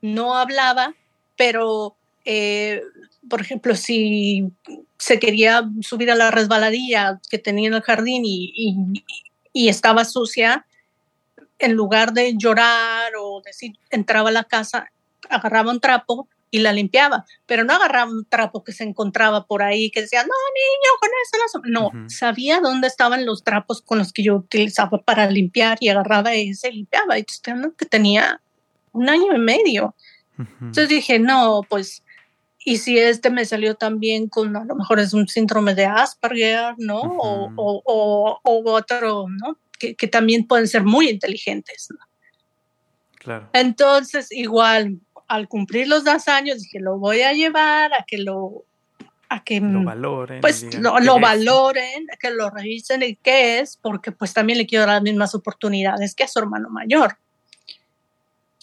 No 0.00 0.36
hablaba, 0.36 0.94
pero 1.36 1.96
eh, 2.24 2.82
por 3.28 3.40
ejemplo, 3.40 3.74
si 3.74 4.50
se 4.98 5.18
quería 5.18 5.68
subir 5.80 6.10
a 6.10 6.14
la 6.14 6.30
resbaladilla 6.30 7.20
que 7.30 7.38
tenía 7.38 7.68
en 7.68 7.74
el 7.74 7.82
jardín 7.82 8.22
y, 8.24 9.02
estaba 9.54 10.04
sucia, 10.04 10.66
en 11.58 11.72
lugar 11.72 12.12
de 12.12 12.34
llorar 12.36 13.12
o 13.18 13.40
decir, 13.44 13.72
entraba 13.90 14.28
a 14.28 14.32
la 14.32 14.44
casa, 14.44 14.90
agarraba 15.30 15.70
un 15.70 15.80
trapo 15.80 16.28
y 16.50 16.58
la 16.58 16.72
limpiaba, 16.72 17.24
pero 17.46 17.64
no 17.64 17.72
agarraba 17.72 18.10
un 18.10 18.24
trapo 18.26 18.62
que 18.62 18.72
se 18.72 18.84
encontraba 18.84 19.46
por 19.46 19.62
ahí 19.62 19.90
que 19.90 20.02
decía, 20.02 20.22
no, 20.22 20.28
niño, 20.28 20.90
con 21.00 21.10
eso 21.24 21.60
no. 21.64 21.90
No, 21.92 22.10
sabía 22.10 22.60
dónde 22.60 22.86
estaban 22.86 23.24
los 23.24 23.42
trapos 23.42 23.80
con 23.82 23.98
los 23.98 24.12
que 24.12 24.22
yo 24.22 24.36
utilizaba 24.36 24.98
para 25.02 25.28
limpiar 25.30 25.78
y 25.80 25.88
agarraba 25.88 26.34
ese 26.34 26.68
y 26.68 26.76
limpiaba. 26.76 27.18
Y 27.18 27.24
que 27.24 27.86
tenía 27.86 28.40
un 28.92 29.08
año 29.08 29.34
y 29.34 29.38
medio. 29.38 29.94
Entonces 30.38 30.88
dije, 30.88 31.18
no, 31.18 31.62
pues 31.68 32.02
y 32.68 32.78
si 32.78 32.98
este 32.98 33.30
me 33.30 33.44
salió 33.44 33.76
también 33.76 34.28
con, 34.28 34.56
a 34.56 34.64
lo 34.64 34.74
mejor 34.74 34.98
es 34.98 35.14
un 35.14 35.28
síndrome 35.28 35.76
de 35.76 35.86
Asperger, 35.86 36.74
¿no? 36.78 37.00
o, 37.00 37.52
o, 37.54 38.40
o, 38.42 38.70
otro, 38.72 39.26
¿no? 39.28 39.56
Que, 39.78 39.94
que, 39.94 40.08
también 40.08 40.48
pueden 40.48 40.66
ser 40.66 40.82
muy 40.82 41.08
inteligentes, 41.08 41.86
¿no? 41.90 42.04
Claro. 43.20 43.48
Entonces, 43.52 44.32
igual, 44.32 44.98
al 45.28 45.46
cumplir 45.46 45.86
los 45.86 46.02
dos 46.02 46.26
años, 46.26 46.60
dije, 46.60 46.80
lo 46.80 46.98
voy 46.98 47.20
a 47.20 47.32
llevar 47.34 47.92
a 47.94 48.04
que 48.04 48.18
lo, 48.18 48.64
a 49.28 49.44
que 49.44 49.60
lo 49.60 49.84
valoren, 49.84 50.40
pues 50.40 50.74
lo, 50.74 50.98
lo 50.98 51.20
valoren, 51.20 52.08
que 52.18 52.30
lo 52.32 52.50
revisen 52.50 53.00
y 53.04 53.14
qué 53.14 53.60
es, 53.60 53.76
porque 53.76 54.10
pues 54.10 54.34
también 54.34 54.58
le 54.58 54.66
quiero 54.66 54.86
dar 54.86 54.94
las 54.94 55.02
mismas 55.04 55.36
oportunidades 55.36 56.16
que 56.16 56.24
a 56.24 56.28
su 56.28 56.40
hermano 56.40 56.68
mayor. 56.68 57.16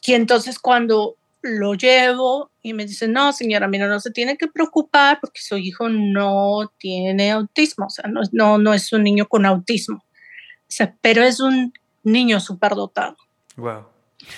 Y 0.06 0.14
entonces 0.14 0.60
cuando 0.60 1.16
lo 1.44 1.74
llevo 1.74 2.52
y 2.62 2.74
me 2.74 2.86
dice, 2.86 3.08
no, 3.08 3.34
señora, 3.34 3.68
mira, 3.68 3.88
no 3.88 4.00
se 4.00 4.12
tiene 4.12 4.38
que 4.38 4.48
preocupar 4.48 5.20
porque 5.20 5.42
su 5.42 5.58
hijo 5.58 5.90
no 5.90 6.72
tiene 6.78 7.32
autismo, 7.32 7.88
o 7.88 7.90
sea, 7.90 8.10
no, 8.10 8.22
no, 8.32 8.58
no 8.58 8.74
es 8.74 8.92
un 8.94 9.04
niño 9.04 9.28
con 9.28 9.46
autismo, 9.46 9.98
o 9.98 10.70
sea, 10.70 10.96
pero 11.02 11.22
es 11.22 11.42
un 11.42 11.74
niño 12.04 12.40
superdotado. 12.40 13.18
Wow. 13.58 13.86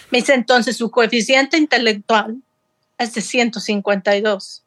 Me 0.10 0.18
dice, 0.18 0.34
entonces 0.34 0.78
su 0.78 0.90
coeficiente 0.90 1.58
intelectual 1.58 2.42
es 2.98 3.14
de 3.14 3.22
152, 3.22 4.64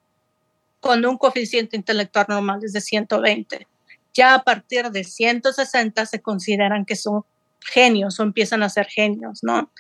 cuando 0.80 1.10
un 1.10 1.18
coeficiente 1.18 1.76
intelectual 1.76 2.26
normal 2.28 2.60
es 2.62 2.72
de 2.72 2.80
120. 2.80 3.66
Ya 4.14 4.34
a 4.34 4.42
partir 4.44 4.90
de 4.90 5.02
160 5.02 6.06
se 6.06 6.22
consideran 6.22 6.84
que 6.84 6.94
son 6.94 7.24
genios 7.60 8.18
o 8.20 8.22
empiezan 8.22 8.62
a 8.62 8.68
ser 8.68 8.86
genios, 8.86 9.40
¿no? 9.42 9.70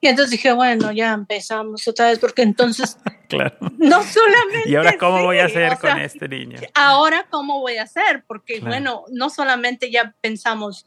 Y 0.00 0.08
entonces 0.08 0.30
dije, 0.30 0.52
bueno, 0.52 0.92
ya 0.92 1.12
empezamos 1.12 1.86
otra 1.86 2.06
vez, 2.06 2.18
porque 2.18 2.42
entonces, 2.42 2.96
claro. 3.28 3.54
no 3.78 4.02
solamente... 4.02 4.70
¿Y 4.70 4.76
ahora 4.76 4.96
cómo 4.98 5.22
voy 5.22 5.38
a 5.38 5.44
hacer 5.44 5.76
con 5.78 5.98
este 5.98 6.26
niño? 6.26 6.58
Ahora, 6.74 7.26
¿cómo 7.28 7.60
voy 7.60 7.76
a 7.76 7.82
hacer? 7.82 8.24
Porque, 8.26 8.60
bueno, 8.60 9.04
no 9.10 9.28
solamente 9.28 9.90
ya 9.90 10.14
pensamos, 10.22 10.86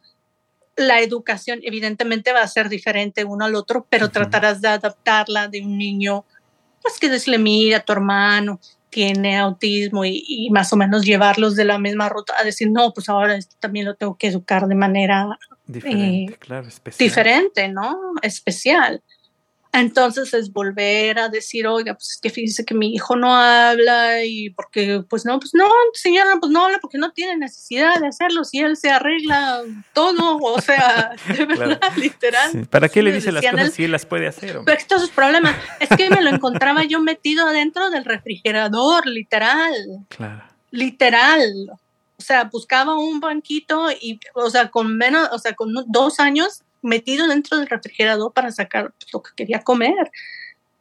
la 0.76 1.02
educación 1.02 1.60
evidentemente 1.62 2.34
va 2.34 2.42
a 2.42 2.48
ser 2.48 2.70
diferente 2.70 3.24
uno 3.24 3.46
al 3.46 3.54
otro, 3.54 3.86
pero 3.88 4.10
tratarás 4.10 4.62
de 4.62 4.70
adaptarla 4.70 5.48
de 5.48 5.62
un 5.62 5.78
niño, 5.78 6.26
pues 6.82 6.98
que 7.00 7.10
decirle, 7.10 7.38
mira, 7.38 7.82
tu 7.82 7.94
hermano 7.94 8.60
tiene 8.90 9.38
autismo 9.38 10.06
y, 10.06 10.50
más 10.52 10.72
o 10.72 10.76
menos 10.76 11.04
llevarlos 11.04 11.56
de 11.56 11.66
la 11.66 11.80
misma 11.80 12.10
ruta 12.10 12.34
a 12.40 12.44
decir, 12.44 12.70
no, 12.72 12.94
pues 12.94 13.10
ahora 13.10 13.38
también 13.60 13.86
lo 13.86 13.96
tengo 13.96 14.18
que 14.18 14.28
educar 14.28 14.68
de 14.68 14.76
manera 14.76 15.38
diferente, 15.66 16.34
eh, 16.34 16.38
claro, 16.38 16.68
especial. 16.68 17.08
diferente, 17.08 17.68
¿no? 17.70 17.98
Especial. 18.22 19.02
Entonces 19.76 20.32
es 20.36 20.54
volver 20.54 21.18
a 21.18 21.30
decir, 21.30 21.66
oiga, 21.66 21.96
pues 21.96 22.12
es 22.12 22.20
que 22.22 22.30
fíjese 22.30 22.64
que 22.64 22.76
mi 22.76 22.94
hijo 22.94 23.16
no 23.16 23.36
habla 23.36 24.24
y 24.24 24.52
porque, 24.52 25.04
pues 25.10 25.26
no, 25.26 25.40
pues 25.40 25.56
no, 25.56 25.68
señora, 25.94 26.36
pues 26.40 26.52
no 26.52 26.64
habla 26.64 26.78
porque 26.78 27.00
no 27.00 27.12
tiene 27.12 27.38
necesidad 27.38 28.00
de 28.00 28.06
hacerlo 28.06 28.44
si 28.44 28.60
él 28.60 28.78
se 28.78 28.92
arregla 28.92 29.64
todo, 29.94 30.38
o 30.38 30.62
sea, 30.62 31.16
de 31.36 31.46
verdad, 31.46 31.82
literal. 31.98 32.68
¿Para 32.70 32.88
qué 32.88 33.02
le 33.02 33.12
dice 33.14 33.32
las 33.32 33.44
cosas 33.44 33.74
si 33.74 33.86
él 33.86 33.92
las 33.92 34.06
puede 34.06 34.28
hacer? 34.28 34.60
Pero 34.64 34.78
estos 34.78 35.10
problemas, 35.10 35.56
es 35.80 35.90
que 35.90 36.08
me 36.12 36.22
lo 36.22 36.30
encontraba 36.30 36.84
yo 36.84 37.02
metido 37.02 37.48
adentro 37.48 37.90
del 37.90 38.06
refrigerador, 38.06 39.08
literal. 39.08 39.74
Claro. 40.10 40.44
Literal. 40.70 41.72
O 42.24 42.26
sea, 42.26 42.46
buscaba 42.46 42.98
un 42.98 43.20
banquito 43.20 43.92
y, 43.92 44.18
o 44.34 44.50
sea, 44.50 44.72
con 44.72 44.96
menos, 44.96 45.28
o 45.34 45.40
sea, 45.40 45.56
con 45.56 45.74
dos 45.88 46.22
años 46.22 46.64
metido 46.82 47.28
dentro 47.28 47.58
del 47.58 47.68
refrigerador 47.68 48.32
para 48.32 48.50
sacar 48.50 48.94
lo 49.12 49.22
que 49.22 49.32
quería 49.36 49.60
comer. 49.60 50.10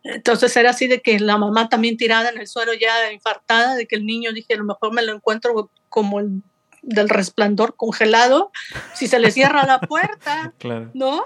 Entonces 0.05 0.56
era 0.56 0.70
así 0.70 0.86
de 0.86 1.01
que 1.01 1.19
la 1.19 1.39
mamá 1.39 1.69
también 1.69 1.97
tirada 1.97 2.31
en 2.31 2.39
el 2.39 2.47
suelo 2.47 2.74
ya 2.74 3.10
infartada, 3.10 3.74
de 3.74 3.86
que 3.86 3.97
el 3.97 4.06
niño 4.06 4.32
dije, 4.32 4.55
a 4.55 4.59
lo 4.59 4.64
mejor 4.64 4.93
me 4.93 5.02
lo 5.02 5.12
encuentro 5.12 5.69
como 5.89 6.20
el 6.20 6.43
del 6.82 7.09
resplandor 7.09 7.74
congelado, 7.74 8.52
si 8.94 9.09
se 9.09 9.19
le 9.19 9.32
cierra 9.32 9.66
la 9.66 9.81
puerta, 9.81 10.52
¿no? 10.94 11.24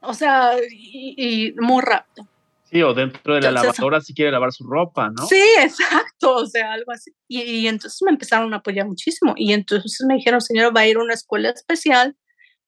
O 0.00 0.12
sea, 0.12 0.52
y, 0.70 1.54
muy 1.58 1.82
rápido. 1.82 2.28
Sí, 2.70 2.82
o 2.82 2.94
dentro 2.94 3.34
de 3.34 3.40
la 3.40 3.50
lavadora 3.50 4.00
si 4.00 4.14
quiere 4.14 4.30
lavar 4.30 4.52
su 4.52 4.64
ropa, 4.64 5.10
¿no? 5.10 5.26
Sí, 5.26 5.42
exacto, 5.58 6.36
o 6.36 6.46
sea, 6.46 6.72
algo 6.72 6.92
así. 6.92 7.10
Y, 7.26 7.42
y, 7.42 7.68
entonces 7.68 8.00
me 8.02 8.12
empezaron 8.12 8.54
a 8.54 8.58
apoyar 8.58 8.86
muchísimo. 8.86 9.34
Y 9.36 9.52
entonces 9.52 10.06
me 10.06 10.14
dijeron, 10.14 10.40
señora, 10.40 10.70
va 10.70 10.82
a 10.82 10.86
ir 10.86 10.96
a 10.96 11.02
una 11.02 11.14
escuela 11.14 11.50
especial 11.50 12.16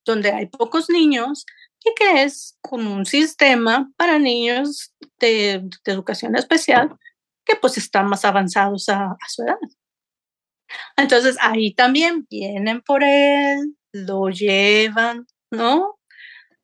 donde 0.04 0.32
hay 0.32 0.46
pocos 0.46 0.90
niños 0.90 1.46
y 1.84 1.94
que 1.94 2.22
es 2.22 2.58
con 2.60 2.86
un 2.86 3.06
sistema 3.06 3.90
para 3.96 4.18
niños 4.18 4.94
de, 5.18 5.68
educación 5.84 6.36
especial 6.36 6.96
que 7.44 7.56
pues 7.56 7.76
están 7.78 8.06
más 8.06 8.24
avanzados 8.24 8.88
a, 8.88 9.16
su 9.28 9.42
edad. 9.42 9.56
Entonces 10.96 11.36
ahí 11.40 11.74
también 11.74 12.26
vienen 12.30 12.80
por 12.82 13.02
él, 13.02 13.76
lo 13.92 14.28
llevan, 14.30 15.26
¿no? 15.50 15.98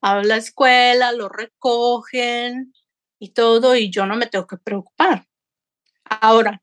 A 0.01 0.23
la 0.23 0.37
escuela, 0.37 1.13
lo 1.13 1.29
recogen 1.29 2.73
y 3.19 3.31
todo, 3.31 3.77
y 3.77 3.91
yo 3.91 4.07
no 4.07 4.17
me 4.17 4.27
tengo 4.27 4.47
que 4.47 4.57
preocupar. 4.57 5.27
Ahora, 6.05 6.61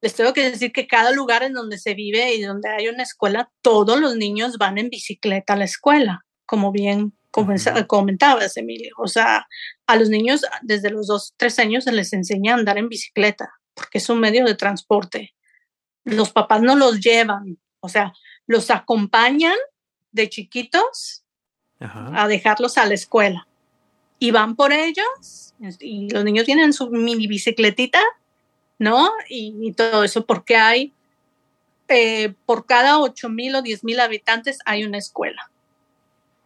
les 0.00 0.14
tengo 0.14 0.32
que 0.32 0.50
decir 0.50 0.72
que 0.72 0.86
cada 0.86 1.10
lugar 1.10 1.42
en 1.42 1.52
donde 1.52 1.78
se 1.78 1.94
vive 1.94 2.34
y 2.34 2.42
donde 2.42 2.68
hay 2.68 2.88
una 2.88 3.02
escuela, 3.02 3.50
todos 3.62 4.00
los 4.00 4.16
niños 4.16 4.58
van 4.58 4.78
en 4.78 4.90
bicicleta 4.90 5.54
a 5.54 5.56
la 5.56 5.64
escuela, 5.64 6.24
como 6.44 6.70
bien 6.70 7.16
comentabas, 7.86 8.56
Emilio. 8.56 8.94
O 8.98 9.08
sea, 9.08 9.46
a 9.86 9.96
los 9.96 10.08
niños 10.08 10.42
desde 10.62 10.90
los 10.90 11.06
dos, 11.06 11.34
tres 11.36 11.58
años 11.58 11.84
se 11.84 11.92
les 11.92 12.12
enseña 12.12 12.52
a 12.52 12.58
andar 12.58 12.78
en 12.78 12.88
bicicleta, 12.88 13.50
porque 13.74 13.98
es 13.98 14.08
un 14.08 14.20
medio 14.20 14.44
de 14.44 14.54
transporte. 14.54 15.34
Los 16.04 16.30
papás 16.30 16.62
no 16.62 16.76
los 16.76 17.00
llevan, 17.00 17.58
o 17.80 17.88
sea, 17.88 18.12
los 18.46 18.70
acompañan 18.70 19.56
de 20.12 20.28
chiquitos 20.28 21.24
a 21.80 22.26
dejarlos 22.28 22.78
a 22.78 22.86
la 22.86 22.94
escuela. 22.94 23.46
Y 24.18 24.30
van 24.30 24.56
por 24.56 24.72
ellos, 24.72 25.54
y 25.80 26.08
los 26.10 26.24
niños 26.24 26.46
tienen 26.46 26.72
su 26.72 26.88
mini 26.88 27.26
bicicletita 27.26 28.00
¿no? 28.78 29.10
Y, 29.28 29.72
todo 29.72 30.04
eso, 30.04 30.26
porque 30.26 30.56
hay, 30.56 30.92
eh, 31.88 32.34
por 32.44 32.66
cada 32.66 32.98
8 33.00 33.28
mil 33.28 33.54
o 33.54 33.62
10 33.62 33.84
mil 33.84 34.00
habitantes 34.00 34.58
hay 34.64 34.84
una 34.84 34.98
escuela, 34.98 35.50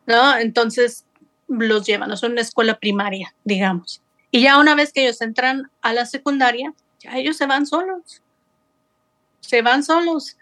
¿no? 0.07 0.37
Entonces 0.37 1.05
los 1.49 1.87
llevan, 1.87 2.17
son 2.17 2.33
una 2.33 2.43
escuela 2.43 2.79
primaria, 2.79 3.35
digamos. 3.45 4.03
Y 4.31 4.43
ya 4.43 4.59
una 4.59 4.75
vez 4.75 4.93
que 4.93 5.03
ellos 5.03 5.21
entran 5.23 5.71
a 5.83 5.93
la 5.93 6.07
secundaria, 6.07 6.73
ya 7.01 7.17
ellos 7.17 7.37
se 7.37 7.47
van 7.47 7.67
solos, 7.67 8.23
se 9.41 9.63
van 9.63 9.83
solos. 9.83 10.37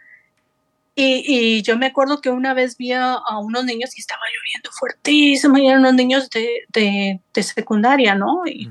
Y, 1.01 1.63
yo 1.63 1.79
me 1.79 1.87
acuerdo 1.87 2.21
que 2.21 2.29
una 2.29 2.55
vez 2.55 2.77
vi 2.77 2.93
a, 2.93 3.21
unos 3.41 3.65
niños 3.65 3.97
y 3.97 4.01
estaba 4.01 4.23
lloviendo 4.27 4.71
fuertísimo, 4.73 5.57
y 5.57 5.69
eran 5.69 5.81
unos 5.81 5.95
niños 5.95 6.29
de, 6.31 7.21
de, 7.33 7.43
secundaria, 7.43 8.17
¿no? 8.17 8.43
Y, 8.47 8.69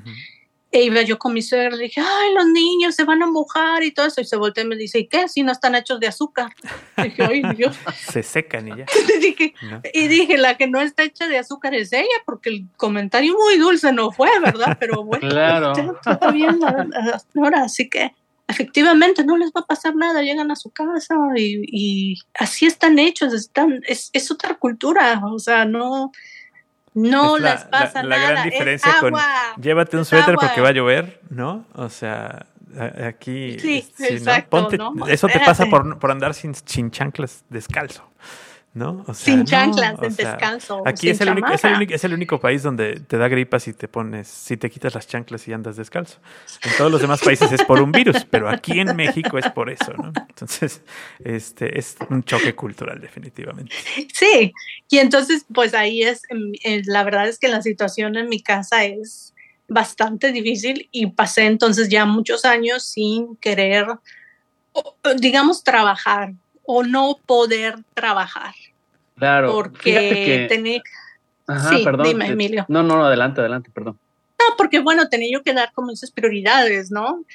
e 0.70 0.84
iba 0.84 1.02
yo 1.02 1.18
con 1.18 1.34
mi 1.34 1.42
suegra 1.42 1.74
y 1.78 1.80
dije, 1.80 2.02
ay, 2.02 2.34
los 2.34 2.46
niños 2.48 2.94
se 2.94 3.06
van 3.06 3.24
a 3.24 3.28
mojar 3.28 3.84
y 3.84 3.94
todo 3.94 4.08
eso. 4.08 4.20
Y 4.20 4.26
se 4.26 4.36
volteó 4.36 4.66
y 4.66 4.68
me 4.68 4.76
dice, 4.76 5.00
¿y 5.00 5.08
qué? 5.08 5.30
Si 5.30 5.42
no 5.42 5.54
están 5.54 5.76
hechos 5.76 6.02
de 6.02 6.08
azúcar. 6.08 6.54
Y 6.98 7.04
dije, 7.04 7.24
ay, 7.24 7.42
Dios. 7.58 7.78
se 7.96 8.22
secan 8.22 8.68
y 8.68 8.78
ya. 8.80 8.86
Y 9.94 10.08
dije, 10.10 10.38
la 10.38 10.58
que 10.58 10.68
no 10.68 10.82
está 10.82 11.04
hecha 11.04 11.30
de 11.30 11.38
azúcar 11.38 11.74
es 11.74 11.94
ella, 11.94 12.06
porque 12.26 12.50
el 12.50 12.68
comentario 12.76 13.34
muy 13.34 13.58
dulce 13.58 13.94
no 13.94 14.12
fue, 14.12 14.30
¿verdad? 14.42 14.76
Pero 14.78 15.04
bueno, 15.04 15.30
claro. 15.30 15.72
está 15.72 16.32
bien 16.32 16.60
ahora, 16.64 17.64
así 17.64 17.90
que 17.90 18.14
efectivamente 18.48 19.24
no 19.26 19.38
les 19.38 19.50
va 19.50 19.62
a 19.62 19.66
pasar 19.66 19.96
nada, 19.96 20.22
llegan 20.22 20.52
a 20.52 20.56
su 20.56 20.70
casa 20.72 21.16
y, 21.36 21.64
y 21.68 22.20
así 22.34 22.66
están 22.66 22.98
hechos, 22.98 23.34
están, 23.34 23.82
es, 23.88 24.10
es 24.14 24.32
otra 24.32 24.56
cultura, 24.56 25.22
o 25.26 25.40
sea, 25.40 25.66
no, 25.66 26.12
no 26.94 27.38
les 27.38 27.64
pasa 27.66 28.04
la, 28.04 28.18
nada. 28.18 28.28
La 28.28 28.32
gran 28.32 28.50
diferencia 28.50 28.96
con 29.00 29.14
llévate 29.62 29.98
un 29.98 30.06
suéter 30.06 30.36
porque 30.36 30.62
va 30.62 30.70
a 30.70 30.74
llover, 30.74 31.22
¿no? 31.30 31.66
O 31.74 31.90
sea, 31.90 32.48
aquí. 33.06 33.60
Sí, 33.60 33.86
exacto, 34.00 34.70
Eso 35.08 35.28
te 35.28 35.40
pasa 35.46 35.66
por, 35.68 36.00
por 36.00 36.12
andar 36.12 36.34
sin, 36.34 36.56
sin 36.56 36.92
chanclas 36.92 37.44
descalzo. 37.50 38.04
¿No? 38.78 39.06
sin 39.14 39.44
chanclas, 39.46 39.96
en 40.02 40.16
descalzo. 40.16 40.84
Aquí 40.86 41.10
es 41.10 41.20
el, 41.22 41.30
único, 41.30 41.52
es, 41.52 42.04
el 42.04 42.14
único, 42.14 42.40
país 42.40 42.64
donde 42.64 43.00
te 43.00 43.18
da 43.18 43.28
gripa 43.28 43.60
si 43.60 43.74
te 43.74 43.88
pones, 43.88 44.28
si 44.28 44.56
te 44.56 44.70
quitas 44.70 44.94
las 44.94 45.08
chanclas 45.08 45.48
y 45.48 45.54
andas 45.54 45.76
descalzo. 45.76 46.20
En 46.64 46.72
todos 46.78 46.92
los 46.92 47.02
demás 47.02 47.20
países 47.22 47.52
es 47.52 47.64
por 47.64 47.82
un 47.82 47.92
virus, 47.92 48.26
pero 48.30 48.50
aquí 48.50 48.80
en 48.80 48.96
México 48.96 49.38
es 49.38 49.50
por 49.52 49.70
eso, 49.70 49.94
¿no? 49.94 50.14
Entonces, 50.30 50.82
este 51.24 51.78
es 51.78 51.98
un 52.10 52.24
choque 52.24 52.54
cultural, 52.54 53.02
definitivamente. 53.02 53.76
Sí, 54.14 54.54
y 54.90 55.00
entonces, 55.00 55.46
pues 55.54 55.74
ahí 55.74 56.04
es, 56.04 56.22
la 56.86 57.04
verdad 57.04 57.28
es 57.28 57.40
que 57.40 57.48
la 57.48 57.62
situación 57.62 58.16
en 58.16 58.30
mi 58.30 58.42
casa 58.42 58.86
es 58.86 59.34
bastante 59.68 60.32
difícil 60.32 60.88
y 60.92 61.08
pasé 61.08 61.46
entonces 61.46 61.90
ya 61.90 62.06
muchos 62.06 62.46
años 62.46 62.84
sin 62.84 63.36
querer, 63.38 63.88
digamos, 65.18 65.64
trabajar 65.64 66.34
o 66.68 66.84
no 66.84 67.18
poder 67.26 67.76
trabajar. 67.94 68.54
Claro. 69.18 69.52
Porque 69.52 70.46
tenía... 70.50 70.82
sí, 71.70 71.86
Dime, 72.04 72.28
Emilio. 72.28 72.66
No, 72.70 72.84
no, 72.84 73.06
adelante, 73.06 73.42
adelante, 73.42 73.72
perdón. 73.74 74.00
No, 74.40 74.56
porque 74.58 74.80
bueno, 74.80 75.10
tenía 75.10 75.30
yo 75.32 75.44
que 75.44 75.54
dar 75.54 75.72
como 75.74 75.92
esas 75.92 76.12
prioridades, 76.12 76.92
¿no? 76.92 77.26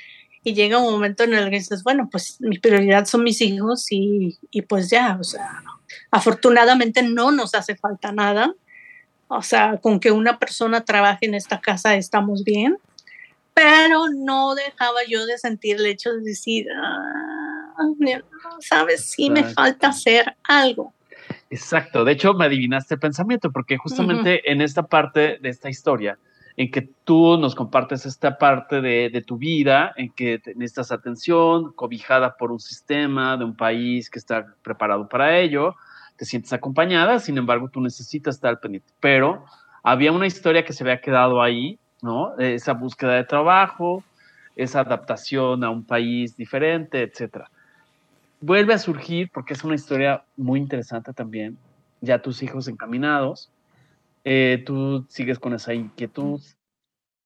Y 0.44 0.54
llega 0.54 0.78
un 0.78 0.92
momento 0.92 1.24
en 1.24 1.34
el 1.34 1.50
que 1.50 1.56
dices, 1.56 1.82
bueno, 1.82 2.08
pues 2.10 2.40
mi 2.40 2.58
prioridad 2.58 3.04
son 3.06 3.22
mis 3.22 3.40
hijos 3.40 3.86
y, 3.90 4.38
y 4.50 4.62
pues 4.62 4.90
ya, 4.90 5.16
o 5.20 5.24
sea, 5.24 5.62
afortunadamente 6.10 7.02
no 7.02 7.30
nos 7.30 7.54
hace 7.54 7.76
falta 7.76 8.12
nada. 8.12 8.54
O 9.28 9.42
sea, 9.42 9.78
con 9.78 9.98
que 9.98 10.10
una 10.10 10.38
persona 10.38 10.84
trabaje 10.84 11.26
en 11.26 11.34
esta 11.34 11.60
casa 11.60 11.94
estamos 11.94 12.44
bien, 12.44 12.76
pero 13.54 14.08
no 14.08 14.54
dejaba 14.54 15.00
yo 15.08 15.26
de 15.26 15.38
sentir 15.38 15.76
el 15.76 15.86
hecho 15.86 16.12
de 16.12 16.20
decir, 16.20 16.66
ah, 16.76 17.72
sabes, 18.60 19.10
sí 19.10 19.30
me 19.30 19.44
falta 19.44 19.88
hacer 19.88 20.36
algo. 20.44 20.92
Exacto, 21.52 22.06
de 22.06 22.12
hecho 22.12 22.32
me 22.32 22.46
adivinaste 22.46 22.94
el 22.94 23.00
pensamiento, 23.00 23.52
porque 23.52 23.76
justamente 23.76 24.50
en 24.50 24.62
esta 24.62 24.84
parte 24.84 25.36
de 25.38 25.50
esta 25.50 25.68
historia, 25.68 26.18
en 26.56 26.70
que 26.70 26.88
tú 27.04 27.36
nos 27.36 27.54
compartes 27.54 28.06
esta 28.06 28.38
parte 28.38 28.80
de, 28.80 29.22
tu 29.26 29.36
vida, 29.36 29.92
en 29.96 30.10
que 30.12 30.40
necesitas 30.56 30.92
atención, 30.92 31.74
cobijada 31.74 32.38
por 32.38 32.52
un 32.52 32.58
sistema 32.58 33.36
de 33.36 33.44
un 33.44 33.54
país 33.54 34.08
que 34.08 34.18
está 34.18 34.46
preparado 34.62 35.10
para 35.10 35.38
ello, 35.40 35.74
te 36.16 36.24
sientes 36.24 36.54
acompañada, 36.54 37.18
sin 37.18 37.36
embargo 37.36 37.68
tú 37.68 37.82
necesitas 37.82 38.36
estar 38.36 38.48
al 38.48 38.58
pendiente. 38.58 38.90
Pero 38.98 39.44
había 39.82 40.10
una 40.10 40.26
historia 40.26 40.64
que 40.64 40.72
se 40.72 40.84
había 40.84 41.02
quedado 41.02 41.42
ahí, 41.42 41.78
¿no? 42.00 42.34
Esa 42.38 42.72
búsqueda 42.72 43.12
de 43.12 43.24
trabajo, 43.24 44.02
esa 44.56 44.80
adaptación 44.80 45.64
a 45.64 45.68
un 45.68 45.84
país 45.84 46.34
diferente, 46.34 47.02
etcétera. 47.02 47.50
Vuelve 48.42 48.74
a 48.74 48.78
surgir 48.78 49.30
porque 49.32 49.54
es 49.54 49.62
una 49.62 49.76
historia 49.76 50.24
muy 50.36 50.58
interesante 50.58 51.12
también, 51.12 51.56
ya 52.00 52.20
tus 52.20 52.42
hijos 52.42 52.66
encaminados, 52.66 53.52
eh, 54.24 54.64
tú 54.66 55.06
sigues 55.08 55.38
con 55.38 55.54
esa 55.54 55.74
inquietud 55.74 56.40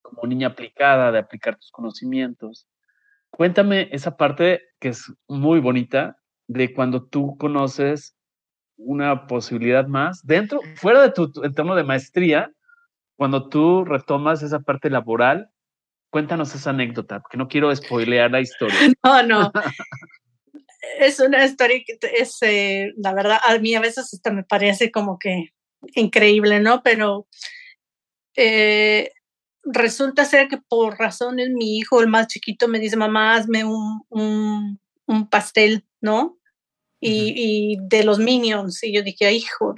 como 0.02 0.28
niña 0.28 0.48
aplicada 0.48 1.10
de 1.10 1.18
aplicar 1.18 1.56
tus 1.56 1.70
conocimientos. 1.70 2.68
Cuéntame 3.30 3.88
esa 3.93 4.18
parte 4.18 4.60
que 4.78 4.88
es 4.88 5.10
muy 5.26 5.59
bonita 5.59 6.18
de 6.48 6.74
cuando 6.74 7.02
tú 7.02 7.38
conoces 7.38 8.14
una 8.76 9.26
posibilidad 9.26 9.86
más 9.86 10.24
dentro, 10.26 10.60
fuera 10.74 11.01
de 11.01 11.12
tu, 11.12 11.32
entorno 11.43 11.74
de 11.76 11.84
maestría, 11.84 12.52
cuando 13.16 13.48
tú 13.48 13.86
retomas 13.86 14.43
esa 14.43 14.60
parte 14.60 14.90
laboral. 14.90 15.51
Cuéntanos 16.10 16.55
esa 16.55 16.70
anécdota, 16.70 17.20
porque 17.20 17.38
no 17.38 17.48
quiero 17.48 17.74
spoilear 17.74 18.30
la 18.30 18.40
historia. 18.40 18.76
No, 19.02 19.22
no. 19.22 19.52
es 20.98 21.20
una 21.20 21.44
historia 21.44 21.82
que 21.86 21.98
es, 22.18 22.39
eh, 22.43 22.93
la 22.97 23.12
verdad, 23.12 23.39
a 23.44 23.59
mí 23.59 23.74
a 23.74 23.81
veces 23.81 24.12
hasta 24.12 24.31
me 24.31 24.44
parece 24.44 24.90
como 24.90 25.18
que 25.18 25.51
increíble, 25.94 26.60
¿no? 26.60 26.82
Pero 26.82 27.27
eh, 28.36 29.10
resulta 29.64 30.24
ser 30.24 30.48
que 30.48 30.59
por 30.59 30.98
razones 30.98 31.51
mi 31.51 31.78
hijo, 31.78 32.01
el 32.01 32.09
más 32.09 32.28
chiquito, 32.28 32.68
me 32.68 32.78
dice, 32.78 32.97
mamá, 32.97 33.35
hazme 33.35 33.64
un, 33.64 34.78
un, 35.06 35.28
pastel, 35.28 35.85
¿no? 36.01 36.39
Y, 37.01 37.77
de 37.82 38.02
los 38.02 38.18
minions. 38.18 38.82
Y 38.82 38.93
yo 38.93 39.02
dije, 39.02 39.32
hijo, 39.32 39.74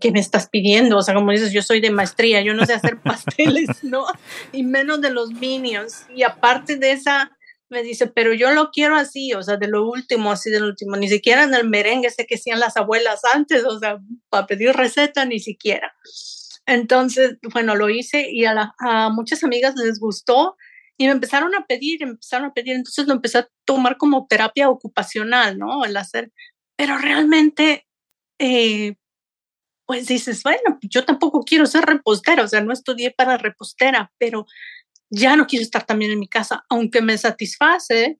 ¿qué 0.00 0.10
me 0.10 0.20
estás 0.20 0.48
pidiendo? 0.48 0.96
O 0.96 1.02
sea, 1.02 1.14
como 1.14 1.32
dices, 1.32 1.52
yo 1.52 1.62
soy 1.62 1.80
de 1.80 1.90
maestría, 1.90 2.40
yo 2.40 2.54
no 2.54 2.64
sé 2.64 2.72
hacer 2.72 3.00
pasteles, 3.02 3.84
¿no? 3.84 4.06
Y 4.52 4.62
menos 4.62 5.00
de 5.00 5.10
los 5.10 5.32
minions. 5.32 6.06
Y 6.14 6.22
aparte 6.22 6.76
de 6.76 6.92
esa 6.92 7.37
me 7.70 7.82
dice, 7.82 8.06
pero 8.06 8.32
yo 8.32 8.50
lo 8.52 8.70
quiero 8.70 8.96
así, 8.96 9.34
o 9.34 9.42
sea, 9.42 9.56
de 9.56 9.68
lo 9.68 9.88
último, 9.88 10.32
así 10.32 10.50
de 10.50 10.60
lo 10.60 10.66
último, 10.66 10.96
ni 10.96 11.08
siquiera 11.08 11.44
en 11.44 11.54
el 11.54 11.68
merengue, 11.68 12.10
sé 12.10 12.26
que 12.26 12.36
hacían 12.36 12.60
las 12.60 12.76
abuelas 12.76 13.24
antes, 13.24 13.64
o 13.64 13.78
sea, 13.78 13.98
para 14.30 14.46
pedir 14.46 14.72
receta, 14.74 15.24
ni 15.24 15.40
siquiera. 15.40 15.94
Entonces, 16.66 17.38
bueno, 17.52 17.74
lo 17.76 17.88
hice 17.90 18.28
y 18.30 18.44
a, 18.44 18.74
a 18.78 19.10
muchas 19.10 19.44
amigas 19.44 19.74
les 19.76 19.98
gustó 19.98 20.56
y 20.98 21.06
me 21.06 21.12
empezaron 21.12 21.54
a 21.54 21.64
pedir, 21.66 22.02
empezaron 22.02 22.46
a 22.46 22.52
pedir, 22.52 22.74
entonces 22.74 23.06
lo 23.06 23.14
empecé 23.14 23.38
a 23.38 23.48
tomar 23.64 23.96
como 23.96 24.26
terapia 24.26 24.68
ocupacional, 24.68 25.56
¿no? 25.58 25.84
El 25.84 25.96
hacer, 25.96 26.32
pero 26.76 26.98
realmente, 26.98 27.86
eh, 28.38 28.96
pues 29.86 30.06
dices, 30.08 30.42
bueno, 30.42 30.78
yo 30.82 31.04
tampoco 31.04 31.44
quiero 31.44 31.66
ser 31.66 31.84
repostera, 31.84 32.42
o 32.42 32.48
sea, 32.48 32.60
no 32.60 32.72
estudié 32.72 33.12
para 33.12 33.38
repostera, 33.38 34.12
pero 34.18 34.46
ya 35.10 35.36
no 35.36 35.46
quiero 35.46 35.62
estar 35.62 35.84
también 35.84 36.12
en 36.12 36.18
mi 36.18 36.28
casa, 36.28 36.64
aunque 36.68 37.02
me 37.02 37.16
satisface, 37.16 38.18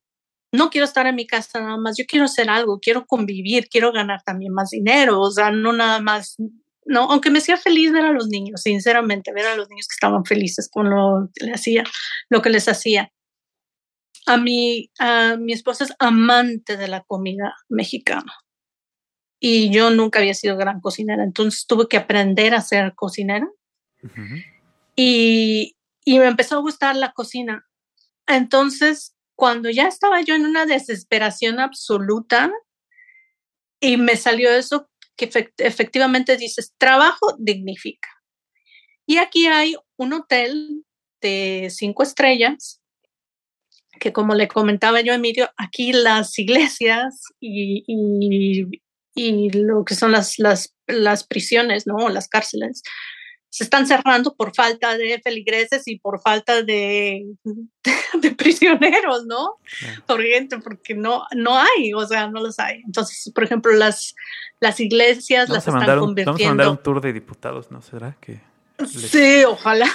no 0.53 0.71
quiero 0.71 0.85
estar 0.87 1.07
en 1.07 1.15
mi 1.15 1.27
casa 1.27 1.61
nada 1.61 1.77
más, 1.77 1.97
yo 1.99 2.05
quiero 2.07 2.25
hacer 2.25 2.49
algo, 2.49 2.81
quiero 2.81 3.07
convivir, 3.07 3.69
quiero 3.69 3.93
ganar 3.93 4.23
también 4.23 4.53
más 4.53 4.71
dinero, 4.71 5.21
o 5.21 5.31
sea, 5.31 5.51
no 5.51 5.73
nada 5.73 6.01
más, 6.01 6.37
no, 6.87 7.11
aunque 7.11 7.31
me 7.31 7.39
hacía 7.39 7.57
feliz 7.57 7.93
ver 7.93 8.05
a 8.05 8.13
los 8.13 8.29
niños, 8.29 8.63
sinceramente, 8.63 9.33
ver 9.33 9.47
a 9.47 9.57
los 9.57 9.69
niños 9.69 9.87
que 9.89 9.95
estaban 9.95 10.25
felices 10.25 10.69
con 10.71 10.89
lo 10.91 11.29
que 11.35 11.47
les 11.47 11.55
hacía, 11.55 11.85
lo 12.31 12.41
que 12.41 12.51
les 12.51 12.69
hacía. 12.69 13.13
A 14.27 14.37
mi, 14.37 14.91
a 14.99 15.37
mi 15.39 15.55
esposa 15.55 15.85
es 15.85 15.95
amante 15.99 16.77
de 16.77 16.89
la 16.89 17.03
comida 17.03 17.55
mexicana 17.69 18.33
y 19.41 19.71
yo 19.71 19.91
nunca 19.91 20.19
había 20.19 20.35
sido 20.35 20.57
gran 20.57 20.81
cocinera, 20.81 21.23
entonces 21.23 21.67
tuve 21.67 21.89
que 21.89 21.97
aprender 21.97 22.55
a 22.55 22.61
ser 22.61 22.95
cocinera. 22.95 23.49
Y 24.97 25.77
y 26.09 26.19
me 26.19 26.27
empezó 26.27 26.57
a 26.57 26.61
gustar 26.61 26.97
la 26.97 27.13
cocina. 27.13 27.69
Entonces, 28.27 29.15
cuando 29.37 29.69
ya 29.69 29.89
estaba 29.89 30.23
yo 30.23 30.35
en 30.35 30.47
una 30.47 30.65
desesperación 30.65 31.61
absoluta 31.61 32.51
y 33.79 33.99
me 33.99 34.17
salió 34.17 34.51
eso 34.51 34.89
que 35.17 35.29
efectivamente 35.59 36.39
dices, 36.39 36.73
trabajo 36.79 37.37
dignifica. 37.39 38.09
Y 39.05 39.19
aquí 39.19 39.49
hay 39.49 39.77
un 39.99 40.15
hotel 40.15 40.83
de 41.21 41.69
cinco 41.71 42.05
estrellas 42.05 42.81
que 44.01 44.15
como 44.15 44.35
le 44.35 44.49
comentaba 44.49 45.03
yo 45.03 45.13
a 45.13 45.17
Emilio, 45.17 45.51
aquí 45.59 45.93
las 45.93 46.39
iglesias 46.39 47.23
y, 47.39 47.85
y, 49.15 49.51
lo 49.51 49.85
que 49.85 49.95
son 49.95 50.13
las, 50.13 50.39
las, 50.39 50.75
las 50.87 51.27
prisiones, 51.27 51.87
¿no? 51.87 52.09
Las 52.09 52.29
cárceles, 52.29 52.83
se 53.59 53.65
están 53.65 53.89
cerrando 53.89 54.37
por 54.37 54.55
falta 54.55 54.97
de 54.97 55.21
feligreses 55.21 55.83
y 55.89 55.99
por 55.99 56.21
falta 56.21 56.63
de, 56.63 57.27
de, 58.23 58.31
prisioneros, 58.31 59.27
¿no? 59.27 59.57
Por 60.07 60.23
gente, 60.23 60.59
porque 60.59 60.95
no, 60.95 61.25
no 61.35 61.59
hay, 61.59 61.93
o 61.93 62.07
sea, 62.07 62.29
no 62.29 62.41
los 62.41 62.61
hay. 62.61 62.83
Entonces, 62.87 63.33
por 63.35 63.43
ejemplo, 63.43 63.73
las, 63.73 64.15
las 64.61 64.79
iglesias 64.79 65.49
las 65.49 65.67
están 65.67 65.99
convirtiendo. 65.99 66.35
Vamos 66.35 66.43
a 66.43 66.49
mandar 66.51 66.69
un 66.69 66.79
tour 66.79 67.01
de 67.01 67.13
diputados, 67.13 67.73
¿no? 67.73 67.83
¿Será 67.83 68.17
que? 68.21 68.41
Sí, 68.87 69.43
ojalá. 69.45 69.89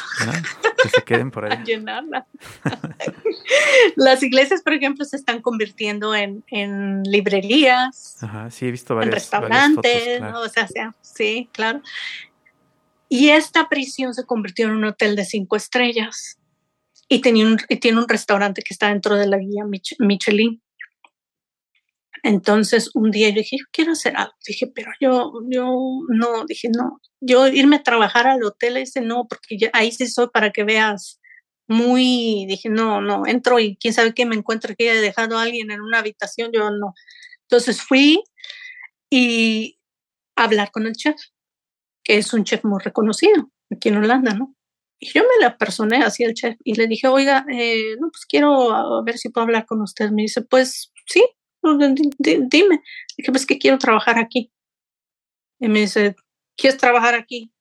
Que 0.81 0.89
se 0.89 1.01
queden 1.03 1.31
por 1.31 1.45
ahí. 1.45 1.57
llenarla. 1.65 2.25
Las 3.95 4.21
iglesias, 4.23 4.61
por 4.61 4.73
ejemplo, 4.73 5.05
se 5.05 5.15
están 5.15 5.41
convirtiendo 5.41 6.13
en, 6.13 6.43
en 6.47 7.01
librerías. 7.03 8.21
Ajá, 8.21 8.51
sí, 8.51 8.67
he 8.67 8.71
visto 8.71 8.93
varias. 8.93 9.07
En 9.07 9.13
restaurantes, 9.13 10.19
¿no? 10.19 10.41
O 10.41 10.49
sea, 10.49 10.67
sea, 10.67 10.93
sí, 11.01 11.47
claro. 11.53 11.81
Y 13.15 13.29
esta 13.29 13.69
prisión 13.69 14.15
se 14.15 14.25
convirtió 14.25 14.65
en 14.65 14.71
un 14.71 14.85
hotel 14.85 15.15
de 15.15 15.23
cinco 15.23 15.55
estrellas 15.55 16.39
y, 17.07 17.21
tiene 17.21 17.99
un 17.99 18.09
restaurante 18.09 18.63
que 18.63 18.73
está 18.73 18.87
dentro 18.87 19.15
de 19.15 19.27
la 19.27 19.37
guía 19.37 19.65
Michelin. 19.99 20.63
Entonces 22.23 22.89
un 22.95 23.11
día 23.11 23.29
yo 23.29 23.35
dije, 23.35 23.57
quiero 23.71 23.91
hacer 23.91 24.17
algo. 24.17 24.33
Dije, 24.47 24.65
pero 24.65 24.89
yo, 24.99 25.31
yo 25.47 25.77
no, 26.09 26.45
dije, 26.45 26.69
no, 26.75 26.99
yo 27.21 27.45
irme 27.45 27.75
a 27.75 27.83
trabajar 27.83 28.25
al 28.25 28.43
hotel, 28.43 28.77
ese 28.77 29.01
no, 29.01 29.27
porque 29.27 29.69
ahí 29.73 29.91
sí 29.91 30.07
soy 30.07 30.29
para 30.33 30.49
que 30.51 30.63
veas 30.63 31.21
muy, 31.67 32.47
dije, 32.47 32.69
no, 32.69 32.99
no, 32.99 33.27
entro 33.27 33.59
y 33.59 33.77
quién 33.77 33.93
sabe 33.93 34.15
qué 34.15 34.25
me 34.25 34.35
encuentro 34.35 34.73
que 34.75 34.89
haya 34.89 35.01
dejado 35.01 35.37
a 35.37 35.43
alguien 35.43 35.69
en 35.69 35.81
una 35.81 35.99
habitación, 35.99 36.49
yo 36.51 36.71
no. 36.71 36.95
Entonces 37.43 37.79
fui 37.79 38.23
y 39.11 39.77
hablar 40.35 40.71
con 40.71 40.87
el 40.87 40.93
chef 40.93 41.17
que 42.03 42.17
es 42.17 42.33
un 42.33 42.43
chef 42.43 42.63
muy 42.63 42.81
reconocido 42.83 43.49
aquí 43.71 43.89
en 43.89 43.97
Holanda, 43.97 44.33
¿no? 44.33 44.55
Y 44.99 45.11
yo 45.11 45.21
me 45.23 45.41
la 45.41 45.57
personé 45.57 45.97
así 45.97 46.23
al 46.23 46.33
chef 46.33 46.55
y 46.63 46.75
le 46.75 46.87
dije, 46.87 47.07
oiga, 47.07 47.45
eh, 47.51 47.95
no, 47.99 48.09
pues 48.09 48.25
quiero 48.25 49.03
ver 49.03 49.17
si 49.17 49.29
puedo 49.29 49.43
hablar 49.43 49.65
con 49.65 49.81
usted. 49.81 50.11
Me 50.11 50.21
dice, 50.21 50.41
pues 50.43 50.93
sí, 51.05 51.25
dime. 52.19 52.81
Dije, 53.17 53.31
pues 53.31 53.45
que 53.45 53.57
quiero 53.57 53.77
trabajar 53.77 54.17
aquí. 54.17 54.51
Y 55.59 55.67
me 55.67 55.81
dice, 55.81 56.15
¿quieres 56.55 56.79
trabajar 56.79 57.15
aquí? 57.15 57.51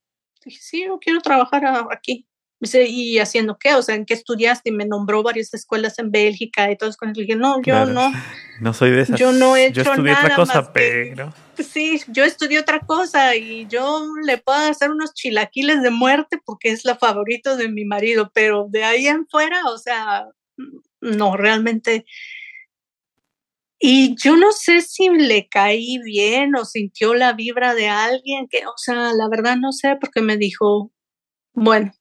Dije, 0.45 0.59
sí, 0.61 0.85
yo 0.87 0.99
quiero 0.99 1.21
trabajar 1.21 1.65
aquí. 1.91 2.29
Me 2.63 2.67
dice, 2.67 2.87
¿y 2.89 3.19
haciendo 3.19 3.59
qué? 3.59 3.75
O 3.75 3.83
sea, 3.83 3.97
¿en 3.97 4.07
qué 4.07 4.15
estudiaste? 4.15 4.71
Y 4.71 4.73
me 4.73 4.87
nombró 4.87 5.25
varias 5.25 5.53
escuelas 5.53 5.99
en 5.99 6.13
Bélgica 6.13 6.71
y 6.71 6.77
todo 6.77 6.91
eso. 6.91 6.99
Le 7.05 7.13
dije, 7.13 7.35
no, 7.35 7.61
yo 7.61 7.87
no. 7.87 8.13
No 8.61 8.73
soy 8.73 8.93
de 8.93 9.01
esas. 9.01 9.19
Yo 9.19 9.33
no 9.33 9.57
he 9.57 9.67
hecho 9.67 9.83
yo 9.83 9.91
estudié 9.91 10.13
nada 10.13 10.25
otra 10.27 10.37
cosa, 10.37 10.73
pero. 10.73 11.35
sí, 11.57 12.01
yo 12.07 12.23
estudié 12.23 12.61
otra 12.61 12.79
cosa 12.79 13.35
y 13.35 13.67
yo 13.67 14.07
le 14.25 14.39
puedo 14.39 14.61
hacer 14.61 14.93
unos 14.93 15.13
chilaquiles 15.13 15.83
de 15.83 15.91
muerte 15.91 16.39
porque 16.45 16.71
es 16.71 16.85
la 16.85 16.95
favorita 16.95 17.57
de 17.57 17.69
mi 17.69 17.85
marido, 17.85 18.31
pero 18.33 18.69
de 18.71 18.85
ahí 18.85 19.09
en 19.09 19.27
fuera, 19.27 19.65
o 19.65 19.79
sea, 19.79 20.29
no, 21.01 21.37
realmente. 21.37 22.05
Y 23.81 24.15
yo 24.23 24.37
no 24.37 24.53
sé 24.53 24.83
si 24.83 25.09
le 25.09 25.49
caí 25.49 25.99
bien 25.99 26.55
o 26.55 26.65
sintió 26.65 27.13
la 27.15 27.33
vibra 27.33 27.75
de 27.75 27.89
alguien 27.89 28.47
que, 28.49 28.65
o 28.69 28.77
sea, 28.77 29.13
la 29.15 29.29
verdad 29.29 29.57
no 29.57 29.73
sé, 29.73 29.97
porque 30.01 30.23
me 30.23 30.37
dijo, 30.37 30.93
bueno, 31.55 31.93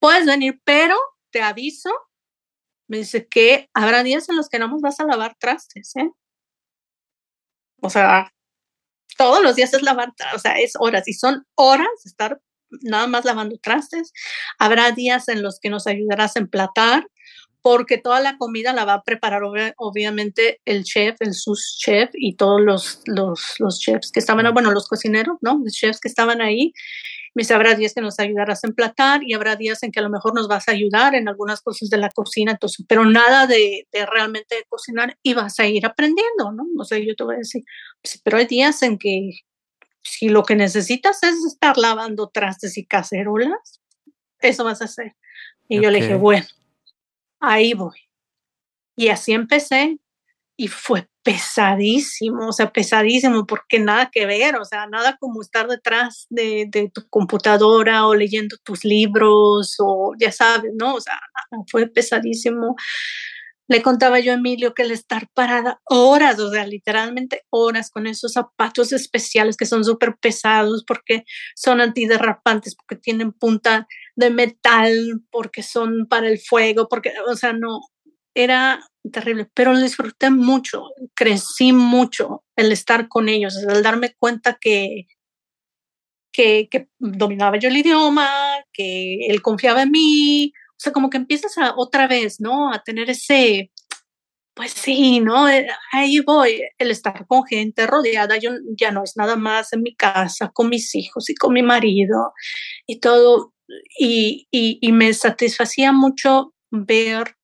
puedes 0.00 0.26
venir, 0.26 0.60
pero 0.64 0.96
te 1.30 1.42
aviso, 1.42 1.90
me 2.88 2.98
dice 2.98 3.28
que 3.28 3.70
habrá 3.72 4.02
días 4.02 4.28
en 4.28 4.36
los 4.36 4.48
que 4.48 4.58
no 4.58 4.66
nos 4.66 4.80
vas 4.80 4.98
a 4.98 5.04
lavar 5.04 5.36
trastes, 5.38 5.94
¿eh? 5.96 6.10
O 7.80 7.88
sea, 7.88 8.32
todos 9.16 9.42
los 9.42 9.54
días 9.54 9.72
es 9.74 9.82
lavar, 9.82 10.12
o 10.34 10.38
sea, 10.38 10.58
es 10.58 10.72
horas 10.78 11.06
y 11.06 11.12
son 11.12 11.46
horas 11.54 11.88
de 12.04 12.08
estar 12.08 12.40
nada 12.82 13.06
más 13.06 13.24
lavando 13.24 13.58
trastes. 13.58 14.12
Habrá 14.58 14.92
días 14.92 15.28
en 15.28 15.42
los 15.42 15.60
que 15.60 15.70
nos 15.70 15.86
ayudarás 15.86 16.36
a 16.36 16.40
emplatar 16.40 17.06
porque 17.62 17.98
toda 17.98 18.20
la 18.20 18.38
comida 18.38 18.72
la 18.72 18.84
va 18.84 18.94
a 18.94 19.02
preparar 19.02 19.42
obviamente 19.76 20.60
el 20.64 20.84
chef, 20.84 21.16
el 21.20 21.34
sus 21.34 21.76
chef 21.78 22.10
y 22.14 22.36
todos 22.36 22.60
los, 22.60 23.02
los, 23.04 23.56
los 23.58 23.78
chefs 23.78 24.10
que 24.10 24.20
estaban, 24.20 24.52
bueno, 24.54 24.70
los 24.70 24.88
cocineros, 24.88 25.36
¿no? 25.42 25.60
Los 25.62 25.74
chefs 25.74 26.00
que 26.00 26.08
estaban 26.08 26.40
ahí. 26.40 26.72
Me 27.34 27.42
dice, 27.42 27.54
habrá 27.54 27.74
días 27.74 27.94
que 27.94 28.00
nos 28.00 28.18
ayudarás 28.18 28.64
a 28.64 28.66
emplatar 28.66 29.22
y 29.24 29.34
habrá 29.34 29.56
días 29.56 29.82
en 29.82 29.92
que 29.92 30.00
a 30.00 30.02
lo 30.02 30.10
mejor 30.10 30.34
nos 30.34 30.48
vas 30.48 30.68
a 30.68 30.72
ayudar 30.72 31.14
en 31.14 31.28
algunas 31.28 31.60
cosas 31.60 31.88
de 31.88 31.96
la 31.96 32.10
cocina, 32.10 32.52
entonces, 32.52 32.84
pero 32.88 33.04
nada 33.04 33.46
de, 33.46 33.86
de 33.92 34.06
realmente 34.06 34.64
cocinar 34.68 35.16
y 35.22 35.34
vas 35.34 35.58
a 35.60 35.66
ir 35.66 35.86
aprendiendo, 35.86 36.52
¿no? 36.52 36.64
O 36.78 36.84
sea, 36.84 36.98
yo 36.98 37.14
te 37.14 37.24
voy 37.24 37.36
a 37.36 37.38
decir, 37.38 37.62
pues, 38.02 38.20
pero 38.24 38.38
hay 38.38 38.46
días 38.46 38.82
en 38.82 38.98
que 38.98 39.30
si 40.02 40.28
lo 40.28 40.42
que 40.42 40.56
necesitas 40.56 41.22
es 41.22 41.44
estar 41.44 41.76
lavando 41.78 42.28
trastes 42.28 42.76
y 42.78 42.86
cacerolas, 42.86 43.80
eso 44.40 44.64
vas 44.64 44.82
a 44.82 44.86
hacer. 44.86 45.16
Y 45.68 45.80
yo 45.80 45.90
le 45.90 46.00
dije, 46.00 46.16
bueno, 46.16 46.46
ahí 47.38 47.74
voy. 47.74 47.98
Y 48.96 49.08
así 49.08 49.32
empecé 49.32 49.98
y 50.60 50.68
fue 50.68 51.08
pesadísimo, 51.22 52.48
o 52.48 52.52
sea, 52.52 52.70
pesadísimo, 52.70 53.46
porque 53.46 53.78
nada 53.78 54.10
que 54.12 54.26
ver, 54.26 54.56
o 54.56 54.64
sea, 54.66 54.86
nada 54.86 55.16
como 55.18 55.40
estar 55.40 55.66
detrás 55.68 56.26
de, 56.28 56.66
de, 56.70 56.90
tu 56.92 57.08
computadora 57.08 58.06
o 58.06 58.14
leyendo 58.14 58.56
tus 58.62 58.84
libros 58.84 59.76
o 59.78 60.12
ya 60.20 60.30
sabes, 60.30 60.72
¿no? 60.78 60.96
O 60.96 61.00
sea, 61.00 61.18
fue 61.70 61.86
pesadísimo. 61.86 62.76
Le 63.68 63.80
contaba 63.80 64.20
yo 64.20 64.32
a 64.32 64.34
Emilio 64.34 64.74
que 64.74 64.82
el 64.82 64.90
estar 64.90 65.28
parada 65.32 65.80
horas, 65.86 66.38
o 66.38 66.50
sea, 66.50 66.66
literalmente 66.66 67.42
horas 67.48 67.90
con 67.90 68.06
esos 68.06 68.34
zapatos 68.34 68.92
especiales 68.92 69.56
que 69.56 69.64
son 69.64 69.82
súper 69.82 70.16
pesados 70.20 70.84
porque 70.86 71.24
son 71.56 71.80
antiderrapantes, 71.80 72.76
porque 72.76 72.96
tienen 72.96 73.32
punta 73.32 73.86
de 74.14 74.28
metal, 74.28 75.22
porque 75.30 75.62
son 75.62 76.06
para 76.06 76.28
el 76.28 76.38
fuego, 76.38 76.86
porque, 76.86 77.14
o 77.26 77.34
sea, 77.34 77.54
no, 77.54 77.80
era 78.34 78.80
terrible, 79.08 79.48
pero 79.54 79.78
disfruté 79.78 80.30
mucho, 80.30 80.90
crecí 81.14 81.72
mucho 81.72 82.44
el 82.56 82.72
estar 82.72 83.08
con 83.08 83.28
ellos, 83.28 83.56
el 83.56 83.82
darme 83.82 84.14
cuenta 84.18 84.58
que, 84.60 85.06
que, 86.32 86.68
dominaba 86.98 87.58
yo 87.58 87.68
el 87.68 87.78
idioma, 87.78 88.28
que 88.72 89.26
él 89.26 89.42
confiaba 89.42 89.82
en 89.82 89.90
mí, 89.90 90.52
o 90.70 90.78
sea, 90.78 90.92
como 90.92 91.10
que 91.10 91.18
empiezas 91.18 91.56
a 91.58 91.74
otra 91.76 92.06
vez, 92.06 92.40
¿no? 92.40 92.72
A 92.72 92.82
tener 92.82 93.10
ese, 93.10 93.70
pues 94.54 94.72
sí, 94.72 95.20
¿no? 95.20 95.48
Eh, 95.48 95.66
ahí 95.92 96.20
voy, 96.20 96.62
el 96.78 96.90
estar 96.90 97.26
con 97.26 97.44
gente 97.44 97.86
rodeada, 97.86 98.36
ya 98.38 98.90
no 98.90 99.04
es 99.04 99.16
nada 99.16 99.36
más 99.36 99.72
en 99.72 99.82
mi 99.82 99.94
casa, 99.94 100.50
con 100.52 100.68
mis 100.68 100.94
hijos 100.94 101.30
y 101.30 101.34
con 101.34 101.54
mi 101.54 101.62
marido 101.62 102.32
y 102.86 103.00
todo, 103.00 103.54
y, 103.98 104.48
y 104.50 104.92
me 104.92 105.12
satisfacía 105.14 105.92
mucho 105.92 106.54
ver 106.70 107.36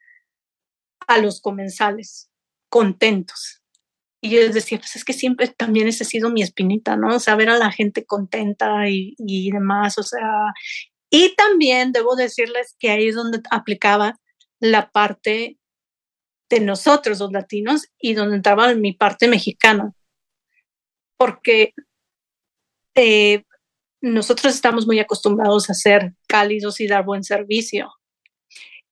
a 1.06 1.18
los 1.18 1.40
comensales 1.40 2.30
contentos. 2.68 3.62
Y 4.20 4.30
yo 4.30 4.40
les 4.40 4.54
decía, 4.54 4.78
pues 4.78 4.96
es 4.96 5.04
que 5.04 5.12
siempre 5.12 5.48
también 5.48 5.88
ese 5.88 6.04
ha 6.04 6.06
sido 6.06 6.30
mi 6.30 6.42
espinita, 6.42 6.96
¿no? 6.96 7.16
O 7.16 7.20
sea, 7.20 7.36
ver 7.36 7.50
a 7.50 7.58
la 7.58 7.70
gente 7.70 8.04
contenta 8.04 8.88
y, 8.88 9.14
y 9.18 9.50
demás, 9.50 9.98
o 9.98 10.02
sea, 10.02 10.52
y 11.10 11.34
también 11.36 11.92
debo 11.92 12.16
decirles 12.16 12.74
que 12.78 12.90
ahí 12.90 13.08
es 13.08 13.14
donde 13.14 13.40
aplicaba 13.50 14.18
la 14.60 14.90
parte 14.90 15.58
de 16.48 16.60
nosotros, 16.60 17.20
los 17.20 17.32
latinos, 17.32 17.88
y 17.98 18.14
donde 18.14 18.36
entraba 18.36 18.74
mi 18.74 18.92
parte 18.92 19.28
mexicana. 19.28 19.92
Porque 21.16 21.74
eh, 22.94 23.44
nosotros 24.00 24.54
estamos 24.54 24.86
muy 24.86 24.98
acostumbrados 24.98 25.70
a 25.70 25.74
ser 25.74 26.14
cálidos 26.28 26.80
y 26.80 26.86
dar 26.86 27.04
buen 27.04 27.24
servicio. 27.24 27.92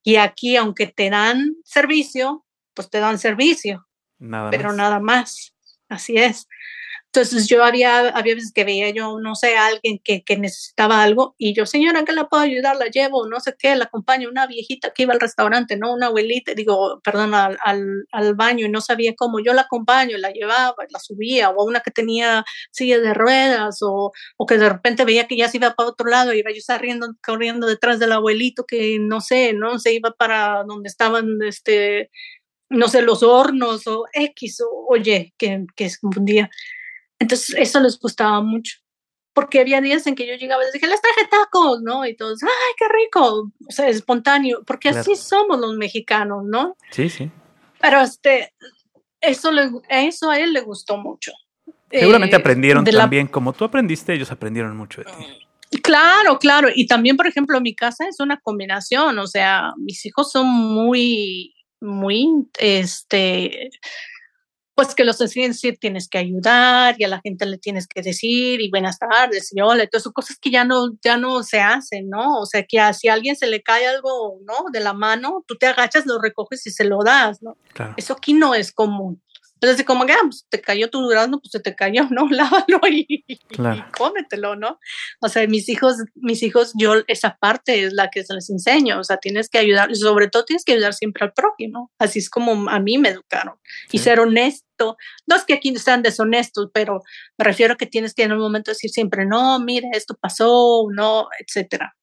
Y 0.05 0.17
aquí, 0.17 0.57
aunque 0.57 0.87
te 0.87 1.09
dan 1.09 1.57
servicio, 1.65 2.45
pues 2.75 2.91
te 2.91 3.01
dan 3.01 3.19
servicio, 3.19 3.89
nada 4.19 4.51
pero 4.51 4.73
nada 4.73 5.01
más. 5.01 5.55
Así 5.89 6.17
es. 6.17 6.47
Entonces 7.15 7.47
yo 7.47 7.63
había, 7.63 8.09
había 8.09 8.35
veces 8.35 8.51
que 8.53 8.65
veía 8.65 8.91
yo, 8.91 9.21
no 9.21 9.37
sé, 9.37 9.55
a 9.55 9.67
alguien 9.67 10.01
que, 10.03 10.25
que, 10.25 10.37
necesitaba 10.37 11.01
algo 11.05 11.37
y 11.39 11.55
yo, 11.55 11.65
señora, 11.65 12.05
¿qué 12.05 12.13
la 12.13 12.29
puedo 12.29 12.43
ayudar? 12.43 12.75
La 12.77 12.87
llevo, 12.87 13.29
no 13.29 13.39
sé 13.39 13.55
qué, 13.57 13.77
la 13.77 13.85
acompaño, 13.85 14.29
una 14.29 14.49
viejita 14.49 14.91
que 14.93 15.05
iba 15.05 15.13
al 15.15 15.21
restaurante, 15.21 15.77
¿no? 15.77 15.95
Una 15.95 16.07
abuelita, 16.07 16.55
digo, 16.55 17.01
perdón, 17.05 17.35
al, 17.35 17.57
al, 18.11 18.35
baño 18.35 18.67
y 18.67 18.69
no 18.69 18.81
sabía 18.81 19.15
cómo, 19.17 19.39
yo 19.39 19.53
la 19.55 19.63
acompaño, 19.63 20.19
la 20.19 20.33
llevaba, 20.33 20.75
la 20.91 20.99
subía, 20.99 21.51
o 21.51 21.65
una 21.65 21.79
que 21.81 21.93
tenía 21.93 22.45
silla 22.73 22.99
de 22.99 23.15
ruedas, 23.15 23.79
o, 23.83 24.11
o 24.37 24.47
que 24.47 24.59
de 24.59 24.69
repente 24.69 25.05
veía 25.05 25.29
que 25.29 25.37
ya 25.37 25.49
se 25.49 25.59
iba 25.59 25.73
para 25.75 25.91
otro 25.91 26.09
lado 26.09 26.35
y 26.35 26.41
iba 26.41 26.51
yo 26.51 26.63
corriendo, 26.67 27.15
corriendo 27.25 27.69
detrás 27.69 28.01
del 28.01 28.11
abuelito 28.11 28.65
que, 28.67 28.99
no 29.01 29.21
sé, 29.21 29.53
¿no? 29.53 29.79
Se 29.79 29.93
iba 29.93 30.11
para 30.11 30.65
donde 30.65 30.89
estaban, 30.89 31.39
este, 31.47 32.11
no 32.71 32.89
sé, 32.89 33.03
los 33.03 33.23
hornos 33.23 33.87
o 33.87 34.07
X 34.13 34.63
o 34.63 34.87
oye, 34.89 35.33
que, 35.39 35.65
que 35.77 35.91
se 35.91 35.99
confundía. 36.01 36.51
Entonces, 37.19 37.55
eso 37.59 37.81
les 37.81 37.99
gustaba 37.99 38.41
mucho. 38.41 38.79
Porque 39.33 39.61
había 39.61 39.81
días 39.81 40.07
en 40.07 40.15
que 40.15 40.29
yo 40.29 40.35
llegaba 40.35 40.63
y 40.63 40.67
les 40.67 40.73
dije, 40.75 40.87
les 40.87 41.01
traje 41.01 41.29
tacos, 41.29 41.83
¿no? 41.83 42.07
Y 42.07 42.15
todos, 42.15 42.43
¡ay, 42.43 42.75
qué 42.79 42.85
rico! 42.89 43.51
O 43.69 43.73
sea, 43.73 43.89
espontáneo, 43.89 44.63
porque 44.65 44.91
así 44.91 45.17
somos 45.17 45.59
los 45.59 45.75
mexicanos, 45.77 46.45
¿no? 46.45 46.77
Sí, 46.91 47.09
sí. 47.09 47.31
Pero 47.81 48.01
este, 48.01 48.53
eso, 49.21 49.51
le, 49.51 49.71
eso 49.89 50.31
a 50.31 50.39
él 50.39 50.53
le 50.53 50.61
gustó 50.61 50.97
mucho. 50.97 51.33
Seguramente 51.91 52.37
eh, 52.37 52.39
aprendieron 52.39 52.85
también, 52.85 53.27
como 53.27 53.53
tú 53.53 53.65
aprendiste, 53.65 54.15
ellos 54.15 54.31
aprendieron 54.31 54.77
mucho 54.77 55.03
de 55.03 55.11
ti. 55.11 55.81
Claro, 55.83 56.39
claro. 56.39 56.69
Y 56.75 56.87
también, 56.87 57.17
por 57.17 57.27
ejemplo, 57.27 57.61
mi 57.61 57.75
casa 57.75 58.07
es 58.09 58.21
una 58.21 58.39
combinación. 58.41 59.19
O 59.19 59.27
sea, 59.27 59.73
mis 59.77 60.05
hijos 60.07 60.31
son 60.31 60.47
muy, 60.47 61.55
muy, 61.81 62.29
este, 62.59 63.71
pues 64.75 64.95
que 64.95 65.05
los 65.05 65.19
decir 65.19 65.79
tienes 65.79 66.09
que 66.09 66.19
ayudar 66.19 66.97
y 66.99 67.05
a 67.05 67.09
la 67.09 67.21
gente 67.21 67.47
le 67.47 67.59
tienes 67.59 67.87
que 67.87 68.03
decir 68.03 68.61
y 68.61 68.71
buenas 68.71 68.99
tardes 68.99 69.51
y 69.55 69.61
hola, 69.61 69.85
entonces 69.85 70.13
cosas 70.13 70.37
que 70.39 70.51
ya 70.51 70.65
no, 70.65 70.91
ya 71.03 71.17
no 71.17 71.43
se 71.43 71.61
hacen, 71.61 72.09
¿no? 72.09 72.41
O 72.41 72.47
sea, 72.47 72.65
que 72.65 72.79
si 72.93 73.09
a 73.09 73.15
alguien 73.15 73.37
se 73.37 73.47
le 73.47 73.63
cae 73.63 73.87
algo, 73.87 74.39
¿no? 74.45 74.71
De 74.73 74.81
la 74.81 74.93
mano, 74.93 75.45
tú 75.47 75.57
te 75.57 75.67
agachas, 75.67 76.07
lo 76.07 76.21
recoges 76.21 76.67
y 76.67 76.71
se 76.71 76.85
lo 76.85 76.99
das, 77.05 77.43
¿no? 77.43 77.57
Eso 77.97 78.15
aquí 78.15 78.35
no 78.35 78.55
es 78.55 78.73
común. 78.73 79.23
Entonces, 79.65 79.87
como 79.87 80.05
que, 80.05 80.13
ah, 80.13 80.19
pues 80.23 80.47
te 80.51 80.61
cayó 80.61 80.91
tu 80.91 81.01
durazno, 81.01 81.41
pues 81.41 81.53
se 81.53 81.61
te 81.61 81.75
cayó, 81.75 82.07
¿no? 82.11 82.29
Lávalo 82.29 82.81
y, 82.87 83.25
cómetelo, 83.97 84.57
¿no? 84.57 84.79
O 85.21 85.29
sea, 85.29 85.47
mis 85.47 85.71
hijos, 85.71 85.97
mis 86.15 86.43
hijos, 86.43 86.73
yo 86.77 86.97
esa 87.07 87.39
parte 87.41 87.85
es 87.85 87.95
la 87.95 88.11
que 88.11 88.25
se 88.25 88.35
les 88.35 88.51
enseño, 88.51 89.01
o 89.01 89.05
sea, 89.05 89.17
tienes 89.17 89.49
que 89.49 89.59
ayudar, 89.59 89.95
sobre 89.97 90.29
todo 90.29 90.45
tienes 90.45 90.65
que 90.65 90.75
ayudar 90.75 90.93
siempre 90.93 91.25
al 91.25 91.33
prójimo, 91.33 91.91
así 91.99 92.19
es 92.19 92.29
como 92.29 92.69
a 92.69 92.79
mí 92.79 92.99
me 92.99 93.09
educaron, 93.09 93.55
y 93.91 93.99
ser 93.99 94.21
honesto, 94.21 94.99
no 95.27 95.37
es 95.37 95.45
que 95.45 95.55
aquí 95.55 95.75
sean 95.79 96.03
deshonestos, 96.03 96.69
pero 96.75 97.03
me 97.39 97.45
refiero 97.45 97.75
a 97.75 97.77
que 97.77 97.87
tienes 97.87 98.13
que 98.13 98.25
en 98.25 98.33
un 98.33 98.41
momento 98.41 98.71
decir 98.71 98.91
siempre, 98.91 99.25
no, 99.25 99.59
mire, 99.61 99.89
esto 99.95 100.15
pasó, 100.21 100.87
no, 100.93 101.29
etcétera. 101.39 101.97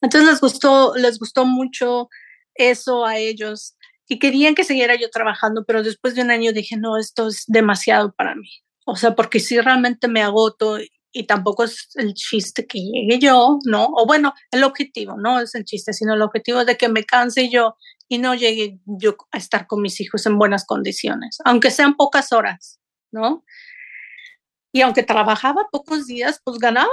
Entonces 0.00 0.30
les 0.30 0.40
gustó, 0.40 0.94
les 0.94 1.18
gustó 1.18 1.44
mucho 1.44 2.08
eso 2.54 3.04
a 3.04 3.16
ellos 3.18 3.74
y 4.10 4.18
querían 4.18 4.56
que 4.56 4.64
siguiera 4.64 4.96
yo 4.96 5.08
trabajando, 5.08 5.64
pero 5.64 5.84
después 5.84 6.16
de 6.16 6.22
un 6.22 6.32
año 6.32 6.52
dije, 6.52 6.76
no, 6.76 6.98
esto 6.98 7.28
es 7.28 7.44
demasiado 7.46 8.12
para 8.12 8.34
mí. 8.34 8.48
O 8.84 8.96
sea, 8.96 9.14
porque 9.14 9.38
si 9.38 9.60
realmente 9.60 10.08
me 10.08 10.20
agoto 10.20 10.78
y 11.12 11.26
tampoco 11.28 11.62
es 11.62 11.90
el 11.94 12.14
chiste 12.14 12.66
que 12.66 12.80
llegue 12.80 13.20
yo, 13.20 13.60
¿no? 13.66 13.84
O 13.84 14.06
bueno, 14.06 14.34
el 14.50 14.64
objetivo, 14.64 15.16
no 15.16 15.38
es 15.38 15.54
el 15.54 15.64
chiste, 15.64 15.92
sino 15.92 16.14
el 16.14 16.22
objetivo 16.22 16.64
de 16.64 16.76
que 16.76 16.88
me 16.88 17.04
canse 17.04 17.50
yo 17.50 17.76
y 18.08 18.18
no 18.18 18.34
llegue 18.34 18.80
yo 18.84 19.16
a 19.30 19.38
estar 19.38 19.68
con 19.68 19.80
mis 19.80 20.00
hijos 20.00 20.26
en 20.26 20.38
buenas 20.38 20.66
condiciones, 20.66 21.38
aunque 21.44 21.70
sean 21.70 21.94
pocas 21.94 22.32
horas, 22.32 22.80
¿no? 23.12 23.44
Y 24.72 24.80
aunque 24.80 25.04
trabajaba 25.04 25.68
pocos 25.70 26.08
días, 26.08 26.40
pues 26.42 26.58
ganaba 26.58 26.90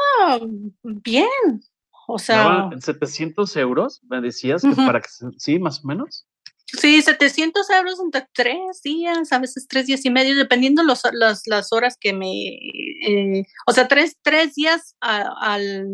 bien. 0.84 1.62
O 2.08 2.20
sea... 2.20 2.70
700 2.80 3.56
euros, 3.58 4.02
me 4.08 4.22
decías, 4.22 4.62
que 4.62 4.76
para 4.76 5.02
que, 5.02 5.10
sí, 5.38 5.58
más 5.58 5.84
o 5.84 5.88
menos. 5.88 6.28
Sí, 6.68 7.02
700 7.02 7.70
euros 7.70 8.00
entre 8.02 8.28
tres 8.34 8.82
días, 8.84 9.32
a 9.32 9.40
veces 9.40 9.68
tres 9.70 9.88
días 9.88 10.04
y 10.04 10.10
medio, 10.10 10.36
dependiendo 10.36 10.84
los, 10.84 11.02
las 11.14 11.72
horas 11.72 11.98
que 12.00 12.14
me... 12.14 12.28
Eh, 12.28 13.46
o 13.66 13.72
sea, 13.72 13.88
tres, 13.88 14.18
tres 14.22 14.54
días 14.56 14.96
a, 15.00 15.30
al, 15.40 15.88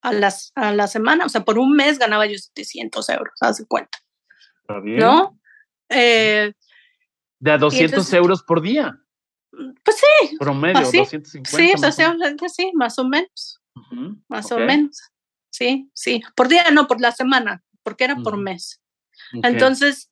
a, 0.00 0.12
las, 0.14 0.52
a 0.54 0.72
la 0.72 0.86
semana, 0.86 1.26
o 1.26 1.28
sea, 1.28 1.44
por 1.44 1.58
un 1.58 1.76
mes 1.76 1.98
ganaba 1.98 2.26
yo 2.26 2.38
700 2.38 3.08
euros, 3.10 3.34
haz 3.40 3.62
cuenta. 3.68 3.98
Está 4.62 4.80
bien. 4.80 4.98
¿No? 4.98 5.38
Eh, 5.90 6.52
de 7.38 7.50
a 7.50 7.58
200 7.58 8.12
euros 8.14 8.42
por 8.42 8.62
día. 8.62 8.98
Pues 9.50 9.96
sí. 9.98 10.36
Promedio, 10.38 10.80
250. 10.80 11.50
Sí, 11.50 11.72
pues, 12.38 12.54
sí, 12.54 12.70
más 12.74 12.98
o 12.98 13.04
menos. 13.04 13.60
más 14.28 14.50
o 14.52 14.58
menos. 14.58 14.98
Sí, 15.50 15.90
sí. 15.92 16.22
Por 16.34 16.48
día, 16.48 16.70
no, 16.72 16.86
por 16.86 17.00
la 17.00 17.12
semana, 17.12 17.62
porque 17.82 18.04
era 18.04 18.16
por 18.16 18.38
mes. 18.38 18.81
Entonces, 19.42 20.10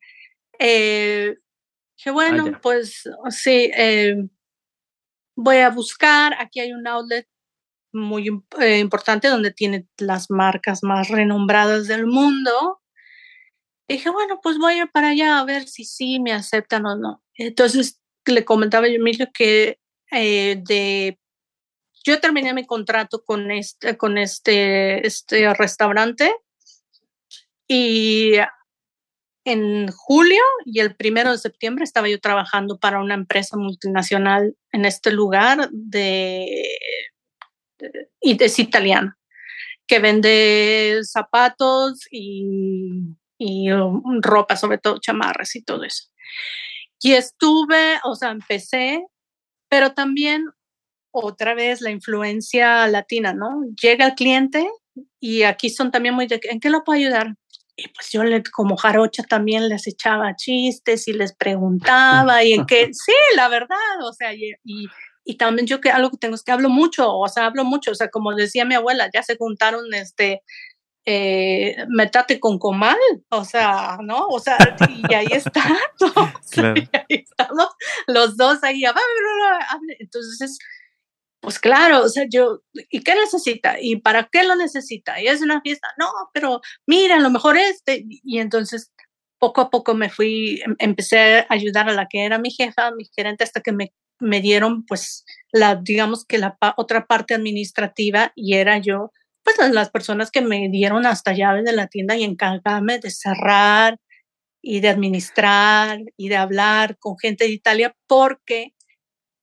eh, 0.58 1.36
dije, 1.96 2.10
bueno, 2.10 2.52
ah, 2.54 2.58
pues 2.62 3.08
sí, 3.30 3.70
eh, 3.76 4.16
voy 5.36 5.58
a 5.58 5.70
buscar, 5.70 6.34
aquí 6.38 6.60
hay 6.60 6.72
un 6.72 6.86
outlet 6.86 7.26
muy 7.92 8.28
eh, 8.60 8.78
importante 8.78 9.28
donde 9.28 9.50
tiene 9.50 9.86
las 9.98 10.30
marcas 10.30 10.82
más 10.82 11.08
renombradas 11.08 11.86
del 11.86 12.06
mundo. 12.06 12.80
dije, 13.88 14.10
bueno, 14.10 14.40
pues 14.42 14.58
voy 14.58 14.74
a 14.74 14.84
ir 14.84 14.90
para 14.92 15.08
allá 15.08 15.40
a 15.40 15.44
ver 15.44 15.66
si 15.66 15.84
sí 15.84 16.20
me 16.20 16.32
aceptan 16.32 16.86
o 16.86 16.96
no. 16.96 17.22
Entonces 17.34 18.00
le 18.26 18.44
comentaba 18.44 18.88
yo 18.88 18.94
Emilio 18.94 19.28
que 19.32 19.80
eh, 20.12 20.62
de 20.66 21.18
yo 22.04 22.20
terminé 22.20 22.54
mi 22.54 22.64
contrato 22.66 23.24
con 23.24 23.50
este, 23.50 23.96
con 23.96 24.16
este, 24.18 25.06
este 25.06 25.52
restaurante 25.54 26.32
y 27.68 28.32
en 29.50 29.88
julio 29.92 30.42
y 30.64 30.80
el 30.80 30.94
primero 30.94 31.32
de 31.32 31.38
septiembre 31.38 31.84
estaba 31.84 32.08
yo 32.08 32.20
trabajando 32.20 32.78
para 32.78 33.00
una 33.00 33.14
empresa 33.14 33.56
multinacional 33.56 34.56
en 34.72 34.84
este 34.84 35.12
lugar 35.12 35.68
de, 35.70 36.68
y 38.20 38.42
es 38.42 38.58
italiana, 38.58 39.18
que 39.86 39.98
vende 39.98 41.00
zapatos 41.02 42.06
y, 42.10 43.16
y 43.38 43.72
um, 43.72 44.20
ropa, 44.20 44.56
sobre 44.56 44.78
todo 44.78 45.00
chamarras 45.00 45.56
y 45.56 45.62
todo 45.62 45.84
eso. 45.84 46.04
Y 47.02 47.12
estuve, 47.12 47.98
o 48.04 48.14
sea, 48.14 48.30
empecé, 48.30 49.04
pero 49.68 49.94
también 49.94 50.44
otra 51.12 51.54
vez 51.54 51.80
la 51.80 51.90
influencia 51.90 52.86
latina, 52.86 53.32
¿no? 53.32 53.62
Llega 53.80 54.06
el 54.06 54.14
cliente 54.14 54.68
y 55.18 55.42
aquí 55.42 55.70
son 55.70 55.90
también 55.90 56.14
muy 56.14 56.26
de, 56.26 56.40
¿en 56.44 56.60
qué 56.60 56.70
lo 56.70 56.84
puedo 56.84 56.98
ayudar? 56.98 57.34
Y 57.76 57.88
pues 57.88 58.10
yo 58.10 58.24
le, 58.24 58.42
como 58.42 58.76
jarocha 58.76 59.22
también 59.22 59.68
les 59.68 59.86
echaba 59.86 60.36
chistes 60.36 61.08
y 61.08 61.12
les 61.12 61.34
preguntaba 61.34 62.44
y 62.44 62.52
en 62.52 62.66
qué, 62.66 62.90
sí, 62.92 63.12
la 63.36 63.48
verdad, 63.48 63.76
o 64.02 64.12
sea, 64.12 64.34
y, 64.34 64.52
y, 64.64 65.36
también 65.36 65.66
yo 65.66 65.80
que 65.80 65.90
algo 65.90 66.10
que 66.10 66.18
tengo 66.18 66.34
es 66.34 66.42
que 66.42 66.52
hablo 66.52 66.68
mucho, 66.68 67.16
o 67.16 67.28
sea, 67.28 67.46
hablo 67.46 67.64
mucho, 67.64 67.92
o 67.92 67.94
sea, 67.94 68.08
como 68.08 68.34
decía 68.34 68.64
mi 68.64 68.74
abuela, 68.74 69.08
ya 69.12 69.22
se 69.22 69.36
juntaron 69.36 69.94
este, 69.94 70.42
eh, 71.06 71.76
metate 71.88 72.38
con 72.38 72.58
comal, 72.58 72.98
o 73.30 73.44
sea, 73.44 73.98
¿no? 74.02 74.26
O 74.26 74.38
sea, 74.38 74.58
y 75.08 75.14
ahí 75.14 75.28
está, 75.30 75.62
y 76.56 76.96
ahí 76.96 77.04
estamos 77.08 77.68
los 78.06 78.36
dos 78.36 78.62
ahí, 78.62 78.82
entonces 79.98 80.58
pues 81.40 81.58
claro, 81.58 82.02
o 82.04 82.08
sea, 82.08 82.26
yo, 82.28 82.62
¿y 82.90 83.02
qué 83.02 83.14
necesita? 83.14 83.76
¿Y 83.80 83.96
para 83.96 84.28
qué 84.30 84.44
lo 84.44 84.56
necesita? 84.56 85.20
¿Y 85.20 85.26
es 85.28 85.40
una 85.40 85.60
fiesta? 85.62 85.88
No, 85.98 86.06
pero 86.34 86.60
mira, 86.86 87.18
lo 87.18 87.30
mejor 87.30 87.56
este. 87.56 88.04
Y 88.06 88.38
entonces, 88.38 88.92
poco 89.38 89.62
a 89.62 89.70
poco 89.70 89.94
me 89.94 90.10
fui, 90.10 90.60
em, 90.64 90.76
empecé 90.78 91.40
a 91.40 91.46
ayudar 91.50 91.88
a 91.88 91.94
la 91.94 92.06
que 92.08 92.24
era 92.24 92.38
mi 92.38 92.50
jefa, 92.50 92.90
mi 92.92 93.06
gerente, 93.16 93.44
hasta 93.44 93.62
que 93.62 93.72
me, 93.72 93.92
me 94.20 94.40
dieron, 94.42 94.84
pues, 94.86 95.24
la, 95.52 95.76
digamos 95.76 96.26
que 96.26 96.38
la 96.38 96.58
otra 96.76 97.06
parte 97.06 97.34
administrativa 97.34 98.32
y 98.36 98.54
era 98.56 98.78
yo, 98.78 99.12
pues, 99.42 99.56
las 99.72 99.90
personas 99.90 100.30
que 100.30 100.42
me 100.42 100.68
dieron 100.70 101.06
hasta 101.06 101.32
llaves 101.32 101.64
de 101.64 101.72
la 101.72 101.88
tienda 101.88 102.16
y 102.16 102.24
encargarme 102.24 102.98
de 102.98 103.10
cerrar 103.10 103.98
y 104.62 104.80
de 104.80 104.88
administrar 104.90 106.00
y 106.16 106.28
de 106.28 106.36
hablar 106.36 106.98
con 106.98 107.18
gente 107.18 107.44
de 107.44 107.50
Italia 107.52 107.96
porque 108.06 108.74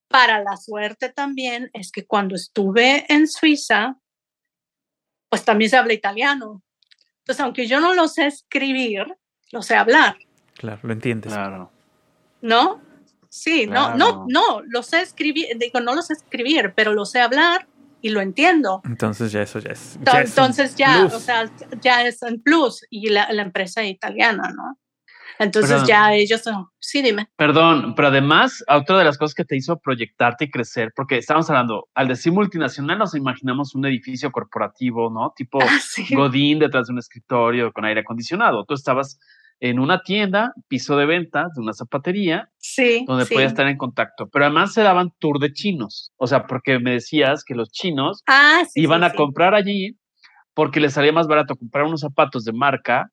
para 0.07 0.41
la 0.41 0.57
suerte 0.57 1.09
también 1.09 1.69
es 1.73 1.91
que 1.91 2.05
cuando 2.05 2.35
estuve 2.35 3.05
en 3.11 3.27
Suiza, 3.27 3.97
pues 5.29 5.43
también 5.43 5.69
se 5.69 5.77
habla 5.77 5.93
italiano. 5.93 6.63
Entonces, 7.19 7.43
aunque 7.43 7.67
yo 7.67 7.79
no 7.79 7.93
lo 7.93 8.07
sé 8.07 8.27
escribir, 8.27 9.05
lo 9.51 9.61
sé 9.61 9.75
hablar. 9.75 10.17
Claro, 10.55 10.79
lo 10.83 10.93
entiendes. 10.93 11.33
Claro. 11.33 11.71
¿No? 12.41 12.81
Sí, 13.29 13.67
no, 13.67 13.95
no, 13.95 14.25
no, 14.29 14.61
lo 14.61 14.81
sé 14.81 15.01
escribir, 15.01 15.47
digo, 15.57 15.81
no 15.81 15.93
lo 15.93 16.01
sé 16.01 16.13
escribir, 16.13 16.73
pero 16.75 16.93
lo 16.93 17.05
sé 17.05 17.19
hablar 17.19 17.67
y 18.01 18.09
lo 18.09 18.21
entiendo. 18.21 18.81
Entonces 18.85 19.31
ya 19.31 19.41
eso 19.41 19.59
ya 19.59 19.71
es. 19.71 19.97
Entonces 19.97 20.75
ya, 20.75 21.05
o 21.05 21.19
sea, 21.19 21.51
ya 21.81 22.03
es 22.03 22.21
un 22.21 22.41
plus 22.41 22.85
y 22.89 23.09
la, 23.09 23.31
la 23.33 23.41
empresa 23.41 23.83
italiana, 23.83 24.53
¿no? 24.55 24.79
Entonces 25.39 25.83
ya 25.85 26.13
ellos, 26.13 26.43
sí, 26.79 27.01
dime. 27.01 27.27
Perdón, 27.35 27.93
pero 27.95 28.09
además, 28.09 28.63
otra 28.67 28.97
de 28.97 29.05
las 29.05 29.17
cosas 29.17 29.35
que 29.35 29.45
te 29.45 29.55
hizo 29.55 29.77
proyectarte 29.79 30.45
y 30.45 30.51
crecer, 30.51 30.91
porque 30.95 31.17
estamos 31.17 31.49
hablando, 31.49 31.87
al 31.93 32.07
decir 32.07 32.31
multinacional 32.33 32.97
nos 32.97 33.15
imaginamos 33.15 33.75
un 33.75 33.85
edificio 33.85 34.31
corporativo, 34.31 35.09
¿no? 35.09 35.33
Tipo 35.35 35.59
ah, 35.61 35.79
Godín 36.11 36.59
detrás 36.59 36.87
de 36.87 36.93
un 36.93 36.99
escritorio 36.99 37.71
con 37.71 37.85
aire 37.85 38.01
acondicionado. 38.01 38.65
Tú 38.65 38.73
estabas 38.73 39.19
en 39.59 39.79
una 39.79 40.03
tienda, 40.03 40.53
piso 40.67 40.95
de 40.97 41.05
ventas 41.05 41.53
de 41.55 41.61
una 41.61 41.73
zapatería, 41.73 42.49
sí, 42.57 43.05
donde 43.07 43.25
podías 43.25 43.51
estar 43.51 43.67
en 43.67 43.77
contacto. 43.77 44.29
Pero 44.31 44.45
además 44.45 44.73
se 44.73 44.83
daban 44.83 45.11
tour 45.19 45.39
de 45.39 45.51
chinos, 45.51 46.11
o 46.17 46.27
sea, 46.27 46.45
porque 46.45 46.79
me 46.79 46.91
decías 46.91 47.43
que 47.43 47.55
los 47.55 47.71
chinos 47.71 48.23
ah, 48.27 48.63
iban 48.75 49.03
a 49.03 49.13
comprar 49.13 49.55
allí 49.55 49.97
porque 50.53 50.79
les 50.79 50.93
salía 50.93 51.11
más 51.11 51.27
barato 51.27 51.55
comprar 51.55 51.85
unos 51.85 52.01
zapatos 52.01 52.43
de 52.43 52.51
marca 52.51 53.11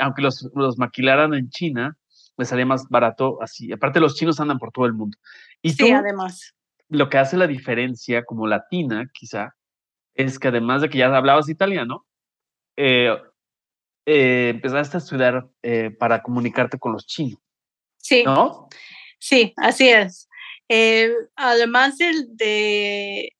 aunque 0.00 0.22
los, 0.22 0.50
los 0.54 0.78
maquilaran 0.78 1.34
en 1.34 1.50
China, 1.50 1.96
les 2.36 2.48
salía 2.48 2.66
más 2.66 2.88
barato 2.88 3.42
así. 3.42 3.72
Aparte, 3.72 4.00
los 4.00 4.14
chinos 4.14 4.40
andan 4.40 4.58
por 4.58 4.72
todo 4.72 4.86
el 4.86 4.92
mundo. 4.92 5.16
Y 5.62 5.70
sí, 5.70 5.90
además. 5.90 6.54
Lo 6.88 7.08
que 7.08 7.18
hace 7.18 7.36
la 7.36 7.46
diferencia 7.46 8.24
como 8.24 8.46
latina, 8.46 9.10
quizá, 9.12 9.56
es 10.14 10.38
que 10.38 10.48
además 10.48 10.82
de 10.82 10.88
que 10.88 10.98
ya 10.98 11.14
hablabas 11.14 11.48
italiano, 11.48 12.06
eh, 12.76 13.16
eh, 14.06 14.50
empezaste 14.54 14.96
a 14.96 14.98
estudiar 14.98 15.48
eh, 15.62 15.90
para 15.90 16.22
comunicarte 16.22 16.78
con 16.78 16.92
los 16.92 17.06
chinos. 17.06 17.40
Sí. 17.98 18.22
¿No? 18.24 18.68
Sí, 19.18 19.52
así 19.56 19.88
es. 19.88 20.28
además 21.34 21.98
de, 21.98 22.12
de, 22.28 23.32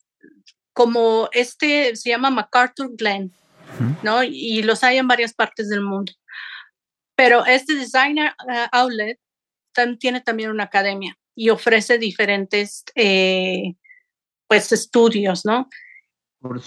como 0.72 1.28
este 1.32 1.94
se 1.94 2.10
llama 2.10 2.30
MacArthur 2.30 2.96
Glen, 2.96 3.32
¿no? 4.02 4.22
Y 4.22 4.62
los 4.62 4.82
hay 4.84 4.98
en 4.98 5.08
varias 5.08 5.34
partes 5.34 5.68
del 5.68 5.82
mundo. 5.82 6.12
Pero 7.16 7.44
este 7.46 7.74
Designer 7.74 8.34
uh, 8.46 8.68
Outlet 8.72 9.18
tiene 9.98 10.20
también 10.20 10.50
una 10.50 10.64
academia 10.64 11.16
y 11.34 11.50
ofrece 11.50 11.98
diferentes 11.98 12.84
eh, 12.94 13.74
pues 14.48 14.72
estudios, 14.72 15.44
¿no? 15.44 15.68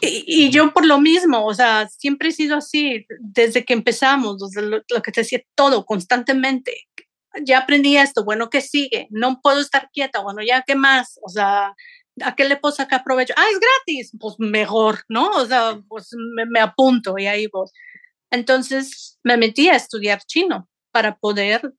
Y, 0.02 0.50
yo 0.50 0.74
por 0.74 0.86
lo 0.86 1.00
mismo, 1.00 1.46
o 1.46 1.54
sea, 1.54 1.88
siempre 1.88 2.30
he 2.30 2.32
sido 2.34 2.58
así, 2.58 3.06
desde 3.20 3.64
que 3.64 3.74
empezamos, 3.74 4.38
lo, 4.56 4.82
lo, 4.90 5.02
que 5.02 5.12
te 5.12 5.22
decía, 5.22 5.42
todo, 5.56 5.86
constantemente. 5.86 6.88
Ya 7.44 7.60
aprendí 7.60 7.96
esto, 7.96 8.26
bueno, 8.26 8.50
¿qué 8.50 8.60
sigue? 8.60 9.08
No 9.10 9.40
puedo 9.42 9.62
estar 9.62 9.90
quieta, 9.94 10.20
bueno, 10.22 10.42
ya, 10.46 10.64
¿qué 10.68 10.76
más? 10.76 11.18
O 11.24 11.30
sea, 11.30 11.74
¿a 12.24 12.36
qué 12.36 12.46
le 12.46 12.58
puedo 12.58 12.74
sacar 12.74 13.04
provecho? 13.04 13.34
Ah, 13.38 13.46
es 13.52 13.60
gratis, 13.60 14.12
pues 14.20 14.36
mejor, 14.40 15.04
¿no? 15.10 15.30
O 15.32 15.46
sea, 15.46 15.80
pues 15.88 16.10
me, 16.50 16.60
apunto 16.60 17.18
y 17.18 17.28
ahí 17.28 17.48
voy. 17.48 17.68
Entonces 18.32 19.20
me 19.24 19.38
metí 19.38 19.70
a 19.70 19.76
estudiar 19.76 20.22
chino 20.26 20.70
para 20.91 21.18
poder 21.18 21.74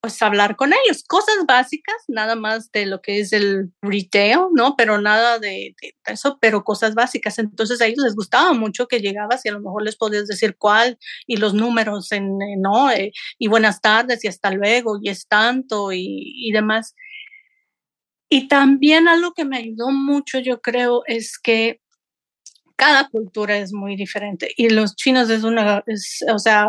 pues 0.00 0.22
hablar 0.22 0.56
con 0.56 0.72
ellos, 0.72 1.02
cosas 1.08 1.34
básicas, 1.48 1.96
nada 2.06 2.36
más 2.36 2.70
de 2.70 2.86
lo 2.86 3.00
que 3.02 3.18
es 3.20 3.32
el 3.32 3.72
retail, 3.82 4.38
¿no? 4.52 4.76
Pero 4.76 5.00
nada 5.00 5.40
de, 5.40 5.74
eso, 6.06 6.38
pero 6.40 6.62
cosas 6.62 6.94
básicas. 6.94 7.38
Entonces 7.40 7.80
a 7.80 7.86
ellos 7.86 8.04
les 8.04 8.14
gustaba 8.14 8.52
mucho 8.52 8.86
que 8.86 9.00
llegabas 9.00 9.44
y 9.44 9.48
a 9.48 9.52
lo 9.52 9.60
mejor 9.60 9.82
les 9.82 9.96
podías 9.96 10.28
decir 10.28 10.56
cuál 10.56 10.98
y 11.26 11.38
los 11.38 11.54
números, 11.54 12.12
en, 12.12 12.38
¿no? 12.58 12.90
Eh, 12.90 13.12
y 13.38 13.48
buenas 13.48 13.80
tardes 13.80 14.22
y 14.24 14.28
hasta 14.28 14.50
luego 14.52 14.98
y 15.02 15.08
es 15.08 15.26
tanto 15.26 15.92
y, 15.92 16.32
y 16.36 16.52
demás. 16.52 16.94
Y 18.28 18.48
también 18.48 19.08
algo 19.08 19.32
que 19.34 19.44
me 19.44 19.58
ayudó 19.58 19.90
mucho, 19.90 20.38
yo 20.40 20.60
creo, 20.60 21.02
es 21.06 21.38
que 21.38 21.80
cada 22.74 23.08
cultura 23.08 23.56
es 23.56 23.72
muy 23.72 23.96
diferente 23.96 24.52
y 24.56 24.68
los 24.68 24.96
chinos 24.96 25.30
es 25.30 25.44
una, 25.44 25.82
o 26.32 26.38
sea, 26.38 26.68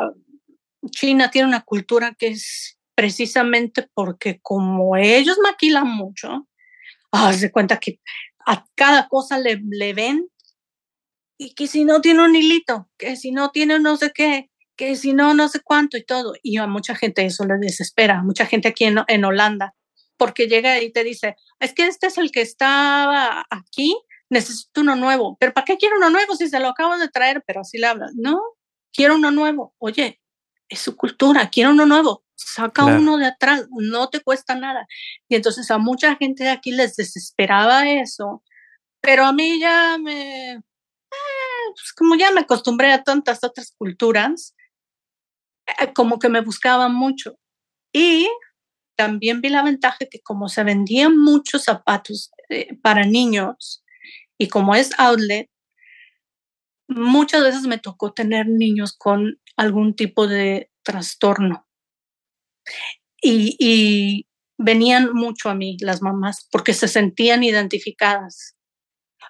China 0.92 1.30
tiene 1.32 1.50
una 1.50 1.64
cultura 1.64 2.16
que 2.18 2.28
es 2.28 2.78
precisamente 2.96 3.90
porque 3.94 4.40
como 4.42 4.96
ellos 4.96 5.38
maquilan 5.44 5.88
mucho, 5.88 6.48
oh, 7.12 7.34
se 7.34 7.52
cuenta 7.52 7.80
que 7.80 8.00
a 8.46 8.66
cada 8.76 9.08
cosa 9.10 9.38
le, 9.40 9.60
ven 9.94 10.30
y 11.38 11.54
que 11.54 11.68
si 11.68 11.84
no 11.84 12.02
tiene 12.02 12.24
un 12.24 12.36
hilito, 12.36 12.90
que 12.98 13.16
si 13.18 13.32
no 13.32 13.50
tiene 13.52 13.80
no 13.80 13.98
sé 13.98 14.12
qué, 14.14 14.50
que 14.78 14.96
si 14.96 15.14
no 15.14 15.34
no 15.34 15.50
sé 15.50 15.60
cuánto 15.62 15.98
y 15.98 16.06
todo. 16.06 16.34
Y 16.42 16.58
a 16.58 16.68
mucha 16.68 16.96
gente 16.96 17.26
eso 17.26 17.46
le 17.46 17.58
desespera, 17.58 18.24
mucha 18.24 18.46
gente 18.46 18.70
aquí 18.70 18.86
en 18.86 19.26
Holanda 19.26 19.76
porque 20.18 20.48
llega 20.48 20.82
y 20.82 20.92
te 20.92 21.04
dice, 21.04 21.36
es 21.60 21.74
que 21.74 21.88
este 21.88 22.08
es 22.08 22.18
el 22.18 22.32
que 22.32 22.42
estaba 22.42 23.46
aquí, 23.50 23.98
necesito 24.30 24.82
uno 24.82 24.96
nuevo. 24.96 25.38
Pero 25.40 25.54
¿para 25.54 25.66
qué 25.66 25.78
quiero 25.78 25.98
uno 25.98 26.10
nuevo 26.10 26.36
si 26.36 26.50
se 26.50 26.60
lo 26.60 26.70
acabo 26.70 26.98
de 26.98 27.10
traer? 27.10 27.44
Pero 27.46 27.62
así 27.62 27.78
le 27.78 27.88
hablas. 27.88 28.14
No, 28.16 28.42
quiero 28.94 29.16
uno 29.16 29.32
nuevo. 29.32 29.76
Oye, 29.78 30.22
es 30.70 30.80
su 30.80 30.96
cultura, 30.96 31.50
quiero 31.50 31.72
uno 31.72 31.86
nuevo. 31.86 32.24
Saca 32.36 32.86
uno 32.86 33.18
de 33.18 33.26
atrás, 33.26 33.68
no 33.72 34.10
te 34.10 34.22
cuesta 34.22 34.54
nada. 34.54 34.88
Y 35.28 35.36
entonces 35.36 35.72
a 35.72 35.80
mucha 35.80 36.16
gente 36.16 36.44
de 36.44 36.52
aquí 36.52 36.72
les 36.72 36.96
desesperaba 36.96 37.90
eso. 37.90 38.44
Pero 39.02 39.26
a 39.26 39.34
mí 39.34 39.60
ya 39.60 39.98
me, 39.98 40.52
eh, 40.54 40.62
pues 41.74 41.94
como 41.96 42.16
ya 42.16 42.32
me 42.32 42.42
acostumbré 42.42 42.92
a 42.92 43.04
tantas 43.04 43.44
otras 43.44 43.74
culturas, 43.78 44.56
eh, 45.66 45.94
como 45.94 46.20
que 46.20 46.30
me 46.30 46.42
buscaban 46.42 46.94
mucho. 46.94 47.40
Y 47.94 48.30
también 48.98 49.42
vi 49.42 49.50
la 49.50 49.64
ventaja 49.64 50.06
que 50.10 50.22
como 50.22 50.50
se 50.50 50.64
vendían 50.64 51.18
muchos 51.18 51.64
zapatos 51.64 52.32
eh, 52.50 52.76
para 52.82 53.06
niños 53.06 53.84
y 54.38 54.50
como 54.50 54.76
es 54.76 54.92
outlet, 54.98 55.50
muchas 56.88 57.44
veces 57.44 57.64
me 57.64 57.78
tocó 57.78 58.14
tener 58.14 58.48
niños 58.48 58.96
con 58.98 59.40
algún 59.56 59.96
tipo 59.96 60.28
de 60.28 60.72
trastorno. 60.84 61.68
Y, 63.22 64.26
venían 64.60 65.14
mucho 65.14 65.50
a 65.50 65.54
mí 65.56 65.78
las 65.82 66.02
mamás 66.02 66.48
porque 66.52 66.74
se 66.74 66.88
sentían 66.88 67.44
identificadas, 67.44 68.58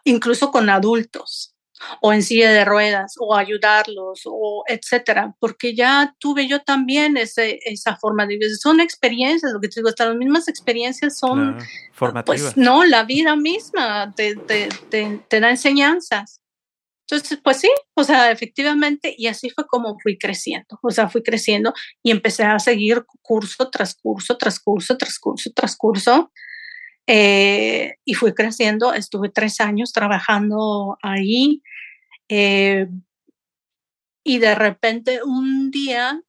incluso 0.06 0.52
con 0.52 0.70
adultos 0.70 1.57
o 2.02 2.14
en 2.14 2.24
silla 2.24 2.52
de 2.52 2.66
ruedas 2.66 3.16
o 3.20 3.36
ayudarlos 3.36 4.22
o 4.26 4.64
etcétera, 4.68 5.36
porque 5.40 5.76
ya 5.76 6.16
tuve 6.20 6.48
yo 6.48 6.62
también 6.62 7.18
ese, 7.18 7.60
esa 7.66 7.96
forma 7.98 8.26
de 8.26 8.36
vivir. 8.36 8.56
Son 8.58 8.80
experiencias, 8.80 9.52
lo 9.52 9.60
que 9.60 9.70
te 9.70 9.80
digo, 9.80 9.90
hasta 9.90 10.06
las 10.06 10.16
mismas 10.16 10.48
experiencias 10.48 11.18
son 11.18 11.56
pues, 11.56 11.70
formativas. 11.94 12.42
Pues 12.42 12.58
no, 12.58 12.86
la 12.86 13.04
vida 13.04 13.36
misma 13.36 14.14
te, 14.16 14.36
te, 14.36 14.70
te 15.28 15.40
da 15.40 15.50
enseñanzas. 15.50 16.42
Entonces, 17.10 17.40
pues 17.42 17.58
sí, 17.58 17.70
o 17.96 18.04
sea, 18.04 18.32
efectivamente, 18.32 19.16
y 19.18 19.28
así 19.28 19.50
fue 19.50 19.66
como 19.66 19.98
fui 20.00 20.18
creciendo, 20.18 20.78
o 20.82 20.92
sea, 20.92 21.08
fui 21.08 21.24
creciendo 21.24 21.74
y 22.04 22.12
empecé 22.12 22.44
a 22.44 22.60
seguir 22.60 23.06
curso 23.22 23.70
tras 23.70 23.96
curso, 23.96 24.38
tras 24.38 24.60
curso, 24.60 24.98
tras 24.98 25.18
curso, 25.18 25.50
tras 25.56 25.78
curso, 25.78 26.32
eh, 27.08 27.96
y 28.06 28.14
fui 28.14 28.34
creciendo, 28.34 28.94
estuve 28.94 29.30
tres 29.30 29.60
años 29.62 29.94
trabajando 29.94 30.98
ahí, 31.02 31.62
eh, 32.30 32.88
y 34.24 34.40
de 34.40 34.56
repente 34.56 35.22
un 35.24 35.72
día, 35.72 36.22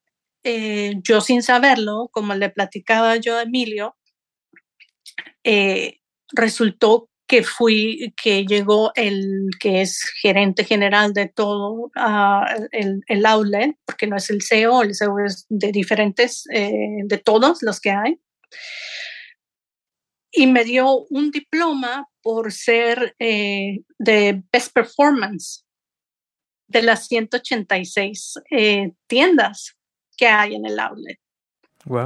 eh, 0.44 0.94
yo 1.02 1.20
sin 1.20 1.42
saberlo, 1.42 2.08
como 2.12 2.34
le 2.34 2.48
platicaba 2.50 3.16
yo 3.16 3.36
a 3.36 3.42
Emilio, 3.42 3.96
resultó 6.32 7.08
que 7.28 7.44
fui, 7.44 8.14
que 8.20 8.46
llegó 8.46 8.90
el 8.94 9.50
que 9.60 9.82
es 9.82 10.02
gerente 10.22 10.64
general 10.64 11.12
de 11.12 11.28
todo 11.28 11.90
uh, 11.94 12.68
el, 12.72 13.02
el, 13.06 13.26
outlet, 13.26 13.76
porque 13.84 14.06
no 14.06 14.16
es 14.16 14.30
el 14.30 14.40
CEO, 14.42 14.82
el 14.82 14.94
CEO 14.94 15.18
es 15.24 15.44
de 15.50 15.70
diferentes, 15.70 16.44
eh, 16.52 16.72
de 17.04 17.18
todos 17.18 17.58
los 17.62 17.80
que 17.80 17.90
hay. 17.90 18.18
Y 20.30 20.46
me 20.46 20.64
dio 20.64 21.06
un 21.10 21.30
diploma 21.30 22.06
por 22.22 22.52
ser 22.52 23.14
eh, 23.18 23.80
de 23.98 24.42
Best 24.52 24.72
Performance 24.72 25.64
de 26.68 26.82
las 26.82 27.06
186 27.06 28.34
eh, 28.50 28.92
tiendas 29.06 29.76
que 30.16 30.26
hay 30.26 30.54
en 30.54 30.66
el 30.66 30.78
outlet. 30.78 31.18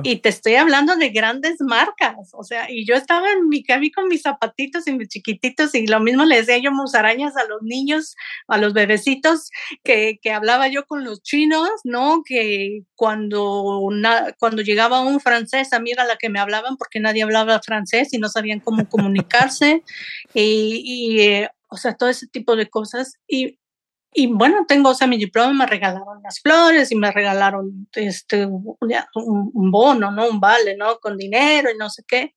Y 0.02 0.16
te 0.16 0.28
estoy 0.28 0.54
hablando 0.54 0.96
de 0.96 1.10
grandes 1.10 1.56
marcas, 1.60 2.30
o 2.32 2.44
sea, 2.44 2.70
y 2.70 2.86
yo 2.86 2.94
estaba 2.94 3.30
en 3.32 3.48
mi 3.48 3.62
cabina 3.62 3.92
con 3.94 4.08
mis 4.08 4.22
zapatitos 4.22 4.86
y 4.86 4.92
mis 4.92 5.08
chiquititos 5.08 5.74
y 5.74 5.86
lo 5.86 6.00
mismo 6.00 6.24
le 6.24 6.36
decía 6.36 6.58
yo 6.58 6.70
musarañas 6.70 7.36
a 7.36 7.44
los 7.44 7.62
niños, 7.62 8.14
a 8.48 8.58
los 8.58 8.72
bebecitos, 8.72 9.50
que, 9.82 10.18
que 10.22 10.32
hablaba 10.32 10.68
yo 10.68 10.86
con 10.86 11.04
los 11.04 11.22
chinos, 11.22 11.68
¿no? 11.84 12.22
Que 12.24 12.82
cuando, 12.94 13.88
cuando 14.38 14.62
llegaba 14.62 15.00
un 15.00 15.20
francés, 15.20 15.72
a 15.72 15.80
mí 15.80 15.90
era 15.90 16.04
la 16.04 16.16
que 16.16 16.28
me 16.28 16.40
hablaban 16.40 16.76
porque 16.76 17.00
nadie 17.00 17.22
hablaba 17.22 17.60
francés 17.60 18.12
y 18.12 18.18
no 18.18 18.28
sabían 18.28 18.60
cómo 18.60 18.88
comunicarse 18.88 19.82
y, 20.34 20.82
y 20.84 21.20
eh, 21.20 21.50
o 21.72 21.76
sea, 21.78 21.94
todo 21.94 22.10
ese 22.10 22.26
tipo 22.26 22.54
de 22.54 22.68
cosas. 22.68 23.18
Y 23.26 23.58
y 24.14 24.26
bueno, 24.26 24.66
tengo, 24.68 24.90
o 24.90 24.94
sea, 24.94 25.06
mi 25.06 25.16
diploma, 25.16 25.52
me 25.52 25.66
regalaron 25.66 26.22
las 26.22 26.40
flores 26.40 26.92
y 26.92 26.96
me 26.96 27.10
regalaron 27.10 27.88
este, 27.94 28.44
un, 28.44 28.76
un, 29.54 29.70
bono, 29.70 30.10
¿no? 30.10 30.28
Un 30.28 30.38
vale, 30.38 30.76
¿no? 30.76 30.98
Con 30.98 31.16
dinero 31.16 31.70
y 31.70 31.78
no 31.78 31.88
sé 31.88 32.02
qué. 32.06 32.34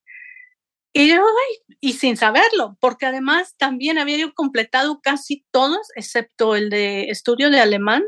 Y 0.94 1.10
yo, 1.10 1.18
ay, 1.18 1.76
y 1.82 1.94
sin 1.94 2.16
saberlo, 2.16 2.78
porque 2.80 3.06
además 3.06 3.56
también 3.58 3.98
había 3.98 4.18
yo 4.18 4.34
completado 4.34 5.02
casi 5.02 5.46
todos, 5.52 5.90
excepto 5.96 6.56
el 6.56 6.70
de 6.70 7.10
estudio 7.10 7.50
de 7.50 7.60
alemán, 7.60 8.04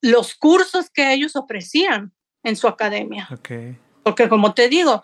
los 0.00 0.34
cursos 0.34 0.90
que 0.90 1.12
ellos 1.12 1.36
ofrecían 1.36 2.12
en 2.42 2.56
su 2.56 2.66
academia. 2.66 3.28
Okay. 3.30 3.78
Porque 4.08 4.26
como 4.26 4.54
te 4.54 4.70
digo, 4.70 5.02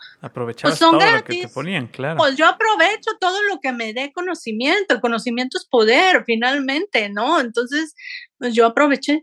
pues 0.63 0.79
son 0.79 0.99
todo 0.99 1.11
lo 1.11 1.25
que 1.25 1.43
te 1.43 1.49
ponían, 1.49 1.89
claro. 1.89 2.17
Pues 2.17 2.37
yo 2.37 2.47
aprovecho 2.47 3.11
todo 3.21 3.43
lo 3.43 3.61
que 3.61 3.71
me 3.71 3.93
dé 3.93 4.13
conocimiento. 4.15 4.95
El 4.95 5.03
conocimiento 5.03 5.59
es 5.59 5.67
poder, 5.67 6.25
finalmente, 6.25 7.11
¿no? 7.11 7.39
Entonces, 7.39 7.95
pues 8.39 8.55
yo 8.55 8.65
aproveché 8.65 9.23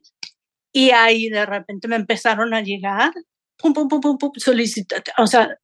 y 0.71 0.91
ahí 0.91 1.29
de 1.29 1.47
repente 1.47 1.87
me 1.87 1.95
empezaron 1.95 2.53
a 2.53 2.61
llegar, 2.61 3.11
pum, 3.57 3.73
pum, 3.73 3.87
pum, 3.87 3.99
pum, 3.99 4.17
pum, 4.19 4.31
solicita, 4.37 5.01
o 5.17 5.25
sea, 5.25 5.57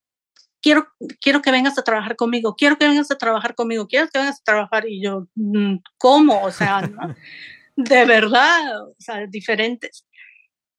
quiero, 0.60 0.88
quiero 1.20 1.40
que 1.40 1.52
vengas 1.52 1.78
a 1.78 1.84
trabajar 1.84 2.16
conmigo, 2.16 2.56
quiero 2.56 2.76
que 2.76 2.88
vengas 2.88 3.12
a 3.12 3.18
trabajar 3.18 3.54
conmigo, 3.54 3.86
quiero 3.86 4.08
que 4.08 4.18
vengas 4.18 4.40
a 4.40 4.44
trabajar 4.44 4.88
y 4.88 5.00
yo, 5.00 5.28
mm, 5.36 5.76
¿cómo? 5.96 6.42
O 6.42 6.50
sea, 6.50 6.82
¿no? 6.82 6.98
de 7.76 8.04
verdad, 8.04 8.84
o 8.84 8.96
sea, 8.98 9.26
diferentes. 9.28 10.04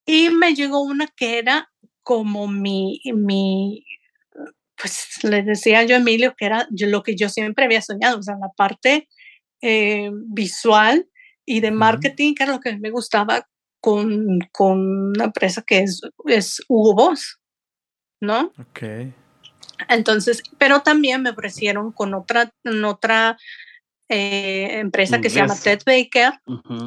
Y 0.05 0.29
me 0.29 0.55
llegó 0.55 0.81
una 0.81 1.07
que 1.07 1.37
era 1.39 1.69
como 2.09 2.47
mi, 2.47 2.99
mi, 3.13 3.85
pues 4.75 5.23
le 5.23 5.43
decía 5.43 5.83
yo 5.83 5.93
a 5.93 5.99
Emilio 5.99 6.33
que 6.35 6.45
era 6.45 6.67
lo 6.71 7.03
que 7.03 7.15
yo 7.15 7.29
siempre 7.29 7.65
había 7.65 7.83
soñado, 7.83 8.17
o 8.17 8.23
sea, 8.23 8.35
la 8.41 8.49
parte 8.57 9.07
eh, 9.61 10.09
visual 10.25 11.07
y 11.45 11.59
de 11.59 11.69
marketing, 11.69 12.33
que 12.33 12.41
era 12.41 12.53
lo 12.53 12.61
que 12.61 12.75
me 12.79 12.89
gustaba 12.89 13.47
con, 13.79 14.39
con 14.51 15.09
una 15.09 15.25
empresa 15.25 15.61
que 15.61 15.81
es, 15.81 16.01
es 16.25 16.63
Hugo 16.67 16.95
Boss, 16.95 17.39
¿no? 18.19 18.53
Ok. 18.57 19.13
Entonces, 19.87 20.41
pero 20.57 20.81
también 20.81 21.21
me 21.21 21.29
ofrecieron 21.29 21.91
con 21.91 22.15
otra, 22.15 22.51
otra 22.87 23.37
eh, 24.07 24.79
empresa 24.79 25.21
que 25.21 25.29
se 25.29 25.41
llama 25.41 25.59
Ted 25.61 25.81
Baker, 25.85 26.39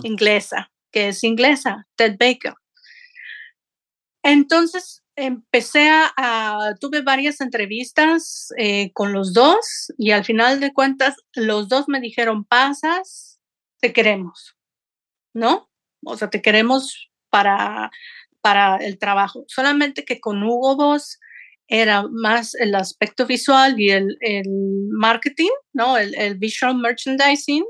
inglesa, 0.02 0.72
que 0.90 1.10
es 1.10 1.22
inglesa, 1.22 1.86
Ted 1.94 2.16
Baker. 2.18 2.54
Entonces, 4.24 5.01
empecé 5.16 5.90
a, 5.90 6.74
tuve 6.80 7.02
varias 7.02 7.40
entrevistas 7.40 8.48
eh, 8.56 8.92
con 8.92 9.12
los 9.12 9.32
dos 9.32 9.92
y 9.98 10.10
al 10.12 10.24
final 10.24 10.60
de 10.60 10.72
cuentas 10.72 11.16
los 11.34 11.68
dos 11.68 11.88
me 11.88 12.00
dijeron, 12.00 12.44
pasas, 12.44 13.40
te 13.80 13.92
queremos, 13.92 14.56
¿no? 15.34 15.70
O 16.04 16.16
sea, 16.16 16.30
te 16.30 16.42
queremos 16.42 17.10
para, 17.30 17.90
para 18.40 18.76
el 18.76 18.98
trabajo. 18.98 19.44
Solamente 19.48 20.04
que 20.04 20.20
con 20.20 20.42
Hugo 20.42 20.76
Boss 20.76 21.18
era 21.68 22.04
más 22.10 22.54
el 22.54 22.74
aspecto 22.74 23.26
visual 23.26 23.80
y 23.80 23.90
el, 23.90 24.16
el 24.20 24.44
marketing, 24.90 25.50
¿no? 25.72 25.96
El, 25.96 26.14
el 26.16 26.36
visual 26.36 26.76
merchandising 26.76 27.64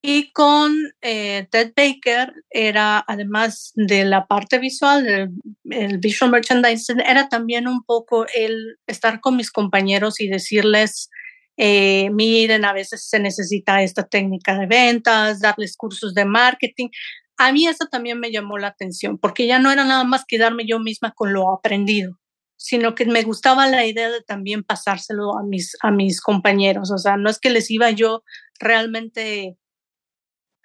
y 0.00 0.30
con 0.32 0.76
eh, 1.00 1.48
Ted 1.50 1.72
Baker 1.76 2.32
era, 2.50 3.04
además 3.06 3.72
de 3.74 4.04
la 4.04 4.26
parte 4.26 4.58
visual, 4.58 5.32
el, 5.70 5.98
visual 5.98 6.30
merchandising, 6.30 7.00
era 7.00 7.28
también 7.28 7.66
un 7.66 7.82
poco 7.82 8.26
el 8.34 8.76
estar 8.86 9.20
con 9.20 9.36
mis 9.36 9.50
compañeros 9.50 10.20
y 10.20 10.28
decirles, 10.28 11.10
eh, 11.56 12.10
miren, 12.10 12.64
a 12.64 12.72
veces 12.72 13.08
se 13.08 13.18
necesita 13.18 13.82
esta 13.82 14.04
técnica 14.04 14.56
de 14.56 14.66
ventas, 14.66 15.40
darles 15.40 15.76
cursos 15.76 16.14
de 16.14 16.24
marketing. 16.24 16.88
A 17.36 17.50
mí 17.52 17.66
eso 17.66 17.86
también 17.90 18.20
me 18.20 18.30
llamó 18.30 18.56
la 18.58 18.68
atención, 18.68 19.18
porque 19.18 19.48
ya 19.48 19.58
no 19.58 19.72
era 19.72 19.84
nada 19.84 20.04
más 20.04 20.24
quedarme 20.26 20.64
yo 20.64 20.78
misma 20.78 21.12
con 21.12 21.32
lo 21.32 21.52
aprendido, 21.52 22.20
sino 22.56 22.94
que 22.94 23.04
me 23.04 23.22
gustaba 23.24 23.66
la 23.66 23.84
idea 23.84 24.10
de 24.10 24.22
también 24.22 24.62
pasárselo 24.62 25.36
a 25.36 25.42
mis, 25.42 25.76
a 25.82 25.90
mis 25.90 26.20
compañeros. 26.20 26.92
O 26.92 26.98
sea, 26.98 27.16
no 27.16 27.28
es 27.30 27.40
que 27.40 27.50
les 27.50 27.68
iba 27.70 27.90
yo 27.90 28.22
realmente 28.60 29.56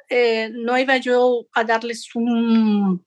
eh, 0.09 0.49
no 0.53 0.77
iba 0.77 0.97
yo 0.97 1.47
a 1.53 1.63
darles 1.63 2.15
un, 2.15 3.05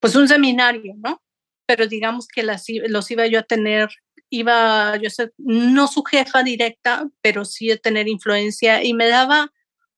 pues 0.00 0.14
un 0.14 0.28
seminario, 0.28 0.94
¿no? 0.96 1.22
Pero 1.66 1.86
digamos 1.86 2.28
que 2.28 2.42
los 2.42 3.10
iba 3.10 3.26
yo 3.26 3.40
a 3.40 3.42
tener, 3.42 3.88
iba 4.30 4.96
yo 4.96 5.08
no 5.38 5.88
su 5.88 6.02
jefa 6.02 6.42
directa, 6.42 7.08
pero 7.20 7.44
sí 7.44 7.70
a 7.70 7.76
tener 7.78 8.08
influencia 8.08 8.82
y 8.82 8.94
me 8.94 9.08
daba, 9.08 9.52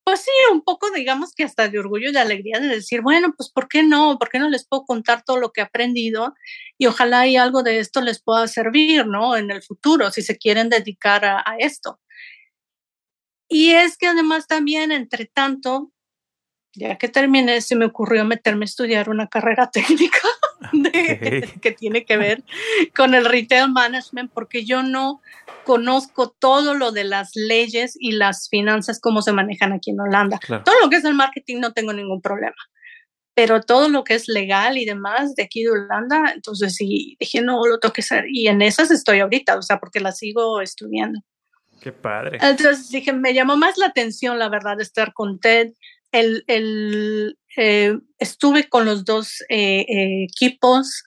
pues 0.05 0.23
sí, 0.23 0.31
un 0.53 0.63
poco, 0.63 0.91
digamos 0.91 1.33
que 1.35 1.45
hasta 1.45 1.69
de 1.69 1.79
orgullo 1.79 2.11
y 2.11 2.13
de 2.13 2.19
alegría 2.19 2.61
de 2.61 2.69
decir, 2.69 3.03
bueno, 3.03 3.35
pues 3.37 3.51
¿por 3.51 3.69
qué 3.69 3.83
no? 3.83 4.19
¿Por 4.19 4.31
qué 4.31 4.39
no 4.39 4.49
les 4.49 4.67
puedo 4.67 4.85
contar 4.85 5.23
todo 5.25 5.39
lo 5.39 5.53
que 5.53 5.61
he 5.61 5.65
aprendido? 5.65 6.35
Y 6.79 6.87
ojalá 6.87 7.27
y 7.27 7.37
algo 7.37 7.63
de 7.63 7.79
esto 7.79 8.01
les 8.01 8.23
pueda 8.23 8.49
servir, 8.49 9.07
¿no? 9.07 9.37
En 9.37 9.51
el 9.51 9.63
futuro, 9.63 10.11
si 10.11 10.23
se 10.23 10.39
quieren 10.39 10.69
dedicar 10.71 11.25
a, 11.25 11.39
a 11.47 11.57
esto. 11.59 12.01
Y 13.49 13.73
es 13.73 13.97
que 13.97 14.07
además 14.07 14.47
también, 14.47 14.93
entre 14.93 15.27
tanto, 15.27 15.93
ya 16.75 16.97
que 16.97 17.09
terminé, 17.09 17.61
se 17.61 17.77
me 17.77 17.87
ocurrió 17.87 18.25
meterme 18.25 18.65
a 18.65 18.67
estudiar 18.67 19.11
una 19.11 19.29
carrera 19.29 19.71
técnica 19.73 20.19
que 21.63 21.73
tiene 21.73 22.05
que 22.05 22.17
ver 22.17 22.43
con 22.95 23.15
el 23.15 23.25
retail 23.25 23.71
management, 23.71 24.31
porque 24.33 24.65
yo 24.65 24.83
no 24.83 25.21
conozco 25.65 26.31
todo 26.31 26.75
lo 26.75 26.93
de 26.93 27.05
las 27.05 27.33
leyes 27.35 27.97
y 27.99 28.13
las 28.13 28.49
finanzas, 28.49 29.01
cómo 29.01 29.23
se 29.23 29.33
manejan 29.33 29.73
aquí 29.73 29.91
en 29.91 30.01
Holanda. 30.01 30.39
Todo 30.39 30.75
lo 30.83 30.91
que 30.91 30.97
es 30.97 31.05
el 31.05 31.15
marketing 31.15 31.59
no 31.61 31.73
tengo 31.73 31.93
ningún 31.93 32.21
problema, 32.21 32.57
pero 33.35 33.61
todo 33.61 33.89
lo 33.89 34.05
que 34.05 34.15
es 34.15 34.29
legal 34.29 34.79
y 34.79 34.85
demás 34.85 35.35
de 35.35 35.45
aquí 35.45 35.63
de 35.63 35.71
Holanda, 35.71 36.33
entonces 36.35 36.75
sí, 36.75 37.17
dije, 37.19 37.41
no, 37.41 37.67
lo 37.67 37.79
tengo 37.79 37.93
que 37.93 38.03
hacer. 38.03 38.25
Y 38.29 38.49
en 38.49 38.63
esas 38.63 38.91
estoy 38.91 39.21
ahorita, 39.21 39.57
o 39.57 39.63
sea, 39.63 39.79
porque 39.79 40.01
las 40.01 40.19
sigo 40.19 40.61
estudiando. 40.61 41.21
Qué 41.81 41.93
padre. 41.93 42.39
Entonces 42.43 42.91
dije, 42.91 43.13
me 43.13 43.33
llamó 43.33 43.57
más 43.57 43.79
la 43.79 43.87
atención, 43.87 44.39
la 44.39 44.51
verdad, 44.51 44.81
estar 44.81 45.15
con 45.15 45.41
TED, 45.41 45.69
el, 46.13 46.45
el 46.47 47.39
eh, 47.57 47.99
estuve 48.19 48.69
con 48.69 48.85
los 48.85 49.05
dos 49.05 49.43
eh, 49.49 49.85
equipos 50.25 51.05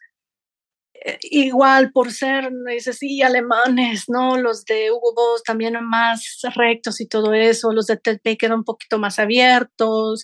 igual 1.22 1.92
por 1.92 2.12
ser, 2.12 2.50
dices, 2.68 2.98
sí, 3.00 3.22
alemanes, 3.22 4.06
¿no? 4.08 4.38
Los 4.38 4.64
de 4.66 4.92
Hugo 4.92 5.14
Boss 5.16 5.44
también 5.44 5.74
más 5.84 6.40
rectos 6.56 7.02
y 7.02 7.08
todo 7.08 7.34
eso, 7.34 7.72
los 7.72 7.88
de 7.88 7.98
Telpe 7.98 8.38
quedan 8.38 8.60
un 8.60 8.64
poquito 8.64 9.00
más 9.00 9.20
abiertos, 9.20 10.22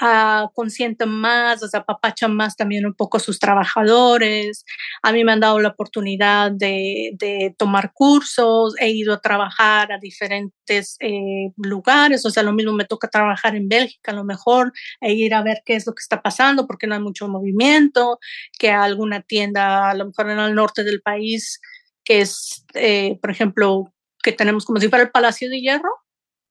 uh, 0.00 0.48
consienten 0.54 1.08
más, 1.08 1.62
o 1.62 1.68
sea, 1.68 1.80
apapachan 1.80 2.34
más 2.34 2.56
también 2.56 2.86
un 2.86 2.94
poco 2.94 3.16
a 3.16 3.20
sus 3.20 3.38
trabajadores. 3.38 4.64
A 5.02 5.12
mí 5.12 5.24
me 5.24 5.32
han 5.32 5.40
dado 5.40 5.60
la 5.60 5.68
oportunidad 5.70 6.50
de, 6.50 7.10
de 7.14 7.54
tomar 7.56 7.92
cursos, 7.92 8.74
he 8.78 8.90
ido 8.90 9.14
a 9.14 9.20
trabajar 9.20 9.92
a 9.92 9.98
diferentes 9.98 10.96
eh, 11.00 11.52
lugares, 11.56 12.24
o 12.24 12.30
sea, 12.30 12.42
lo 12.42 12.52
mismo 12.52 12.72
me 12.72 12.84
toca 12.84 13.08
trabajar 13.08 13.56
en 13.56 13.68
Bélgica 13.68 14.12
a 14.12 14.14
lo 14.14 14.24
mejor, 14.24 14.72
e 15.00 15.12
ir 15.12 15.34
a 15.34 15.42
ver 15.42 15.62
qué 15.64 15.74
es 15.74 15.86
lo 15.86 15.94
que 15.94 16.02
está 16.02 16.22
pasando, 16.22 16.66
porque 16.66 16.86
no 16.86 16.94
hay 16.94 17.00
mucho 17.00 17.28
movimiento, 17.28 18.18
que 18.58 18.70
alguna 18.70 19.22
tienda 19.22 19.90
a 19.90 19.94
lo 19.94 20.06
mejor 20.06 20.30
en 20.30 20.38
el 20.38 20.54
norte 20.54 20.84
del 20.84 21.00
país, 21.00 21.60
que 22.04 22.20
es, 22.20 22.64
eh, 22.74 23.18
por 23.20 23.30
ejemplo, 23.30 23.92
que 24.22 24.32
tenemos 24.32 24.64
como 24.64 24.80
si 24.80 24.88
fuera 24.88 25.04
el 25.04 25.10
Palacio 25.10 25.48
de 25.48 25.60
Hierro, 25.60 25.90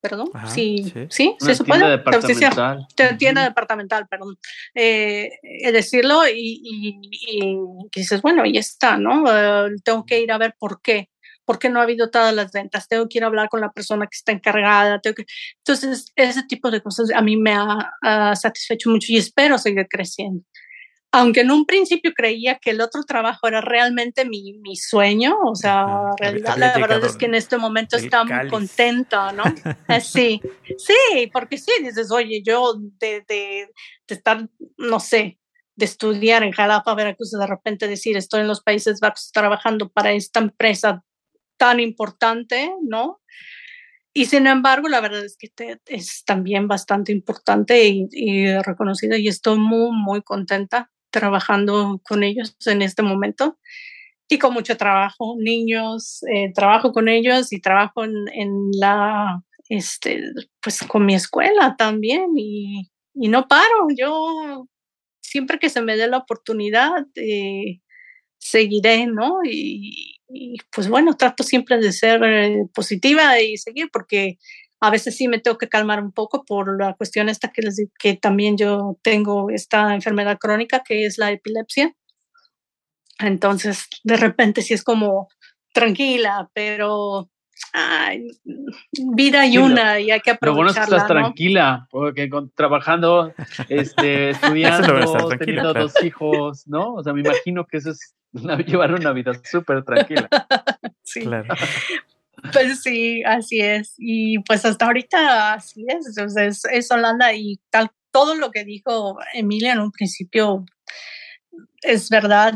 perdón, 0.07 0.29
sí, 0.47 0.91
sí, 0.93 1.07
sí, 1.09 1.35
se 1.39 1.63
Tienda 1.63 1.89
departamental. 1.89 2.88
tienda 3.17 3.43
departamental, 3.43 4.07
perdón, 4.07 4.38
eh, 4.73 5.31
decirlo 5.71 6.27
y, 6.27 6.61
y, 6.63 7.49
dices, 7.93 8.21
bueno, 8.21 8.43
ahí 8.43 8.57
está, 8.57 8.97
¿no? 8.97 9.25
Eh, 9.27 9.75
tengo 9.84 10.05
que 10.05 10.21
ir 10.21 10.31
a 10.31 10.38
ver 10.38 10.55
por 10.57 10.81
qué, 10.81 11.09
por 11.43 11.59
qué 11.59 11.69
no 11.69 11.79
ha 11.79 11.84
habido 11.84 12.09
todas 12.09 12.34
las 12.34 12.51
ventas, 12.51 12.88
tengo 12.88 13.07
que 13.09 13.17
ir 13.17 13.23
a 13.23 13.27
hablar 13.27 13.49
con 13.49 13.59
la 13.59 13.71
persona 13.71 14.05
que 14.05 14.15
está 14.15 14.31
encargada, 14.31 14.99
tengo 14.99 15.15
que... 15.15 15.25
entonces 15.57 16.11
ese 16.15 16.43
tipo 16.43 16.71
de 16.71 16.81
cosas 16.81 17.11
a 17.13 17.21
mí 17.21 17.35
me 17.35 17.53
ha 17.53 18.35
satisfecho 18.35 18.89
mucho 18.89 19.07
y 19.11 19.17
espero 19.17 19.57
seguir 19.57 19.88
creciendo 19.89 20.43
aunque 21.11 21.41
en 21.41 21.51
un 21.51 21.65
principio 21.65 22.13
creía 22.13 22.59
que 22.59 22.71
el 22.71 22.81
otro 22.81 23.03
trabajo 23.03 23.47
era 23.47 23.61
realmente 23.61 24.25
mi, 24.25 24.53
mi 24.59 24.75
sueño, 24.75 25.38
o 25.45 25.55
sea, 25.55 25.85
realidad, 26.19 26.57
la 26.57 26.77
verdad 26.77 27.03
es 27.05 27.15
que 27.15 27.25
en 27.25 27.35
este 27.35 27.57
momento 27.57 27.95
está 27.95 28.23
muy 28.23 28.47
contenta, 28.49 29.31
¿no? 29.31 29.43
Eh, 29.89 30.01
sí, 30.01 30.41
sí, 30.77 31.27
porque 31.31 31.57
sí, 31.57 31.71
dices, 31.81 32.11
oye, 32.11 32.41
yo 32.43 32.73
de, 32.99 33.23
de, 33.27 33.69
de, 34.07 34.15
estar, 34.15 34.49
no 34.77 34.99
sé, 34.99 35.39
de 35.75 35.85
estudiar 35.85 36.43
en 36.43 36.51
Jalapa, 36.51 36.93
Veracruz, 36.93 37.31
de 37.31 37.47
repente 37.47 37.88
decir, 37.88 38.17
estoy 38.17 38.41
en 38.41 38.47
los 38.47 38.61
Países 38.61 38.99
Bajos 38.99 39.31
trabajando 39.31 39.89
para 39.89 40.11
esta 40.11 40.41
empresa 40.41 41.03
tan 41.55 41.79
importante, 41.79 42.69
¿no? 42.81 43.21
Y 44.13 44.25
sin 44.25 44.45
embargo, 44.45 44.89
la 44.89 44.99
verdad 44.99 45.23
es 45.23 45.38
que 45.38 45.51
es 45.85 46.23
también 46.25 46.67
bastante 46.67 47.11
importante 47.11 47.88
y, 47.88 48.07
y 48.11 48.57
reconocida 48.59 49.17
y 49.17 49.29
estoy 49.29 49.57
muy, 49.57 49.91
muy 49.91 50.21
contenta 50.21 50.91
trabajando 51.19 51.99
con 52.07 52.23
ellos 52.23 52.56
en 52.65 52.81
este 52.81 53.02
momento 53.02 53.57
y 54.30 54.38
con 54.38 54.53
mucho 54.53 54.77
trabajo, 54.77 55.35
niños, 55.39 56.23
eh, 56.31 56.52
trabajo 56.53 56.91
con 56.91 57.07
ellos 57.07 57.52
y 57.53 57.61
trabajo 57.61 58.03
en, 58.03 58.72
la, 58.73 59.41
este, 59.69 60.22
pues 60.61 60.84
con 60.84 61.06
mi 61.06 61.15
escuela 61.15 61.76
también 61.77 62.31
y, 62.35 62.89
no 63.14 63.48
paro, 63.48 63.88
yo 63.98 64.68
siempre 65.22 65.57
que 65.57 65.69
se 65.69 65.81
me 65.81 65.98
dé 65.98 66.07
la 66.07 66.18
oportunidad 66.18 67.07
eh, 67.15 67.81
seguiré, 68.38 69.07
¿no? 69.07 69.39
Y, 69.44 70.19
y, 70.30 70.57
pues 70.72 70.88
bueno, 70.88 71.15
trato 71.15 71.44
siempre 71.44 71.77
de 71.80 71.91
ser 71.94 72.23
eh, 72.23 72.68
positiva 72.73 73.41
y 73.41 73.57
seguir 73.57 73.89
porque 73.91 74.38
a 74.79 74.89
veces 74.91 75.17
sí 75.17 75.27
me 75.27 75.39
tengo 75.39 75.57
que 75.57 75.69
calmar 75.69 76.01
un 76.01 76.11
poco 76.11 76.45
por 76.45 76.79
la 76.79 76.93
cuestión 76.93 77.29
esta 77.29 77.49
que, 77.49 77.61
les, 77.61 77.81
que 77.99 78.15
también 78.15 78.57
yo 78.57 78.97
tengo 79.01 79.49
esta 79.49 79.93
enfermedad 79.93 80.37
crónica 80.37 80.83
que 80.85 81.05
es 81.05 81.17
la 81.17 81.31
epilepsia. 81.31 81.93
Entonces, 83.19 83.87
de 84.03 84.17
repente 84.17 84.61
sí 84.61 84.73
es 84.73 84.83
como 84.83 85.27
tranquila, 85.73 86.49
pero 86.53 87.29
ay, 87.73 88.27
vida 89.15 89.45
y 89.47 89.57
una 89.57 89.99
y 89.99 90.11
hay 90.11 90.19
que 90.19 90.31
aprovecharla. 90.31 90.51
Lo 90.51 90.55
bueno 90.55 90.69
es 90.69 90.75
que 90.75 90.83
estás 90.83 91.07
tranquila, 91.07 91.87
porque 91.89 92.29
trabajando, 92.55 93.33
este, 93.69 94.29
estudiando, 94.31 95.29
teniendo 95.29 95.73
dos 95.73 95.93
hijos, 96.03 96.67
¿no? 96.67 96.95
O 96.95 97.03
sea, 97.03 97.13
me 97.13 97.21
imagino 97.21 97.65
que 97.65 97.77
eso 97.77 97.91
es 97.91 98.15
llevar 98.67 98.93
una 98.93 99.11
vida 99.11 99.31
súper 99.43 99.83
tranquila. 99.83 100.29
sí. 101.03 101.21
Claro. 101.21 101.53
Pues 102.53 102.81
sí, 102.81 103.23
así 103.23 103.59
es. 103.61 103.95
Y 103.97 104.39
pues 104.39 104.65
hasta 104.65 104.85
ahorita 104.85 105.53
así 105.53 105.85
es. 105.88 106.18
es, 106.18 106.65
es, 106.65 106.91
Holanda 106.91 107.34
y 107.34 107.59
tal, 107.69 107.89
todo 108.11 108.35
lo 108.35 108.51
que 108.51 108.64
dijo 108.64 109.18
Emilia 109.34 109.73
en 109.73 109.80
un 109.80 109.91
principio 109.91 110.65
es 111.81 112.09
verdad. 112.09 112.53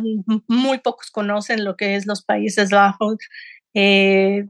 Muy 0.47 0.79
pocos 0.79 1.09
conocen 1.11 1.63
lo 1.63 1.75
que 1.75 1.95
es 1.95 2.05
los 2.05 2.23
Países 2.23 2.69
Bajos. 2.69 3.17
Eh, 3.73 4.47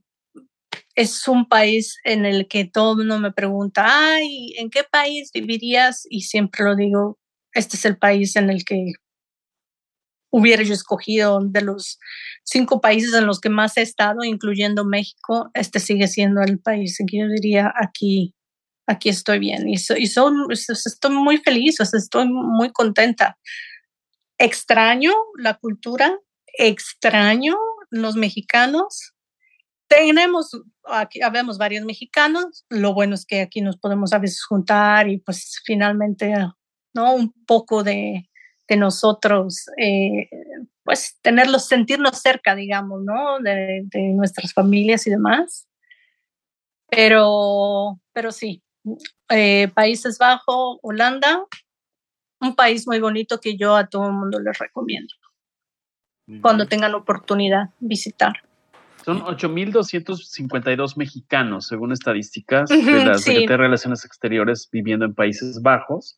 es 0.96 1.28
un 1.28 1.48
país 1.48 1.98
en 2.04 2.26
el 2.26 2.48
que 2.48 2.66
todo 2.66 2.96
mundo 2.96 3.20
me 3.20 3.32
pregunta, 3.32 3.86
ay, 3.88 4.54
¿en 4.58 4.70
qué 4.70 4.84
país 4.84 5.32
vivirías? 5.34 6.06
Y 6.10 6.24
siempre 6.24 6.66
lo 6.66 6.76
digo, 6.76 7.18
este 7.54 7.78
es 7.78 7.86
el 7.86 7.98
país 7.98 8.36
en 8.36 8.50
el 8.50 8.66
que 8.66 8.94
hubiera 10.32 10.64
yo 10.64 10.74
escogido 10.74 11.40
de 11.44 11.62
los 11.62 12.00
cinco 12.44 12.82
países 12.82 13.14
en 13.14 13.28
los 13.28 13.40
que 13.40 13.50
más 13.50 13.78
he 13.78 13.82
estado, 13.82 14.24
incluyendo 14.24 14.86
México, 14.86 15.52
este 15.54 15.80
sigue 15.80 16.08
siendo 16.08 16.42
el 16.42 16.60
país 16.60 16.98
que 17.06 17.20
yo 17.20 17.28
diría 17.28 17.72
aquí, 17.80 18.34
aquí 18.88 19.10
estoy 19.10 19.40
bien 19.40 19.68
y, 19.68 19.74
y 19.74 20.08
son, 20.08 20.48
estoy 20.50 21.12
muy 21.12 21.38
feliz, 21.38 21.80
estoy 21.80 22.28
muy 22.30 22.72
contenta. 22.72 23.38
Extraño 24.38 25.14
la 25.38 25.56
cultura, 25.56 26.18
extraño 26.58 27.56
los 27.90 28.16
mexicanos. 28.16 29.14
Tenemos, 29.88 30.52
aquí 30.86 31.22
habemos 31.22 31.58
varios 31.58 31.84
mexicanos, 31.84 32.66
lo 32.70 32.94
bueno 32.94 33.16
es 33.16 33.26
que 33.26 33.42
aquí 33.42 33.60
nos 33.60 33.78
podemos 33.78 34.14
a 34.14 34.20
veces 34.20 34.42
juntar 34.46 35.10
y 35.10 35.20
pues 35.20 35.62
finalmente, 35.66 36.34
¿no? 36.94 37.14
Un 37.14 37.34
poco 37.46 37.84
de, 37.84 38.31
de 38.72 38.78
nosotros, 38.78 39.66
eh, 39.78 40.30
pues 40.84 41.20
tenerlos, 41.22 41.68
sentirnos 41.68 42.20
cerca, 42.20 42.56
digamos, 42.56 43.02
¿no? 43.04 43.40
De, 43.40 43.84
nuestras 44.14 44.54
familias 44.54 45.06
y 45.06 45.10
demás. 45.10 45.68
Pero, 46.90 48.00
pero 48.14 48.32
sí, 48.32 48.64
eh, 49.30 49.70
Países 49.74 50.18
Bajos, 50.18 50.80
Holanda, 50.84 51.44
un 52.40 52.56
país 52.56 52.88
muy 52.88 53.02
bonito 53.02 53.42
que 53.42 53.58
yo 53.58 53.76
a 53.76 53.88
todo 53.88 54.08
el 54.08 54.14
mundo 54.14 54.40
les 54.40 54.58
recomiendo 54.58 55.14
cuando 56.42 56.66
tengan 56.66 56.96
oportunidad 56.96 57.72
visitar. 57.82 58.32
Son 59.04 59.20
8.252 59.20 60.96
mexicanos, 60.96 61.68
según 61.68 61.92
estadísticas 61.92 62.70
de 62.70 63.04
la 63.04 63.18
Secretaría 63.18 63.50
de 63.50 63.58
Relaciones 63.58 64.06
Exteriores 64.06 64.70
viviendo 64.72 65.04
en 65.04 65.14
Países 65.14 65.62
Bajos. 65.62 66.18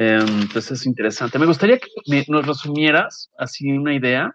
Em, 0.00 0.40
entonces 0.40 0.70
es 0.80 0.86
interesante. 0.86 1.38
Me 1.38 1.44
gustaría 1.44 1.78
que 1.78 1.90
nos 2.28 2.46
resumieras 2.46 3.30
así 3.36 3.70
una 3.70 3.92
idea, 3.92 4.34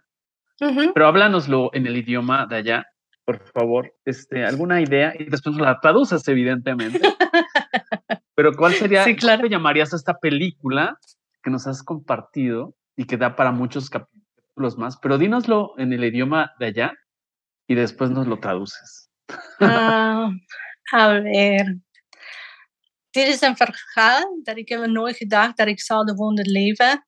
pero 0.94 1.08
háblanoslo 1.08 1.72
en 1.74 1.88
el 1.88 1.98
idioma 1.98 2.46
de 2.46 2.58
allá, 2.58 2.86
por 3.26 3.40
favor. 3.52 3.92
Este, 4.06 4.46
alguna 4.46 4.80
idea 4.80 5.16
y 5.18 5.24
después 5.24 5.56
la 5.56 5.80
traduces, 5.80 6.28
evidentemente. 6.28 7.00
pero 8.36 8.54
¿cuál 8.54 8.74
sería, 8.74 9.06
sí, 9.06 9.16
claro. 9.16 9.48
llamarías 9.48 9.92
a 9.94 9.96
esta 9.96 10.20
película 10.20 11.00
que 11.42 11.50
nos 11.50 11.66
has 11.66 11.82
compartido 11.82 12.76
y 12.96 13.06
que 13.06 13.18
da 13.18 13.36
para 13.36 13.52
muchos 13.52 13.90
capítulos 13.90 14.78
más? 14.78 14.98
Pero 14.98 15.18
dínoslo 15.18 15.74
en 15.80 15.94
el 15.94 16.04
idioma 16.04 16.52
de 16.60 16.68
allá 16.68 16.94
y 17.66 17.74
después 17.74 18.12
nos 18.12 18.28
lo 18.28 18.38
traduces. 18.38 19.10
Ah, 19.60 20.30
a 20.92 21.08
ver, 21.08 21.78
dit 23.16 23.28
is 23.28 23.42
een 23.42 23.58
verhaal 23.58 24.40
dat 24.44 24.58
ik 24.58 24.70
heb 24.70 24.86
nooit 24.86 25.18
gedacht 25.18 25.58
dat 25.58 25.68
ik 25.68 25.82
zou 25.82 26.12
eronder 26.12 26.46
leven. 26.46 27.08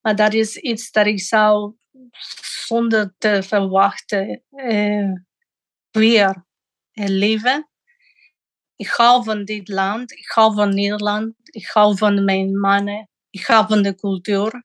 Maar 0.00 0.16
dat 0.16 0.34
is 0.34 0.56
iets 0.56 0.90
dat 0.90 1.06
ik 1.06 1.20
zou 1.20 1.74
zonder 2.66 3.14
te 3.18 3.42
verwachten 3.42 4.42
uh, 4.50 5.12
weer 5.90 6.44
leven. 6.92 7.68
Ik 8.76 8.88
hou 8.88 9.24
van 9.24 9.44
dit 9.44 9.68
land, 9.68 10.12
ik 10.12 10.28
hou 10.28 10.54
van 10.54 10.74
Nederland, 10.74 11.34
ik 11.42 11.66
hou 11.66 11.96
van 11.96 12.24
mijn 12.24 12.60
mannen, 12.60 13.08
ik 13.30 13.46
hou 13.46 13.66
van 13.66 13.82
de 13.82 13.94
cultuur. 13.94 14.64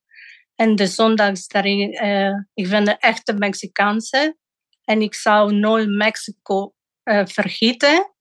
En 0.55 0.75
de 0.75 0.87
zondags 0.87 1.47
dat 1.47 1.65
ik, 1.65 2.01
uh, 2.01 2.33
ik 2.53 2.69
ben 2.69 2.83
de 2.83 2.97
echte 2.97 3.33
Mexicaanse 3.33 4.37
en 4.83 5.01
ik 5.01 5.13
zou 5.13 5.53
nooit 5.53 5.89
Mexico 5.89 6.73
uh, 7.03 7.25
vergeten. 7.25 8.13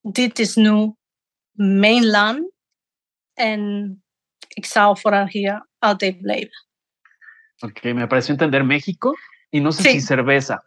Dit 0.00 0.38
is 0.38 0.54
nu 0.54 0.94
mijn 1.56 2.06
land 2.06 2.50
en 3.34 4.02
ik 4.48 4.66
zou 4.66 4.98
vooral 4.98 5.26
hier 5.26 5.68
altijd 5.78 6.20
blijven. 6.20 6.66
Ok, 7.58 7.82
me 7.82 8.06
pareció 8.06 8.34
entender 8.34 8.64
México 8.64 9.14
y 9.50 9.60
no 9.60 9.72
sé 9.72 9.82
sí. 9.82 9.90
si 9.92 10.00
cerveza. 10.00 10.62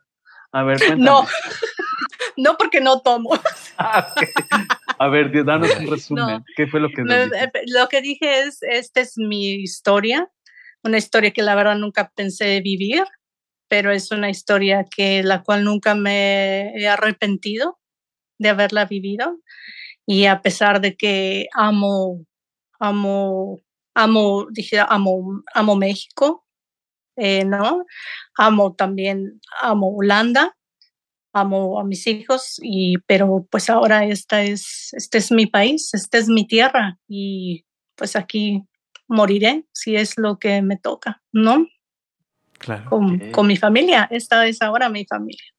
A 0.52 0.64
ver, 0.64 0.78
cuéntame. 0.78 1.03
No, 1.03 1.28
no 2.38 2.57
porque 2.57 2.82
no 2.82 3.02
tomo. 3.02 3.30
Ah, 3.82 4.11
okay. 4.11 4.28
A 4.98 5.07
ver, 5.07 5.32
danos 5.45 5.74
un 5.78 5.88
resumen. 5.88 6.44
¿Qué 6.57 6.68
fue 6.68 6.82
lo 6.82 6.90
que 6.90 7.02
eh, 7.02 7.52
Lo 7.68 7.88
que 7.88 8.02
dije 8.02 8.41
es, 8.41 8.61
esta 8.61 8.99
es 8.99 9.14
mi 9.16 9.53
historia, 9.53 10.30
una 10.84 10.98
historia 10.98 11.32
que 11.32 11.44
la 11.44 11.56
verdad 11.56 11.78
nunca 11.78 12.11
pensé 12.14 12.60
vivir, 12.60 13.06
pero 13.70 13.90
es 13.94 14.11
una 14.11 14.30
historia 14.30 14.84
que 14.84 15.24
la 15.24 15.44
cual 15.44 15.64
nunca 15.64 15.95
me 15.95 16.74
he 16.76 16.90
arrepentido 16.90 17.80
de 18.38 18.49
haberla 18.49 18.84
vivido. 18.84 19.40
Y 20.11 20.26
a 20.26 20.41
pesar 20.41 20.81
de 20.81 20.95
que 20.95 21.49
amo, 21.53 22.26
amo, 22.80 23.60
amo, 23.94 24.48
dije, 24.49 24.80
amo, 24.80 25.44
amo 25.53 25.76
México, 25.76 26.48
eh, 27.15 27.45
¿no? 27.45 27.86
Amo 28.36 28.73
también, 28.73 29.40
amo 29.61 29.95
Holanda, 29.95 30.57
amo 31.31 31.80
a 31.80 31.84
mis 31.84 32.07
hijos, 32.07 32.60
y, 32.60 32.98
pero 33.06 33.45
pues 33.52 33.69
ahora 33.69 34.03
esta 34.03 34.41
es, 34.41 34.90
este 34.94 35.19
es 35.19 35.31
mi 35.31 35.45
país, 35.45 35.94
esta 35.94 36.18
es 36.18 36.27
mi 36.27 36.48
tierra 36.48 36.98
y 37.07 37.68
pues 37.94 38.15
aquí 38.15 38.64
moriré 39.07 39.65
si 39.73 39.95
es 39.95 40.18
lo 40.18 40.40
que 40.40 40.64
me 40.64 40.77
toca, 40.77 41.22
¿no? 41.31 41.68
Claro. 42.57 42.90
Con, 42.90 43.45
mi 43.45 43.57
familia, 43.57 44.07
esta 44.10 44.48
es 44.48 44.64
ahora 44.64 44.90
mi 44.90 45.06
familia. 45.06 45.53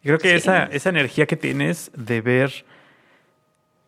creo 0.00 0.18
que 0.18 0.36
esa, 0.36 0.66
esa 0.66 0.90
energía 0.90 1.26
que 1.26 1.36
tienes 1.36 1.90
de 1.96 2.20
ver 2.20 2.64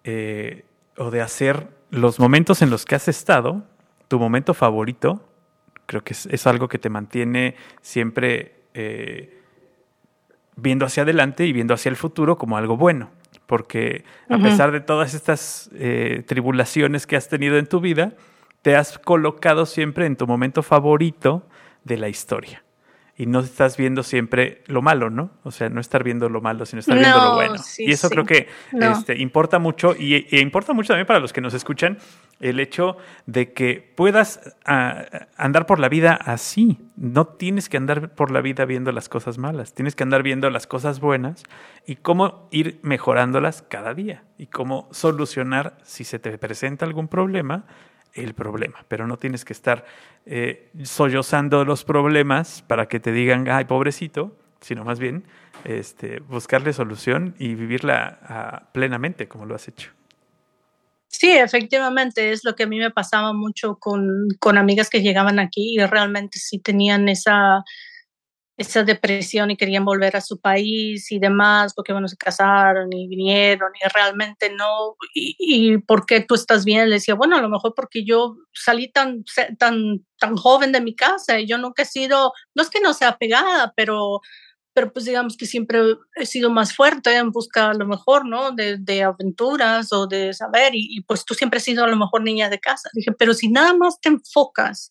eh, 0.05 0.65
o 0.97 1.11
de 1.11 1.21
hacer 1.21 1.69
los 1.91 2.19
momentos 2.19 2.63
en 2.63 2.71
los 2.71 2.85
que 2.85 2.95
has 2.95 3.09
estado, 3.09 3.65
tu 4.09 4.19
momento 4.19 4.55
favorito, 4.55 5.25
creo 5.87 6.03
que 6.03 6.13
es, 6.13 6.47
algo 6.47 6.69
que 6.69 6.79
te 6.79 6.91
mantiene 6.91 7.57
siempre 7.81 8.57
eh, 8.75 9.43
viendo 10.57 10.85
hacia 10.87 11.03
adelante 11.03 11.47
y 11.47 11.53
viendo 11.53 11.75
hacia 11.75 11.91
el 11.91 11.97
futuro 11.97 12.37
como 12.37 12.57
algo 12.57 12.77
bueno. 12.77 13.11
Porque 13.47 14.05
a 14.29 14.37
pesar 14.39 14.73
de 14.73 14.81
todas 14.81 15.15
estas 15.15 15.71
eh, 15.75 16.23
tribulaciones 16.27 17.07
que 17.07 17.17
has 17.17 17.29
tenido 17.29 17.57
en 17.57 17.67
tu 17.67 17.81
vida, 17.81 18.13
te 18.61 18.77
has 18.77 18.99
colocado 18.99 19.65
siempre 19.65 20.05
en 20.05 20.17
tu 20.17 20.27
momento 20.27 20.63
favorito 20.63 21.47
de 21.85 21.97
la 21.97 22.09
historia 22.11 22.63
y 23.19 23.27
no 23.27 23.41
estás 23.41 23.77
viendo 23.77 24.05
siempre 24.05 24.63
lo 24.67 24.81
malo, 24.81 25.11
¿no? 25.11 25.33
O 25.43 25.51
sea, 25.51 25.69
no 25.69 25.81
estar 25.81 26.05
viendo 26.05 26.29
lo 26.29 26.41
malo, 26.41 26.65
sino 26.65 26.79
estar 26.79 26.97
viendo 26.97 27.19
lo 27.19 27.35
bueno. 27.35 27.57
y 27.77 27.91
eso 27.91 28.09
creo 28.09 28.25
que 28.25 28.47
este, 28.73 29.19
importa 29.19 29.59
mucho 29.59 29.97
y, 29.99 30.39
importa 30.39 30.73
mucho 30.73 30.89
también 30.89 31.07
para 31.07 31.19
los 31.19 31.33
que 31.33 31.41
nos 31.41 31.53
escuchan 31.53 31.99
el 32.39 32.61
hecho 32.61 32.97
de 33.27 33.53
que 33.53 33.93
puedas 33.97 34.55
ah, 34.65 35.05
andar 35.37 35.67
por 35.67 35.81
la 35.81 35.89
vida 35.89 36.15
así. 36.15 36.79
No 36.97 37.27
tienes 37.27 37.69
que 37.69 37.77
andar 37.77 38.15
por 38.15 38.31
la 38.31 38.41
vida 38.41 38.65
viendo 38.65 38.93
las 38.93 39.09
cosas 39.09 39.37
malas, 39.37 39.75
tienes 39.75 39.97
que 39.97 40.05
andar 40.05 40.23
viendo 40.23 40.49
las 40.49 40.69
cosas 40.69 41.01
buenas 41.01 41.43
y 41.87 41.97
cómo 41.97 42.49
ir 42.53 42.79
mejorándolas 42.83 43.63
cada 43.63 43.95
día 43.95 44.23
y 44.39 44.47
cómo 44.47 44.89
solucionar 44.93 45.77
si 45.83 46.05
se 46.05 46.21
te 46.21 46.39
presenta 46.39 46.87
algún 46.87 47.09
problema 47.09 47.65
el 48.15 48.35
problema, 48.35 48.85
pero 48.89 49.07
no 49.07 49.17
tienes 49.17 49.45
que 49.45 49.53
estar 49.53 49.85
eh, 50.27 50.71
sollozando 50.83 51.65
los 51.65 51.85
problemas 51.85 52.63
para 52.67 52.87
que 52.87 53.01
te 53.01 53.13
digan, 53.13 53.49
ay, 53.49 53.65
pobrecito, 53.65 54.37
sino 54.61 54.85
más 54.85 54.99
bien 54.99 55.25
este, 55.65 56.21
buscarle 56.21 56.73
solución 56.73 57.35
y 57.39 57.55
vivirla 57.55 58.69
plenamente 58.73 59.29
como 59.29 59.47
lo 59.47 59.55
has 59.55 59.69
hecho. 59.69 59.91
Sí, 61.09 61.31
efectivamente, 61.31 62.33
es 62.33 62.45
lo 62.45 62.55
que 62.55 62.65
a 62.65 62.67
mí 62.67 62.79
me 62.79 62.91
pasaba 62.91 63.33
mucho 63.33 63.77
con, 63.77 64.29
con 64.39 64.59
amigas 64.59 64.91
que 64.91 65.01
llegaban 65.01 65.39
aquí 65.39 65.75
y 65.75 65.85
realmente 65.85 66.39
sí 66.39 66.59
tenían 66.59 67.09
esa, 67.09 67.65
esa 68.59 68.83
depresión 68.83 69.53
y 69.53 69.57
querían 69.57 69.85
volver 69.85 70.17
a 70.17 70.21
su 70.21 70.41
país 70.41 71.13
y 71.13 71.21
demás, 71.21 71.73
porque 71.75 71.93
bueno, 71.93 72.09
se 72.09 72.17
casaron 72.17 72.93
y 72.93 73.07
vinieron 73.07 73.71
y 73.75 73.89
realmente 73.95 74.51
no, 74.51 74.97
y, 75.15 75.37
y 75.39 75.79
¿por 75.79 76.05
qué 76.05 76.21
tú 76.23 76.35
estás 76.35 76.65
bien? 76.65 76.91
Le 76.91 76.97
decía, 76.97 77.15
bueno, 77.15 77.37
a 77.37 77.41
lo 77.41 77.49
mejor 77.49 77.73
porque 77.77 78.05
yo 78.05 78.37
salí 78.53 78.91
tan, 78.91 79.25
tan, 79.59 80.05
tan 80.19 80.37
joven 80.37 80.73
de 80.73 80.81
mi 80.81 80.97
casa 80.97 81.39
y 81.39 81.47
yo 81.47 81.57
nunca 81.57 81.83
he 81.83 81.87
sido, 81.87 82.33
no 82.57 82.63
es 82.65 82.69
que 82.69 82.81
no 82.81 82.95
sea 82.95 83.17
pegada, 83.17 83.73
pero, 83.77 84.23
pero 84.75 84.93
pues 84.93 85.05
digamos 85.05 85.37
que 85.37 85.47
siempre 85.47 85.81
he 86.17 86.27
sido 86.27 86.51
más 86.51 86.75
fuerte 86.75 87.15
en 87.15 87.31
busca 87.31 87.71
a 87.71 87.75
lo 87.75 87.87
mejor, 87.87 88.27
¿no? 88.27 88.51
De, 88.51 89.03
aventuras 89.05 89.93
o 89.93 90.09
de 90.09 90.35
saber 90.35 90.75
y, 90.75 90.99
y 90.99 91.03
pues 91.03 91.25
tú 91.25 91.35
siempre 91.35 91.59
has 91.59 91.65
sido 91.65 91.85
a 91.85 91.89
lo 91.89 91.97
mejor 91.97 92.23
niña 92.23 92.51
de 92.51 92.59
casa. 92.59 92.91
Dije, 92.93 93.13
pero 93.13 93.35
si 93.35 93.49
nada 93.51 93.73
más 93.73 94.01
te 94.01 94.09
enfocas 94.09 94.91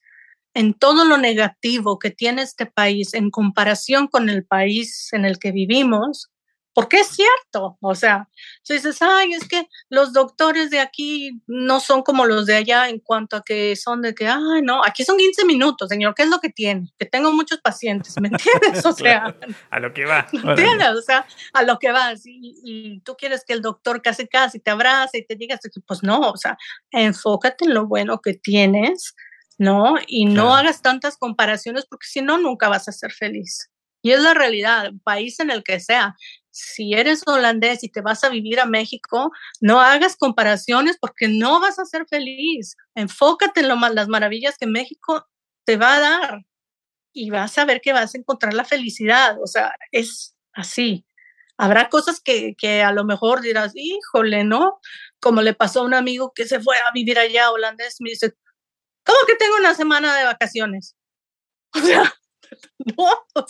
en 0.57 0.73
todo 0.73 1.05
lo 1.05 1.17
negativo 1.17 1.99
que 1.99 2.09
tiene 2.09 2.41
este 2.41 2.65
país 2.65 3.13
en 3.13 3.29
comparación 3.29 4.07
con 4.07 4.27
el 4.27 4.43
país 4.43 5.09
en 5.13 5.23
el 5.23 5.38
que 5.38 5.51
vivimos, 5.51 6.31
porque 6.73 6.97
es 6.97 7.07
cierto, 7.07 7.77
o 7.79 7.95
sea, 7.95 8.27
tú 8.63 8.73
dices, 8.73 8.99
ay, 9.01 9.34
es 9.34 9.47
que 9.47 9.67
los 9.89 10.13
doctores 10.13 10.71
de 10.71 10.79
aquí 10.79 11.41
no 11.45 11.79
son 11.79 12.01
como 12.01 12.25
los 12.25 12.47
de 12.47 12.55
allá 12.55 12.89
en 12.89 12.99
cuanto 12.99 13.35
a 13.35 13.43
que 13.43 13.75
son 13.75 14.01
de 14.01 14.15
que, 14.15 14.27
ay, 14.27 14.63
no, 14.63 14.84
aquí 14.84 15.03
son 15.03 15.17
15 15.17 15.45
minutos, 15.45 15.89
señor, 15.89 16.15
¿qué 16.15 16.23
es 16.23 16.29
lo 16.29 16.39
que 16.39 16.49
tiene? 16.49 16.91
Que 16.97 17.05
tengo 17.05 17.31
muchos 17.31 17.59
pacientes, 17.61 18.15
¿me 18.19 18.29
entiendes? 18.29 18.84
O 18.85 18.93
sea, 18.93 19.35
a 19.69 19.79
lo 19.79 19.93
que 19.93 20.05
va. 20.05 20.27
¿Me 20.31 20.51
entiendes? 20.51 20.89
O 20.89 21.01
sea, 21.03 21.27
a 21.53 21.61
lo 21.61 21.77
que 21.77 21.91
vas. 21.91 22.25
Y, 22.25 22.55
y, 22.63 22.99
tú 23.01 23.15
quieres 23.15 23.43
que 23.45 23.53
el 23.53 23.61
doctor 23.61 24.01
casi 24.01 24.27
casi 24.27 24.59
te 24.59 24.71
abrace 24.71 25.19
y 25.19 25.25
te 25.25 25.35
diga, 25.35 25.59
pues 25.85 26.01
no, 26.01 26.19
o 26.19 26.38
sea, 26.38 26.57
enfócate 26.91 27.65
en 27.65 27.75
lo 27.75 27.88
bueno 27.88 28.21
que 28.21 28.34
tienes 28.34 29.15
¿no? 29.57 29.95
Y 30.07 30.25
no 30.25 30.55
hagas 30.55 30.81
tantas 30.81 31.17
comparaciones 31.17 31.85
porque 31.89 32.07
si 32.07 32.21
no, 32.21 32.38
nunca 32.38 32.69
vas 32.69 32.88
a 32.88 32.91
ser 32.91 33.11
feliz. 33.11 33.69
Y 34.01 34.11
es 34.11 34.21
la 34.21 34.34
realidad, 34.34 34.91
país 35.03 35.39
en 35.39 35.51
el 35.51 35.63
que 35.63 35.79
sea. 35.79 36.15
Si 36.51 36.93
eres 36.93 37.23
holandés 37.27 37.84
y 37.84 37.89
te 37.89 38.01
vas 38.01 38.23
a 38.23 38.29
vivir 38.29 38.59
a 38.59 38.65
México, 38.65 39.31
no 39.61 39.81
hagas 39.81 40.15
comparaciones 40.15 40.97
porque 40.99 41.27
no 41.27 41.59
vas 41.59 41.79
a 41.79 41.85
ser 41.85 42.05
feliz. 42.07 42.75
Enfócate 42.95 43.61
en 43.61 43.67
lo, 43.69 43.75
las 43.75 44.07
maravillas 44.07 44.57
que 44.57 44.67
México 44.67 45.27
te 45.65 45.77
va 45.77 45.95
a 45.95 45.99
dar 45.99 46.45
y 47.13 47.29
vas 47.31 47.57
a 47.57 47.65
ver 47.65 47.81
que 47.81 47.93
vas 47.93 48.13
a 48.13 48.17
encontrar 48.17 48.53
la 48.53 48.63
felicidad. 48.63 49.38
O 49.41 49.47
sea, 49.47 49.73
es 49.91 50.35
así. 50.53 51.05
Habrá 51.57 51.89
cosas 51.89 52.21
que, 52.21 52.55
que 52.55 52.84
a 52.84 52.91
lo 52.91 53.03
mejor 53.03 53.41
dirás, 53.41 53.73
híjole, 53.75 54.43
¿no? 54.43 54.79
Como 55.19 55.41
le 55.41 55.53
pasó 55.53 55.81
a 55.81 55.85
un 55.85 55.95
amigo 55.95 56.31
que 56.34 56.47
se 56.47 56.59
fue 56.59 56.75
a 56.77 56.91
vivir 56.93 57.17
allá 57.17 57.51
holandés, 57.51 57.97
me 57.99 58.11
dice, 58.11 58.35
¿Cómo 59.07 59.19
que 59.25 59.35
tengo 59.35 59.55
una 59.57 59.73
semana 59.73 60.15
de 60.15 60.25
vacaciones? 60.25 60.95
O 61.73 61.79
sea, 61.79 62.13
no, 62.97 63.43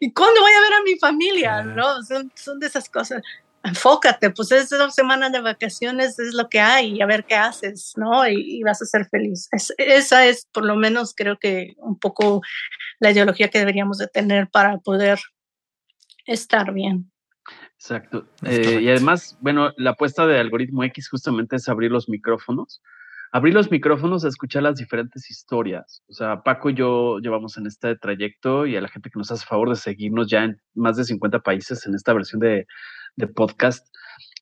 ¿y 0.00 0.12
cuándo 0.12 0.40
voy 0.40 0.50
a 0.50 0.60
ver 0.60 0.72
a 0.74 0.82
mi 0.82 0.98
familia? 0.98 1.62
No, 1.62 2.02
son, 2.02 2.30
son 2.34 2.58
de 2.58 2.66
esas 2.66 2.88
cosas. 2.88 3.22
Enfócate, 3.62 4.30
pues 4.30 4.50
esas 4.50 4.94
semanas 4.94 5.30
de 5.30 5.40
vacaciones 5.40 6.18
es 6.18 6.34
lo 6.34 6.48
que 6.48 6.58
hay, 6.58 6.96
y 6.96 7.00
a 7.00 7.06
ver 7.06 7.24
qué 7.24 7.36
haces, 7.36 7.92
¿no? 7.96 8.26
Y, 8.26 8.62
vas 8.64 8.82
a 8.82 8.86
ser 8.86 9.06
feliz. 9.08 9.48
esa 9.78 10.26
es, 10.26 10.46
por 10.52 10.64
lo 10.64 10.74
menos, 10.74 11.14
creo 11.16 11.38
que 11.38 11.74
un 11.76 11.98
poco 11.98 12.42
la 12.98 13.12
ideología 13.12 13.48
que 13.48 13.60
deberíamos 13.60 13.98
de 13.98 14.08
tener 14.08 14.48
para 14.50 14.78
poder 14.78 15.20
estar 16.26 16.72
bien. 16.72 17.12
Exacto. 17.74 18.26
Eh, 18.44 18.80
y 18.82 18.88
además, 18.88 19.38
bueno, 19.40 19.72
la 19.76 19.90
apuesta 19.90 20.26
de 20.26 20.40
algoritmo 20.40 20.82
X 20.84 21.08
justamente 21.08 21.56
es 21.56 21.68
abrir 21.68 21.92
los 21.92 22.08
micrófonos 22.08 22.82
abrir 23.32 23.54
los 23.54 23.70
micrófonos 23.70 24.24
a 24.24 24.28
escuchar 24.28 24.62
las 24.62 24.76
diferentes 24.76 25.30
historias. 25.30 26.02
O 26.06 26.12
sea, 26.12 26.42
Paco 26.42 26.68
y 26.68 26.74
yo 26.74 27.18
llevamos 27.18 27.56
en 27.56 27.66
este 27.66 27.96
trayecto 27.96 28.66
y 28.66 28.76
a 28.76 28.80
la 28.82 28.88
gente 28.88 29.08
que 29.08 29.18
nos 29.18 29.30
hace 29.30 29.46
favor 29.46 29.70
de 29.70 29.76
seguirnos 29.76 30.28
ya 30.28 30.44
en 30.44 30.60
más 30.74 30.98
de 30.98 31.04
50 31.04 31.40
países 31.40 31.86
en 31.86 31.94
esta 31.94 32.12
versión 32.12 32.40
de, 32.40 32.66
podcast, 33.34 33.88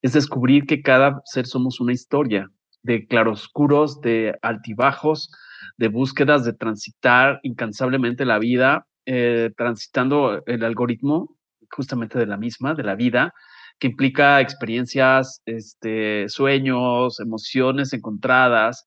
es 0.02 0.12
descubrir 0.12 0.66
que 0.66 0.82
cada 0.82 1.20
ser 1.24 1.46
somos 1.46 1.80
una 1.80 1.92
historia 1.92 2.50
de 2.82 3.06
claroscuros, 3.06 4.00
de 4.00 4.36
altibajos, 4.42 5.30
de 5.76 5.88
búsquedas, 5.88 6.44
de 6.44 6.52
transitar 6.52 7.40
incansablemente 7.42 8.24
la 8.24 8.38
vida, 8.38 8.86
eh, 9.06 9.52
transitando 9.56 10.42
el 10.46 10.64
algoritmo 10.64 11.36
justamente 11.70 12.18
de 12.18 12.26
la 12.26 12.36
misma, 12.36 12.74
de 12.74 12.82
la 12.82 12.96
vida, 12.96 13.34
que 13.80 13.88
implica 13.88 14.40
experiencias, 14.40 15.42
este, 15.46 16.28
sueños, 16.28 17.18
emociones 17.18 17.92
encontradas, 17.92 18.86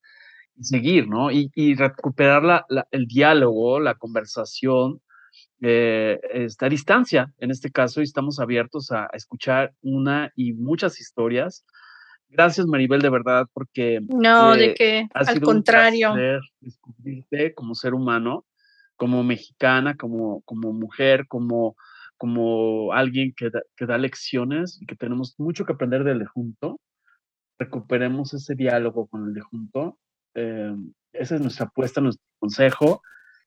y 0.55 0.63
seguir, 0.63 1.07
¿no? 1.07 1.31
Y, 1.31 1.49
recuperar 1.75 2.43
la, 2.43 2.87
el 2.91 3.07
diálogo, 3.07 3.79
la 3.79 3.95
conversación, 3.95 5.01
eh, 5.61 6.19
esta 6.31 6.69
distancia, 6.69 7.33
en 7.39 7.49
este 7.49 7.71
caso, 7.71 8.01
y 8.01 8.03
estamos 8.03 8.39
abiertos 8.39 8.91
a, 8.91 9.07
escuchar 9.13 9.73
una 9.81 10.31
y 10.35 10.53
muchas 10.53 10.99
historias. 10.99 11.65
Gracias, 12.29 12.67
Maribel, 12.67 13.01
de 13.01 13.09
verdad, 13.09 13.47
porque... 13.53 13.99
No, 14.09 14.55
de 14.55 14.65
eh, 14.65 14.73
que, 14.75 15.07
al 15.13 15.41
contrario. 15.41 16.13
descubrirte 16.59 17.53
como 17.55 17.73
ser 17.73 17.93
humano, 17.95 18.45
como 18.95 19.23
mexicana, 19.23 19.95
como, 19.97 20.41
como 20.41 20.71
mujer, 20.71 21.27
como 21.27 21.75
como 22.17 22.93
alguien 22.93 23.33
que 23.35 23.49
da, 23.85 23.97
lecciones 23.97 24.79
y 24.81 24.85
que 24.85 24.95
tenemos 24.95 25.35
mucho 25.37 25.65
que 25.65 25.73
aprender 25.73 26.03
del 26.03 26.19
de 26.19 26.25
junto. 26.25 26.79
Recuperemos 27.59 28.33
ese 28.33 28.55
diálogo 28.55 29.07
con 29.07 29.27
el 29.27 29.33
de 29.33 29.41
junto. 29.41 29.97
Eh, 30.35 30.75
esa 31.11 31.35
es 31.35 31.41
nuestra 31.41 31.65
apuesta, 31.65 32.01
nuestro 32.01 32.25
consejo. 32.39 33.01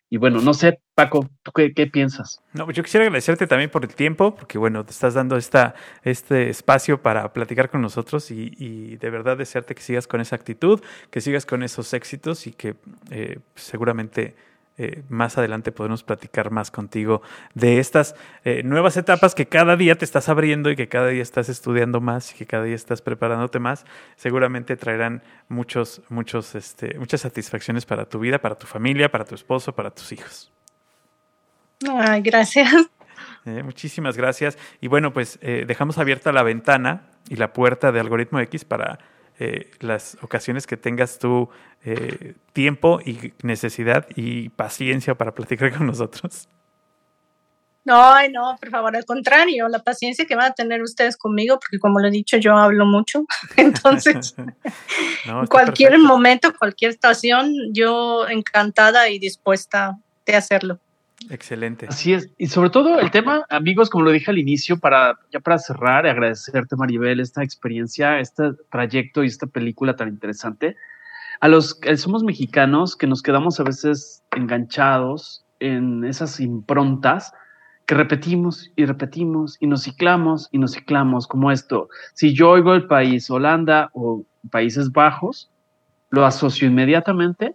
y 0.08 0.18
bueno, 0.18 0.40
no 0.40 0.54
sé, 0.54 0.80
Paco, 0.94 1.28
¿tú 1.42 1.50
qué, 1.52 1.86
piensas? 1.88 2.40
No, 2.52 2.70
yo 2.70 2.82
quisiera 2.82 3.04
agradecerte 3.04 3.46
también 3.46 3.70
por 3.70 3.84
el 3.84 3.94
tiempo, 3.94 4.36
porque 4.36 4.56
bueno, 4.56 4.84
te 4.84 4.92
estás 4.92 5.14
dando 5.14 5.36
esta, 5.36 5.74
este 6.04 6.48
espacio 6.48 7.02
para 7.02 7.32
platicar 7.32 7.70
con 7.70 7.82
nosotros 7.82 8.30
y, 8.30 8.96
de 8.96 9.10
verdad 9.10 9.36
desearte 9.36 9.74
que 9.74 9.82
sigas 9.82 10.06
con 10.06 10.20
esa 10.20 10.36
actitud, 10.36 10.80
que 11.10 11.20
sigas 11.20 11.44
con 11.44 11.62
esos 11.62 11.92
éxitos 11.92 12.46
y 12.46 12.52
que 12.52 12.76
eh, 13.10 13.40
seguramente 13.56 14.36
eh, 14.78 15.04
más 15.08 15.38
adelante 15.38 15.72
podemos 15.72 16.02
platicar 16.02 16.50
más 16.50 16.70
contigo 16.70 17.22
de 17.54 17.78
estas 17.78 18.14
eh, 18.44 18.62
nuevas 18.62 18.98
etapas 18.98 19.34
que 19.34 19.46
cada 19.46 19.74
día 19.74 19.94
te 19.96 20.04
estás 20.04 20.28
abriendo 20.28 20.70
y 20.70 20.76
que 20.76 20.86
cada 20.86 21.08
día 21.08 21.22
estás 21.22 21.48
estudiando 21.48 22.02
más 22.02 22.32
y 22.32 22.34
que 22.34 22.44
cada 22.44 22.64
día 22.64 22.74
estás 22.74 23.00
preparándote 23.00 23.58
más. 23.58 23.86
Seguramente 24.16 24.76
traerán 24.76 25.22
muchos, 25.48 26.02
muchos, 26.10 26.54
este, 26.54 26.98
muchas 26.98 27.22
satisfacciones 27.22 27.86
para 27.86 28.04
tu 28.04 28.18
vida, 28.18 28.38
para 28.38 28.54
tu 28.54 28.66
familia, 28.66 29.10
para 29.10 29.24
tu 29.24 29.34
esposo, 29.34 29.74
para 29.74 29.90
tus 29.90 30.12
hijos. 30.12 30.52
Ay, 31.88 32.20
gracias. 32.20 32.70
Eh, 33.46 33.62
muchísimas 33.62 34.16
gracias. 34.16 34.58
Y 34.80 34.88
bueno, 34.88 35.12
pues 35.12 35.38
dejamos 35.40 35.96
abierta 35.98 36.32
la 36.32 36.42
ventana 36.42 37.08
y 37.30 37.36
la 37.36 37.52
puerta 37.52 37.92
de 37.92 38.00
Algoritmo 38.00 38.40
X 38.40 38.64
para 38.64 38.98
eh, 39.38 39.70
las 39.80 40.16
ocasiones 40.22 40.66
que 40.66 40.76
tengas 40.76 41.18
tu 41.18 41.48
eh, 41.84 42.34
tiempo 42.52 43.00
y 43.04 43.32
necesidad 43.42 44.06
y 44.16 44.48
paciencia 44.48 45.14
para 45.14 45.34
platicar 45.34 45.76
con 45.76 45.86
nosotros. 45.86 46.48
No, 47.84 48.14
no, 48.30 48.56
por 48.60 48.70
favor, 48.70 48.96
al 48.96 49.04
contrario, 49.04 49.68
la 49.68 49.78
paciencia 49.78 50.26
que 50.26 50.34
van 50.34 50.50
a 50.50 50.54
tener 50.54 50.82
ustedes 50.82 51.16
conmigo, 51.16 51.60
porque 51.60 51.78
como 51.78 52.00
lo 52.00 52.08
he 52.08 52.10
dicho, 52.10 52.36
yo 52.36 52.56
hablo 52.56 52.84
mucho. 52.84 53.24
Entonces, 53.56 54.34
cualquier 55.48 55.96
momento, 55.98 56.52
cualquier 56.58 56.90
estación, 56.90 57.52
yo 57.72 58.26
encantada 58.28 59.08
y 59.08 59.20
dispuesta 59.20 59.98
de 60.24 60.34
hacerlo. 60.34 60.80
Excelente. 61.30 61.86
Así 61.88 62.12
es. 62.12 62.30
Y 62.38 62.46
sobre 62.46 62.70
todo 62.70 62.98
el 63.00 63.10
tema, 63.10 63.44
amigos, 63.48 63.90
como 63.90 64.04
lo 64.04 64.10
dije 64.10 64.30
al 64.30 64.38
inicio, 64.38 64.78
para 64.78 65.18
ya 65.32 65.40
para 65.40 65.58
cerrar, 65.58 66.06
agradecerte, 66.06 66.76
Maribel, 66.76 67.20
esta 67.20 67.42
experiencia, 67.42 68.20
este 68.20 68.52
trayecto 68.70 69.24
y 69.24 69.26
esta 69.26 69.46
película 69.46 69.96
tan 69.96 70.08
interesante. 70.08 70.76
A 71.40 71.48
los 71.48 71.74
que 71.74 71.96
somos 71.96 72.22
mexicanos, 72.22 72.96
que 72.96 73.06
nos 73.06 73.22
quedamos 73.22 73.60
a 73.60 73.64
veces 73.64 74.22
enganchados 74.34 75.44
en 75.60 76.04
esas 76.04 76.40
improntas 76.40 77.32
que 77.86 77.94
repetimos 77.94 78.72
y 78.74 78.84
repetimos 78.84 79.56
y 79.60 79.66
nos 79.66 79.84
ciclamos 79.84 80.48
y 80.50 80.58
nos 80.58 80.72
ciclamos, 80.72 81.26
como 81.26 81.52
esto. 81.52 81.88
Si 82.14 82.34
yo 82.34 82.50
oigo 82.50 82.74
el 82.74 82.86
país 82.86 83.30
Holanda 83.30 83.90
o 83.94 84.24
Países 84.50 84.90
Bajos, 84.90 85.50
lo 86.10 86.24
asocio 86.24 86.66
inmediatamente 86.66 87.54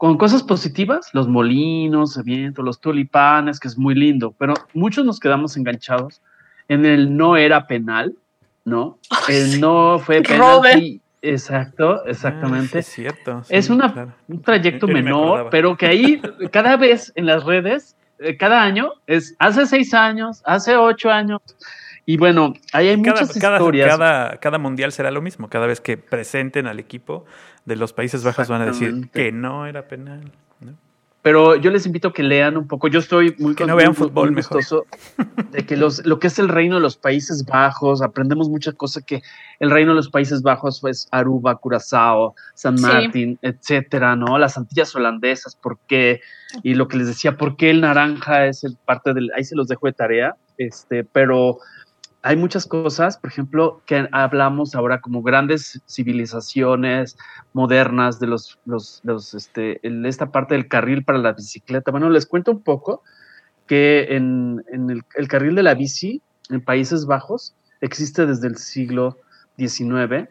con 0.00 0.16
cosas 0.16 0.42
positivas, 0.42 1.10
los 1.12 1.28
molinos, 1.28 2.16
el 2.16 2.22
viento, 2.22 2.62
los 2.62 2.80
tulipanes, 2.80 3.60
que 3.60 3.68
es 3.68 3.76
muy 3.76 3.94
lindo, 3.94 4.34
pero 4.38 4.54
muchos 4.72 5.04
nos 5.04 5.20
quedamos 5.20 5.58
enganchados 5.58 6.22
en 6.68 6.86
el 6.86 7.14
no 7.14 7.36
era 7.36 7.66
penal, 7.66 8.14
¿no? 8.64 8.98
el 9.28 9.60
no 9.60 9.98
fue 9.98 10.22
penal. 10.22 11.02
Exacto, 11.20 12.02
exactamente. 12.06 12.78
es 12.78 12.86
cierto. 12.86 13.42
es 13.50 13.68
una, 13.68 14.16
un 14.26 14.40
trayecto 14.40 14.88
menor, 14.88 15.48
pero 15.50 15.76
que 15.76 15.84
ahí 15.84 16.22
cada 16.50 16.78
vez 16.78 17.12
en 17.14 17.26
las 17.26 17.44
redes, 17.44 17.94
eh, 18.20 18.38
cada 18.38 18.62
año, 18.62 18.92
es 19.06 19.36
hace 19.38 19.66
seis 19.66 19.92
años, 19.92 20.40
hace 20.46 20.78
ocho 20.78 21.10
años, 21.10 21.42
y 22.06 22.16
bueno, 22.16 22.54
ahí 22.72 22.88
hay 22.88 22.96
muchas 22.96 23.34
historias. 23.34 23.88
Cada, 23.88 24.38
cada, 24.38 24.58
mundial 24.58 24.92
será 24.92 25.10
lo 25.10 25.22
mismo. 25.22 25.48
Cada 25.48 25.66
vez 25.66 25.80
que 25.80 25.96
presenten 25.96 26.66
al 26.66 26.78
equipo 26.78 27.24
de 27.64 27.76
los 27.76 27.92
Países 27.92 28.24
Bajos 28.24 28.48
van 28.48 28.62
a 28.62 28.66
decir 28.66 29.10
que 29.10 29.32
no 29.32 29.66
era 29.66 29.86
penal. 29.86 30.32
Pero 31.22 31.54
yo 31.56 31.70
les 31.70 31.84
invito 31.84 32.08
a 32.08 32.12
que 32.14 32.22
lean 32.22 32.56
un 32.56 32.66
poco. 32.66 32.88
Yo 32.88 32.98
estoy 32.98 33.34
muy 33.38 33.54
que 33.54 33.66
no 33.66 33.76
vean 33.76 33.94
fútbol 33.94 34.32
mejor. 34.32 34.62
de 35.50 35.66
que 35.66 35.76
los, 35.76 36.04
lo 36.06 36.18
que 36.18 36.28
es 36.28 36.38
el 36.38 36.48
reino 36.48 36.76
de 36.76 36.80
los 36.80 36.96
Países 36.96 37.44
Bajos, 37.44 38.00
aprendemos 38.00 38.48
muchas 38.48 38.74
cosas 38.74 39.04
que 39.04 39.22
el 39.58 39.70
reino 39.70 39.90
de 39.90 39.96
los 39.96 40.08
Países 40.08 40.42
Bajos 40.42 40.82
es 40.84 41.08
Aruba, 41.10 41.56
Curazao, 41.56 42.34
San 42.54 42.80
Martín, 42.80 43.38
etcétera, 43.42 44.16
¿no? 44.16 44.38
Las 44.38 44.56
Antillas 44.56 44.94
holandesas, 44.96 45.56
¿por 45.56 45.78
qué? 45.86 46.22
Y 46.62 46.74
lo 46.74 46.88
que 46.88 46.96
les 46.96 47.08
decía, 47.08 47.36
¿por 47.36 47.56
qué 47.56 47.68
el 47.68 47.82
naranja 47.82 48.46
es 48.46 48.64
el 48.64 48.78
parte 48.82 49.12
del, 49.12 49.30
ahí 49.36 49.44
se 49.44 49.56
los 49.56 49.68
dejo 49.68 49.86
de 49.86 49.92
tarea, 49.92 50.36
este, 50.56 51.04
pero 51.04 51.58
hay 52.22 52.36
muchas 52.36 52.66
cosas, 52.66 53.16
por 53.16 53.30
ejemplo, 53.30 53.82
que 53.86 54.06
hablamos 54.12 54.74
ahora 54.74 55.00
como 55.00 55.22
grandes 55.22 55.80
civilizaciones 55.88 57.16
modernas 57.54 58.20
de 58.20 58.26
los, 58.26 58.58
los, 58.66 59.00
los 59.04 59.32
este, 59.34 59.80
esta 60.06 60.30
parte 60.30 60.54
del 60.54 60.68
carril 60.68 61.02
para 61.04 61.18
la 61.18 61.32
bicicleta. 61.32 61.90
Bueno, 61.90 62.10
les 62.10 62.26
cuento 62.26 62.50
un 62.50 62.62
poco 62.62 63.02
que 63.66 64.16
en, 64.16 64.62
en 64.70 64.90
el, 64.90 65.28
carril 65.28 65.54
de 65.54 65.62
la 65.62 65.74
bici 65.74 66.20
en 66.50 66.60
Países 66.60 67.06
Bajos 67.06 67.54
existe 67.80 68.26
desde 68.26 68.48
el 68.48 68.56
siglo 68.56 69.16
XIX 69.56 70.28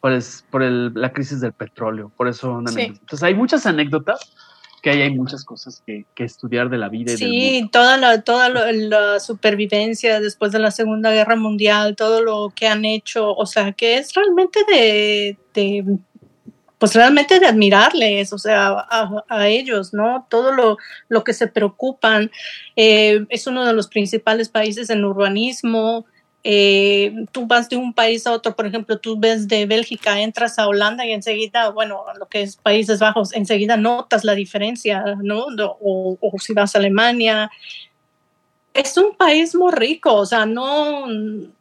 por, 0.00 0.12
por 0.50 0.62
el, 0.62 0.92
la 0.94 1.12
crisis 1.12 1.40
del 1.40 1.52
petróleo. 1.52 2.12
Por 2.16 2.28
eso, 2.28 2.58
entonces 2.58 3.22
hay 3.22 3.34
muchas 3.34 3.64
anécdotas 3.64 4.34
que 4.80 4.90
hay, 4.90 5.02
hay 5.02 5.10
muchas 5.10 5.44
cosas 5.44 5.82
que, 5.86 6.04
que, 6.14 6.24
estudiar 6.24 6.70
de 6.70 6.78
la 6.78 6.88
vida. 6.88 7.12
Y 7.12 7.16
sí, 7.16 7.68
toda, 7.70 7.96
la, 7.96 8.22
toda 8.22 8.48
la 8.48 9.20
supervivencia 9.20 10.20
después 10.20 10.52
de 10.52 10.58
la 10.58 10.70
Segunda 10.70 11.12
Guerra 11.12 11.36
Mundial, 11.36 11.96
todo 11.96 12.22
lo 12.22 12.52
que 12.54 12.66
han 12.66 12.84
hecho, 12.84 13.34
o 13.34 13.46
sea, 13.46 13.72
que 13.72 13.98
es 13.98 14.14
realmente 14.14 14.60
de, 14.68 15.38
de 15.54 15.98
pues 16.80 16.94
realmente 16.94 17.38
de 17.38 17.46
admirarles, 17.46 18.32
o 18.32 18.38
sea, 18.38 18.68
a, 18.68 19.24
a 19.28 19.48
ellos, 19.48 19.92
¿no? 19.92 20.26
Todo 20.30 20.50
lo, 20.52 20.78
lo 21.10 21.24
que 21.24 21.34
se 21.34 21.46
preocupan. 21.46 22.30
Eh, 22.74 23.26
es 23.28 23.46
uno 23.46 23.66
de 23.66 23.74
los 23.74 23.86
principales 23.86 24.48
países 24.48 24.88
en 24.88 25.04
urbanismo, 25.04 26.06
eh, 26.42 27.26
tú 27.32 27.46
vas 27.46 27.68
de 27.68 27.76
un 27.76 27.92
país 27.92 28.26
a 28.26 28.32
otro, 28.32 28.56
por 28.56 28.66
ejemplo, 28.66 28.98
tú 28.98 29.18
ves 29.18 29.46
de 29.46 29.66
Bélgica, 29.66 30.20
entras 30.20 30.58
a 30.58 30.68
Holanda 30.68 31.04
y 31.04 31.12
enseguida, 31.12 31.68
bueno, 31.70 32.04
lo 32.18 32.26
que 32.26 32.42
es 32.42 32.56
Países 32.56 32.98
Bajos, 32.98 33.34
enseguida 33.34 33.76
notas 33.76 34.24
la 34.24 34.34
diferencia, 34.34 35.04
¿no? 35.22 35.46
O, 35.80 36.18
si 36.38 36.54
vas 36.54 36.74
a 36.74 36.78
Alemania. 36.78 37.50
Es 38.72 38.96
un 38.96 39.16
país 39.16 39.54
muy 39.54 39.72
rico, 39.72 40.14
o 40.14 40.24
sea, 40.24 40.46
no, 40.46 41.06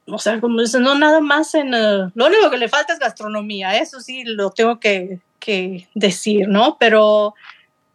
o 0.06 0.20
sea, 0.20 0.40
como 0.40 0.62
dicen, 0.62 0.84
no 0.84 0.96
nada 0.96 1.20
más 1.20 1.56
en, 1.56 1.74
eh, 1.74 2.10
lo 2.14 2.28
único 2.28 2.50
que 2.52 2.58
le 2.58 2.70
falta 2.70 2.94
es 2.94 3.00
gastronomía, 3.00 3.78
eso 3.78 4.00
sí 4.00 4.24
lo 4.24 4.52
tengo 4.52 4.80
que, 4.80 5.20
que 5.40 5.90
decir, 5.96 6.48
¿no? 6.48 6.78
Pero, 6.80 7.34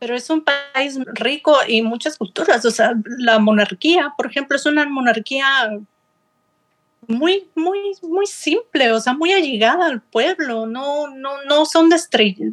pero 0.00 0.16
es 0.16 0.28
un 0.30 0.44
país 0.44 0.98
rico 1.14 1.56
y 1.66 1.80
muchas 1.82 2.18
culturas, 2.18 2.64
o 2.64 2.70
sea, 2.72 2.92
la 3.18 3.38
monarquía, 3.38 4.12
por 4.16 4.26
ejemplo, 4.26 4.56
es 4.56 4.66
una 4.66 4.84
monarquía 4.86 5.70
muy, 7.08 7.48
muy, 7.54 7.78
muy 8.02 8.26
simple, 8.26 8.92
o 8.92 9.00
sea, 9.00 9.14
muy 9.14 9.32
allegada 9.32 9.86
al 9.86 10.02
pueblo, 10.02 10.66
no, 10.66 11.08
no, 11.08 11.42
no 11.44 11.66
son 11.66 11.88
de, 11.88 11.96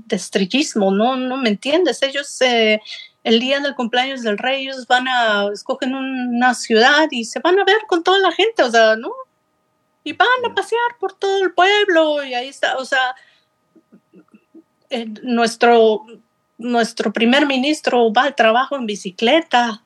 estrellismo, 0.10 0.92
no, 0.92 1.16
no 1.16 1.38
me 1.38 1.50
entiendes, 1.50 2.02
ellos 2.02 2.42
eh, 2.42 2.80
el 3.24 3.40
día 3.40 3.60
del 3.60 3.76
cumpleaños 3.76 4.22
del 4.22 4.38
rey, 4.38 4.64
ellos 4.64 4.88
van 4.88 5.08
a, 5.08 5.48
escogen 5.54 5.96
una 5.96 6.54
ciudad 6.54 7.08
y 7.12 7.26
se 7.26 7.40
van 7.40 7.60
a 7.60 7.64
ver 7.64 7.80
con 7.88 8.04
toda 8.04 8.20
la 8.20 8.32
gente, 8.32 8.64
o 8.64 8.72
sea, 8.72 8.96
¿no? 8.96 9.12
Y 10.04 10.14
van 10.14 10.28
a 10.50 10.56
pasear 10.56 10.98
por 11.00 11.14
todo 11.14 11.44
el 11.44 11.54
pueblo 11.54 12.24
y 12.24 12.34
ahí 12.34 12.48
está, 12.48 12.78
o 12.78 12.86
sea, 12.86 13.16
eh, 14.90 15.06
nuestro, 15.24 16.06
nuestro 16.58 17.14
primer 17.14 17.46
ministro 17.46 18.12
va 18.12 18.24
al 18.24 18.36
trabajo 18.36 18.76
en 18.76 18.86
bicicleta, 18.86 19.84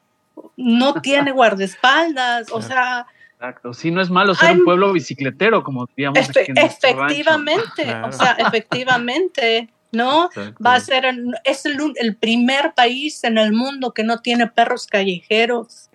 no 0.56 0.94
tiene 1.02 1.32
guardaespaldas, 1.32 2.52
o 2.52 2.62
sea 2.62 3.08
Exacto. 3.46 3.74
Sí, 3.74 3.92
no 3.92 4.02
es 4.02 4.10
malo 4.10 4.34
ser 4.34 4.58
un 4.58 4.66
pueblo 4.66 4.92
bicicletero, 4.92 5.64
como 5.64 5.86
diríamos. 5.88 6.20
efectivamente, 6.36 7.96
o 8.04 8.12
sea, 8.12 8.32
efectivamente, 8.40 9.70
¿no? 9.92 10.30
Va 10.66 10.76
a 10.76 10.80
ser, 10.80 11.06
es 11.44 11.66
el, 11.66 12.16
primer 12.16 12.74
país 12.74 13.24
en 13.24 13.38
el 13.38 13.54
mundo 13.54 13.94
que 13.94 14.04
no 14.04 14.20
tiene 14.20 14.48
perros 14.48 14.88
callejeros. 14.88 15.90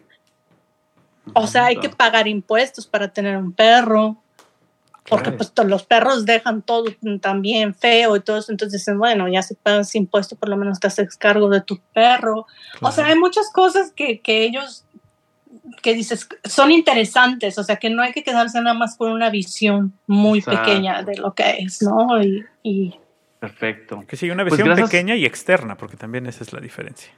O 1.34 1.46
sea, 1.46 1.66
hay 1.66 1.76
que 1.76 1.88
pagar 1.88 2.28
impuestos 2.28 2.86
para 2.86 3.08
tener 3.08 3.36
un 3.36 3.52
perro. 3.52 4.22
Porque 5.08 5.32
pues 5.32 5.52
los 5.64 5.82
perros 5.82 6.24
dejan 6.24 6.62
todo 6.62 6.84
también 7.20 7.74
feo 7.74 8.14
y 8.14 8.20
todo 8.20 8.38
eso. 8.38 8.52
Entonces 8.52 8.80
dicen, 8.80 8.96
bueno, 8.96 9.26
ya 9.28 9.42
si 9.42 9.54
pagas 9.54 9.92
impuestos, 9.96 10.38
por 10.38 10.48
lo 10.48 10.56
menos 10.56 10.78
te 10.78 10.86
haces 10.86 11.16
cargo 11.16 11.48
de 11.48 11.62
tu 11.62 11.80
perro. 11.92 12.46
O 12.80 12.92
sea, 12.92 13.06
hay 13.06 13.18
muchas 13.18 13.50
cosas 13.52 13.90
que, 13.90 14.20
que 14.20 14.44
ellos 14.44 14.84
que 15.82 15.94
dices, 15.94 16.28
son 16.44 16.70
interesantes, 16.70 17.58
o 17.58 17.64
sea, 17.64 17.76
que 17.76 17.90
no 17.90 18.02
hay 18.02 18.12
que 18.12 18.22
quedarse 18.22 18.60
nada 18.60 18.74
más 18.74 18.96
con 18.96 19.12
una 19.12 19.30
visión 19.30 19.92
muy 20.06 20.42
pequeña 20.42 21.02
de 21.02 21.16
lo 21.16 21.34
que 21.34 21.58
es, 21.58 21.82
¿no? 21.82 22.22
Y, 22.62 22.94
Perfecto. 23.38 24.04
Que 24.06 24.16
sí, 24.16 24.30
una 24.30 24.44
pues 24.44 24.58
visión 24.58 24.76
pequeña 24.76 25.16
y 25.16 25.24
externa, 25.24 25.76
porque 25.76 25.96
también 25.96 26.26
esa 26.26 26.44
es 26.44 26.52
la 26.52 26.60
diferencia. 26.60 27.10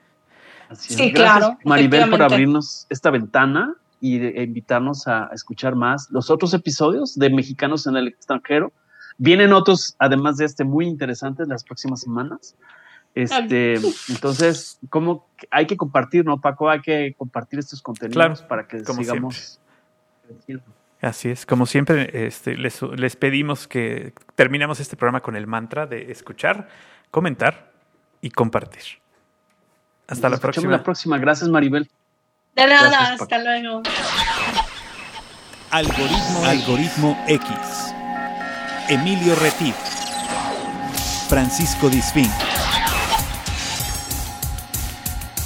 sí, 0.76 1.12
claro. 1.12 1.58
Maribel, 1.64 2.08
por 2.08 2.22
abrirnos 2.22 2.86
esta 2.90 3.10
ventana 3.10 3.74
y 4.00 4.18
de, 4.18 4.42
invitarnos 4.42 5.08
a, 5.08 5.30
escuchar 5.34 5.74
más 5.74 6.08
los 6.10 6.30
otros 6.30 6.54
episodios 6.54 7.16
de 7.16 7.30
Mexicanos 7.30 7.86
en 7.86 7.96
el 7.96 8.08
extranjero. 8.08 8.72
Vienen 9.18 9.52
otros, 9.52 9.96
además 9.98 10.36
de 10.36 10.44
este, 10.44 10.64
muy 10.64 10.86
interesantes 10.86 11.48
las 11.48 11.64
próximas 11.64 12.00
semanas. 12.00 12.56
Este, 13.14 13.74
entonces, 14.08 14.78
¿cómo 14.88 15.26
hay 15.50 15.66
que 15.66 15.76
compartir, 15.76 16.24
no, 16.24 16.40
Paco? 16.40 16.70
Hay 16.70 16.80
que 16.80 17.14
compartir 17.18 17.58
estos 17.58 17.82
contenidos 17.82 18.42
para 18.42 18.66
que 18.66 18.84
sigamos 18.84 19.60
Así 21.02 21.28
es, 21.28 21.44
como 21.44 21.66
siempre, 21.66 22.26
este, 22.26 22.56
les, 22.56 22.80
les 22.80 23.16
pedimos 23.16 23.66
que 23.66 24.14
terminemos 24.36 24.78
este 24.78 24.96
programa 24.96 25.20
con 25.20 25.34
el 25.34 25.48
mantra 25.48 25.84
de 25.86 26.12
escuchar, 26.12 26.68
comentar 27.10 27.72
y 28.20 28.30
compartir. 28.30 28.82
Hasta 30.06 30.28
la 30.28 30.36
próxima. 30.36 30.70
la 30.70 30.82
próxima. 30.82 31.18
Gracias, 31.18 31.50
Maribel. 31.50 31.90
De 32.54 32.66
nada, 32.66 33.14
hasta 33.14 33.38
luego. 33.38 33.82
Algoritmo, 35.70 36.44
Algoritmo 36.44 37.24
X. 37.26 37.94
Emilio 38.88 39.34
Retif. 39.36 39.74
Francisco 41.28 41.88
Disfín. 41.88 42.30